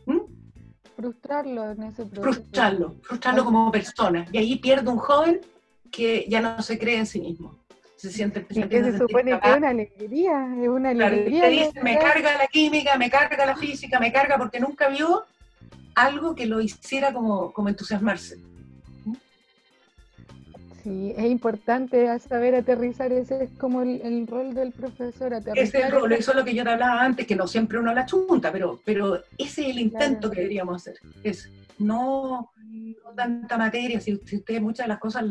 ¿Mm? 0.06 0.20
Frustrarlo 0.96 1.70
en 1.70 1.82
ese 1.84 2.06
proceso. 2.06 2.22
Frustrarlo, 2.22 2.96
frustrarlo 3.02 3.44
como 3.44 3.70
persona. 3.70 4.26
Y 4.32 4.38
ahí 4.38 4.56
pierde 4.56 4.90
un 4.90 4.98
joven 4.98 5.40
que 5.90 6.26
ya 6.28 6.40
no 6.40 6.62
se 6.62 6.78
cree 6.78 6.98
en 6.98 7.06
sí 7.06 7.20
mismo 7.20 7.60
se 8.00 8.10
siente 8.10 8.46
que 8.46 8.54
se 8.54 8.96
supone 8.96 9.38
que 9.38 9.50
es 9.50 9.56
una 9.58 9.68
alegría, 9.68 10.56
es 10.58 10.68
una 10.68 10.88
alegría. 10.88 11.70
me 11.82 11.98
carga 11.98 12.38
la 12.38 12.46
química, 12.46 12.96
me 12.96 13.10
carga 13.10 13.44
la 13.44 13.56
física, 13.56 14.00
me 14.00 14.10
carga 14.10 14.38
porque 14.38 14.58
nunca 14.58 14.88
vio 14.88 15.26
algo 15.94 16.34
que 16.34 16.46
lo 16.46 16.62
hiciera 16.62 17.12
como, 17.12 17.52
como 17.52 17.68
entusiasmarse. 17.68 18.38
Sí, 20.82 21.12
es 21.16 21.26
importante 21.26 22.06
saber 22.20 22.54
aterrizar, 22.54 23.12
ese 23.12 23.44
es 23.44 23.50
como 23.58 23.82
el, 23.82 24.26
rol 24.26 24.54
del 24.54 24.72
profesor. 24.72 25.34
Ese 25.54 25.78
es 25.78 25.84
el 25.84 25.92
rol, 25.92 26.12
eso 26.12 26.30
es 26.30 26.36
lo 26.36 26.44
que 26.44 26.54
yo 26.54 26.64
te 26.64 26.70
hablaba 26.70 27.02
antes, 27.02 27.26
que 27.26 27.36
no 27.36 27.46
siempre 27.46 27.78
uno 27.78 27.92
la 27.92 28.06
chunta, 28.06 28.50
pero, 28.50 28.80
pero 28.84 29.16
ese 29.36 29.62
es 29.62 29.70
el 29.70 29.78
intento 29.78 30.30
que 30.30 30.40
deberíamos 30.40 30.76
hacer, 30.76 30.98
es 31.22 31.50
no, 31.78 32.52
tanta 33.14 33.58
materia, 33.58 34.00
si, 34.00 34.16
si 34.24 34.36
ustedes 34.36 34.62
muchas 34.62 34.84
de 34.84 34.88
las 34.88 34.98
cosas 34.98 35.24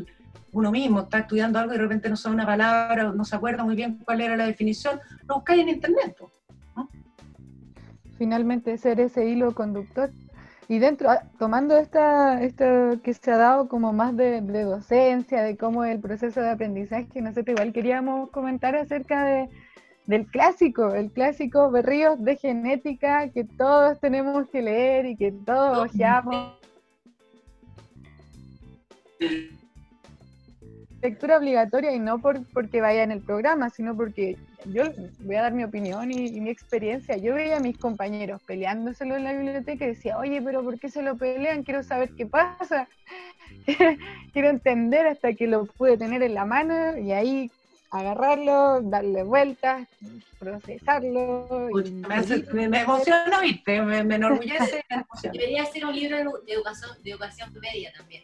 uno 0.52 0.72
mismo 0.72 1.02
está 1.02 1.20
estudiando 1.20 1.60
algo 1.60 1.74
y 1.74 1.78
de 1.78 1.84
repente 1.84 2.10
no 2.10 2.16
sabe 2.16 2.36
una 2.36 2.46
palabra, 2.46 3.12
no 3.12 3.26
se 3.26 3.36
acuerda 3.36 3.64
muy 3.64 3.76
bien 3.76 4.00
cuál 4.04 4.22
era 4.22 4.36
la 4.36 4.46
definición, 4.46 5.00
lo 5.28 5.36
buscáis 5.36 5.62
en 5.62 5.70
internet. 5.70 6.16
Finalmente 8.18 8.78
ser 8.78 9.00
ese 9.00 9.26
hilo 9.26 9.54
conductor. 9.54 10.12
Y 10.72 10.78
dentro, 10.78 11.10
ah, 11.10 11.24
tomando 11.40 11.76
esta, 11.78 12.44
esto 12.44 12.64
que 13.04 13.16
se 13.16 13.32
ha 13.32 13.38
dado 13.38 13.68
como 13.68 13.92
más 13.92 14.16
de, 14.16 14.40
docencia, 14.42 15.42
de 15.42 15.58
cómo 15.58 15.84
el 15.84 16.00
proceso 16.00 16.42
de 16.42 16.52
aprendizaje, 16.52 17.24
nosotros 17.24 17.56
igual 17.58 17.74
queríamos 17.74 18.30
comentar 18.30 18.76
acerca 18.76 19.26
de, 19.26 19.50
del 20.06 20.28
clásico, 20.28 20.94
el 20.94 21.12
clásico 21.12 21.72
Berríos 21.72 22.24
de 22.24 22.36
genética 22.36 23.30
que 23.30 23.46
todos 23.46 24.00
tenemos 24.00 24.48
que 24.50 24.62
leer 24.62 25.08
y 25.08 25.18
que 25.18 25.32
todos 25.32 25.90
ojeamos 25.90 26.60
lectura 31.02 31.38
obligatoria 31.38 31.94
y 31.94 32.00
no 32.00 32.20
por, 32.20 32.46
porque 32.54 32.82
vaya 32.82 33.04
en 33.04 33.12
el 33.12 33.22
programa, 33.22 33.70
sino 33.70 33.96
porque 33.96 34.38
yo 34.66 34.84
voy 35.20 35.36
a 35.36 35.44
dar 35.44 35.54
mi 35.54 35.64
opinión 35.64 36.12
y, 36.12 36.40
mi 36.40 36.50
experiencia. 36.50 37.18
Yo 37.18 37.36
veía 37.36 37.58
a 37.58 37.62
mis 37.62 37.78
compañeros 37.78 38.42
peleándoselo 38.46 39.16
en 39.16 39.24
la 39.24 39.34
biblioteca 39.34 39.86
y 39.86 39.90
decía, 39.90 40.18
oye, 40.18 40.42
pero 40.42 40.64
¿por 40.64 40.80
qué 40.80 40.90
se 40.90 41.02
lo 41.02 41.16
pelean? 41.18 41.64
Quiero 41.64 41.84
saber 41.84 42.12
qué 42.16 42.26
pasa. 42.26 42.88
Quiero 44.34 44.50
entender 44.50 45.08
hasta 45.08 45.34
que 45.34 45.48
lo 45.48 45.66
pude 45.66 45.98
tener 45.98 46.22
en 46.24 46.34
la 46.34 46.46
mano 46.46 46.98
y 46.98 47.12
ahí 47.12 47.52
agarrarlo, 47.92 48.82
darle 48.82 49.24
vueltas, 49.24 49.88
procesarlo. 50.38 51.70
me, 52.54 52.70
me, 52.70 52.82
emociona, 52.82 53.42
¿viste? 53.42 53.82
Me, 53.82 54.00
enorgullece. 54.00 54.86
Debería 55.24 55.66
ser 55.66 55.86
un 55.86 55.96
libro 55.96 56.18
de 56.46 56.54
educación, 56.54 56.92
de 57.04 57.12
educación 57.12 57.52
media 57.60 57.92
también. 57.98 58.24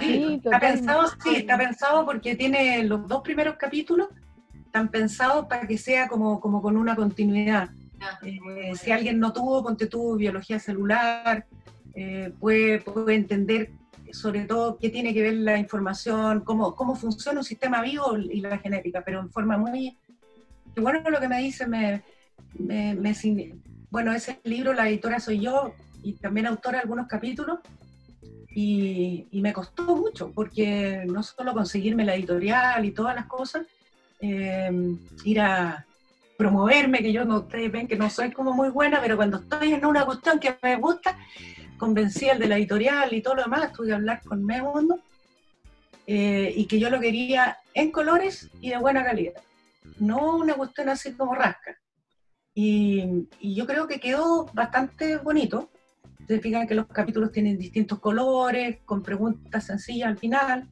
Sí, 0.00 0.40
está 0.42 0.60
pensado, 0.60 1.08
sí, 1.22 1.36
está 1.36 1.58
pensado 1.58 2.04
porque 2.04 2.36
tiene 2.36 2.82
los 2.84 3.06
dos 3.06 3.22
primeros 3.22 3.56
capítulos, 3.56 4.08
están 4.64 4.88
pensados 4.88 5.46
para 5.46 5.66
que 5.66 5.78
sea 5.78 6.08
como, 6.08 6.40
como 6.40 6.62
con 6.62 6.76
una 6.76 6.94
continuidad. 6.94 7.70
Ah, 8.00 8.18
eh, 8.22 8.72
si 8.76 8.92
alguien 8.92 9.18
no 9.18 9.32
tuvo, 9.32 9.62
ponte 9.62 9.86
tuvo 9.86 10.16
biología 10.16 10.58
celular, 10.58 11.46
eh, 11.94 12.32
puede, 12.38 12.80
puede 12.80 13.16
entender 13.16 13.70
sobre 14.12 14.44
todo 14.44 14.78
qué 14.78 14.88
tiene 14.88 15.12
que 15.12 15.22
ver 15.22 15.34
la 15.34 15.58
información, 15.58 16.40
cómo, 16.40 16.74
cómo 16.74 16.94
funciona 16.94 17.40
un 17.40 17.44
sistema 17.44 17.82
vivo 17.82 18.16
y 18.16 18.40
la 18.40 18.58
genética, 18.58 19.02
pero 19.04 19.20
en 19.20 19.30
forma 19.30 19.58
muy... 19.58 19.96
Que 20.74 20.80
bueno 20.80 21.00
lo 21.10 21.20
que 21.20 21.28
me 21.28 21.40
dice, 21.40 21.66
me, 21.66 22.02
me, 22.58 22.94
me, 22.94 23.14
bueno, 23.90 24.12
ese 24.12 24.40
libro, 24.44 24.72
la 24.72 24.88
editora 24.88 25.18
soy 25.18 25.40
yo 25.40 25.74
y 26.02 26.12
también 26.14 26.46
autora 26.46 26.78
de 26.78 26.82
algunos 26.82 27.08
capítulos, 27.08 27.58
y, 28.50 29.28
me 29.32 29.52
costó 29.52 29.96
mucho, 29.96 30.32
porque 30.32 31.04
no 31.06 31.22
solo 31.22 31.52
conseguirme 31.52 32.04
la 32.04 32.14
editorial 32.14 32.84
y 32.84 32.92
todas 32.92 33.14
las 33.14 33.26
cosas, 33.26 33.66
eh, 34.20 34.70
ir 35.24 35.40
a 35.40 35.86
promoverme, 36.36 37.00
que 37.00 37.12
yo 37.12 37.24
no, 37.24 37.38
ustedes 37.38 37.70
ven 37.70 37.88
que 37.88 37.96
no 37.96 38.08
soy 38.08 38.32
como 38.32 38.52
muy 38.52 38.70
buena, 38.70 39.00
pero 39.00 39.16
cuando 39.16 39.38
estoy 39.38 39.74
en 39.74 39.84
una 39.84 40.04
cuestión 40.04 40.38
que 40.38 40.56
me 40.62 40.76
gusta, 40.76 41.18
convencí 41.76 42.28
al 42.28 42.38
de 42.38 42.48
la 42.48 42.56
editorial 42.56 43.12
y 43.12 43.22
todo 43.22 43.36
lo 43.36 43.42
demás, 43.42 43.72
tuve 43.72 43.88
que 43.88 43.94
hablar 43.94 44.22
con 44.22 44.44
Medio 44.44 44.72
Mundo, 44.72 45.00
eh, 46.06 46.52
y 46.56 46.66
que 46.66 46.78
yo 46.78 46.90
lo 46.90 47.00
quería 47.00 47.58
en 47.74 47.90
colores 47.90 48.50
y 48.60 48.70
de 48.70 48.78
buena 48.78 49.04
calidad, 49.04 49.34
no 49.98 50.36
una 50.36 50.54
cuestión 50.54 50.88
así 50.88 51.12
como 51.12 51.34
rasca. 51.34 51.78
Y 52.54 53.28
yo 53.40 53.66
creo 53.66 53.86
que 53.86 54.00
quedó 54.00 54.46
bastante 54.52 55.18
bonito, 55.18 55.70
se 56.28 56.40
fijan 56.40 56.66
que 56.66 56.74
los 56.74 56.86
capítulos 56.86 57.32
tienen 57.32 57.56
distintos 57.56 57.98
colores, 58.00 58.80
con 58.84 59.02
preguntas 59.02 59.64
sencillas 59.64 60.08
al 60.08 60.18
final. 60.18 60.68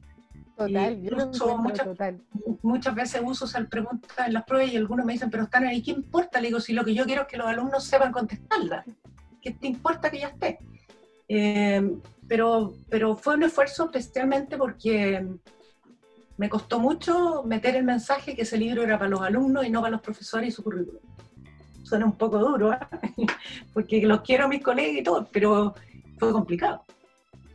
Total, 0.55 1.01
yo 1.01 1.57
muchas, 1.57 1.85
total. 1.85 2.21
muchas 2.61 2.95
veces 2.95 3.21
uso 3.23 3.45
esas 3.45 3.67
preguntas 3.67 4.27
en 4.27 4.33
las 4.33 4.43
pruebas 4.43 4.71
y 4.71 4.77
algunos 4.77 5.05
me 5.05 5.13
dicen, 5.13 5.29
pero 5.29 5.43
están 5.43 5.65
ahí, 5.65 5.81
¿qué 5.81 5.91
importa? 5.91 6.39
Le 6.39 6.47
digo, 6.47 6.59
si 6.59 6.73
lo 6.73 6.85
que 6.85 6.93
yo 6.93 7.05
quiero 7.05 7.23
es 7.23 7.27
que 7.27 7.37
los 7.37 7.47
alumnos 7.47 7.83
sepan 7.83 8.11
contestarla. 8.11 8.85
¿Qué 9.41 9.51
te 9.51 9.67
importa 9.67 10.09
que 10.11 10.19
ya 10.19 10.27
esté? 10.27 10.59
Eh, 11.27 11.97
pero, 12.27 12.73
pero 12.89 13.15
fue 13.15 13.35
un 13.35 13.43
esfuerzo 13.43 13.85
especialmente 13.85 14.57
porque 14.57 15.27
me 16.37 16.49
costó 16.49 16.79
mucho 16.79 17.43
meter 17.43 17.75
el 17.75 17.83
mensaje 17.83 18.35
que 18.35 18.43
ese 18.43 18.57
libro 18.57 18.83
era 18.83 18.97
para 18.97 19.09
los 19.09 19.21
alumnos 19.21 19.65
y 19.65 19.69
no 19.71 19.81
para 19.81 19.91
los 19.91 20.01
profesores 20.01 20.49
y 20.49 20.51
su 20.51 20.63
currículum 20.63 21.01
suena 21.87 22.05
un 22.05 22.17
poco 22.17 22.39
duro, 22.39 22.73
¿eh? 22.73 22.77
porque 23.73 24.01
los 24.01 24.21
quiero 24.21 24.45
a 24.45 24.47
mis 24.47 24.61
colegas 24.61 24.97
y 24.97 25.03
todo, 25.03 25.27
pero 25.31 25.73
fue 26.17 26.31
complicado. 26.31 26.83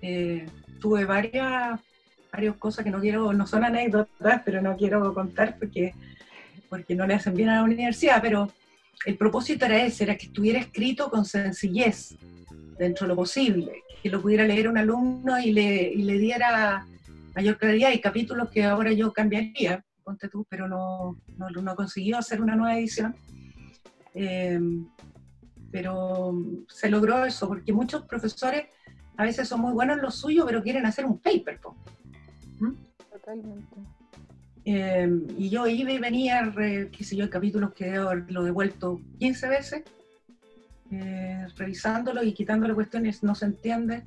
Eh, 0.01 0.47
tuve 0.81 1.05
varias, 1.05 1.79
varias 2.33 2.57
cosas 2.57 2.85
que 2.85 2.91
no 2.91 3.01
quiero, 3.01 3.33
no 3.33 3.47
son 3.47 3.65
anécdotas, 3.65 4.43
pero 4.45 4.63
no 4.63 4.77
quiero 4.77 5.13
contar 5.13 5.57
porque, 5.59 5.95
porque 6.69 6.95
no 6.95 7.07
le 7.07 7.15
hacen 7.15 7.35
bien 7.35 7.51
a 7.51 7.57
la 7.57 7.65
universidad, 7.65 8.23
pero 8.23 8.51
el 9.05 9.17
propósito 9.17 9.67
era 9.67 9.85
ese, 9.85 10.05
era 10.05 10.17
que 10.17 10.27
estuviera 10.27 10.59
escrito 10.61 11.11
con 11.11 11.25
sencillez, 11.25 12.17
dentro 12.79 13.07
de 13.07 13.09
lo 13.09 13.17
posible, 13.17 13.83
que 14.03 14.09
lo 14.09 14.23
pudiera 14.23 14.45
leer 14.45 14.67
un 14.69 14.79
alumno 14.79 15.39
y 15.39 15.53
le, 15.53 15.93
y 15.93 16.03
le 16.03 16.19
diera 16.19 16.87
mayor 17.35 17.59
claridad. 17.59 17.91
Hay 17.91 18.01
capítulos 18.01 18.51
que 18.51 18.65
ahora 18.65 18.93
yo 18.93 19.13
cambiaría, 19.13 19.85
ponte 20.03 20.29
tú, 20.29 20.47
pero 20.49 20.67
no, 20.69 21.19
no, 21.37 21.51
no 21.51 21.77
consiguió 21.77 22.19
hacer 22.19 22.41
una 22.41 22.57
nueva 22.57 22.79
edición. 22.79 23.15
Em, 24.15 24.87
pero 25.71 26.35
se 26.69 26.91
logró 26.91 27.25
eso, 27.25 27.49
porque 27.49 27.73
muchos 27.73 28.05
profesores 28.05 28.67
a 29.17 29.25
veces 29.25 29.49
son 29.49 29.61
muy 29.61 29.73
buenos 29.73 29.97
en 29.97 30.03
lo 30.03 30.11
suyo, 30.11 30.45
pero 30.47 30.63
quieren 30.63 30.87
hacer 30.87 31.07
un 31.07 31.19
paper. 31.19 31.61
¿Mm? 32.59 32.73
Totalmente. 33.11 33.77
Em, 34.65 35.27
y 35.37 35.49
yo 35.49 35.67
iba 35.67 35.91
y 35.91 35.99
venía, 35.99 36.53
qué 36.57 37.05
sé 37.05 37.17
yo, 37.17 37.29
capítulos 37.29 37.73
que 37.73 37.91
lo 38.29 38.45
devuelto 38.45 39.01
15 39.19 39.49
veces, 39.49 39.83
eh, 40.91 41.47
revisándolo 41.57 42.23
y 42.23 42.33
quitándole 42.33 42.75
cuestiones, 42.75 43.23
no 43.23 43.35
se 43.35 43.47
entiende. 43.47 44.05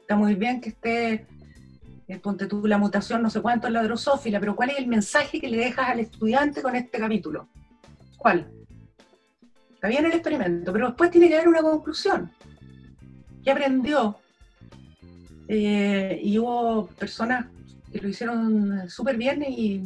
Está 0.00 0.16
muy 0.16 0.34
bien 0.34 0.60
que 0.60 0.70
esté, 0.70 1.26
eh, 2.08 2.18
ponte 2.18 2.46
tú 2.46 2.66
la 2.66 2.76
mutación, 2.76 3.22
no 3.22 3.30
sé 3.30 3.40
cuánto 3.40 3.68
es 3.68 3.72
la 3.72 3.82
drosófila, 3.82 4.40
pero 4.40 4.56
¿cuál 4.56 4.70
es 4.70 4.78
el 4.78 4.88
mensaje 4.88 5.40
que 5.40 5.48
le 5.48 5.58
dejas 5.58 5.88
al 5.88 6.00
estudiante 6.00 6.60
con 6.60 6.74
este 6.76 6.98
capítulo? 6.98 7.48
¿Cuál? 8.18 8.50
Está 9.84 10.00
bien 10.00 10.06
el 10.06 10.12
experimento, 10.12 10.72
pero 10.72 10.86
después 10.86 11.10
tiene 11.10 11.28
que 11.28 11.34
haber 11.34 11.48
una 11.48 11.60
conclusión. 11.60 12.32
¿Qué 13.44 13.50
aprendió? 13.50 14.16
eh, 15.46 16.18
y 16.22 16.38
hubo 16.38 16.86
personas 16.86 17.48
que 17.92 18.00
lo 18.00 18.08
hicieron 18.08 18.88
súper 18.88 19.18
bien 19.18 19.44
y, 19.46 19.82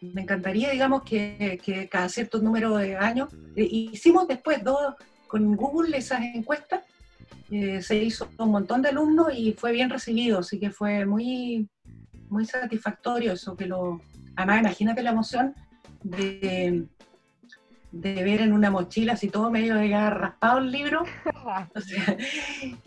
me 0.00 0.22
encantaría, 0.22 0.70
digamos, 0.70 1.02
que, 1.02 1.60
que 1.62 1.86
cada 1.86 2.08
cierto 2.08 2.40
número 2.40 2.78
de 2.78 2.96
años, 2.96 3.28
eh, 3.54 3.68
hicimos 3.70 4.26
después 4.26 4.64
dos, 4.64 4.94
con 5.26 5.54
Google 5.54 5.94
esas 5.94 6.22
encuestas, 6.22 6.80
eh, 7.50 7.82
se 7.82 8.02
hizo 8.02 8.30
un 8.38 8.52
montón 8.52 8.80
de 8.80 8.88
alumnos 8.88 9.34
y 9.36 9.52
fue 9.52 9.72
bien 9.72 9.90
recibido, 9.90 10.38
así 10.38 10.58
que 10.58 10.70
fue 10.70 11.04
muy, 11.04 11.68
muy 12.30 12.46
satisfactorio 12.46 13.34
eso 13.34 13.54
que 13.54 13.66
lo... 13.66 14.00
Además, 14.34 14.60
imagínate 14.60 15.02
la 15.02 15.10
emoción 15.10 15.54
de, 16.02 16.86
de 17.92 18.14
ver 18.24 18.40
en 18.40 18.52
una 18.52 18.70
mochila 18.70 19.12
así 19.12 19.28
todo 19.28 19.50
medio 19.50 19.74
de 19.76 20.10
raspado 20.10 20.58
el 20.58 20.70
libro, 20.72 21.02
o 21.74 21.80
sea, 21.80 22.16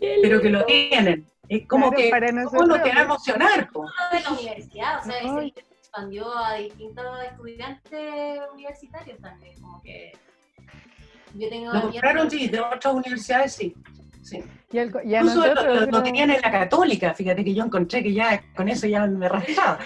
pero 0.22 0.40
que 0.40 0.50
lo 0.50 0.64
tienen. 0.64 1.26
Es 1.48 1.66
como 1.68 1.90
Claro, 1.90 2.02
que 2.02 2.10
para 2.10 2.44
¿cómo 2.44 2.66
no 2.66 2.82
te 2.82 2.90
va 2.92 3.00
a 3.00 3.04
emocionar? 3.04 3.70
de 4.12 4.20
la 4.20 4.30
universidad, 4.32 4.98
o 5.00 5.04
sea, 5.04 5.20
se 5.22 5.46
expandió 5.80 6.36
a 6.36 6.54
distintos 6.56 7.04
estudiantes 7.30 8.40
universitarios 8.52 9.18
también, 9.20 9.54
como 9.60 9.80
que 9.82 10.12
yo 11.34 11.48
tengo 11.48 11.72
Lo 11.72 11.82
compraron, 11.82 12.28
sí, 12.30 12.48
de 12.48 12.60
otras 12.60 12.92
universidades, 12.94 13.52
sí. 13.52 13.74
sí. 14.22 14.42
Y, 14.72 14.78
el 14.78 14.92
y 15.04 15.14
a 15.14 15.20
Incluso 15.20 15.40
lo- 15.46 15.54
nosotros, 15.54 15.74
lo, 15.74 15.80
lo 15.82 15.86
creo- 15.86 16.02
tenían 16.02 16.30
en 16.30 16.40
la 16.40 16.50
católica, 16.50 17.14
fíjate 17.14 17.44
que 17.44 17.54
yo 17.54 17.64
encontré 17.64 18.02
que 18.02 18.12
ya 18.12 18.42
con 18.56 18.68
eso 18.68 18.88
ya 18.88 19.06
me 19.06 19.28
raspaba. 19.28 19.78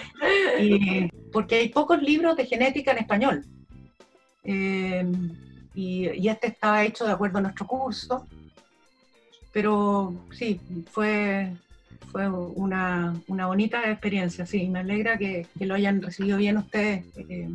Y, 0.59 1.07
porque 1.31 1.55
hay 1.57 1.69
pocos 1.69 2.01
libros 2.01 2.35
de 2.35 2.45
genética 2.47 2.91
en 2.91 2.97
español. 2.97 3.45
Eh, 4.43 5.05
y, 5.73 6.09
y 6.09 6.29
este 6.29 6.47
estaba 6.47 6.83
hecho 6.83 7.05
de 7.05 7.11
acuerdo 7.11 7.37
a 7.37 7.41
nuestro 7.41 7.67
curso. 7.67 8.27
Pero 9.53 10.13
sí, 10.31 10.59
fue, 10.91 11.51
fue 12.11 12.29
una, 12.29 13.13
una 13.27 13.47
bonita 13.47 13.89
experiencia, 13.89 14.45
sí. 14.45 14.67
Me 14.69 14.79
alegra 14.79 15.17
que, 15.17 15.47
que 15.57 15.65
lo 15.65 15.75
hayan 15.75 16.01
recibido 16.01 16.37
bien 16.37 16.57
ustedes. 16.57 17.05
Eh, 17.17 17.49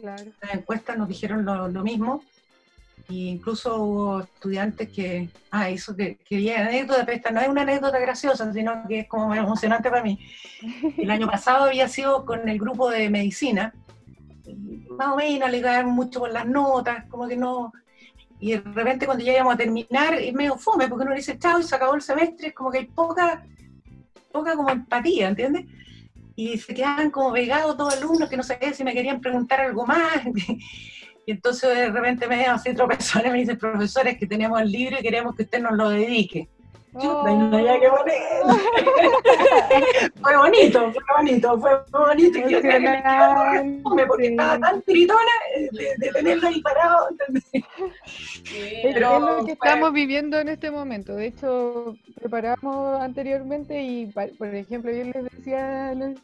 claro. 0.00 0.24
las 0.40 0.54
encuestas 0.54 0.96
nos 0.96 1.08
dijeron 1.08 1.44
lo, 1.44 1.68
lo 1.68 1.82
mismo. 1.82 2.22
E 3.10 3.14
incluso 3.14 3.76
hubo 3.82 4.20
estudiantes 4.20 4.88
que, 4.88 5.28
ah, 5.50 5.68
eso 5.68 5.94
que, 5.94 6.16
que 6.26 6.36
bien 6.38 6.62
anécdota, 6.62 7.04
pero 7.04 7.18
esta 7.18 7.30
no 7.30 7.40
es 7.40 7.48
una 7.48 7.60
anécdota 7.60 7.98
graciosa, 7.98 8.50
sino 8.50 8.88
que 8.88 9.00
es 9.00 9.08
como 9.08 9.34
emocionante 9.34 9.90
para 9.90 10.02
mí. 10.02 10.18
El 10.96 11.10
año 11.10 11.26
pasado 11.26 11.64
había 11.64 11.86
sido 11.88 12.24
con 12.24 12.48
el 12.48 12.58
grupo 12.58 12.88
de 12.88 13.10
medicina, 13.10 13.74
más 14.90 15.08
o 15.08 15.16
menos 15.16 15.50
le 15.50 15.60
caían 15.60 15.90
mucho 15.90 16.20
con 16.20 16.32
las 16.32 16.46
notas, 16.46 17.04
como 17.08 17.26
que 17.26 17.36
no. 17.36 17.72
Y 18.40 18.52
de 18.52 18.60
repente 18.60 19.06
cuando 19.06 19.24
ya 19.24 19.32
íbamos 19.32 19.54
a 19.54 19.58
terminar, 19.58 20.14
es 20.14 20.32
medio 20.34 20.56
fome, 20.56 20.88
porque 20.88 21.04
uno 21.04 21.14
dice 21.14 21.38
chao 21.38 21.58
y 21.58 21.62
se 21.62 21.74
acabó 21.74 21.94
el 21.94 22.02
semestre, 22.02 22.48
es 22.48 22.54
como 22.54 22.70
que 22.70 22.78
hay 22.78 22.86
poca, 22.86 23.44
poca 24.32 24.54
como 24.54 24.70
empatía, 24.70 25.28
¿entiendes? 25.28 25.66
Y 26.36 26.58
se 26.58 26.74
quedaban 26.74 27.10
como 27.10 27.32
pegados 27.32 27.76
todos 27.76 27.96
alumnos 27.96 28.28
que 28.28 28.36
no 28.36 28.42
sabían 28.42 28.74
si 28.74 28.84
me 28.84 28.92
querían 28.92 29.20
preguntar 29.20 29.60
algo 29.60 29.86
más. 29.86 30.20
Y 31.26 31.32
entonces 31.32 31.74
de 31.74 31.90
repente 31.90 32.28
me 32.28 32.36
llaman 32.36 32.56
así 32.56 32.74
tropezones 32.74 33.32
me 33.32 33.38
dicen, 33.38 33.58
profesores, 33.58 34.18
que 34.18 34.26
tenemos 34.26 34.60
el 34.60 34.70
libro 34.70 34.98
y 34.98 35.02
queremos 35.02 35.34
que 35.34 35.44
usted 35.44 35.58
nos 35.58 35.72
lo 35.72 35.88
dedique. 35.88 36.48
Y 37.00 37.06
no 37.06 37.56
había 37.56 37.80
que 37.80 37.88
poner. 37.88 38.22
fue 40.22 40.36
bonito, 40.36 40.92
fue 40.92 41.02
bonito, 41.16 41.60
fue 41.60 41.70
bonito. 41.92 42.38
Y 42.38 42.52
yo 42.52 42.60
que 42.62 42.78
me 42.78 44.06
porque 44.06 44.26
estaba 44.28 44.58
tan 44.58 44.82
gritona 44.86 45.20
eh, 45.56 45.68
de, 45.72 45.94
de 45.98 46.12
tenerlo 46.12 46.48
ahí 46.48 46.60
parado. 46.60 47.08
Pero 48.82 49.14
es 49.14 49.20
lo 49.20 49.44
que 49.44 49.52
estamos 49.52 49.92
viviendo 49.92 50.38
en 50.38 50.48
este 50.48 50.70
momento. 50.70 51.14
De 51.14 51.26
hecho, 51.26 51.96
preparamos 52.20 53.00
anteriormente 53.00 53.82
y, 53.82 54.06
por 54.38 54.54
ejemplo, 54.54 54.92
yo 54.92 55.04
les 55.04 55.24
decía 55.36 55.88
a, 55.88 55.94
los- 55.94 56.18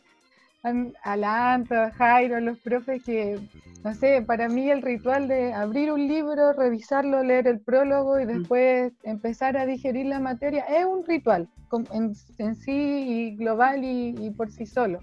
a- 0.63 1.11
a 1.13 1.17
la 1.17 1.55
Anta, 1.55 1.85
a 1.87 1.91
Jairo, 1.93 2.37
a 2.37 2.41
los 2.41 2.59
profes 2.59 3.03
que, 3.05 3.39
no 3.85 3.95
sé, 3.95 4.23
para 4.23 4.49
mí 4.49 4.71
el 4.71 4.83
ritual 4.83 5.29
de 5.29 5.53
abrir 5.53 5.93
un 5.93 6.07
libro, 6.07 6.53
revisarlo, 6.53 7.23
leer 7.23 7.47
el 7.47 7.61
prólogo 7.61 8.21
y 8.21 8.27
después 8.27 8.93
empezar 9.03 9.57
a 9.57 9.67
digerir 9.67 10.07
la 10.07 10.21
materia 10.21 10.65
es 10.65 10.85
un 10.85 11.05
ritual 11.07 11.49
en, 11.93 12.13
en 12.39 12.55
sí 12.57 12.73
y 12.73 13.37
global 13.37 13.85
y, 13.85 14.15
y 14.19 14.31
por 14.31 14.51
sí 14.51 14.67
solo. 14.67 15.01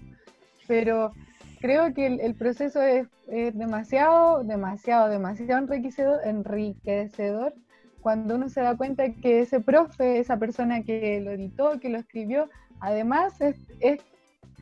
Pero 0.66 1.12
creo 1.60 1.92
que 1.94 2.06
el, 2.06 2.20
el 2.20 2.34
proceso 2.34 2.80
es, 2.82 3.08
es 3.28 3.56
demasiado, 3.56 4.44
demasiado, 4.44 5.08
demasiado 5.08 5.58
enriquecedor, 5.60 6.20
enriquecedor 6.24 7.54
cuando 8.00 8.36
uno 8.36 8.48
se 8.48 8.60
da 8.60 8.76
cuenta 8.76 9.12
que 9.12 9.40
ese 9.40 9.60
profe, 9.60 10.18
esa 10.20 10.36
persona 10.38 10.82
que 10.82 11.20
lo 11.20 11.32
editó, 11.32 11.80
que 11.80 11.88
lo 11.88 11.98
escribió, 11.98 12.48
además 12.80 13.40
es, 13.40 13.56
es 13.80 14.00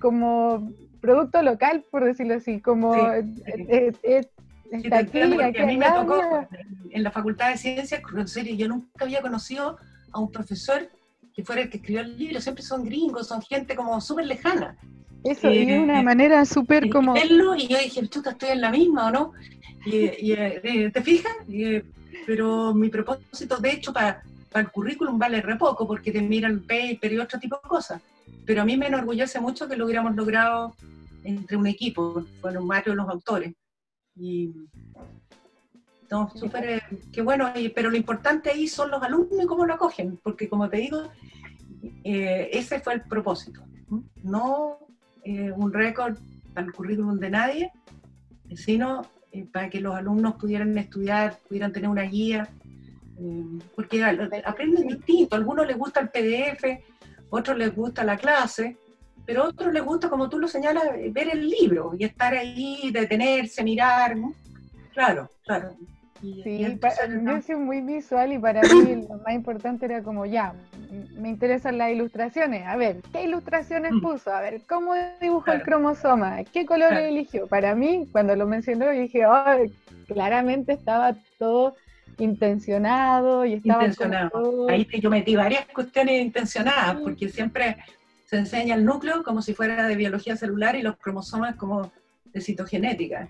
como 0.00 0.70
producto 1.06 1.42
local, 1.42 1.84
por 1.90 2.04
decirlo 2.04 2.34
así, 2.34 2.60
como 2.60 2.94
Sí, 2.94 3.00
eh, 3.00 3.22
sí. 3.44 3.52
eh, 3.68 3.92
eh, 4.02 4.28
está 4.72 4.98
aquí, 4.98 5.20
aquí, 5.20 5.58
a 5.58 5.66
mí 5.66 5.76
me 5.76 5.86
tocó 5.86 6.48
en 6.90 7.02
la 7.02 7.10
Facultad 7.10 7.50
de 7.50 7.56
Ciencias 7.56 8.00
conocer, 8.00 8.46
y 8.48 8.56
yo 8.56 8.68
nunca 8.68 9.04
había 9.04 9.22
conocido 9.22 9.78
a 10.12 10.20
un 10.20 10.30
profesor 10.30 10.88
que 11.34 11.44
fuera 11.44 11.62
el 11.62 11.70
que 11.70 11.76
escribió 11.76 12.00
el 12.00 12.18
libro, 12.18 12.40
siempre 12.40 12.62
son 12.62 12.84
gringos, 12.84 13.28
son 13.28 13.42
gente 13.42 13.76
como 13.76 14.00
súper 14.00 14.26
lejana. 14.26 14.76
Eso, 15.22 15.50
y 15.50 15.66
de 15.66 15.78
una 15.80 16.02
manera 16.02 16.44
súper 16.44 16.88
como... 16.88 17.14
y 17.16 17.68
yo 17.68 17.78
dije, 17.78 18.06
chuta, 18.08 18.30
estoy 18.30 18.50
en 18.50 18.60
la 18.60 18.70
misma, 18.70 19.08
¿o 19.08 19.10
no? 19.10 19.32
Y, 19.84 20.32
y, 20.32 20.90
¿Te 20.90 21.02
fijas? 21.02 21.32
Y, 21.48 21.80
pero 22.26 22.74
mi 22.74 22.88
propósito, 22.88 23.56
de 23.58 23.70
hecho, 23.70 23.92
para 23.92 24.22
el 24.54 24.70
currículum 24.70 25.18
vale 25.18 25.42
re 25.42 25.56
poco, 25.56 25.86
porque 25.86 26.10
te 26.10 26.22
miran 26.22 26.52
el 26.52 26.60
paper 26.60 27.12
y 27.12 27.18
otro 27.18 27.38
tipo 27.38 27.58
de 27.62 27.68
cosas. 27.68 28.00
Pero 28.44 28.62
a 28.62 28.64
mí 28.64 28.76
me 28.76 28.86
enorgullece 28.86 29.40
mucho 29.40 29.68
que 29.68 29.76
lo 29.76 29.84
hubiéramos 29.84 30.14
logrado 30.16 30.74
entre 31.26 31.56
un 31.56 31.66
equipo, 31.66 32.24
fueron 32.40 32.66
varios 32.68 32.96
los 32.96 33.08
autores. 33.08 33.54
Y 34.14 34.50
no, 36.10 36.30
súper, 36.34 36.64
eh, 36.70 36.82
qué 37.12 37.20
bueno, 37.22 37.52
pero 37.74 37.90
lo 37.90 37.96
importante 37.96 38.50
ahí 38.50 38.68
son 38.68 38.90
los 38.90 39.02
alumnos 39.02 39.42
y 39.42 39.46
cómo 39.46 39.66
lo 39.66 39.74
acogen, 39.74 40.18
porque 40.22 40.48
como 40.48 40.68
te 40.70 40.78
digo, 40.78 41.02
eh, 42.04 42.48
ese 42.52 42.80
fue 42.80 42.94
el 42.94 43.02
propósito, 43.02 43.62
no 44.22 44.78
eh, 45.24 45.50
un 45.50 45.72
récord 45.72 46.16
el 46.56 46.72
currículum 46.72 47.18
de 47.18 47.30
nadie, 47.30 47.72
sino 48.54 49.02
eh, 49.32 49.44
para 49.52 49.68
que 49.68 49.80
los 49.80 49.94
alumnos 49.94 50.36
pudieran 50.36 50.78
estudiar, 50.78 51.38
pudieran 51.48 51.72
tener 51.72 51.90
una 51.90 52.02
guía, 52.04 52.48
eh, 53.18 53.44
porque 53.74 54.02
al- 54.04 54.30
aprenden 54.44 54.86
distinto, 54.86 55.34
a 55.34 55.38
algunos 55.38 55.66
les 55.66 55.76
gusta 55.76 56.00
el 56.00 56.08
PDF, 56.10 56.84
otros 57.30 57.58
les 57.58 57.74
gusta 57.74 58.04
la 58.04 58.16
clase, 58.16 58.78
pero 59.26 59.42
a 59.42 59.48
otros 59.48 59.72
les 59.72 59.84
gusta, 59.84 60.08
como 60.08 60.28
tú 60.28 60.38
lo 60.38 60.48
señalas, 60.48 60.84
ver 61.10 61.28
el 61.32 61.48
libro 61.48 61.92
y 61.98 62.04
estar 62.04 62.32
ahí, 62.32 62.90
detenerse, 62.92 63.62
mirar, 63.64 64.16
¿no? 64.16 64.32
Claro, 64.94 65.28
claro. 65.44 65.74
Y- 66.22 66.40
y 66.40 66.42
Sí, 66.42 66.64
entonces, 66.64 66.98
pa- 67.00 67.06
¿no? 67.08 67.36
yo 67.36 67.42
soy 67.42 67.56
muy 67.56 67.80
visual 67.82 68.32
y 68.32 68.38
para 68.38 68.62
mí 68.62 69.06
lo 69.08 69.18
más 69.18 69.34
importante 69.34 69.84
era 69.84 70.02
como 70.02 70.24
ya, 70.24 70.54
me 71.18 71.28
interesan 71.28 71.76
las 71.76 71.90
ilustraciones. 71.90 72.66
A 72.66 72.76
ver, 72.76 73.02
¿qué 73.12 73.24
ilustraciones 73.24 73.92
Mm. 73.92 74.00
puso? 74.00 74.32
A 74.32 74.40
ver, 74.40 74.62
¿cómo 74.66 74.94
dibujó 75.20 75.52
el 75.52 75.62
cromosoma? 75.62 76.42
¿Qué 76.44 76.64
Claro. 76.64 76.96
eligió? 76.96 77.46
Para 77.48 77.74
mí, 77.74 78.08
cuando 78.12 78.34
lo 78.34 78.46
mencionó, 78.46 78.88
dije, 78.90 79.24
"Ay, 79.28 79.72
claramente 80.06 80.72
estaba 80.72 81.14
todo 81.38 81.74
intencionado 82.18 83.44
y 83.44 83.54
estaba 83.54 83.82
Intencionado. 83.82 84.30
todo- 84.30 84.68
Ahí 84.70 84.84
te- 84.84 85.00
yo 85.00 85.10
metí 85.10 85.36
varias 85.36 85.66
cuestiones 85.66 86.22
intencionadas, 86.24 86.96
porque 87.02 87.28
siempre 87.28 87.76
se 88.26 88.36
enseña 88.36 88.74
el 88.74 88.84
núcleo 88.84 89.22
como 89.22 89.40
si 89.40 89.54
fuera 89.54 89.86
de 89.86 89.96
biología 89.96 90.36
celular 90.36 90.76
y 90.76 90.82
los 90.82 90.96
cromosomas 90.96 91.54
como 91.56 91.92
de 92.24 92.40
citogenética. 92.40 93.28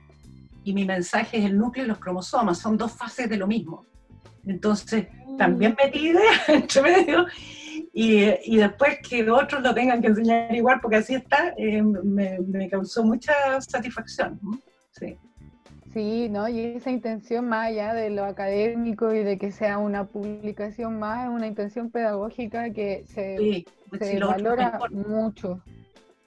Y 0.65 0.73
mi 0.73 0.85
mensaje 0.85 1.39
es 1.39 1.45
el 1.45 1.57
núcleo 1.57 1.85
y 1.85 1.89
los 1.89 1.99
cromosomas, 1.99 2.59
son 2.59 2.77
dos 2.77 2.93
fases 2.93 3.29
de 3.29 3.37
lo 3.37 3.47
mismo. 3.47 3.87
Entonces, 4.47 5.07
también 5.37 5.77
metí 5.79 6.09
ideas 6.09 6.41
entre 6.49 6.83
medio. 6.83 7.27
Y, 7.93 8.25
y 8.45 8.57
después 8.57 8.99
que 9.07 9.31
otros 9.31 9.63
lo 9.63 9.75
tengan 9.75 10.01
que 10.01 10.09
enseñar 10.09 10.55
igual, 10.55 10.81
porque 10.81 10.97
así 10.97 11.15
está, 11.15 11.55
eh, 11.57 11.83
me, 11.83 12.39
me 12.41 12.69
causó 12.69 13.05
mucha 13.05 13.61
satisfacción. 13.61 14.41
Sí. 14.93 15.17
Sí, 15.97 16.29
¿no? 16.29 16.47
Y 16.47 16.61
esa 16.61 16.91
intención 16.91 17.49
más 17.49 17.69
allá 17.69 17.95
de 17.95 18.11
lo 18.11 18.27
académico 18.27 19.15
y 19.15 19.23
de 19.25 19.39
que 19.39 19.51
sea 19.51 19.79
una 19.79 20.07
publicación 20.07 20.99
más, 20.99 21.25
es 21.25 21.31
una 21.31 21.47
intención 21.47 21.91
pedagógica 21.91 22.71
que 22.71 23.07
se, 23.07 23.39
Sí, 23.39 23.65
se 23.99 24.21
valora 24.21 24.79
mucho. 24.91 25.63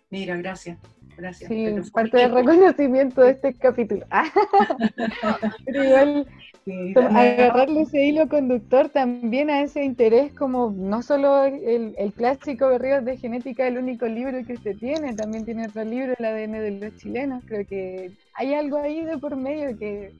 Mira, 0.09 0.35
gracias. 0.37 0.79
Gracias. 1.19 1.49
Sí, 1.49 1.65
parte 1.93 2.17
del 2.17 2.31
reconocimiento 2.33 3.21
de 3.21 3.31
este 3.31 3.53
capítulo. 3.55 4.05
Pero 5.65 5.83
igual 5.83 6.27
Sí, 6.65 6.93
agarrarle 6.93 7.81
ese 7.81 8.03
hilo 8.05 8.27
conductor 8.27 8.89
también 8.89 9.49
a 9.49 9.61
ese 9.61 9.83
interés 9.83 10.33
como 10.33 10.69
no 10.71 11.01
solo 11.01 11.43
el, 11.45 11.95
el 11.97 12.13
clásico 12.13 12.69
Guerreros 12.69 13.05
de 13.05 13.17
Genética, 13.17 13.67
el 13.67 13.77
único 13.77 14.05
libro 14.05 14.37
que 14.45 14.53
usted 14.53 14.77
tiene, 14.77 15.13
también 15.15 15.45
tiene 15.45 15.65
otro 15.67 15.83
libro, 15.83 16.13
el 16.17 16.25
ADN 16.25 16.59
de 16.59 16.71
los 16.71 16.95
chilenos. 16.97 17.43
Creo 17.45 17.65
que 17.65 18.11
hay 18.35 18.53
algo 18.53 18.77
ahí 18.77 19.03
de 19.03 19.17
por 19.17 19.35
medio 19.35 19.77
que 19.77 20.11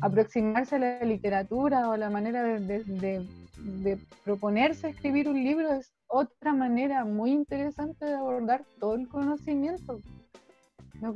aproximarse 0.00 0.76
a 0.76 0.78
la 0.78 1.00
literatura 1.04 1.88
o 1.88 1.92
a 1.92 1.96
la 1.98 2.10
manera 2.10 2.42
de, 2.44 2.60
de- 2.60 2.84
de- 2.84 3.26
de 3.82 3.98
proponerse 4.24 4.90
escribir 4.90 5.28
un 5.28 5.42
libro 5.42 5.72
es 5.72 5.92
otra 6.06 6.52
manera 6.52 7.04
muy 7.04 7.32
interesante 7.32 8.04
de 8.06 8.14
abordar 8.14 8.62
todo 8.78 8.94
el 8.94 9.08
conocimiento. 9.08 10.00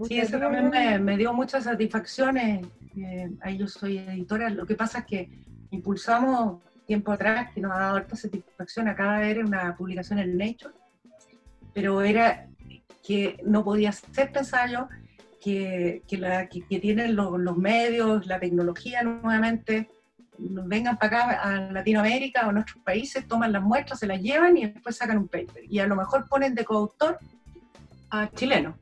Sí, 0.07 0.21
eso 0.21 0.39
también 0.39 1.05
me, 1.05 1.17
dio 1.17 1.33
muchas 1.33 1.65
satisfacciones. 1.65 2.67
eh, 2.97 3.31
ahí 3.41 3.59
yo 3.59 3.67
soy 3.67 3.99
editora. 3.99 4.49
Lo 4.51 4.67
que 4.67 4.75
pasa 4.75 5.01
es 5.01 5.07
que 5.07 5.31
impulsamos 5.71 6.63
tiempo 6.87 7.13
atrás, 7.13 7.53
que 7.53 7.61
nos 7.61 7.73
ha 7.73 7.79
dado 7.79 7.97
harta 7.97 8.17
satisfacción, 8.17 8.89
acaba 8.89 9.19
de 9.19 9.27
ver 9.27 9.45
una 9.45 9.77
publicación 9.77 10.19
en 10.19 10.37
Nature, 10.37 10.75
pero 11.73 12.03
era 12.03 12.47
que 13.03 13.39
no 13.45 13.65
podía 13.65 13.93
ser, 13.93 14.31
pensaba 14.31 14.67
yo, 14.67 14.89
que, 15.41 16.03
que, 16.07 16.19
la, 16.19 16.49
que, 16.49 16.61
que 16.63 16.79
tienen 16.79 17.17
los, 17.17 17.39
los 17.41 17.57
medios, 17.57 18.27
la 18.27 18.39
tecnología 18.39 19.03
nuevamente, 19.03 19.89
vengan 20.39 20.97
para 20.99 21.23
acá 21.23 21.41
a 21.43 21.73
Latinoamérica 21.73 22.47
o 22.47 22.51
a 22.51 22.53
nuestros 22.53 22.83
países, 22.85 23.27
toman 23.27 23.53
las 23.53 23.63
muestras, 23.63 23.99
se 23.99 24.07
las 24.07 24.21
llevan 24.21 24.57
y 24.57 24.67
después 24.67 24.97
sacan 24.97 25.19
un 25.19 25.29
paper. 25.29 25.65
Y 25.69 25.81
a 25.81 25.87
lo 25.87 25.97
mejor 25.97 26.29
ponen 26.29 26.55
de 26.55 26.65
coautor 26.65 27.19
a 28.11 28.31
chilenos 28.31 28.77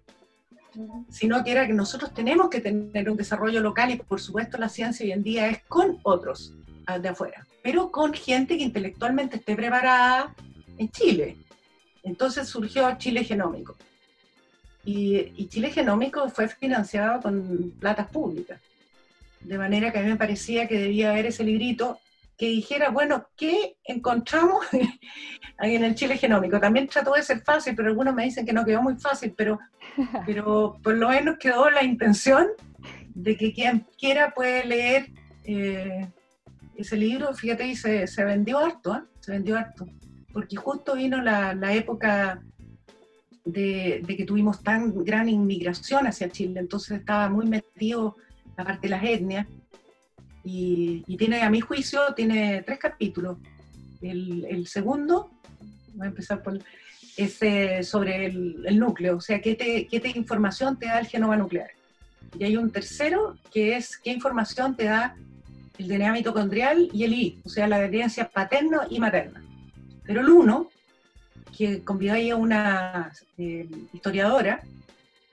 sino 1.08 1.42
que 1.44 1.52
era 1.52 1.66
que 1.66 1.72
nosotros 1.72 2.12
tenemos 2.14 2.48
que 2.48 2.60
tener 2.60 3.10
un 3.10 3.16
desarrollo 3.16 3.60
local 3.60 3.90
y 3.90 3.96
por 3.96 4.20
supuesto 4.20 4.58
la 4.58 4.68
ciencia 4.68 5.04
hoy 5.04 5.12
en 5.12 5.22
día 5.22 5.48
es 5.48 5.62
con 5.68 5.98
otros 6.02 6.54
ah, 6.86 6.98
de 6.98 7.08
afuera, 7.08 7.46
pero 7.62 7.90
con 7.90 8.12
gente 8.12 8.56
que 8.56 8.64
intelectualmente 8.64 9.36
esté 9.36 9.56
preparada 9.56 10.34
en 10.78 10.90
Chile. 10.90 11.36
Entonces 12.02 12.48
surgió 12.48 12.96
Chile 12.98 13.24
Genómico. 13.24 13.76
Y, 14.84 15.32
y 15.36 15.48
Chile 15.48 15.70
Genómico 15.70 16.28
fue 16.30 16.48
financiado 16.48 17.20
con 17.20 17.72
platas 17.78 18.08
públicas. 18.08 18.60
De 19.40 19.58
manera 19.58 19.92
que 19.92 19.98
a 19.98 20.02
mí 20.02 20.08
me 20.08 20.16
parecía 20.16 20.66
que 20.66 20.78
debía 20.78 21.10
haber 21.10 21.26
ese 21.26 21.44
librito 21.44 21.98
que 22.40 22.46
dijera, 22.46 22.88
bueno, 22.88 23.26
¿qué 23.36 23.76
encontramos 23.84 24.64
ahí 25.58 25.74
en 25.74 25.84
el 25.84 25.94
Chile 25.94 26.16
Genómico? 26.16 26.58
También 26.58 26.88
trató 26.88 27.12
de 27.12 27.22
ser 27.22 27.42
fácil, 27.42 27.74
pero 27.76 27.88
algunos 27.88 28.14
me 28.14 28.24
dicen 28.24 28.46
que 28.46 28.54
no 28.54 28.64
quedó 28.64 28.80
muy 28.80 28.96
fácil, 28.96 29.34
pero 29.36 29.58
pero 30.26 30.78
por 30.82 30.94
lo 30.94 31.10
menos 31.10 31.36
quedó 31.36 31.68
la 31.68 31.84
intención 31.84 32.46
de 33.14 33.36
que 33.36 33.52
quien 33.52 33.86
quiera 33.98 34.30
puede 34.30 34.64
leer 34.64 35.10
eh, 35.44 36.08
ese 36.76 36.96
libro, 36.96 37.34
fíjate, 37.34 37.66
y 37.66 37.76
se, 37.76 38.06
se 38.06 38.24
vendió 38.24 38.58
harto, 38.58 38.94
¿eh? 38.96 39.02
se 39.20 39.32
vendió 39.32 39.58
harto, 39.58 39.86
porque 40.32 40.56
justo 40.56 40.94
vino 40.94 41.20
la, 41.20 41.52
la 41.52 41.74
época 41.74 42.42
de, 43.44 44.00
de 44.02 44.16
que 44.16 44.24
tuvimos 44.24 44.62
tan 44.62 45.04
gran 45.04 45.28
inmigración 45.28 46.06
hacia 46.06 46.30
Chile, 46.30 46.58
entonces 46.58 47.00
estaba 47.00 47.28
muy 47.28 47.46
metido 47.46 48.16
la 48.56 48.64
parte 48.64 48.86
de 48.86 48.96
las 48.96 49.04
etnias, 49.04 49.46
y, 50.44 51.04
y 51.06 51.16
tiene, 51.16 51.42
a 51.42 51.50
mi 51.50 51.60
juicio, 51.60 52.00
tiene 52.14 52.62
tres 52.62 52.78
capítulos. 52.78 53.38
El, 54.00 54.46
el 54.48 54.66
segundo, 54.66 55.30
voy 55.94 56.06
a 56.06 56.10
empezar 56.10 56.42
por 56.42 56.58
es 57.16 57.42
eh, 57.42 57.82
sobre 57.82 58.26
el, 58.26 58.64
el 58.66 58.78
núcleo, 58.78 59.16
o 59.16 59.20
sea, 59.20 59.40
¿qué, 59.40 59.54
te, 59.54 59.86
qué 59.86 60.00
te 60.00 60.08
información 60.08 60.78
te 60.78 60.86
da 60.86 61.00
el 61.00 61.06
genoma 61.06 61.36
nuclear. 61.36 61.70
Y 62.38 62.44
hay 62.44 62.56
un 62.56 62.70
tercero 62.70 63.36
que 63.52 63.76
es 63.76 63.96
qué 63.98 64.10
información 64.10 64.76
te 64.76 64.84
da 64.84 65.16
el 65.78 65.88
DNA 65.88 66.12
mitocondrial 66.12 66.88
y 66.92 67.04
el 67.04 67.12
I, 67.12 67.40
o 67.44 67.48
sea, 67.48 67.66
la 67.66 67.80
herencia 67.80 68.28
paterna 68.28 68.86
y 68.88 69.00
materna. 69.00 69.42
Pero 70.04 70.20
el 70.20 70.30
uno, 70.30 70.70
que 71.56 71.82
convidó 71.82 72.14
ahí 72.14 72.30
a 72.30 72.36
una 72.36 73.12
eh, 73.36 73.68
historiadora, 73.92 74.62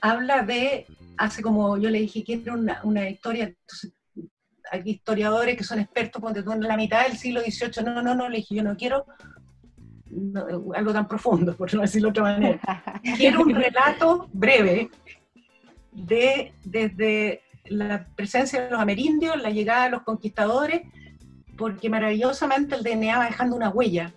habla 0.01 0.41
de, 0.43 0.85
hace 1.17 1.41
como 1.41 1.77
yo 1.77 1.89
le 1.89 1.99
dije, 1.99 2.23
quiero 2.23 2.53
una, 2.53 2.81
una 2.83 3.09
historia, 3.09 3.45
entonces 3.45 3.91
hay 4.71 4.81
historiadores 4.85 5.57
que 5.57 5.63
son 5.63 5.79
expertos, 5.79 6.21
ponte 6.21 6.43
tú 6.43 6.51
en 6.51 6.61
la 6.61 6.77
mitad 6.77 7.03
del 7.03 7.17
siglo 7.17 7.41
XVIII, 7.41 7.83
no, 7.85 8.01
no, 8.01 8.15
no, 8.15 8.29
le 8.29 8.37
dije, 8.37 8.55
yo 8.55 8.63
no 8.63 8.75
quiero 8.75 9.05
no, 10.09 10.45
algo 10.73 10.93
tan 10.93 11.07
profundo, 11.07 11.55
por 11.55 11.73
no 11.73 11.81
decirlo 11.81 12.07
de 12.07 12.11
otra 12.11 12.23
manera. 12.23 13.01
Quiero 13.17 13.41
un 13.41 13.53
relato 13.53 14.29
breve 14.31 14.89
de 15.91 16.53
desde 16.63 17.41
la 17.65 18.05
presencia 18.15 18.61
de 18.61 18.71
los 18.71 18.79
amerindios, 18.79 19.41
la 19.41 19.49
llegada 19.49 19.85
de 19.85 19.91
los 19.91 20.03
conquistadores, 20.03 20.81
porque 21.57 21.89
maravillosamente 21.89 22.75
el 22.75 22.83
DNA 22.83 23.17
va 23.17 23.25
dejando 23.25 23.55
una 23.55 23.69
huella 23.69 24.13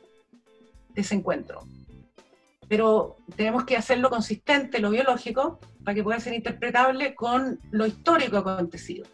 de 0.90 1.00
ese 1.00 1.14
encuentro. 1.14 1.62
Pero 2.68 3.16
tenemos 3.34 3.64
que 3.64 3.76
hacerlo 3.76 4.10
consistente, 4.10 4.78
lo 4.78 4.90
biológico, 4.90 5.58
para 5.84 5.94
que 5.94 6.04
pueda 6.04 6.20
ser 6.20 6.34
interpretable 6.34 7.14
con 7.14 7.58
lo 7.72 7.86
histórico 7.86 8.36
acontecido. 8.36 9.06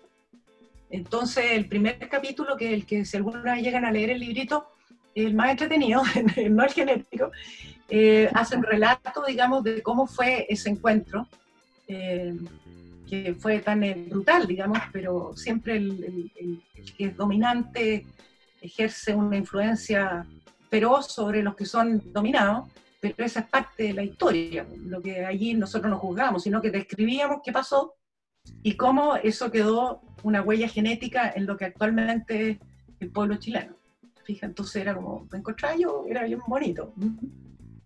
Entonces, 0.90 1.44
el 1.52 1.66
primer 1.68 1.98
capítulo, 2.08 2.56
que 2.56 2.72
el 2.72 2.86
que 2.86 3.04
si 3.04 3.16
alguna 3.16 3.54
vez 3.54 3.62
llegan 3.62 3.84
a 3.84 3.90
leer 3.90 4.10
el 4.10 4.20
librito, 4.20 4.66
el 5.14 5.34
más 5.34 5.50
entretenido, 5.50 6.02
no 6.50 6.64
el 6.64 6.72
genético, 6.72 7.30
eh, 7.88 8.28
hace 8.34 8.56
un 8.56 8.62
relato, 8.62 9.24
digamos, 9.26 9.64
de 9.64 9.82
cómo 9.82 10.06
fue 10.06 10.46
ese 10.48 10.70
encuentro, 10.70 11.26
eh, 11.88 12.34
que 13.08 13.34
fue 13.34 13.60
tan 13.60 13.82
eh, 13.84 13.94
brutal, 14.08 14.46
digamos, 14.46 14.78
pero 14.92 15.32
siempre 15.36 15.76
el, 15.76 16.04
el- 16.04 16.32
el- 16.36 16.62
que 16.96 17.06
es 17.06 17.16
dominante 17.16 18.06
ejerce 18.60 19.14
una 19.14 19.36
influencia 19.36 20.26
feroz 20.70 21.12
sobre 21.12 21.42
los 21.42 21.54
que 21.56 21.64
son 21.66 22.02
dominados, 22.12 22.68
pero 23.00 23.24
esa 23.24 23.40
es 23.40 23.46
parte 23.48 23.84
de 23.84 23.92
la 23.92 24.02
historia, 24.02 24.66
lo 24.84 25.00
que 25.02 25.24
allí 25.24 25.54
nosotros 25.54 25.90
no 25.90 25.98
juzgamos, 25.98 26.42
sino 26.42 26.60
que 26.60 26.70
describíamos 26.70 27.38
qué 27.44 27.52
pasó 27.52 27.94
y 28.62 28.77
cómo 28.77 29.16
eso 29.16 29.51
quedó 29.51 30.01
una 30.23 30.43
huella 30.43 30.68
genética 30.68 31.32
en 31.35 31.47
lo 31.47 31.56
que 31.56 31.66
actualmente 31.66 32.51
es 32.51 32.59
el 33.01 33.10
pueblo 33.10 33.36
chileno. 33.36 33.74
Fija, 34.24 34.47
entonces 34.47 34.82
era 34.82 34.94
como, 34.94 35.27
me 35.31 35.39
encontraba 35.39 35.77
yo, 35.77 36.05
era 36.09 36.24
bien 36.24 36.40
bonito. 36.47 36.93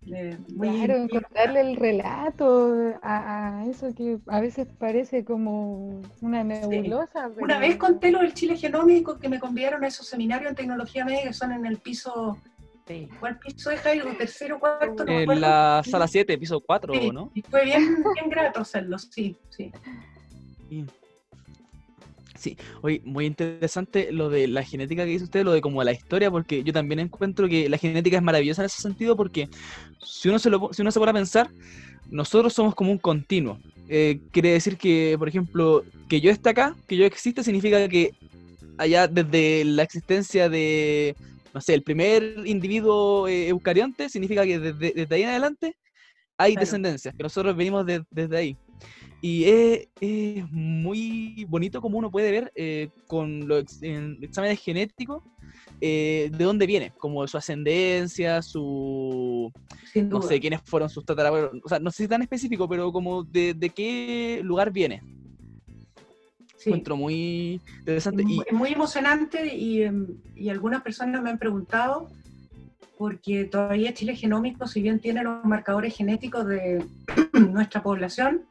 Eh, 0.07 0.37
muy- 0.57 0.69
Claro, 0.79 0.97
encontrarle 1.03 1.61
el 1.61 1.77
relato 1.77 2.95
a, 3.03 3.59
a 3.61 3.67
eso 3.67 3.95
que 3.95 4.19
a 4.27 4.41
veces 4.41 4.67
parece 4.79 5.25
como 5.25 6.01
una 6.23 6.43
nebulosa. 6.43 7.29
Una 7.29 7.35
pero- 7.47 7.61
vez 7.61 7.77
conté 7.77 8.11
lo 8.11 8.21
del 8.21 8.33
Chile 8.33 8.57
genómico 8.57 9.19
que 9.19 9.29
me 9.29 9.39
convidaron 9.39 9.85
a 9.85 9.89
esos 9.89 10.07
seminarios 10.07 10.51
en 10.51 10.57
tecnología 10.57 11.05
médica 11.05 11.29
que 11.29 11.33
son 11.35 11.53
en 11.53 11.67
el 11.67 11.77
piso, 11.77 12.39
Sí. 12.87 13.09
¿cuál 13.21 13.39
piso 13.39 13.71
es 13.71 13.81
Jairo? 13.81 14.07
¿Tercero, 14.17 14.59
cuarto? 14.59 15.05
No 15.05 15.13
En 15.13 15.41
la 15.41 15.83
sala 15.89 16.09
7, 16.09 16.37
piso 16.39 16.59
4, 16.61 16.95
Sí, 16.95 17.11
¿no? 17.13 17.31
Y 17.35 17.43
fue 17.43 17.65
bien, 17.67 18.03
bien 18.15 18.31
grato 18.31 18.61
hacerlo, 18.61 18.99
sí, 18.99 19.37
sí. 19.51 19.71
Sí. 20.71 20.85
Sí, 22.39 22.57
oye, 22.83 23.03
muy 23.05 23.27
interesante 23.27 24.13
lo 24.13 24.31
de 24.31 24.47
la 24.49 24.63
genética 24.63 25.05
que 25.05 25.11
dice 25.11 25.25
usted, 25.25 25.45
lo 25.45 25.53
de 25.53 25.61
como 25.61 25.83
la 25.85 25.93
historia, 25.93 26.31
porque 26.31 26.63
yo 26.63 26.73
también 26.73 27.01
encuentro 27.01 27.47
que 27.49 27.69
la 27.69 27.77
genética 27.77 28.17
es 28.17 28.23
maravillosa 28.23 28.63
en 28.63 28.67
ese 28.67 28.81
sentido, 28.81 29.15
porque 29.17 29.47
si 30.03 30.29
uno 30.31 30.39
se, 30.39 30.49
lo, 30.49 30.71
si 30.73 30.81
uno 30.81 30.91
se 30.91 30.99
pone 31.01 31.11
a 31.11 31.15
pensar, 31.15 31.51
nosotros 32.09 32.55
somos 32.55 32.75
como 32.75 32.93
un 32.93 32.99
continuo. 32.99 33.59
Eh, 33.89 34.21
quiere 34.33 34.53
decir 34.53 34.79
que, 34.79 35.17
por 35.19 35.29
ejemplo, 35.29 35.85
que 36.09 36.21
yo 36.21 36.31
esté 36.31 36.51
acá, 36.51 36.75
que 36.87 36.97
yo 36.97 37.05
existe, 37.05 37.43
significa 37.43 37.87
que 37.89 38.13
allá 38.79 39.07
desde 39.07 39.65
la 39.67 39.83
existencia 39.83 40.49
de, 40.49 41.15
no 41.53 41.61
sé, 41.61 41.75
el 41.75 41.83
primer 41.83 42.37
individuo 42.47 43.29
eh, 43.29 43.49
eucarionte, 43.49 44.09
significa 44.09 44.45
que 44.45 44.59
desde, 44.59 44.93
desde 44.95 45.15
ahí 45.15 45.23
en 45.25 45.29
adelante 45.31 45.77
hay 46.39 46.53
Claro. 46.53 46.65
descendencia, 46.65 47.13
que 47.13 47.23
nosotros 47.23 47.55
venimos 47.55 47.85
de- 47.85 48.03
desde 48.11 48.37
ahí. 48.39 48.57
Y 49.23 49.45
es, 49.45 49.89
es 50.01 50.51
muy 50.51 51.45
bonito 51.49 51.81
como 51.81 51.99
uno 51.99 52.11
puede 52.11 52.31
ver 52.31 52.53
eh, 52.55 52.89
con 53.07 53.47
los 53.47 53.63
ex- 53.63 53.83
en 53.83 54.17
exámenes 54.23 54.61
genéticos 54.63 55.23
eh, 55.81 56.31
de 56.33 56.45
dónde 56.45 56.67
viene, 56.67 56.93
como 56.99 57.27
su 57.27 57.37
ascendencia, 57.37 58.41
su, 58.43 59.53
Sin 59.93 60.09
no 60.09 60.19
duda. 60.19 60.29
sé 60.29 60.41
quiénes 60.41 60.61
fueron 60.65 60.89
sus 60.89 61.05
tatarabuelos, 61.05 61.53
o 61.65 61.69
sea, 61.69 61.79
no 61.79 61.91
sé 61.91 62.05
si 62.05 62.09
tan 62.09 62.23
específico, 62.23 62.69
pero 62.69 62.91
como 62.93 63.25
de, 63.25 63.55
de 63.55 63.71
qué 63.71 64.41
lugar 64.43 64.71
viene. 64.73 65.03
Sí. 66.57 66.71
Encuentro 66.71 66.97
muy 66.97 67.63
interesante. 67.81 68.23
Es 68.23 68.29
Y 68.29 68.37
mu- 68.37 68.43
es 68.47 68.53
muy 68.53 68.73
emocionante 68.73 69.55
y, 69.55 69.83
em, 69.83 70.07
y 70.35 70.49
algunas 70.51 70.83
personas 70.83 71.23
me 71.23 71.31
han 71.31 71.39
preguntado, 71.39 72.09
porque 72.99 73.45
todavía 73.45 73.95
Chile 73.95 74.15
Genómico, 74.15 74.67
si 74.67 74.83
bien 74.83 75.01
tiene 75.01 75.23
los 75.23 75.43
marcadores 75.45 75.97
genéticos 75.97 76.47
de 76.47 76.85
nuestra 77.51 77.83
población, 77.83 78.43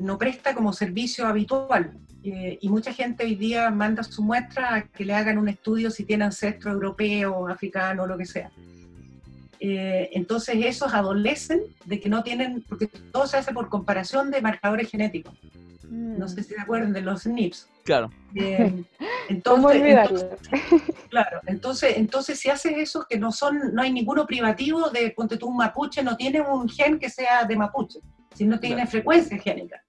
no 0.00 0.18
presta 0.18 0.54
como 0.54 0.72
servicio 0.72 1.26
habitual. 1.26 1.92
Eh, 2.22 2.58
y 2.60 2.68
mucha 2.68 2.92
gente 2.92 3.24
hoy 3.24 3.34
día 3.34 3.70
manda 3.70 4.02
su 4.02 4.22
muestra 4.22 4.74
a 4.74 4.82
que 4.82 5.04
le 5.04 5.14
hagan 5.14 5.38
un 5.38 5.48
estudio 5.48 5.90
si 5.90 6.04
tiene 6.04 6.24
ancestro 6.24 6.72
europeo, 6.72 7.48
africano, 7.48 8.06
lo 8.06 8.18
que 8.18 8.26
sea. 8.26 8.50
Eh, 9.58 10.10
entonces 10.12 10.56
esos 10.64 10.94
adolecen 10.94 11.60
de 11.84 12.00
que 12.00 12.08
no 12.08 12.22
tienen, 12.22 12.62
porque 12.68 12.86
todo 12.86 13.26
se 13.26 13.36
hace 13.36 13.52
por 13.52 13.68
comparación 13.68 14.30
de 14.30 14.40
marcadores 14.40 14.90
genéticos. 14.90 15.34
No 15.90 16.28
sé 16.28 16.42
si 16.44 16.54
se 16.54 16.60
acuerdan 16.60 16.92
de 16.92 17.00
los 17.02 17.22
SNPs. 17.22 17.68
claro, 17.84 18.10
Eh, 18.34 18.84
claro, 21.10 21.40
entonces, 21.46 21.94
entonces 21.96 22.38
si 22.38 22.48
haces 22.48 22.72
esos 22.76 23.06
que 23.06 23.18
no 23.18 23.32
son, 23.32 23.74
no 23.74 23.82
hay 23.82 23.92
ninguno 23.92 24.26
privativo 24.26 24.88
de, 24.90 25.10
ponte 25.10 25.36
tú 25.36 25.48
un 25.48 25.56
mapuche, 25.56 26.02
no 26.02 26.16
tiene 26.16 26.40
un 26.40 26.68
gen 26.68 26.98
que 26.98 27.10
sea 27.10 27.44
de 27.44 27.56
mapuche, 27.56 27.98
sino 28.34 28.58
tiene 28.60 28.76
Claro. 28.76 28.90
frecuencias 28.90 29.42
génicas, 29.42 29.82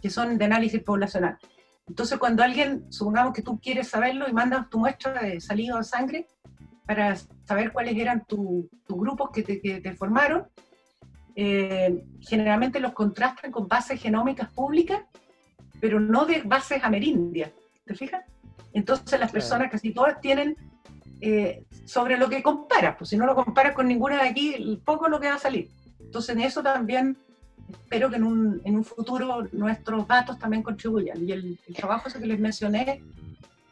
que 0.00 0.10
son 0.10 0.38
de 0.38 0.44
análisis 0.44 0.82
poblacional. 0.82 1.38
Entonces 1.86 2.18
cuando 2.18 2.42
alguien, 2.42 2.92
supongamos 2.92 3.32
que 3.32 3.42
tú 3.42 3.58
quieres 3.58 3.88
saberlo 3.88 4.28
y 4.28 4.32
mandas 4.32 4.68
tu 4.68 4.78
muestra 4.78 5.22
de 5.22 5.40
saliva 5.40 5.78
o 5.78 5.82
sangre, 5.82 6.26
para 6.86 7.16
saber 7.44 7.70
cuáles 7.70 7.96
eran 7.96 8.24
tus 8.24 8.66
grupos 8.88 9.30
que 9.30 9.42
te, 9.42 9.60
que 9.60 9.80
te 9.80 9.94
formaron. 9.94 10.46
Eh, 11.36 12.02
generalmente 12.20 12.80
los 12.80 12.94
contrastan 12.94 13.52
con 13.52 13.68
bases 13.68 14.00
genómicas 14.00 14.50
públicas, 14.50 15.02
pero 15.80 16.00
no 16.00 16.24
de 16.24 16.42
bases 16.42 16.82
amerindias, 16.82 17.52
¿te 17.84 17.94
fijas? 17.94 18.24
Entonces 18.72 19.20
las 19.20 19.30
personas 19.30 19.70
casi 19.70 19.92
todas 19.92 20.20
tienen 20.20 20.56
eh, 21.20 21.64
sobre 21.84 22.16
lo 22.16 22.28
que 22.28 22.42
comparas, 22.42 22.96
pues 22.96 23.10
si 23.10 23.16
no 23.16 23.26
lo 23.26 23.34
comparas 23.34 23.74
con 23.74 23.86
ninguna 23.86 24.22
de 24.22 24.28
aquí, 24.28 24.80
poco 24.84 25.08
lo 25.08 25.20
que 25.20 25.28
va 25.28 25.34
a 25.34 25.38
salir. 25.38 25.68
Entonces 26.00 26.34
en 26.34 26.42
eso 26.42 26.62
también 26.62 27.18
espero 27.70 28.10
que 28.10 28.16
en 28.16 28.24
un, 28.24 28.60
en 28.64 28.76
un 28.76 28.84
futuro 28.84 29.46
nuestros 29.52 30.06
datos 30.06 30.38
también 30.38 30.62
contribuyan. 30.62 31.26
Y 31.26 31.32
el, 31.32 31.58
trabajo 31.76 32.08
ese 32.08 32.18
que 32.18 32.26
les 32.26 32.38
mencioné 32.38 33.02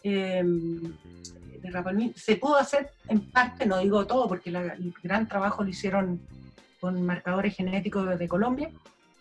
eh, 0.02 0.43
de 0.44 1.70
Rapalmín, 1.70 2.12
se 2.14 2.36
pudo 2.36 2.56
hacer 2.56 2.90
en 3.09 3.31
parte, 3.31 3.66
no 3.66 3.78
digo 3.78 4.06
todo, 4.06 4.28
porque 4.28 4.51
el 4.51 4.94
gran 5.02 5.27
trabajo 5.28 5.62
lo 5.62 5.70
hicieron 5.70 6.20
con 6.81 7.02
marcadores 7.05 7.56
genéticos 7.56 8.18
de 8.18 8.28
Colombia, 8.28 8.70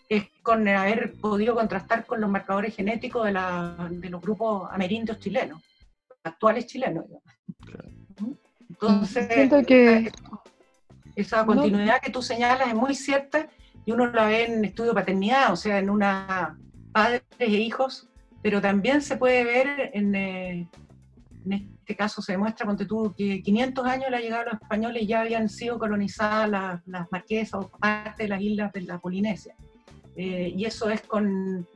es 0.08 0.24
con 0.42 0.68
haber 0.68 1.14
podido 1.14 1.54
contrastar 1.54 2.06
con 2.06 2.20
los 2.20 2.30
marcadores 2.30 2.76
genéticos 2.76 3.24
de, 3.26 3.32
la, 3.32 3.88
de 3.90 4.10
los 4.10 4.20
grupos 4.20 4.68
amerindios 4.70 5.18
chilenos, 5.18 5.62
actuales 6.22 6.66
chilenos. 6.66 7.06
Entonces, 8.68 9.26
Siento 9.32 9.62
que... 9.62 10.12
esa 11.16 11.44
continuidad 11.44 12.00
que 12.00 12.12
tú 12.12 12.22
señalas 12.22 12.68
es 12.68 12.74
muy 12.74 12.94
cierta 12.94 13.48
y 13.86 13.92
uno 13.92 14.08
la 14.08 14.26
ve 14.26 14.44
en 14.44 14.64
estudio 14.64 14.92
paternidad, 14.92 15.52
o 15.52 15.56
sea, 15.56 15.78
en 15.78 15.88
una 15.88 16.58
padres 16.92 17.22
e 17.38 17.46
hijos, 17.46 18.08
pero 18.42 18.60
también 18.60 19.00
se 19.00 19.16
puede 19.16 19.44
ver 19.44 19.90
en, 19.94 20.14
eh, 20.14 20.68
en 21.44 21.52
este 21.52 21.94
caso 21.94 22.20
se 22.20 22.32
demuestra, 22.32 22.66
con 22.66 22.76
tú, 22.76 23.14
que 23.16 23.42
500 23.42 23.86
años 23.86 24.10
la 24.10 24.20
llegada 24.20 24.44
de 24.44 24.50
los 24.50 24.60
españoles 24.60 25.06
ya 25.06 25.20
habían 25.20 25.48
sido 25.48 25.78
colonizadas 25.78 26.50
las, 26.50 26.86
las 26.86 27.10
marquesas 27.12 27.54
o 27.54 27.68
parte 27.68 28.24
de 28.24 28.28
las 28.28 28.40
islas 28.42 28.72
de 28.72 28.80
la 28.82 28.98
Polinesia. 28.98 29.54
Eh, 30.16 30.52
y 30.56 30.64
eso 30.64 30.90
es 30.90 31.02
con, 31.02 31.66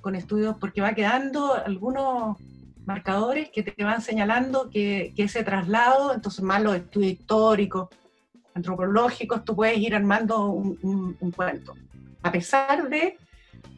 con, 0.00 0.14
estudios, 0.14 0.56
porque 0.58 0.80
va 0.80 0.94
quedando 0.94 1.54
algunos 1.54 2.38
marcadores 2.86 3.50
que 3.50 3.62
te 3.62 3.84
van 3.84 4.00
señalando 4.00 4.70
que, 4.70 5.12
que 5.14 5.24
ese 5.24 5.44
traslado, 5.44 6.14
entonces 6.14 6.42
más 6.42 6.62
los 6.62 6.76
estudios 6.76 7.12
históricos, 7.12 7.88
antropológicos, 8.54 9.44
tú 9.44 9.54
puedes 9.54 9.78
ir 9.78 9.94
armando 9.94 10.46
un, 10.46 11.16
un, 11.20 11.30
cuento. 11.30 11.74
A 12.22 12.32
pesar 12.32 12.88
de 12.88 13.16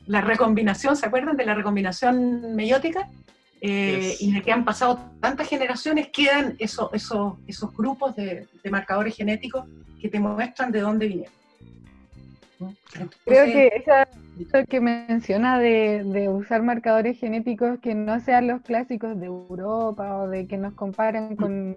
la 0.06 0.20
recombinación, 0.20 0.96
¿se 0.96 1.06
acuerdan 1.06 1.36
de 1.36 1.46
la 1.46 1.54
recombinación 1.54 2.54
meiótica? 2.54 3.08
Eh, 3.60 4.16
y 4.18 4.32
de 4.32 4.42
que 4.42 4.50
han 4.50 4.64
pasado 4.64 4.98
tantas 5.20 5.48
generaciones, 5.48 6.08
quedan 6.08 6.56
esos, 6.58 6.92
esos, 6.92 7.34
esos 7.46 7.76
grupos 7.76 8.16
de, 8.16 8.48
de, 8.60 8.70
marcadores 8.70 9.14
genéticos 9.14 9.66
que 10.00 10.08
te 10.08 10.18
muestran 10.18 10.72
de 10.72 10.80
dónde 10.80 11.06
vinieron. 11.06 11.32
Creo 13.24 13.44
que 13.46 13.70
eso 13.76 14.66
que 14.68 14.80
menciona 14.80 15.58
de, 15.58 16.02
de, 16.04 16.28
usar 16.28 16.62
marcadores 16.62 17.18
genéticos 17.18 17.78
que 17.80 17.94
no 17.94 18.18
sean 18.20 18.48
los 18.48 18.62
clásicos 18.62 19.18
de 19.18 19.26
Europa 19.26 20.16
o 20.16 20.28
de 20.28 20.46
que 20.46 20.58
nos 20.58 20.74
comparen 20.74 21.36
con, 21.36 21.76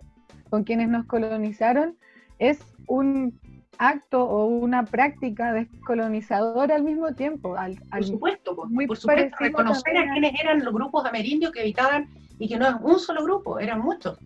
con 0.49 0.63
quienes 0.63 0.89
nos 0.89 1.05
colonizaron, 1.05 1.97
es 2.39 2.59
un 2.87 3.39
acto 3.77 4.23
o 4.23 4.45
una 4.45 4.85
práctica 4.85 5.53
descolonizadora 5.53 6.75
al 6.75 6.83
mismo 6.83 7.13
tiempo. 7.13 7.55
Al, 7.57 7.75
por 7.75 8.03
supuesto, 8.05 8.55
muy 8.69 8.87
por 8.87 8.97
supuesto, 8.97 9.35
reconocer 9.39 9.97
a 9.97 10.11
quienes 10.11 10.39
eran 10.39 10.63
los 10.63 10.73
grupos 10.73 11.05
amerindios 11.05 11.51
que 11.51 11.61
habitaban, 11.61 12.07
y 12.39 12.47
que 12.47 12.57
no 12.57 12.67
es 12.67 12.75
un 12.81 12.99
solo 12.99 13.23
grupo, 13.23 13.59
eran 13.59 13.81
muchos, 13.81 14.17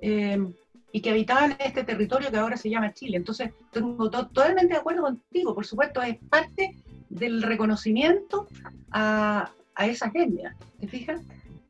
eh, 0.00 0.38
y 0.92 1.00
que 1.00 1.10
habitaban 1.10 1.56
este 1.58 1.84
territorio 1.84 2.30
que 2.30 2.36
ahora 2.36 2.56
se 2.56 2.70
llama 2.70 2.92
Chile. 2.92 3.16
Entonces, 3.16 3.50
tengo 3.72 4.10
totalmente 4.10 4.74
de 4.74 4.80
acuerdo 4.80 5.02
contigo, 5.02 5.54
por 5.54 5.66
supuesto, 5.66 6.02
es 6.02 6.16
parte 6.28 6.76
del 7.08 7.42
reconocimiento 7.42 8.46
a, 8.90 9.50
a 9.74 9.86
esas 9.86 10.14
etnias, 10.14 10.54
¿te 10.80 10.88
fijas? 10.88 11.20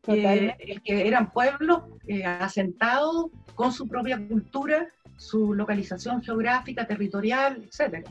Eh, 0.07 0.81
que 0.83 1.07
eran 1.07 1.31
pueblos 1.31 1.83
eh, 2.09 2.25
asentados 2.25 3.27
con 3.55 3.71
su 3.71 3.87
propia 3.87 4.17
cultura, 4.17 4.89
su 5.21 5.53
localización 5.53 6.23
geográfica, 6.23 6.87
territorial, 6.87 7.63
etc. 7.63 8.09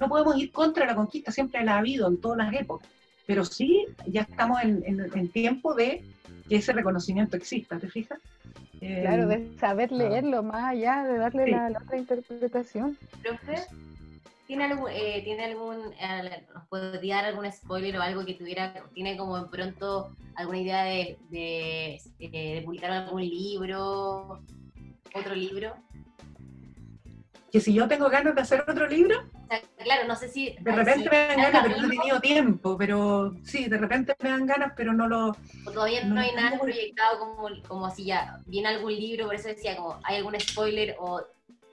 No 0.00 0.08
podemos 0.08 0.38
ir 0.38 0.50
contra 0.50 0.86
la 0.86 0.94
conquista, 0.94 1.30
siempre 1.30 1.62
la 1.62 1.74
ha 1.74 1.78
habido 1.78 2.08
en 2.08 2.18
todas 2.18 2.38
las 2.38 2.54
épocas, 2.54 2.88
pero 3.26 3.44
sí 3.44 3.84
ya 4.06 4.22
estamos 4.22 4.62
en, 4.62 4.82
en, 4.86 5.28
tiempo 5.28 5.74
de 5.74 6.02
que 6.48 6.56
ese 6.56 6.72
reconocimiento 6.72 7.36
exista, 7.36 7.78
¿te 7.78 7.88
fijas? 7.88 8.18
Claro, 8.78 9.26
de 9.28 9.54
saber 9.58 9.92
leerlo 9.92 10.42
más 10.42 10.64
allá, 10.64 11.04
de 11.04 11.18
darle 11.18 11.44
sí. 11.44 11.50
la, 11.50 11.70
la, 11.70 11.78
otra 11.78 11.98
interpretación. 11.98 12.96
Profe, 13.22 13.56
¿tiene 14.46 14.64
algún, 14.64 14.90
eh, 14.90 15.20
¿tiene 15.24 15.44
algún, 15.44 15.92
eh, 16.00 16.46
nos 16.54 16.66
podría 16.68 17.16
dar 17.16 17.24
algún 17.26 17.52
spoiler 17.52 17.98
o 17.98 18.02
algo 18.02 18.24
que 18.24 18.34
tuviera, 18.34 18.72
tiene 18.94 19.16
como 19.18 19.50
pronto 19.50 20.10
alguna 20.36 20.60
idea 20.60 20.84
de, 20.84 21.18
de, 21.28 22.00
eh, 22.18 22.54
de 22.54 22.62
publicar 22.64 22.92
algún 22.92 23.22
libro, 23.22 24.40
otro 25.14 25.34
libro? 25.34 25.74
Que 27.56 27.62
si 27.62 27.72
yo 27.72 27.88
tengo 27.88 28.10
ganas 28.10 28.34
de 28.34 28.42
hacer 28.42 28.62
otro 28.68 28.86
libro, 28.86 29.16
claro, 29.82 30.06
no 30.06 30.14
sé 30.14 30.28
si... 30.28 30.54
De 30.60 30.72
repente 30.72 31.08
me 31.10 31.26
dan 31.26 31.40
ganas, 31.40 31.62
pero 31.62 31.80
no 31.80 31.86
he 31.86 31.96
tenido 31.96 32.20
tiempo, 32.20 32.76
pero 32.76 33.34
sí, 33.44 33.66
de 33.66 33.78
repente 33.78 34.14
me 34.22 34.28
dan 34.28 34.44
ganas, 34.44 34.74
pero 34.76 34.92
no 34.92 35.08
lo... 35.08 35.28
O 35.64 35.70
todavía 35.72 36.04
no, 36.04 36.16
no 36.16 36.20
hay 36.20 36.34
nada 36.34 36.58
proyectado 36.58 37.18
como, 37.18 37.48
como 37.66 37.90
si 37.90 38.04
ya 38.04 38.40
viene 38.44 38.68
algún 38.68 38.94
libro, 38.94 39.24
por 39.24 39.36
eso 39.36 39.48
decía, 39.48 39.74
como 39.74 39.98
hay 40.04 40.16
algún 40.16 40.38
spoiler 40.38 40.96
o 40.98 41.22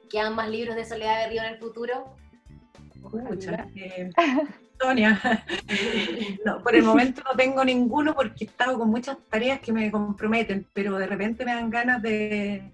quedan 0.09 0.35
más 0.35 0.49
libros 0.49 0.77
de 0.77 0.85
Soledad 0.85 1.19
de 1.19 1.27
Río 1.31 1.41
en 1.41 1.49
el 1.49 1.59
futuro. 1.59 2.15
Escucha, 2.95 3.67
eh, 3.75 4.09
Sonia, 4.79 5.19
no, 6.45 6.63
por 6.63 6.75
el 6.75 6.83
momento 6.83 7.23
no 7.29 7.35
tengo 7.35 7.65
ninguno 7.65 8.15
porque 8.15 8.45
he 8.45 8.47
estado 8.47 8.79
con 8.79 8.89
muchas 8.89 9.17
tareas 9.29 9.59
que 9.59 9.73
me 9.73 9.91
comprometen, 9.91 10.65
pero 10.71 10.97
de 10.97 11.07
repente 11.07 11.43
me 11.43 11.53
dan 11.53 11.69
ganas 11.69 12.01
de, 12.01 12.71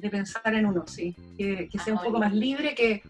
de 0.00 0.10
pensar 0.10 0.54
en 0.54 0.66
uno, 0.66 0.86
sí, 0.86 1.14
que, 1.36 1.68
que 1.68 1.78
sea 1.78 1.94
un 1.94 2.02
poco 2.02 2.18
más 2.18 2.34
libre 2.34 2.74
que, 2.74 3.02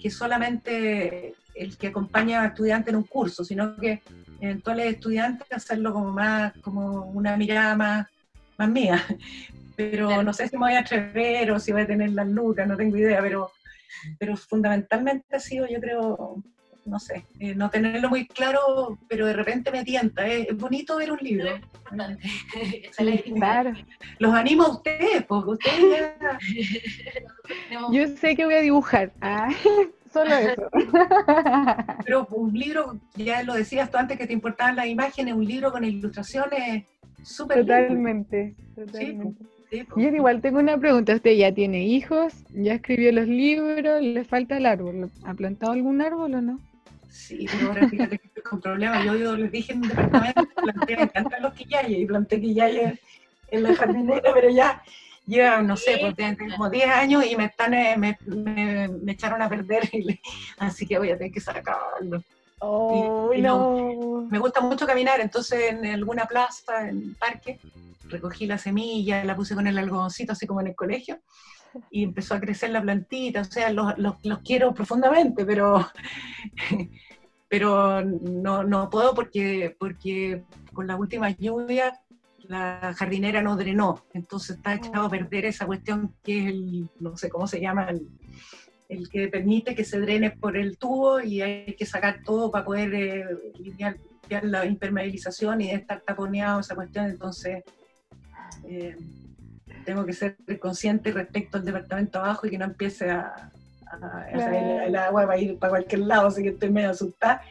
que, 0.00 0.10
solamente 0.10 1.34
el 1.54 1.76
que 1.76 1.88
acompaña 1.88 2.42
a 2.42 2.46
estudiantes 2.46 2.90
en 2.90 2.96
un 2.96 3.04
curso, 3.04 3.44
sino 3.44 3.76
que 3.76 4.02
eventuales 4.40 4.94
estudiantes 4.94 5.46
hacerlo 5.50 5.92
como 5.92 6.12
más, 6.12 6.52
como 6.60 7.06
una 7.06 7.36
mirada 7.36 7.74
más, 7.76 8.06
más 8.58 8.68
mía. 8.68 9.02
Pero 9.76 10.22
no 10.22 10.32
sé 10.32 10.48
si 10.48 10.56
me 10.56 10.66
voy 10.66 10.74
a 10.74 10.80
atrever 10.80 11.50
o 11.50 11.60
si 11.60 11.70
voy 11.70 11.82
a 11.82 11.86
tener 11.86 12.10
las 12.10 12.26
lucas, 12.26 12.66
no 12.66 12.76
tengo 12.78 12.96
idea, 12.96 13.20
pero, 13.20 13.50
pero 14.18 14.34
fundamentalmente 14.36 15.36
ha 15.36 15.40
sido, 15.40 15.66
yo 15.68 15.80
creo, 15.80 16.42
no 16.86 16.98
sé, 17.00 17.24
eh, 17.40 17.54
no 17.54 17.68
tenerlo 17.68 18.08
muy 18.08 18.26
claro, 18.26 18.98
pero 19.08 19.26
de 19.26 19.32
repente 19.32 19.70
me 19.70 19.84
tienta. 19.84 20.26
¿eh? 20.26 20.46
Es 20.48 20.56
bonito 20.56 20.96
ver 20.96 21.12
un 21.12 21.18
libro. 21.20 21.50
Sí, 22.98 23.22
claro. 23.34 23.74
Los 24.18 24.34
animo 24.34 24.64
a 24.64 24.70
ustedes, 24.70 25.24
porque 25.24 25.50
ustedes 25.50 26.12
ya... 26.20 26.38
Yo 27.92 28.08
sé 28.08 28.34
que 28.34 28.44
voy 28.44 28.54
a 28.54 28.60
dibujar. 28.60 29.12
Ah, 29.20 29.50
solo 30.12 30.34
eso. 30.34 30.68
Pero 32.04 32.26
un 32.30 32.52
libro, 32.58 32.98
ya 33.14 33.44
lo 33.44 33.54
decías 33.54 33.88
tú 33.90 33.98
antes 33.98 34.18
que 34.18 34.26
te 34.26 34.32
importaban 34.32 34.74
las 34.74 34.86
imágenes, 34.86 35.34
un 35.34 35.44
libro 35.44 35.70
con 35.70 35.84
ilustraciones 35.84 36.86
súper 37.22 37.58
Totalmente, 37.58 38.54
totalmente. 38.74 39.44
Sí, 39.70 39.80
sí, 39.80 39.86
Yo 39.96 40.08
igual 40.08 40.40
tengo 40.40 40.58
una 40.58 40.78
pregunta, 40.78 41.14
usted 41.14 41.32
ya 41.32 41.52
tiene 41.52 41.84
hijos, 41.84 42.34
ya 42.50 42.74
escribió 42.74 43.12
los 43.12 43.26
libros, 43.26 44.02
le 44.02 44.24
falta 44.24 44.56
el 44.56 44.66
árbol, 44.66 45.10
¿ha 45.24 45.34
plantado 45.34 45.72
algún 45.72 46.00
árbol 46.00 46.34
o 46.34 46.40
no? 46.40 46.60
Sí, 47.16 47.46
pero 47.50 47.68
ahora 47.68 47.88
fíjate 47.88 48.18
que 48.18 48.26
estoy 48.26 48.42
con 48.42 48.60
problemas. 48.60 49.04
Yo, 49.04 49.16
yo 49.16 49.36
les 49.36 49.50
dije 49.50 49.72
en 49.72 49.82
un 49.82 49.88
departamento, 49.88 50.46
planté, 50.54 50.96
me 50.96 51.02
encantan 51.04 51.42
los 51.42 51.54
quillayes, 51.54 51.98
y 51.98 52.06
planté 52.06 52.40
quillayes 52.40 53.00
en 53.48 53.62
la 53.62 53.74
jardinera, 53.74 54.34
pero 54.34 54.50
ya 54.50 54.82
lleva, 55.26 55.62
no 55.62 55.76
sé, 55.76 55.98
pues, 55.98 56.36
como 56.54 56.70
10 56.70 56.88
años 56.88 57.24
y 57.26 57.34
me 57.36 57.46
están 57.46 57.74
eh, 57.74 57.96
me, 57.96 58.18
me, 58.26 58.88
me, 58.88 59.12
echaron 59.12 59.42
a 59.42 59.48
perder, 59.48 59.88
le, 59.92 60.20
así 60.58 60.86
que 60.86 60.98
voy 60.98 61.10
a 61.10 61.18
tener 61.18 61.32
que 61.32 61.40
sacarlo. 61.40 62.22
Oh, 62.58 63.30
y, 63.34 63.38
y 63.38 63.42
no. 63.42 63.58
no. 63.58 64.28
Me 64.30 64.38
gusta 64.38 64.60
mucho 64.60 64.86
caminar, 64.86 65.20
entonces 65.20 65.72
en 65.72 65.86
alguna 65.86 66.26
plaza, 66.26 66.88
en 66.88 66.96
un 66.98 67.14
parque, 67.14 67.58
recogí 68.08 68.46
la 68.46 68.58
semilla, 68.58 69.24
la 69.24 69.34
puse 69.34 69.54
con 69.54 69.66
el 69.66 69.78
algodoncito, 69.78 70.32
así 70.32 70.46
como 70.46 70.60
en 70.60 70.68
el 70.68 70.74
colegio, 70.74 71.18
y 71.90 72.04
empezó 72.04 72.34
a 72.34 72.40
crecer 72.40 72.70
la 72.70 72.82
plantita, 72.82 73.40
o 73.40 73.44
sea, 73.44 73.70
los, 73.70 73.98
los, 73.98 74.16
los 74.22 74.38
quiero 74.40 74.72
profundamente, 74.74 75.44
pero, 75.44 75.86
pero 77.48 78.02
no, 78.02 78.64
no, 78.64 78.90
puedo 78.90 79.14
porque, 79.14 79.74
porque 79.78 80.44
con 80.72 80.86
la 80.86 80.96
última 80.96 81.30
lluvia 81.30 82.00
la 82.48 82.94
jardinera 82.96 83.42
no 83.42 83.56
drenó, 83.56 84.04
entonces 84.12 84.56
está 84.56 84.74
echado 84.74 85.06
a 85.06 85.10
perder 85.10 85.46
esa 85.46 85.66
cuestión 85.66 86.14
que 86.22 86.38
es 86.38 86.46
el, 86.46 86.90
no 87.00 87.16
sé 87.16 87.28
cómo 87.28 87.46
se 87.46 87.60
llama, 87.60 87.88
el, 87.90 88.08
el 88.88 89.08
que 89.08 89.28
permite 89.28 89.74
que 89.74 89.84
se 89.84 90.00
drene 90.00 90.30
por 90.30 90.56
el 90.56 90.78
tubo 90.78 91.20
y 91.20 91.42
hay 91.42 91.74
que 91.74 91.86
sacar 91.86 92.22
todo 92.24 92.50
para 92.50 92.64
poder 92.64 92.94
eh, 92.94 93.24
limpiar, 93.58 93.96
limpiar, 94.22 94.44
la 94.44 94.64
impermeabilización 94.64 95.60
y 95.60 95.70
estar 95.70 96.00
taponeado 96.00 96.60
esa 96.60 96.74
cuestión, 96.74 97.06
entonces... 97.06 97.64
Eh, 98.68 98.96
tengo 99.84 100.04
que 100.04 100.12
ser 100.12 100.36
consciente 100.58 101.12
respecto 101.12 101.56
al 101.56 101.64
departamento 101.64 102.18
abajo 102.18 102.46
y 102.46 102.50
que 102.50 102.58
no 102.58 102.64
empiece 102.64 103.08
a, 103.08 103.52
a- 103.90 104.26
o 104.34 104.40
sea, 104.40 104.58
el, 104.58 104.88
el 104.88 104.96
agua 104.96 105.26
va 105.26 105.34
a 105.34 105.38
ir 105.38 105.58
para 105.58 105.70
cualquier 105.70 106.00
lado, 106.02 106.28
así 106.28 106.42
que 106.42 106.50
estoy 106.50 106.70
medio 106.70 106.90
asustada. 106.90 107.42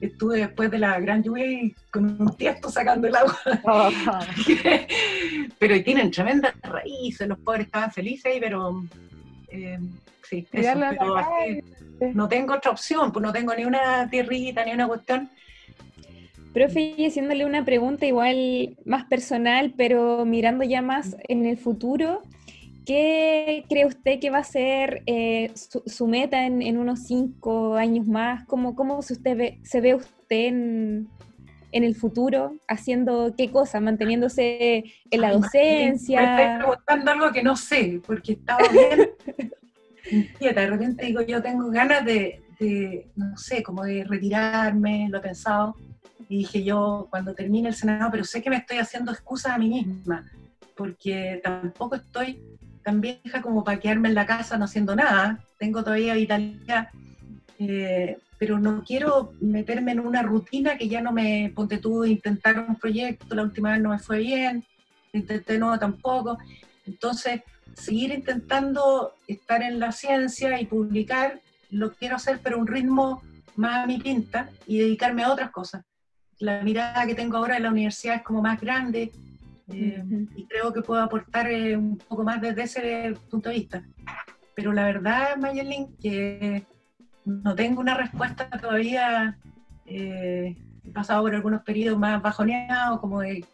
Estuve 0.00 0.38
después 0.38 0.70
de 0.70 0.78
la 0.78 0.98
gran 1.00 1.22
lluvia 1.22 1.46
y 1.46 1.74
con 1.90 2.04
un 2.20 2.36
tiesto 2.36 2.70
sacando 2.70 3.08
el 3.08 3.16
agua. 3.16 3.36
pero 5.58 5.82
tienen 5.82 6.10
tremendas 6.10 6.54
raíces, 6.62 7.26
los 7.28 7.38
pobres 7.40 7.66
estaban 7.66 7.90
felices 7.90 8.26
ahí, 8.32 8.40
pero 8.40 8.82
eh, 9.50 9.78
sí, 10.22 10.46
eso, 10.52 10.80
pero 10.90 11.16
así, 11.16 11.60
no 12.14 12.28
tengo 12.28 12.54
otra 12.54 12.70
opción, 12.70 13.10
pues 13.12 13.22
no 13.22 13.32
tengo 13.32 13.54
ni 13.54 13.64
una 13.64 14.08
tierrita, 14.08 14.64
ni 14.64 14.72
una 14.72 14.86
cuestión. 14.86 15.28
Profe, 16.54 16.94
y 16.96 17.06
haciéndole 17.06 17.44
una 17.44 17.64
pregunta 17.64 18.06
igual 18.06 18.76
más 18.84 19.04
personal, 19.06 19.74
pero 19.76 20.24
mirando 20.24 20.64
ya 20.64 20.80
más 20.80 21.16
en 21.28 21.44
el 21.44 21.58
futuro, 21.58 22.22
¿qué 22.88 23.66
cree 23.68 23.84
usted 23.84 24.18
que 24.18 24.30
va 24.30 24.38
a 24.38 24.44
ser 24.44 25.02
eh, 25.04 25.52
su, 25.54 25.82
su 25.84 26.06
meta 26.06 26.46
en, 26.46 26.62
en 26.62 26.78
unos 26.78 27.00
cinco 27.00 27.74
años 27.74 28.06
más? 28.06 28.46
¿Cómo, 28.46 28.74
cómo 28.74 29.02
se, 29.02 29.12
usted 29.12 29.36
ve, 29.36 29.60
se 29.62 29.82
ve 29.82 29.94
usted 29.94 30.46
en, 30.46 31.08
en 31.70 31.84
el 31.84 31.94
futuro? 31.94 32.54
¿Haciendo 32.66 33.34
qué 33.36 33.50
cosa? 33.50 33.78
¿Manteniéndose 33.78 34.84
en 35.10 35.20
la 35.20 35.28
Ay, 35.28 35.34
Me 35.34 35.40
docencia? 35.42 36.56
preguntando 36.60 37.10
algo 37.10 37.30
que 37.30 37.42
no 37.42 37.56
sé, 37.56 38.00
porque 38.06 38.32
estaba 38.32 38.66
bien 38.72 39.10
inquieta. 40.10 40.62
De 40.62 40.70
repente 40.70 41.04
digo, 41.04 41.20
yo 41.20 41.42
tengo 41.42 41.68
ganas 41.68 42.06
de, 42.06 42.42
de, 42.58 43.06
no 43.16 43.36
sé, 43.36 43.62
como 43.62 43.84
de 43.84 44.02
retirarme, 44.04 45.08
lo 45.10 45.18
he 45.18 45.20
pensado. 45.20 45.76
Y 46.30 46.38
dije 46.38 46.64
yo, 46.64 47.06
cuando 47.10 47.34
termine 47.34 47.68
el 47.68 47.74
Senado, 47.74 48.10
pero 48.10 48.24
sé 48.24 48.40
que 48.40 48.48
me 48.48 48.56
estoy 48.56 48.78
haciendo 48.78 49.12
excusas 49.12 49.52
a 49.52 49.58
mí 49.58 49.68
misma, 49.68 50.24
porque 50.74 51.38
tampoco 51.44 51.96
estoy 51.96 52.42
tan 52.88 53.02
vieja 53.02 53.42
como 53.42 53.62
para 53.64 53.78
quedarme 53.78 54.08
en 54.08 54.14
la 54.14 54.24
casa 54.24 54.56
no 54.56 54.64
haciendo 54.64 54.96
nada. 54.96 55.38
Tengo 55.58 55.84
todavía 55.84 56.14
vitalidad, 56.14 56.88
eh, 57.58 58.16
pero 58.38 58.58
no 58.58 58.82
quiero 58.82 59.34
meterme 59.42 59.92
en 59.92 60.00
una 60.00 60.22
rutina 60.22 60.78
que 60.78 60.88
ya 60.88 61.02
no 61.02 61.12
me, 61.12 61.52
ponte 61.54 61.76
tú, 61.76 62.06
intentar 62.06 62.58
un 62.66 62.76
proyecto, 62.76 63.34
la 63.34 63.42
última 63.42 63.72
vez 63.72 63.82
no 63.82 63.90
me 63.90 63.98
fue 63.98 64.20
bien, 64.20 64.64
intenté 65.12 65.58
no 65.58 65.78
tampoco. 65.78 66.38
Entonces, 66.86 67.42
seguir 67.74 68.10
intentando 68.10 69.12
estar 69.26 69.60
en 69.60 69.78
la 69.78 69.92
ciencia 69.92 70.58
y 70.58 70.64
publicar, 70.64 71.42
lo 71.68 71.92
quiero 71.92 72.16
hacer, 72.16 72.40
pero 72.42 72.58
un 72.58 72.66
ritmo 72.66 73.20
más 73.56 73.84
a 73.84 73.86
mi 73.86 73.98
pinta 73.98 74.48
y 74.66 74.78
dedicarme 74.78 75.24
a 75.24 75.32
otras 75.32 75.50
cosas. 75.50 75.84
La 76.38 76.62
mirada 76.62 77.06
que 77.06 77.14
tengo 77.14 77.36
ahora 77.36 77.58
en 77.58 77.64
la 77.64 77.70
universidad 77.70 78.16
es 78.16 78.22
como 78.22 78.40
más 78.40 78.58
grande 78.58 79.12
eh, 79.70 80.04
y 80.36 80.46
creo 80.46 80.72
que 80.72 80.82
puedo 80.82 81.02
aportar 81.02 81.50
eh, 81.50 81.76
un 81.76 81.98
poco 81.98 82.22
más 82.24 82.40
desde 82.40 82.62
ese 82.62 83.14
punto 83.30 83.48
de 83.48 83.54
vista. 83.56 83.82
Pero 84.54 84.72
la 84.72 84.84
verdad, 84.86 85.36
Mayelin, 85.36 85.96
que 85.98 86.64
no 87.24 87.54
tengo 87.54 87.80
una 87.80 87.94
respuesta 87.94 88.48
todavía. 88.60 89.38
eh, 89.86 90.56
he 90.84 90.90
pasado 90.90 91.22
por 91.22 91.34
algunos 91.34 91.62
periodos 91.62 91.98
más 91.98 92.20
bajoneados, 92.22 92.98
como 93.00 93.20
de, 93.20 93.44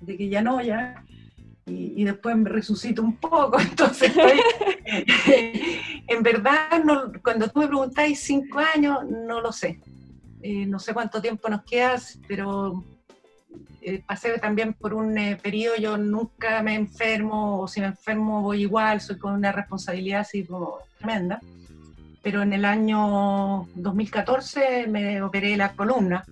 de 0.00 0.16
que 0.16 0.28
ya 0.28 0.42
no, 0.42 0.60
ya. 0.62 1.02
Y, 1.66 1.94
y 1.96 2.04
después 2.04 2.36
me 2.36 2.50
resucito 2.50 3.00
un 3.02 3.16
poco, 3.16 3.58
entonces 3.60 4.10
estoy... 4.14 4.38
en 6.08 6.22
verdad, 6.22 6.84
no- 6.84 7.10
cuando 7.22 7.48
tú 7.48 7.60
me 7.60 7.66
preguntáis 7.66 8.20
cinco 8.20 8.58
años, 8.58 8.98
no 9.08 9.40
lo 9.40 9.50
sé. 9.52 9.80
Eh, 10.42 10.66
no 10.66 10.78
sé 10.78 10.92
cuánto 10.92 11.22
tiempo 11.22 11.48
nos 11.48 11.62
queda, 11.64 11.96
pero 12.28 12.84
eh, 13.86 14.02
pasé 14.06 14.38
también 14.38 14.72
por 14.72 14.94
un 14.94 15.18
eh, 15.18 15.38
periodo, 15.42 15.76
yo 15.76 15.98
nunca 15.98 16.62
me 16.62 16.74
enfermo, 16.74 17.60
o 17.60 17.68
si 17.68 17.80
me 17.80 17.88
enfermo 17.88 18.40
voy 18.40 18.62
igual, 18.62 19.02
soy 19.02 19.18
con 19.18 19.34
una 19.34 19.52
responsabilidad 19.52 20.20
así 20.20 20.42
como 20.44 20.78
tremenda. 20.98 21.38
Pero 22.22 22.40
en 22.40 22.54
el 22.54 22.64
año 22.64 23.68
2014 23.74 24.86
me 24.86 25.20
operé 25.20 25.54
la 25.58 25.74
columna 25.74 26.24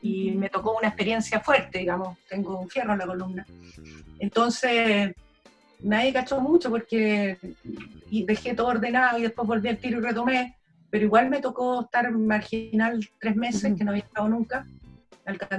y 0.00 0.30
me 0.30 0.50
tocó 0.50 0.78
una 0.78 0.86
experiencia 0.86 1.40
fuerte, 1.40 1.80
digamos, 1.80 2.16
tengo 2.28 2.60
un 2.60 2.68
fierro 2.68 2.92
en 2.92 3.00
la 3.00 3.06
columna. 3.06 3.44
Entonces, 4.20 5.16
nadie 5.80 6.12
cachó 6.12 6.40
mucho 6.40 6.70
porque 6.70 7.38
dejé 8.08 8.54
todo 8.54 8.68
ordenado 8.68 9.18
y 9.18 9.22
después 9.22 9.48
volví 9.48 9.68
al 9.68 9.78
tiro 9.78 9.98
y 9.98 10.02
retomé, 10.02 10.56
pero 10.90 11.04
igual 11.04 11.28
me 11.28 11.40
tocó 11.40 11.80
estar 11.80 12.08
marginal 12.12 13.04
tres 13.18 13.34
meses, 13.34 13.74
que 13.76 13.82
no 13.82 13.90
había 13.90 14.04
estado 14.04 14.28
nunca. 14.28 14.64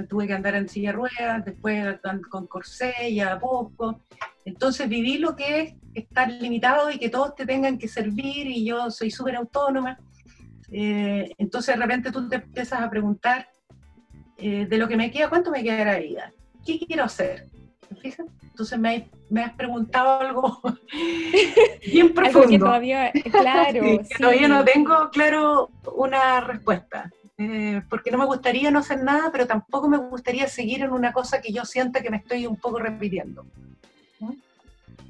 Tuve 0.08 0.26
que 0.26 0.32
andar 0.32 0.54
en 0.56 0.68
silla 0.68 0.90
de 0.90 0.96
ruedas, 0.96 1.44
después 1.44 1.98
con 2.28 2.46
corsé 2.46 3.08
y 3.08 3.20
a 3.20 3.38
poco. 3.38 4.00
Entonces 4.44 4.88
viví 4.88 5.18
lo 5.18 5.36
que 5.36 5.60
es 5.60 5.74
estar 5.94 6.30
limitado 6.30 6.90
y 6.90 6.98
que 6.98 7.08
todos 7.08 7.34
te 7.34 7.46
tengan 7.46 7.78
que 7.78 7.88
servir 7.88 8.46
y 8.46 8.64
yo 8.64 8.90
soy 8.90 9.10
súper 9.10 9.36
autónoma. 9.36 9.98
Eh, 10.72 11.32
entonces 11.38 11.74
de 11.76 11.80
repente 11.82 12.10
tú 12.12 12.28
te 12.28 12.36
empiezas 12.36 12.80
a 12.80 12.90
preguntar 12.90 13.48
eh, 14.38 14.66
de 14.66 14.78
lo 14.78 14.88
que 14.88 14.96
me 14.96 15.10
queda, 15.10 15.28
¿cuánto 15.28 15.50
me 15.50 15.62
queda 15.62 15.76
de 15.76 15.84
la 15.84 15.98
vida? 15.98 16.32
¿Qué 16.64 16.78
quiero 16.78 17.04
hacer? 17.04 17.46
Entonces 18.42 18.78
me, 18.78 19.08
has 19.42 19.52
preguntado 19.54 20.20
algo 20.20 20.60
bien 21.92 22.06
Algo 22.06 22.14
que 22.14 22.30
profundo. 22.30 22.66
todavía, 22.66 23.12
claro, 23.30 23.72
Sí, 23.82 23.98
que 23.98 24.04
sí. 24.04 24.14
todavía 24.18 24.48
no 24.48 24.64
tengo 24.64 25.10
claro 25.10 25.70
una 25.94 26.40
respuesta, 26.40 27.10
eh, 27.42 27.80
porque 27.88 28.10
no 28.10 28.18
me 28.18 28.26
gustaría 28.26 28.70
no 28.70 28.80
hacer 28.80 29.02
nada, 29.02 29.32
pero 29.32 29.46
tampoco 29.46 29.88
me 29.88 29.96
gustaría 29.96 30.46
seguir 30.46 30.82
en 30.82 30.90
una 30.90 31.10
cosa 31.10 31.40
que 31.40 31.50
yo 31.50 31.64
sienta 31.64 32.02
que 32.02 32.10
me 32.10 32.18
estoy 32.18 32.46
un 32.46 32.56
poco 32.56 32.78
repitiendo. 32.78 33.46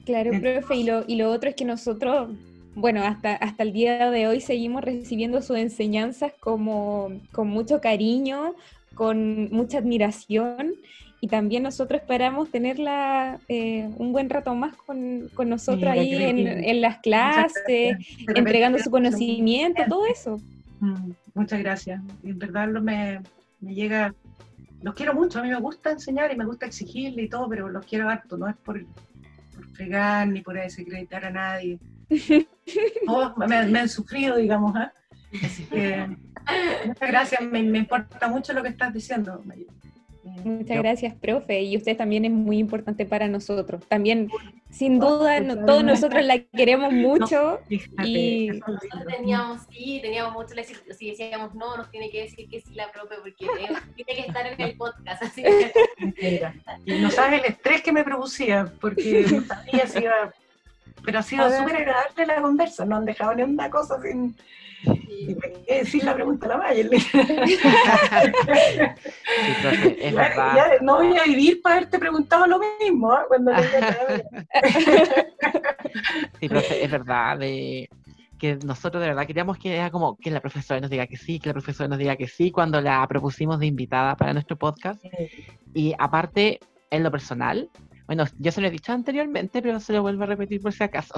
Claro, 0.04 0.30
profe, 0.40 0.76
y 0.76 0.84
lo, 0.84 1.02
y 1.08 1.16
lo 1.16 1.28
otro 1.32 1.50
es 1.50 1.56
que 1.56 1.64
nosotros, 1.64 2.30
bueno, 2.76 3.02
hasta, 3.02 3.34
hasta 3.34 3.64
el 3.64 3.72
día 3.72 4.12
de 4.12 4.28
hoy 4.28 4.40
seguimos 4.40 4.84
recibiendo 4.84 5.42
sus 5.42 5.56
enseñanzas 5.56 6.32
como, 6.38 7.10
con 7.32 7.48
mucho 7.48 7.80
cariño, 7.80 8.54
con 8.94 9.50
mucha 9.50 9.78
admiración, 9.78 10.74
y 11.20 11.26
también 11.26 11.64
nosotros 11.64 12.00
esperamos 12.00 12.48
tenerla 12.52 13.40
eh, 13.48 13.90
un 13.98 14.12
buen 14.12 14.30
rato 14.30 14.54
más 14.54 14.76
con, 14.76 15.28
con 15.34 15.48
nosotros 15.48 15.90
ahí 15.90 16.14
en, 16.14 16.80
las 16.80 16.98
clases, 16.98 17.98
entregando 18.36 18.78
su 18.78 18.88
conocimiento, 18.88 19.82
todo 19.88 20.06
eso. 20.06 20.40
Mm, 20.80 21.10
Muchas 21.34 21.60
gracias. 21.60 22.00
En 22.22 22.38
verdad 22.38 22.68
lo 22.68 22.82
me, 22.82 23.20
me 23.60 23.74
llega, 23.74 24.14
los 24.82 24.94
quiero 24.94 25.14
mucho, 25.14 25.38
a 25.38 25.42
mí 25.42 25.48
me 25.48 25.60
gusta 25.60 25.90
enseñar 25.90 26.32
y 26.32 26.36
me 26.36 26.44
gusta 26.44 26.66
exigirle 26.66 27.22
y 27.22 27.28
todo, 27.28 27.48
pero 27.48 27.68
los 27.68 27.84
quiero 27.86 28.08
harto, 28.08 28.36
no 28.36 28.48
es 28.48 28.56
por, 28.56 28.84
por 29.54 29.68
fregar 29.70 30.28
ni 30.28 30.40
por 30.40 30.54
desacreditar 30.54 31.24
a 31.24 31.30
nadie. 31.30 31.78
Todos 33.06 33.36
me, 33.36 33.66
me 33.66 33.80
han 33.80 33.88
sufrido, 33.88 34.36
digamos, 34.36 34.74
¿ah? 34.76 34.92
Así 35.44 35.64
que 35.64 36.16
muchas 36.86 37.08
gracias, 37.08 37.40
me, 37.42 37.62
me 37.62 37.78
importa 37.78 38.28
mucho 38.28 38.52
lo 38.52 38.62
que 38.62 38.70
estás 38.70 38.92
diciendo, 38.92 39.40
María. 39.44 39.66
Muchas 40.22 40.76
gracias, 40.78 41.14
profe, 41.14 41.62
y 41.62 41.76
usted 41.76 41.96
también 41.96 42.24
es 42.24 42.30
muy 42.30 42.58
importante 42.58 43.06
para 43.06 43.26
nosotros. 43.26 43.82
También, 43.88 44.28
sin 44.70 44.98
duda, 44.98 45.40
no- 45.40 45.64
todos 45.64 45.82
nosotros 45.82 46.24
la 46.24 46.38
queremos 46.38 46.92
mucho. 46.92 47.60
fíjate, 47.68 48.06
y- 48.08 48.48
Nosotros 48.48 48.80
teníamos, 49.08 49.62
sí, 49.70 49.98
teníamos 50.02 50.32
mucho 50.34 50.54
la 50.54 50.62
si 50.64 51.10
decíamos 51.10 51.54
no, 51.54 51.76
nos 51.76 51.90
tiene 51.90 52.10
que 52.10 52.22
decir 52.22 52.48
que 52.48 52.60
sí 52.60 52.74
la 52.74 52.90
profe 52.92 53.14
porque 53.22 53.46
tiene 53.96 54.14
que 54.22 54.26
estar 54.28 54.46
en 54.46 54.60
el 54.60 54.76
podcast, 54.76 55.22
así 55.22 55.42
que 55.42 55.72
Mira, 56.20 56.54
Y 56.84 56.92
no 56.98 57.10
sabes 57.10 57.40
el 57.42 57.46
estrés 57.52 57.82
que 57.82 57.92
me 57.92 58.04
producía, 58.04 58.72
porque 58.80 59.24
no 59.30 59.42
sabía 59.42 59.86
si 59.86 59.98
iba... 60.04 60.32
Pero 61.02 61.18
ha 61.18 61.22
sido 61.22 61.50
súper 61.50 61.76
agradable 61.76 62.26
la 62.26 62.42
conversa, 62.42 62.84
no 62.84 62.96
han 62.96 63.06
dejado 63.06 63.34
ni 63.34 63.42
una 63.42 63.70
cosa 63.70 63.98
sin, 64.02 64.36
sí. 64.82 65.06
sin 65.26 65.38
decir 65.66 66.04
la 66.04 66.14
pregunta 66.14 66.46
a 66.46 66.48
la 66.50 66.56
Maya. 66.58 66.84
Sí, 69.70 69.96
es 70.00 70.14
Ya- 70.14 70.78
no 70.82 70.96
voy 70.96 71.16
a 71.18 71.24
vivir 71.24 71.60
para 71.62 71.76
haberte 71.76 71.98
preguntado 71.98 72.46
lo 72.46 72.60
mismo, 72.80 73.12
¿ah? 73.12 73.24
cuando 73.28 73.52
Sí, 76.40 76.48
profe, 76.48 76.84
es 76.84 76.90
verdad 76.90 77.38
de 77.38 77.88
que 78.38 78.56
nosotros 78.64 79.02
de 79.02 79.08
verdad 79.10 79.26
queríamos 79.26 79.58
que 79.58 79.76
era 79.76 79.90
como 79.90 80.16
que 80.16 80.30
la 80.30 80.40
profesora 80.40 80.80
nos 80.80 80.88
diga 80.90 81.06
que 81.06 81.16
sí, 81.18 81.38
que 81.38 81.48
la 81.48 81.52
profesora 81.52 81.88
nos 81.88 81.98
diga 81.98 82.16
que 82.16 82.26
sí 82.26 82.50
cuando 82.50 82.80
la 82.80 83.06
propusimos 83.06 83.60
de 83.60 83.66
invitada 83.66 84.16
para 84.16 84.32
nuestro 84.32 84.56
podcast. 84.56 85.04
Y 85.74 85.94
aparte, 85.98 86.58
en 86.90 87.02
lo 87.02 87.10
personal, 87.10 87.68
bueno, 88.06 88.24
yo 88.38 88.50
se 88.50 88.60
lo 88.60 88.66
he 88.66 88.70
dicho 88.70 88.92
anteriormente, 88.92 89.60
pero 89.62 89.78
se 89.78 89.92
lo 89.92 90.02
vuelvo 90.02 90.22
a 90.24 90.26
repetir 90.26 90.60
por 90.62 90.72
si 90.72 90.82
acaso. 90.82 91.14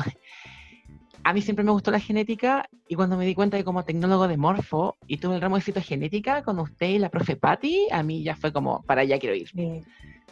A 1.24 1.32
mí 1.32 1.40
siempre 1.40 1.64
me 1.64 1.70
gustó 1.70 1.90
la 1.92 2.00
genética 2.00 2.68
y 2.88 2.96
cuando 2.96 3.16
me 3.16 3.24
di 3.24 3.34
cuenta 3.34 3.56
de 3.56 3.62
como 3.64 3.84
tecnólogo 3.84 4.26
de 4.26 4.36
morfo 4.36 4.96
y 5.06 5.18
tuve 5.18 5.36
el 5.36 5.40
ramo 5.40 5.56
de 5.56 5.62
citogenética 5.62 6.42
con 6.42 6.58
usted 6.58 6.88
y 6.88 6.98
la 6.98 7.10
profe 7.10 7.36
Patty, 7.36 7.86
a 7.92 8.02
mí 8.02 8.22
ya 8.24 8.34
fue 8.34 8.52
como, 8.52 8.82
para 8.82 9.02
allá 9.02 9.18
quiero 9.20 9.36
ir. 9.36 9.48
Sí. 9.48 9.82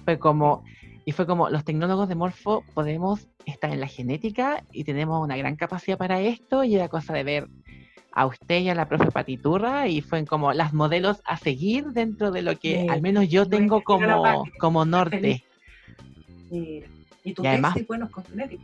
Fue 0.05 0.19
como, 0.19 0.65
y 1.05 1.12
fue 1.12 1.27
como, 1.27 1.49
los 1.49 1.65
tecnólogos 1.65 2.09
de 2.09 2.17
morfo 2.17 2.65
podemos 2.75 3.29
estar 3.47 3.71
en 3.71 3.79
la 3.81 3.87
genética 3.87 4.65
y 4.73 4.83
tenemos 4.83 5.23
una 5.23 5.37
gran 5.37 5.55
capacidad 5.55 5.97
para 5.97 6.21
esto 6.21 6.65
y 6.65 6.75
era 6.75 6.89
cosa 6.89 7.12
de 7.12 7.23
ver 7.23 7.49
a 8.12 8.27
usted 8.27 8.61
y 8.61 8.69
a 8.69 8.75
la 8.75 8.89
profe 8.89 9.12
Patiturra 9.12 9.87
y 9.87 10.01
fue 10.01 10.25
como 10.27 10.53
las 10.53 10.73
modelos 10.73 11.23
a 11.25 11.37
seguir 11.37 11.87
dentro 11.93 12.33
de 12.33 12.43
lo 12.43 12.59
que 12.59 12.83
Sí. 12.83 12.89
al 12.89 13.01
menos 13.01 13.29
yo 13.29 13.47
tengo 13.47 13.83
como, 13.83 14.45
como 14.59 14.85
norte. 14.85 15.45
Sí. 16.51 16.83
Y 17.23 17.33
tu 17.35 17.45
Y 17.45 17.47
además- 17.47 17.77
buenos 17.87 18.11
con 18.11 18.25
genética. 18.25 18.62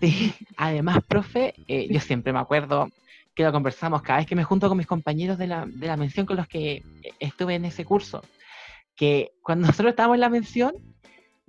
Sí, 0.00 0.34
además, 0.56 0.98
profe, 1.08 1.54
eh, 1.66 1.88
yo 1.92 2.00
siempre 2.00 2.32
me 2.32 2.38
acuerdo 2.40 2.88
que 3.34 3.42
lo 3.44 3.52
conversamos 3.52 4.02
cada 4.02 4.18
vez 4.18 4.26
que 4.26 4.36
me 4.36 4.44
junto 4.44 4.68
con 4.68 4.76
mis 4.78 4.86
compañeros 4.86 5.38
de 5.38 5.46
la, 5.46 5.66
de 5.66 5.86
la 5.86 5.96
mención 5.96 6.26
con 6.26 6.36
los 6.36 6.46
que 6.46 6.72
eh, 6.74 6.84
estuve 7.20 7.54
en 7.54 7.64
ese 7.64 7.84
curso, 7.84 8.20
que 8.96 9.30
cuando 9.42 9.66
nosotros 9.68 9.90
estábamos 9.90 10.16
en 10.16 10.20
la 10.20 10.28
mención 10.28 10.72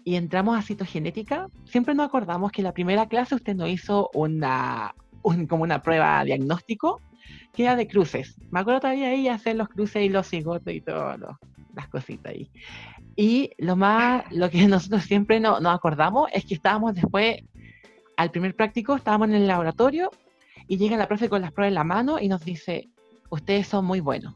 y 0.04 0.16
entramos 0.16 0.58
a 0.58 0.62
citogenética, 0.62 1.48
siempre 1.66 1.96
nos 1.96 2.08
acordamos 2.08 2.52
que 2.52 2.62
la 2.62 2.72
primera 2.74 3.08
clase 3.08 3.36
usted 3.36 3.56
nos 3.56 3.70
hizo 3.70 4.10
una, 4.14 4.94
un- 5.24 5.48
como 5.48 5.64
una 5.64 5.82
prueba 5.82 6.24
diagnóstico 6.24 7.02
que 7.54 7.64
era 7.64 7.76
de 7.76 7.88
cruces. 7.88 8.36
Me 8.52 8.60
acuerdo 8.60 8.82
todavía 8.82 9.10
ahí 9.10 9.28
hacer 9.28 9.56
los 9.56 9.70
cruces 9.70 10.04
y 10.04 10.10
los 10.10 10.28
cigotos 10.28 10.74
y 10.74 10.82
todas 10.82 11.20
las 11.74 11.88
cositas 11.90 12.34
ahí. 12.34 12.50
Y 13.16 13.52
lo 13.58 13.76
más, 13.76 14.24
lo 14.32 14.50
que 14.50 14.68
nosotros 14.68 15.04
siempre 15.04 15.40
no- 15.40 15.60
nos 15.60 15.76
acordamos 15.76 16.30
es 16.34 16.46
que 16.46 16.54
estábamos 16.56 16.94
después 16.94 17.38
al 18.18 18.32
primer 18.32 18.56
práctico 18.56 18.96
estábamos 18.96 19.30
en 19.30 19.36
el 19.36 19.48
laboratorio 19.48 20.12
y 20.68 20.78
llega 20.78 20.98
la 20.98 21.08
profe 21.08 21.30
con 21.30 21.42
las 21.42 21.52
pruebas 21.52 21.70
en 21.70 21.76
la 21.76 21.84
mano 21.84 22.20
y 22.20 22.28
nos 22.28 22.44
dice, 22.44 22.90
ustedes 23.30 23.68
son 23.68 23.86
muy 23.86 24.00
buenos. 24.00 24.34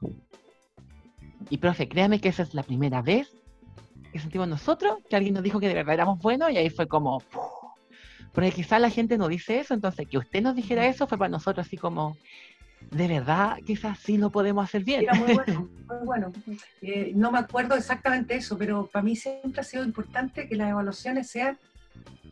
Y 1.50 1.58
profe, 1.58 1.88
créame 1.88 2.20
que 2.20 2.30
esa 2.30 2.44
es 2.44 2.54
la 2.54 2.64
primera 2.64 3.02
vez 3.02 3.32
que 4.12 4.20
sentimos 4.20 4.48
nosotros 4.48 4.98
que 5.10 5.16
alguien 5.16 5.36
nos 5.36 5.44
dijo 5.44 5.60
que 5.60 5.68
de 5.68 5.76
verdad 5.76 5.94
éramos 5.94 6.20
buenos 6.20 6.52
y 6.52 6.58
ahí 6.58 6.70
fue 6.70 6.88
como... 6.88 7.20
¡puf! 7.20 7.60
Porque 8.34 8.52
quizás 8.52 8.80
la 8.80 8.90
gente 8.90 9.18
no 9.18 9.28
dice 9.28 9.60
eso, 9.60 9.74
entonces 9.74 10.08
que 10.08 10.18
usted 10.18 10.42
nos 10.42 10.56
dijera 10.56 10.86
eso 10.86 11.08
fue 11.08 11.18
para 11.18 11.30
nosotros 11.30 11.66
así 11.66 11.78
como, 11.78 12.16
de 12.92 13.08
verdad, 13.08 13.58
quizás 13.66 14.00
sí 14.00 14.18
lo 14.18 14.32
podemos 14.32 14.64
hacer 14.64 14.84
bien. 14.84 15.02
Era 15.02 15.14
muy 15.16 15.34
bueno, 15.34 15.70
muy 15.88 16.06
bueno. 16.06 16.32
Eh, 16.82 17.12
no 17.16 17.32
me 17.32 17.40
acuerdo 17.40 17.76
exactamente 17.76 18.36
eso, 18.36 18.58
pero 18.58 18.88
para 18.88 19.04
mí 19.04 19.16
siempre 19.16 19.62
ha 19.62 19.64
sido 19.64 19.84
importante 19.84 20.48
que 20.48 20.56
las 20.56 20.70
evaluaciones 20.70 21.30
sean 21.30 21.58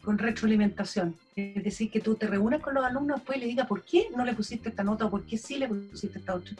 con 0.07 0.17
retroalimentación. 0.17 1.15
Es 1.35 1.61
decir, 1.61 1.91
que 1.91 1.99
tú 1.99 2.15
te 2.15 2.27
reúnas 2.27 2.61
con 2.61 2.73
los 2.73 2.85
alumnos 2.85 3.17
después 3.17 3.39
y 3.39 3.41
le 3.41 3.47
digas 3.47 3.67
por 3.67 3.83
qué 3.83 4.07
no 4.15 4.23
le 4.23 4.33
pusiste 4.33 4.69
esta 4.69 4.81
nota 4.81 5.03
o 5.03 5.11
por 5.11 5.25
qué 5.25 5.37
sí 5.37 5.57
le 5.57 5.67
pusiste 5.67 6.19
esta 6.19 6.33
otra. 6.33 6.55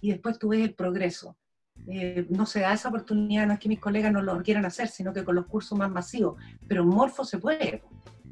Y 0.00 0.12
después 0.12 0.38
tú 0.38 0.50
ves 0.50 0.60
el 0.60 0.74
progreso. 0.74 1.34
Eh, 1.88 2.26
no 2.30 2.46
se 2.46 2.60
da 2.60 2.72
esa 2.72 2.90
oportunidad, 2.90 3.44
no 3.48 3.54
es 3.54 3.58
que 3.58 3.68
mis 3.68 3.80
colegas 3.80 4.12
no 4.12 4.22
lo 4.22 4.40
quieran 4.44 4.64
hacer, 4.66 4.86
sino 4.86 5.12
que 5.12 5.24
con 5.24 5.34
los 5.34 5.46
cursos 5.46 5.76
más 5.76 5.90
masivos. 5.90 6.40
Pero 6.68 6.84
Morfo 6.84 7.24
se 7.24 7.38
puede. 7.38 7.82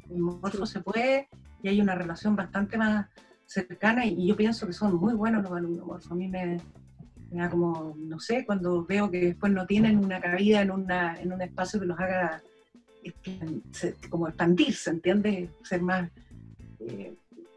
Morfo 0.09 0.65
se 0.65 0.79
puede 0.79 1.27
y 1.61 1.67
hay 1.67 1.81
una 1.81 1.95
relación 1.95 2.37
bastante 2.37 2.77
más 2.77 3.07
cercana 3.45 4.05
y 4.05 4.25
yo 4.25 4.37
pienso 4.37 4.65
que 4.65 4.71
son 4.71 4.95
muy 4.95 5.15
buenos 5.15 5.43
los 5.43 5.51
alumnos 5.51 5.85
Morfo. 5.85 6.13
A 6.13 6.15
mí 6.15 6.29
me, 6.29 6.61
da 7.29 7.49
como, 7.49 7.93
no 7.97 8.21
sé, 8.21 8.45
cuando 8.45 8.85
veo 8.85 9.11
que 9.11 9.19
después 9.19 9.51
no 9.51 9.65
tienen 9.65 9.97
una 9.97 10.21
cabida 10.21 10.61
en, 10.61 10.71
una, 10.71 11.19
en 11.19 11.33
un 11.33 11.41
espacio 11.41 11.77
que 11.77 11.87
los 11.87 11.99
haga 11.99 12.41
como 14.09 14.27
expandirse, 14.27 14.89
¿entiendes? 14.89 15.49
Ser 15.63 15.81
más, 15.81 16.09
eh, 16.79 17.13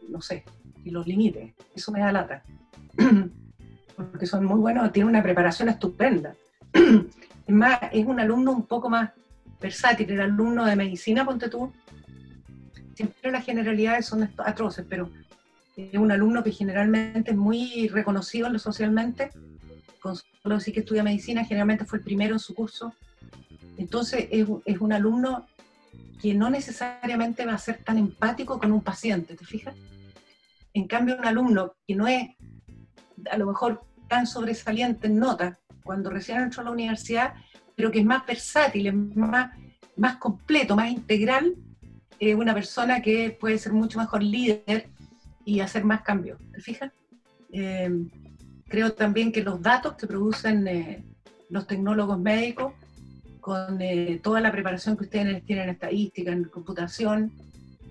no 0.08 0.20
sé, 0.20 0.44
y 0.84 0.90
los 0.90 1.06
limite. 1.06 1.54
Eso 1.74 1.92
me 1.92 2.00
da 2.00 2.12
lata. 2.12 2.42
Porque 3.96 4.26
son 4.26 4.44
muy 4.44 4.58
buenos, 4.58 4.92
tienen 4.92 5.10
una 5.10 5.22
preparación 5.22 5.68
estupenda. 5.68 6.34
Es 7.46 7.54
más, 7.54 7.78
es 7.92 8.06
un 8.06 8.18
alumno 8.18 8.52
un 8.52 8.64
poco 8.64 8.88
más 8.88 9.10
versátil. 9.60 10.10
El 10.10 10.22
alumno 10.22 10.64
de 10.64 10.76
medicina, 10.76 11.26
ponte 11.26 11.50
tú, 11.50 11.70
siempre 12.94 13.30
las 13.30 13.44
generalidades 13.44 14.06
son 14.06 14.30
atroces, 14.38 14.86
pero 14.88 15.10
es 15.76 15.94
un 15.94 16.10
alumno 16.12 16.42
que 16.42 16.52
generalmente 16.52 17.32
es 17.32 17.36
muy 17.36 17.88
reconocido 17.88 18.56
socialmente, 18.58 19.30
con 20.00 20.16
solo 20.16 20.56
decir 20.56 20.74
que 20.74 20.80
estudia 20.80 21.02
medicina, 21.02 21.44
generalmente 21.44 21.84
fue 21.84 21.98
el 21.98 22.04
primero 22.04 22.34
en 22.34 22.38
su 22.38 22.54
curso. 22.54 22.94
Entonces 23.76 24.28
es, 24.30 24.46
un- 24.48 24.92
alumno 24.92 25.46
que 26.20 26.34
no 26.34 26.50
necesariamente 26.50 27.44
va 27.44 27.54
a 27.54 27.58
ser 27.58 27.82
tan 27.84 27.98
empático 27.98 28.58
con 28.58 28.72
un 28.72 28.82
paciente, 28.82 29.34
¿te 29.36 29.44
fijas? 29.44 29.74
En 30.72 30.86
cambio, 30.86 31.16
un 31.18 31.26
alumno 31.26 31.74
que 31.86 31.94
no 31.94 32.06
es 32.06 32.30
a 33.30 33.36
lo 33.36 33.46
mejor 33.46 33.84
tan 34.08 34.26
sobresaliente 34.26 35.06
en 35.06 35.18
nota 35.18 35.58
cuando 35.82 36.10
recién 36.10 36.38
entró 36.38 36.62
a 36.62 36.64
la 36.64 36.70
universidad, 36.70 37.34
pero 37.76 37.90
que 37.90 38.00
es 38.00 38.04
más 38.04 38.26
versátil, 38.26 38.86
es 38.86 38.94
más, 38.94 40.16
completo, 40.18 40.76
más 40.76 40.90
integral, 40.90 41.54
es 42.18 42.34
una 42.34 42.54
persona 42.54 43.02
que 43.02 43.36
puede 43.38 43.58
ser 43.58 43.72
mucho 43.72 43.98
mejor 43.98 44.22
líder 44.22 44.88
y 45.44 45.60
hacer 45.60 45.84
más 45.84 46.02
cambios, 46.02 46.38
¿te 46.52 46.60
fijas? 46.60 46.90
Eh, 47.52 47.90
creo 48.68 48.92
también 48.92 49.30
que 49.30 49.42
los 49.42 49.60
datos 49.60 49.94
que 49.94 50.06
producen 50.06 50.66
eh, 50.66 51.04
los 51.50 51.66
tecnólogos 51.66 52.18
médicos, 52.18 52.72
con 53.44 53.82
eh, 53.82 54.20
toda 54.22 54.40
la 54.40 54.50
preparación 54.50 54.96
que 54.96 55.04
ustedes 55.04 55.44
tienen 55.44 55.64
en 55.64 55.74
estadística, 55.74 56.32
en 56.32 56.44
computación, 56.44 57.30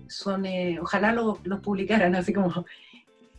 son, 0.08 0.46
eh, 0.46 0.80
ojalá 0.82 1.12
lo- 1.12 1.38
los 1.44 1.60
publicaran, 1.60 2.12
así 2.16 2.32
como 2.32 2.64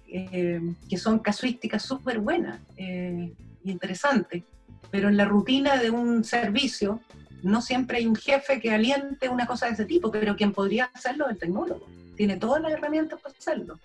eh, 0.08 0.62
que 0.90 0.98
son 0.98 1.20
casuísticas 1.20 1.84
súper 1.84 2.20
buenas 2.20 2.62
eh, 2.78 3.34
y 3.66 3.70
interesantes, 3.70 4.44
pero 4.92 5.10
en 5.10 5.18
la 5.18 5.26
rutina 5.26 5.76
de 5.76 5.90
un 5.90 6.24
servicio 6.24 7.02
no 7.44 7.62
siempre 7.62 7.98
hay 7.98 8.06
un 8.08 8.16
jefe 8.16 8.62
que 8.62 8.72
aliente 8.72 9.28
una 9.28 9.46
cosa 9.46 9.66
de 9.66 9.74
ese 9.74 9.84
tipo, 9.84 10.10
pero 10.10 10.38
quien 10.38 10.54
podría 10.54 10.86
hacerlo 10.94 11.26
es 11.26 11.32
el 11.34 11.38
tecnólogo. 11.40 11.86
Tiene 12.16 12.38
todas 12.38 12.62
las 12.62 12.72
herramientas 12.72 13.20
para 13.22 13.36
hacerlo. 13.38 13.78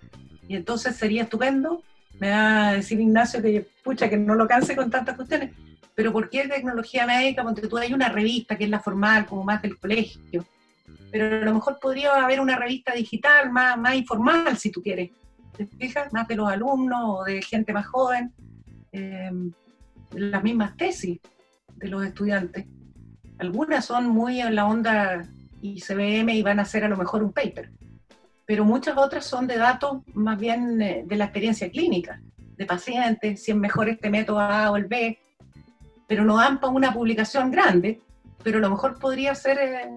Y 0.47 0.55
entonces 0.55 0.95
sería 0.95 1.25
estupendo, 1.25 1.83
me 2.21 2.31
va 2.31 2.69
a 2.69 2.73
decir 2.75 3.01
Ignacio 3.01 3.43
que 3.43 3.67
pucha 3.83 4.09
que 4.09 4.17
no 4.17 4.37
lo 4.37 4.47
canse 4.47 4.77
con 4.77 4.89
tantas 4.89 5.17
cuestiones, 5.17 5.51
pero 6.01 6.15
¿por 6.15 6.31
qué 6.31 6.49
tecnología 6.49 7.07
médica? 7.07 7.43
Porque 7.43 7.69
tú 7.69 7.77
hay 7.77 7.93
una 7.93 8.09
revista 8.09 8.57
que 8.57 8.65
es 8.65 8.71
la 8.71 8.81
formal, 8.81 9.27
como 9.27 9.45
más 9.45 9.61
del 9.61 9.79
colegio, 9.79 10.47
pero 11.13 11.43
a 11.43 11.45
lo 11.45 11.53
mejor 11.53 11.79
podría 11.79 12.25
haber 12.25 12.41
una 12.41 12.57
revista 12.57 12.95
digital 12.95 13.53
más, 13.53 13.77
más 13.77 13.95
informal, 13.97 14.57
si 14.57 14.71
tú 14.71 14.81
quieres, 14.81 15.11
¿te 15.55 15.67
fijas? 15.67 16.11
Más 16.11 16.27
de 16.27 16.37
los 16.37 16.51
alumnos 16.51 17.01
o 17.05 17.25
de 17.25 17.43
gente 17.43 17.75
más 17.75 17.87
joven, 17.87 18.33
eh, 18.93 19.31
las 20.13 20.43
mismas 20.43 20.75
tesis 20.75 21.21
de 21.77 21.89
los 21.89 22.03
estudiantes. 22.03 22.65
Algunas 23.37 23.85
son 23.85 24.07
muy 24.07 24.41
en 24.41 24.55
la 24.55 24.69
onda 24.69 25.29
ICBM 25.61 26.31
y 26.31 26.41
van 26.41 26.61
a 26.61 26.63
hacer 26.63 26.83
a 26.83 26.89
lo 26.89 26.97
mejor 26.97 27.23
un 27.23 27.35
paper, 27.35 27.73
pero 28.47 28.65
muchas 28.65 28.97
otras 28.97 29.27
son 29.27 29.47
de 29.47 29.59
datos 29.59 29.99
más 30.15 30.39
bien 30.39 30.81
eh, 30.81 31.05
de 31.07 31.17
la 31.17 31.25
experiencia 31.25 31.71
clínica, 31.71 32.23
de 32.57 32.65
pacientes, 32.65 33.43
si 33.43 33.51
es 33.51 33.57
mejor 33.59 33.91
este 33.91 34.09
método 34.09 34.41
A 34.41 34.71
o 34.71 34.79
el 34.79 34.87
B, 34.87 35.19
pero 36.11 36.25
no 36.25 36.37
dan 36.39 36.59
para 36.59 36.73
una 36.73 36.93
publicación 36.93 37.53
grande, 37.53 38.01
pero 38.43 38.59
a 38.59 38.61
lo 38.61 38.69
mejor 38.71 38.99
podría 38.99 39.33
ser, 39.37 39.59
eh, 39.61 39.89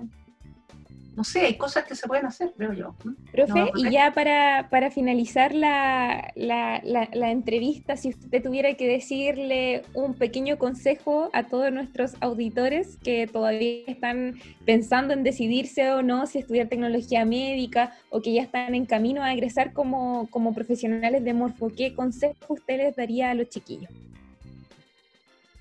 no 1.15 1.23
sé, 1.23 1.41
hay 1.41 1.55
cosas 1.57 1.85
que 1.85 1.95
se 1.95 2.07
pueden 2.07 2.27
hacer, 2.27 2.53
creo 2.55 2.71
yo. 2.73 2.95
Profe, 3.31 3.51
No, 3.51 3.69
y 3.75 3.89
ya 3.89 4.11
para, 4.13 4.67
para 4.69 4.91
finalizar 4.91 5.55
la, 5.55 6.31
la- 6.35 6.81
la- 6.83 7.09
la 7.13 7.31
entrevista, 7.31 7.97
si 7.97 8.09
usted 8.09 8.43
tuviera 8.43 8.75
que 8.75 8.87
decirle 8.87 9.81
un 9.95 10.13
pequeño 10.13 10.59
consejo 10.59 11.31
a 11.33 11.47
todos 11.47 11.71
nuestros 11.73 12.15
auditores 12.21 12.97
que 13.03 13.25
todavía 13.25 13.85
están 13.87 14.35
pensando 14.67 15.15
en 15.15 15.23
decidirse 15.23 15.89
o 15.93 16.03
no 16.03 16.27
si 16.27 16.37
estudiar 16.37 16.67
tecnología 16.67 17.25
médica 17.25 17.91
o 18.11 18.21
que 18.21 18.33
ya 18.33 18.43
están 18.43 18.75
en 18.75 18.85
camino 18.85 19.23
a 19.23 19.33
egresar 19.33 19.73
como, 19.73 20.29
como 20.29 20.53
profesionales 20.53 21.23
de 21.23 21.33
Morfo, 21.33 21.71
¿qué 21.75 21.95
consejo 21.95 22.35
usted 22.49 22.77
les 22.77 22.95
daría 22.95 23.31
a 23.31 23.33
los 23.33 23.49
chiquillos? 23.49 23.89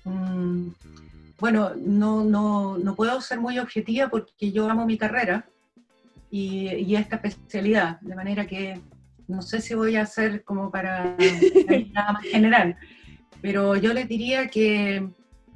Mm, 0.05 0.69
Bueno, 1.39 1.71
no, 1.75 2.23
no, 2.23 2.77
no 2.77 2.95
puedo 2.95 3.19
ser 3.21 3.39
muy 3.39 3.59
objetiva 3.59 4.09
porque 4.09 4.51
yo 4.51 4.69
amo 4.69 4.85
mi 4.85 4.97
carrera 4.97 5.45
y, 6.29 6.69
y 6.75 6.95
esta 6.95 7.17
especialidad, 7.17 7.99
de 8.01 8.15
manera 8.15 8.45
que 8.47 8.79
no 9.27 9.41
sé 9.41 9.61
si 9.61 9.73
voy 9.73 9.95
a 9.95 10.01
hacer 10.03 10.43
como 10.43 10.69
para 10.71 11.15
nada 11.93 12.13
más 12.13 12.23
general, 12.23 12.75
pero 13.41 13.75
yo 13.75 13.93
les 13.93 14.07
diría 14.07 14.47
que, 14.47 15.07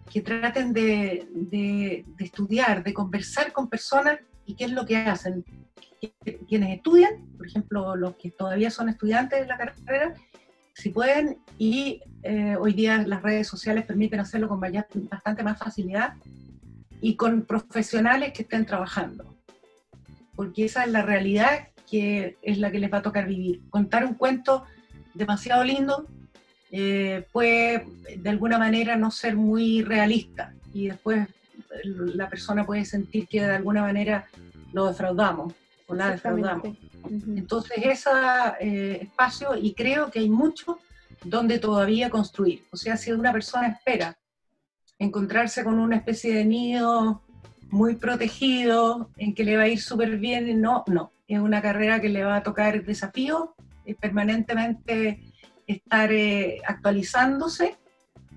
que 0.09 0.21
traten 0.21 0.73
de, 0.73 1.27
de- 1.33 2.03
de 2.07 2.23
estudiar, 2.25 2.83
de 2.83 2.93
conversar 2.93 3.51
con 3.53 3.69
personas 3.69 4.19
y 4.45 4.55
qué 4.55 4.65
es 4.65 4.71
lo 4.71 4.85
que 4.85 4.97
hacen. 4.97 5.43
Quienes 6.47 6.75
estudian, 6.77 7.11
por 7.37 7.47
ejemplo, 7.47 7.95
los 7.95 8.15
que 8.17 8.31
todavía 8.31 8.69
son 8.69 8.89
estudiantes 8.89 9.39
de 9.41 9.47
la 9.47 9.57
carrera, 9.57 10.13
si 10.73 10.89
pueden, 10.89 11.37
y 11.57 12.01
eh, 12.27 12.55
hoy 12.57 12.73
día 12.73 13.03
las 13.05 13.21
redes 13.21 13.47
sociales 13.47 13.85
permiten 13.85 14.19
hacerlo 14.19 14.47
con 14.47 14.59
bastante 14.59 15.43
más 15.43 15.57
facilidad, 15.57 16.13
y 17.01 17.15
con 17.15 17.43
profesionales 17.43 18.33
que 18.33 18.41
estén 18.41 18.65
trabajando, 18.65 19.35
porque 20.35 20.65
esa 20.65 20.83
es 20.83 20.91
la 20.91 21.03
realidad 21.03 21.69
que 21.89 22.37
es 22.41 22.57
la 22.57 22.71
que 22.71 22.79
les 22.79 22.91
va 22.91 22.97
a 22.97 23.01
tocar 23.01 23.27
vivir. 23.27 23.61
Contar 23.69 24.03
un 24.03 24.15
cuento 24.15 24.65
demasiado 25.13 25.63
lindo 25.63 26.07
eh, 26.71 27.25
puede 27.31 27.85
de 28.17 28.29
alguna 28.29 28.57
manera 28.57 28.95
no 28.95 29.11
ser 29.11 29.35
muy 29.35 29.83
realista, 29.83 30.53
y 30.73 30.87
después 30.87 31.27
la 31.83 32.29
persona 32.29 32.65
puede 32.65 32.83
sentir 32.85 33.27
que 33.27 33.41
de 33.41 33.55
alguna 33.55 33.81
manera 33.81 34.25
lo 34.73 34.87
defraudamos 34.87 35.53
o 35.87 35.95
la 35.95 36.11
defraudamos. 36.11 36.77
Entonces, 37.09 37.77
ese 37.83 38.09
eh, 38.59 38.99
espacio, 39.03 39.55
y 39.55 39.73
creo 39.73 40.09
que 40.11 40.19
hay 40.19 40.29
mucho 40.29 40.79
donde 41.23 41.59
todavía 41.59 42.09
construir. 42.09 42.63
O 42.71 42.77
sea, 42.77 42.97
si 42.97 43.11
una 43.11 43.31
persona 43.31 43.67
espera 43.67 44.17
encontrarse 44.99 45.63
con 45.63 45.79
una 45.79 45.97
especie 45.97 46.33
de 46.33 46.45
nido 46.45 47.21
muy 47.69 47.95
protegido, 47.95 49.09
en 49.17 49.35
que 49.35 49.43
le 49.43 49.57
va 49.57 49.63
a 49.63 49.67
ir 49.67 49.81
súper 49.81 50.17
bien. 50.17 50.61
No, 50.61 50.83
no. 50.87 51.11
Es 51.27 51.39
una 51.39 51.61
carrera 51.61 51.99
que 51.99 52.09
le 52.09 52.23
va 52.23 52.37
a 52.37 52.43
tocar 52.43 52.83
desafíos, 52.85 53.49
eh, 53.85 53.95
permanentemente 53.95 55.19
estar 55.67 56.11
eh, 56.11 56.61
actualizándose 56.65 57.75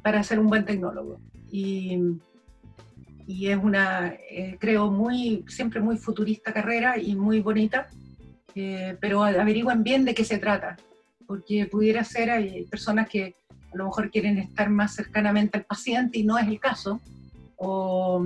para 0.02 0.22
ser 0.22 0.40
un 0.40 0.48
buen 0.48 0.64
tecnólogo. 0.64 1.20
Y, 1.50 1.98
y 3.26 3.48
es 3.48 3.58
una, 3.62 4.14
eh, 4.28 4.56
creo, 4.58 4.90
muy, 4.90 5.44
siempre 5.46 5.80
muy 5.80 5.96
futurista 5.96 6.52
carrera 6.52 6.98
y 6.98 7.14
muy 7.14 7.40
bonita, 7.40 7.88
eh, 8.56 8.96
pero 9.00 9.22
averigüen 9.22 9.84
bien 9.84 10.04
de 10.04 10.14
qué 10.14 10.24
se 10.24 10.38
trata, 10.38 10.76
porque 11.30 11.64
pudiera 11.66 12.02
ser, 12.02 12.28
hay 12.28 12.64
personas 12.64 13.08
que 13.08 13.36
a 13.72 13.76
lo 13.76 13.84
mejor 13.84 14.10
quieren 14.10 14.36
estar 14.38 14.68
más 14.68 14.96
cercanamente 14.96 15.58
al 15.58 15.64
paciente 15.64 16.18
y 16.18 16.24
no 16.24 16.36
es 16.36 16.48
el 16.48 16.58
caso, 16.58 17.00
o 17.56 18.20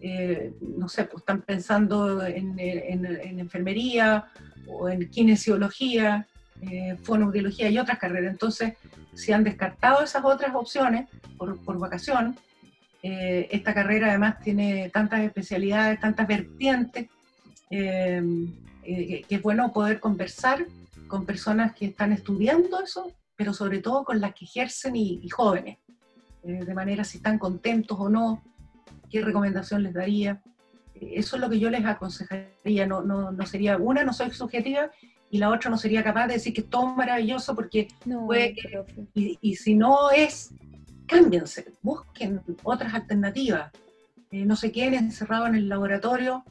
eh, 0.00 0.54
no 0.78 0.88
sé, 0.88 1.04
pues 1.04 1.20
están 1.20 1.42
pensando 1.42 2.24
en, 2.24 2.58
en, 2.58 3.04
en 3.04 3.38
enfermería 3.38 4.24
o 4.66 4.88
en 4.88 5.10
kinesiología, 5.10 6.26
eh, 6.62 6.96
fonoaudiología 7.02 7.68
y 7.68 7.78
otras 7.78 7.98
carreras. 7.98 8.32
Entonces, 8.32 8.76
si 9.12 9.32
han 9.32 9.44
descartado 9.44 10.02
esas 10.02 10.24
otras 10.24 10.54
opciones 10.54 11.10
por, 11.36 11.62
por 11.62 11.78
vacación, 11.78 12.38
eh, 13.02 13.46
esta 13.50 13.74
carrera 13.74 14.08
además 14.08 14.40
tiene 14.40 14.88
tantas 14.88 15.20
especialidades, 15.20 16.00
tantas 16.00 16.26
vertientes, 16.26 17.10
eh, 17.68 18.22
eh, 18.84 19.22
que 19.28 19.34
es 19.34 19.42
bueno 19.42 19.70
poder 19.70 20.00
conversar 20.00 20.64
con 21.12 21.26
personas 21.26 21.74
que 21.74 21.84
están 21.84 22.10
estudiando 22.10 22.80
eso, 22.82 23.12
pero 23.36 23.52
sobre 23.52 23.80
todo 23.80 24.02
con 24.02 24.18
las 24.18 24.32
que 24.34 24.46
ejercen 24.46 24.96
y, 24.96 25.20
y 25.22 25.28
jóvenes, 25.28 25.76
eh, 26.42 26.64
de 26.64 26.72
manera 26.74 27.04
si 27.04 27.18
están 27.18 27.38
contentos 27.38 27.98
o 28.00 28.08
no, 28.08 28.42
qué 29.10 29.20
recomendación 29.20 29.82
les 29.82 29.92
daría. 29.92 30.40
Eh, 30.94 31.12
Eso 31.16 31.36
es 31.36 31.42
lo 31.42 31.50
que 31.50 31.58
yo 31.58 31.68
les 31.68 31.84
aconsejaría, 31.84 32.86
no, 32.86 33.02
no, 33.02 33.30
no 33.30 33.44
sería, 33.44 33.76
una, 33.76 34.04
no 34.04 34.14
soy 34.14 34.30
subjetiva, 34.30 34.90
y 35.30 35.36
la 35.36 35.50
otra 35.50 35.68
no 35.70 35.76
sería 35.76 36.02
capaz 36.02 36.28
de 36.28 36.34
decir 36.34 36.54
que 36.54 36.62
es 36.62 36.70
todo 36.70 36.86
maravilloso, 36.86 37.54
porque 37.54 37.88
No, 38.06 38.24
Puede 38.24 38.54
que- 38.54 38.70
profe. 38.70 39.06
y, 39.12 39.38
y 39.42 39.56
si 39.56 39.74
no 39.74 40.10
es, 40.10 40.54
cámbiense, 41.06 41.74
busquen 41.82 42.40
otras 42.62 42.94
alternativas. 42.94 43.70
Eh, 44.30 44.46
no 44.46 44.56
se 44.56 44.72
queden 44.72 44.94
encerrados 44.94 45.48
en 45.50 45.56
el 45.56 45.68
laboratorio 45.68 46.42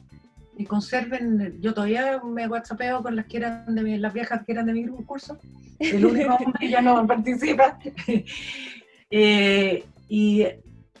y 0.56 0.64
conserven. 0.66 1.58
Yo 1.60 1.72
todavía 1.74 2.20
me 2.24 2.46
whatsappeo 2.46 3.02
con 3.02 3.16
las 3.16 3.26
que 3.26 3.38
eran 3.38 3.74
de 3.74 3.82
mi- 3.82 3.98
las 3.98 4.12
viejas 4.12 4.42
que 4.44 4.52
eran 4.52 4.66
de 4.66 4.72
mi 4.74 4.82
grupo 4.84 5.04
curso. 5.06 5.38
El 5.78 6.04
único 6.06 6.34
hombre 6.34 6.52
que 6.60 6.70
ya 6.70 6.80
no 6.82 7.06
participa. 7.06 7.78
Eh, 9.14 9.84
y, 10.08 10.46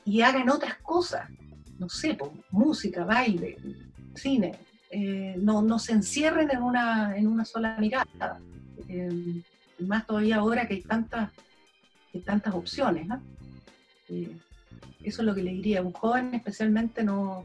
y 0.04 0.20
hagan 0.20 0.50
otras 0.50 0.76
cosas. 0.82 1.30
No 1.78 1.88
sé, 1.88 2.18
música, 2.50 3.04
baile, 3.04 3.56
cine. 4.14 4.52
Eh, 4.90 5.36
no, 5.38 5.62
no 5.62 5.78
se 5.78 5.92
encierren 5.92 6.50
en 6.52 6.62
una, 6.62 7.16
en 7.16 7.26
una 7.26 7.44
sola 7.46 7.76
mirada. 7.78 8.38
Eh, 8.86 9.40
más 9.78 10.06
todavía 10.06 10.36
ahora 10.36 10.68
que 10.68 10.74
hay 10.74 10.82
tantas, 10.82 11.30
hay 12.12 12.20
tantas 12.20 12.54
opciones. 12.54 13.06
¿no? 13.06 13.22
Eh, 14.10 14.36
eso 15.02 15.22
es 15.22 15.26
lo 15.26 15.34
que 15.34 15.42
le 15.42 15.52
diría 15.52 15.78
a 15.80 15.82
un 15.82 15.92
joven, 15.92 16.34
especialmente 16.34 17.02
no, 17.02 17.44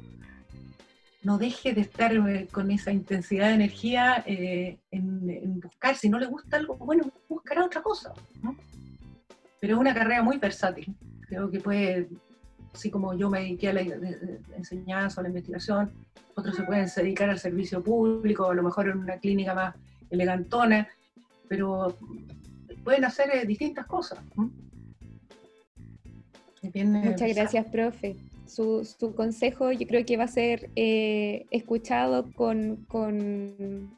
no 1.27 1.37
deje 1.37 1.73
de 1.73 1.81
estar 1.81 2.13
eh, 2.15 2.47
con 2.49 2.71
esa 2.71 2.89
intensidad 2.93 3.49
de 3.49 3.55
energía 3.55 4.23
eh, 4.25 4.77
en, 4.91 5.29
en 5.29 5.59
buscar, 5.59 5.93
si 5.97 6.07
no 6.07 6.19
le 6.19 6.25
gusta 6.25 6.55
algo, 6.55 6.77
bueno, 6.77 7.03
buscará 7.27 7.65
otra 7.65 7.81
cosa. 7.81 8.13
¿no? 8.41 8.55
Pero 9.59 9.73
es 9.73 9.79
una 9.79 9.93
carrera 9.93 10.23
muy 10.23 10.37
versátil. 10.37 10.95
Creo 11.27 11.51
que 11.51 11.59
puede, 11.59 12.07
así 12.73 12.89
como 12.89 13.13
yo 13.13 13.29
me 13.29 13.41
dediqué 13.41 13.67
a 13.67 13.73
la 13.73 13.83
de 13.83 14.39
enseñanza, 14.55 15.19
a 15.19 15.23
la 15.23 15.27
investigación, 15.27 15.91
otros 16.33 16.55
se 16.55 16.63
pueden 16.63 16.87
dedicar 16.95 17.29
al 17.29 17.39
servicio 17.39 17.83
público, 17.83 18.49
a 18.49 18.55
lo 18.55 18.63
mejor 18.63 18.87
en 18.87 18.99
una 18.99 19.17
clínica 19.17 19.53
más 19.53 19.75
elegantona, 20.09 20.87
pero 21.49 21.97
pueden 22.85 23.03
hacer 23.03 23.35
eh, 23.35 23.45
distintas 23.45 23.85
cosas. 23.85 24.19
eh, 26.63 26.85
Muchas 26.85 27.19
versátil. 27.19 27.35
gracias, 27.35 27.65
profe. 27.65 28.15
Su, 28.47 28.85
su 28.85 29.13
consejo 29.13 29.71
yo 29.71 29.87
creo 29.87 30.05
que 30.05 30.17
va 30.17 30.23
a 30.23 30.27
ser 30.27 30.69
eh, 30.75 31.45
escuchado 31.51 32.31
con, 32.33 32.85
con, 32.87 33.97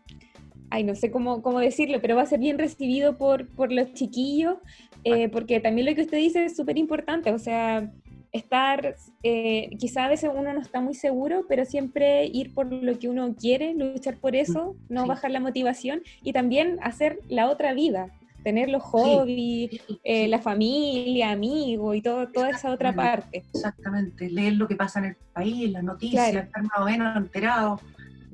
ay, 0.70 0.84
no 0.84 0.96
sé 0.96 1.12
cómo, 1.12 1.42
cómo 1.42 1.60
decirlo, 1.60 2.00
pero 2.02 2.16
va 2.16 2.24
a 2.24 2.28
ser 2.28 2.40
bien 2.40 2.58
recibido 2.58 3.18
por, 3.18 3.48
por 3.50 3.72
los 3.72 3.94
chiquillos, 3.94 4.58
eh, 5.04 5.30
porque 5.30 5.60
también 5.60 5.88
lo 5.88 5.96
que 5.96 6.02
usted 6.02 6.18
dice 6.18 6.46
es 6.46 6.56
súper 6.56 6.78
importante, 6.78 7.32
o 7.32 7.40
sea, 7.40 7.92
estar, 8.32 8.96
eh, 9.24 9.70
quizá 9.80 10.06
a 10.06 10.10
veces 10.10 10.30
uno 10.34 10.54
no 10.54 10.62
está 10.62 10.82
muy 10.82 10.94
seguro, 10.94 11.46
pero 11.48 11.66
siempre 11.66 12.26
ir 12.26 12.54
por 12.54 12.72
lo 12.72 13.00
que 13.00 13.10
uno 13.10 13.36
quiere, 13.36 13.74
luchar 13.74 14.18
por 14.18 14.36
eso, 14.36 14.76
no 14.88 15.04
sí. 15.04 15.08
bajar 15.08 15.32
la 15.32 15.40
motivación 15.40 16.02
y 16.24 16.34
también 16.34 16.78
hacer 16.82 17.20
la 17.28 17.50
otra 17.50 17.74
vida, 17.74 18.12
tener 18.44 18.70
los 18.70 18.84
hobbies, 18.84 19.72
Sí, 19.72 20.00
eh, 20.04 20.24
sí. 20.24 20.28
la 20.30 20.40
familia, 20.40 21.32
amigos 21.32 21.96
y 21.96 22.02
todo, 22.02 22.28
toda 22.30 22.52
esa 22.52 22.72
otra 22.72 22.94
parte. 22.94 23.44
Exactamente, 23.54 24.30
leer 24.30 24.54
lo 24.54 24.68
que 24.68 24.76
pasa 24.76 25.00
en 25.00 25.06
el 25.06 25.16
país, 25.34 25.72
las 25.72 25.84
noticias, 25.84 26.32
Claro. 26.32 26.46
estar 26.46 26.64
más 26.64 26.80
o 26.80 26.86
menos 26.86 27.18
enterado, 27.18 27.80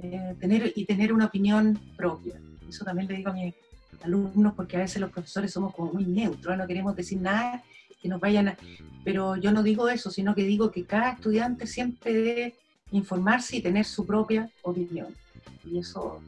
eh, 0.02 0.36
tener, 0.40 0.74
y 0.76 0.86
tener 0.86 1.14
una 1.14 1.26
opinión 1.26 1.80
propia. 1.96 2.40
Eso 2.68 2.86
también 2.86 3.08
le 3.08 3.16
digo 3.18 3.30
a 3.30 3.34
mis 3.34 3.54
alumnos, 4.04 4.54
porque 4.54 4.78
a 4.78 4.80
veces 4.82 5.02
los 5.02 5.12
profesores 5.12 5.52
somos 5.52 5.74
como 5.74 5.94
muy 5.94 6.06
neutros, 6.06 6.58
no 6.58 6.68
queremos 6.68 6.96
decir 6.96 7.20
nada 7.20 7.64
que 8.02 8.08
nos 8.10 8.20
vayan 8.20 8.50
a... 8.50 8.58
Pero 9.04 9.36
yo 9.36 9.52
no 9.52 9.64
digo 9.64 9.88
eso, 9.90 10.12
sino 10.12 10.36
que 10.36 10.44
digo 10.44 10.72
que 10.72 10.84
cada 10.86 11.12
estudiante 11.12 11.66
siempre 11.68 12.14
debe 12.14 12.56
informarse 12.92 13.58
y 13.58 13.62
tener 13.62 13.86
su 13.86 14.06
propia 14.06 14.50
opinión. 14.62 15.08
Y 15.64 15.80
eso 15.80 16.22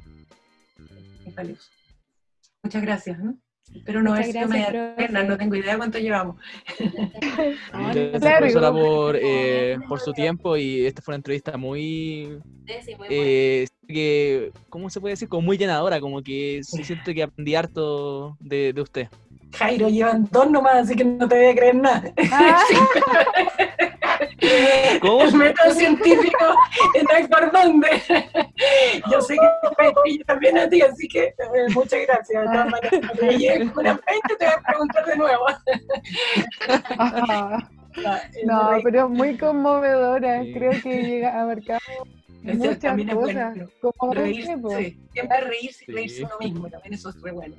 es 1.26 1.36
valioso. 1.36 1.70
Muchas 2.64 2.82
gracias. 2.82 3.20
¿no? 3.20 3.38
Espero 3.78 4.04
no 4.04 4.14
haber 4.14 4.26
sido 4.32 4.48
media 4.48 4.94
eterna, 4.94 5.24
no 5.24 5.38
tengo 5.38 5.56
idea 5.56 5.78
cuánto 5.78 6.00
llevamos. 6.00 6.36
No, 7.74 7.90
gracias, 7.90 8.22
claro, 8.22 8.38
profesora, 8.40 8.72
por, 8.72 9.18
eh, 9.22 9.78
por 9.88 10.00
su 10.00 10.14
tiempo 10.14 10.58
y 10.58 10.86
esta 10.86 11.02
fue 11.02 11.14
una 11.14 11.18
entrevista 11.18 11.58
muy, 11.58 12.40
Sí, 12.68 12.74
sí, 12.82 12.92
muy 12.92 12.98
bueno. 12.98 13.06
eh, 13.10 13.68
que, 13.88 14.52
¿cómo 14.70 14.90
se 14.90 15.00
puede 15.00 15.14
decir? 15.14 15.30
Como 15.30 15.44
muy 15.44 15.58
llenadora, 15.58 16.00
como 16.00 16.22
que 16.22 16.62
sí 16.64 16.84
siento 16.84 17.14
que 17.14 17.24
aprendí 17.24 17.56
harto 17.56 18.36
de, 18.40 18.74
de 18.74 18.82
usted. 18.82 19.08
Jairo, 19.56 19.88
llevan 19.90 20.28
dos 20.32 20.50
nomás, 20.50 20.76
así 20.76 20.96
que 20.96 21.04
no 21.06 21.28
te 21.28 21.36
voy 21.36 21.46
a 21.48 21.56
creer 21.56 21.76
nada. 21.76 22.04
Ah, 22.32 22.62
¿Cómo? 25.02 25.22
El 25.24 25.34
método 25.36 25.72
científico 25.74 26.46
hay 27.14 27.28
por 27.28 27.52
dónde. 27.52 27.88
Yo 29.12 29.22
sé 29.22 29.36
que 29.36 30.18
te 30.18 30.24
también 30.26 30.58
a 30.58 30.70
ti, 30.70 30.82
así 30.82 31.08
que 31.08 31.26
eh, 31.26 31.34
muchas 31.74 32.00
gracias. 32.08 32.42
De 32.44 32.48
todas 32.48 32.70
maneras, 32.70 33.02
unas 33.76 34.00
20 34.06 34.36
te 34.38 34.46
voy 34.46 34.54
a 34.54 34.62
preguntar 34.68 35.06
de 35.06 35.16
nuevo. 35.16 35.46
ajá. 36.98 37.70
Eh, 37.98 38.44
No, 38.46 38.72
pero 38.84 39.10
muy 39.10 39.38
conmovedora. 39.38 40.44
Sí. 40.44 40.54
Creo 40.54 40.72
que 40.82 41.02
llega 41.04 41.32
a 41.32 41.42
abarcar 41.42 41.82
eso 42.44 42.58
muchas 42.58 42.80
también 42.80 43.10
es 43.10 43.16
cosas. 43.16 43.34
bueno. 43.56 43.70
Como 43.98 44.14
Reírse, 44.14 44.56
sí, 44.78 45.00
siempre 45.12 45.42
reírse 45.42 45.84
y 45.84 45.86
Sí. 45.88 45.92
reírse 45.92 46.24
uno 46.24 46.36
mismo, 46.40 46.70
también 46.70 46.94
eso 46.94 47.10
es 47.10 47.22
re 47.22 47.32
bueno. 47.32 47.56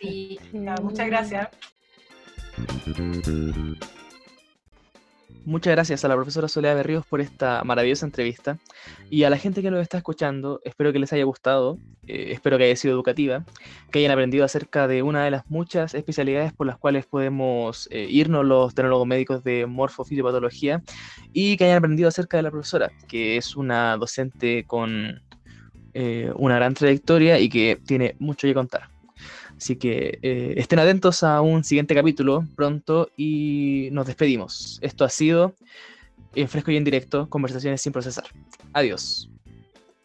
Sí, 0.00 0.38
muchas 0.82 1.06
gracias. 1.06 1.48
Muchas 5.44 5.72
gracias 5.72 6.04
a 6.04 6.08
la 6.08 6.14
profesora 6.14 6.46
Soledad 6.46 6.76
Berríos 6.76 7.04
por 7.04 7.20
esta 7.20 7.64
maravillosa 7.64 8.06
entrevista 8.06 8.58
y 9.10 9.24
a 9.24 9.30
la 9.30 9.38
gente 9.38 9.60
que 9.60 9.72
nos 9.72 9.80
está 9.80 9.96
escuchando, 9.96 10.60
espero 10.64 10.92
que 10.92 11.00
les 11.00 11.12
haya 11.12 11.24
gustado, 11.24 11.78
eh, 12.06 12.28
espero 12.30 12.58
que 12.58 12.64
haya 12.64 12.76
sido 12.76 12.94
educativa, 12.94 13.44
que 13.90 13.98
hayan 13.98 14.12
aprendido 14.12 14.44
acerca 14.44 14.86
de 14.86 15.02
una 15.02 15.24
de 15.24 15.32
las 15.32 15.50
muchas 15.50 15.94
especialidades 15.94 16.52
por 16.52 16.68
las 16.68 16.78
cuales 16.78 17.06
podemos 17.06 17.88
eh, 17.90 18.06
irnos 18.08 18.44
los 18.44 18.72
tecnólogos 18.72 19.06
médicos 19.08 19.42
de 19.42 19.66
morfofisiopatología 19.66 20.80
y 21.32 21.56
que 21.56 21.64
hayan 21.64 21.78
aprendido 21.78 22.08
acerca 22.08 22.36
de 22.36 22.44
la 22.44 22.50
profesora, 22.52 22.92
que 23.08 23.36
es 23.36 23.56
una 23.56 23.96
docente 23.96 24.64
con 24.64 25.22
eh, 25.92 26.30
una 26.36 26.54
gran 26.54 26.74
trayectoria 26.74 27.40
y 27.40 27.48
que 27.48 27.80
tiene 27.84 28.14
mucho 28.20 28.46
que 28.46 28.54
contar. 28.54 28.91
Así 29.62 29.76
que 29.76 30.18
eh, 30.22 30.54
estén 30.56 30.80
atentos 30.80 31.22
a 31.22 31.40
un 31.40 31.62
siguiente 31.62 31.94
capítulo 31.94 32.44
pronto 32.56 33.12
y 33.16 33.90
nos 33.92 34.08
despedimos. 34.08 34.80
Esto 34.82 35.04
ha 35.04 35.08
sido 35.08 35.54
en 36.34 36.48
fresco 36.48 36.72
y 36.72 36.76
en 36.76 36.82
directo, 36.82 37.28
conversaciones 37.28 37.80
sin 37.80 37.92
procesar. 37.92 38.24
Adiós. 38.72 39.31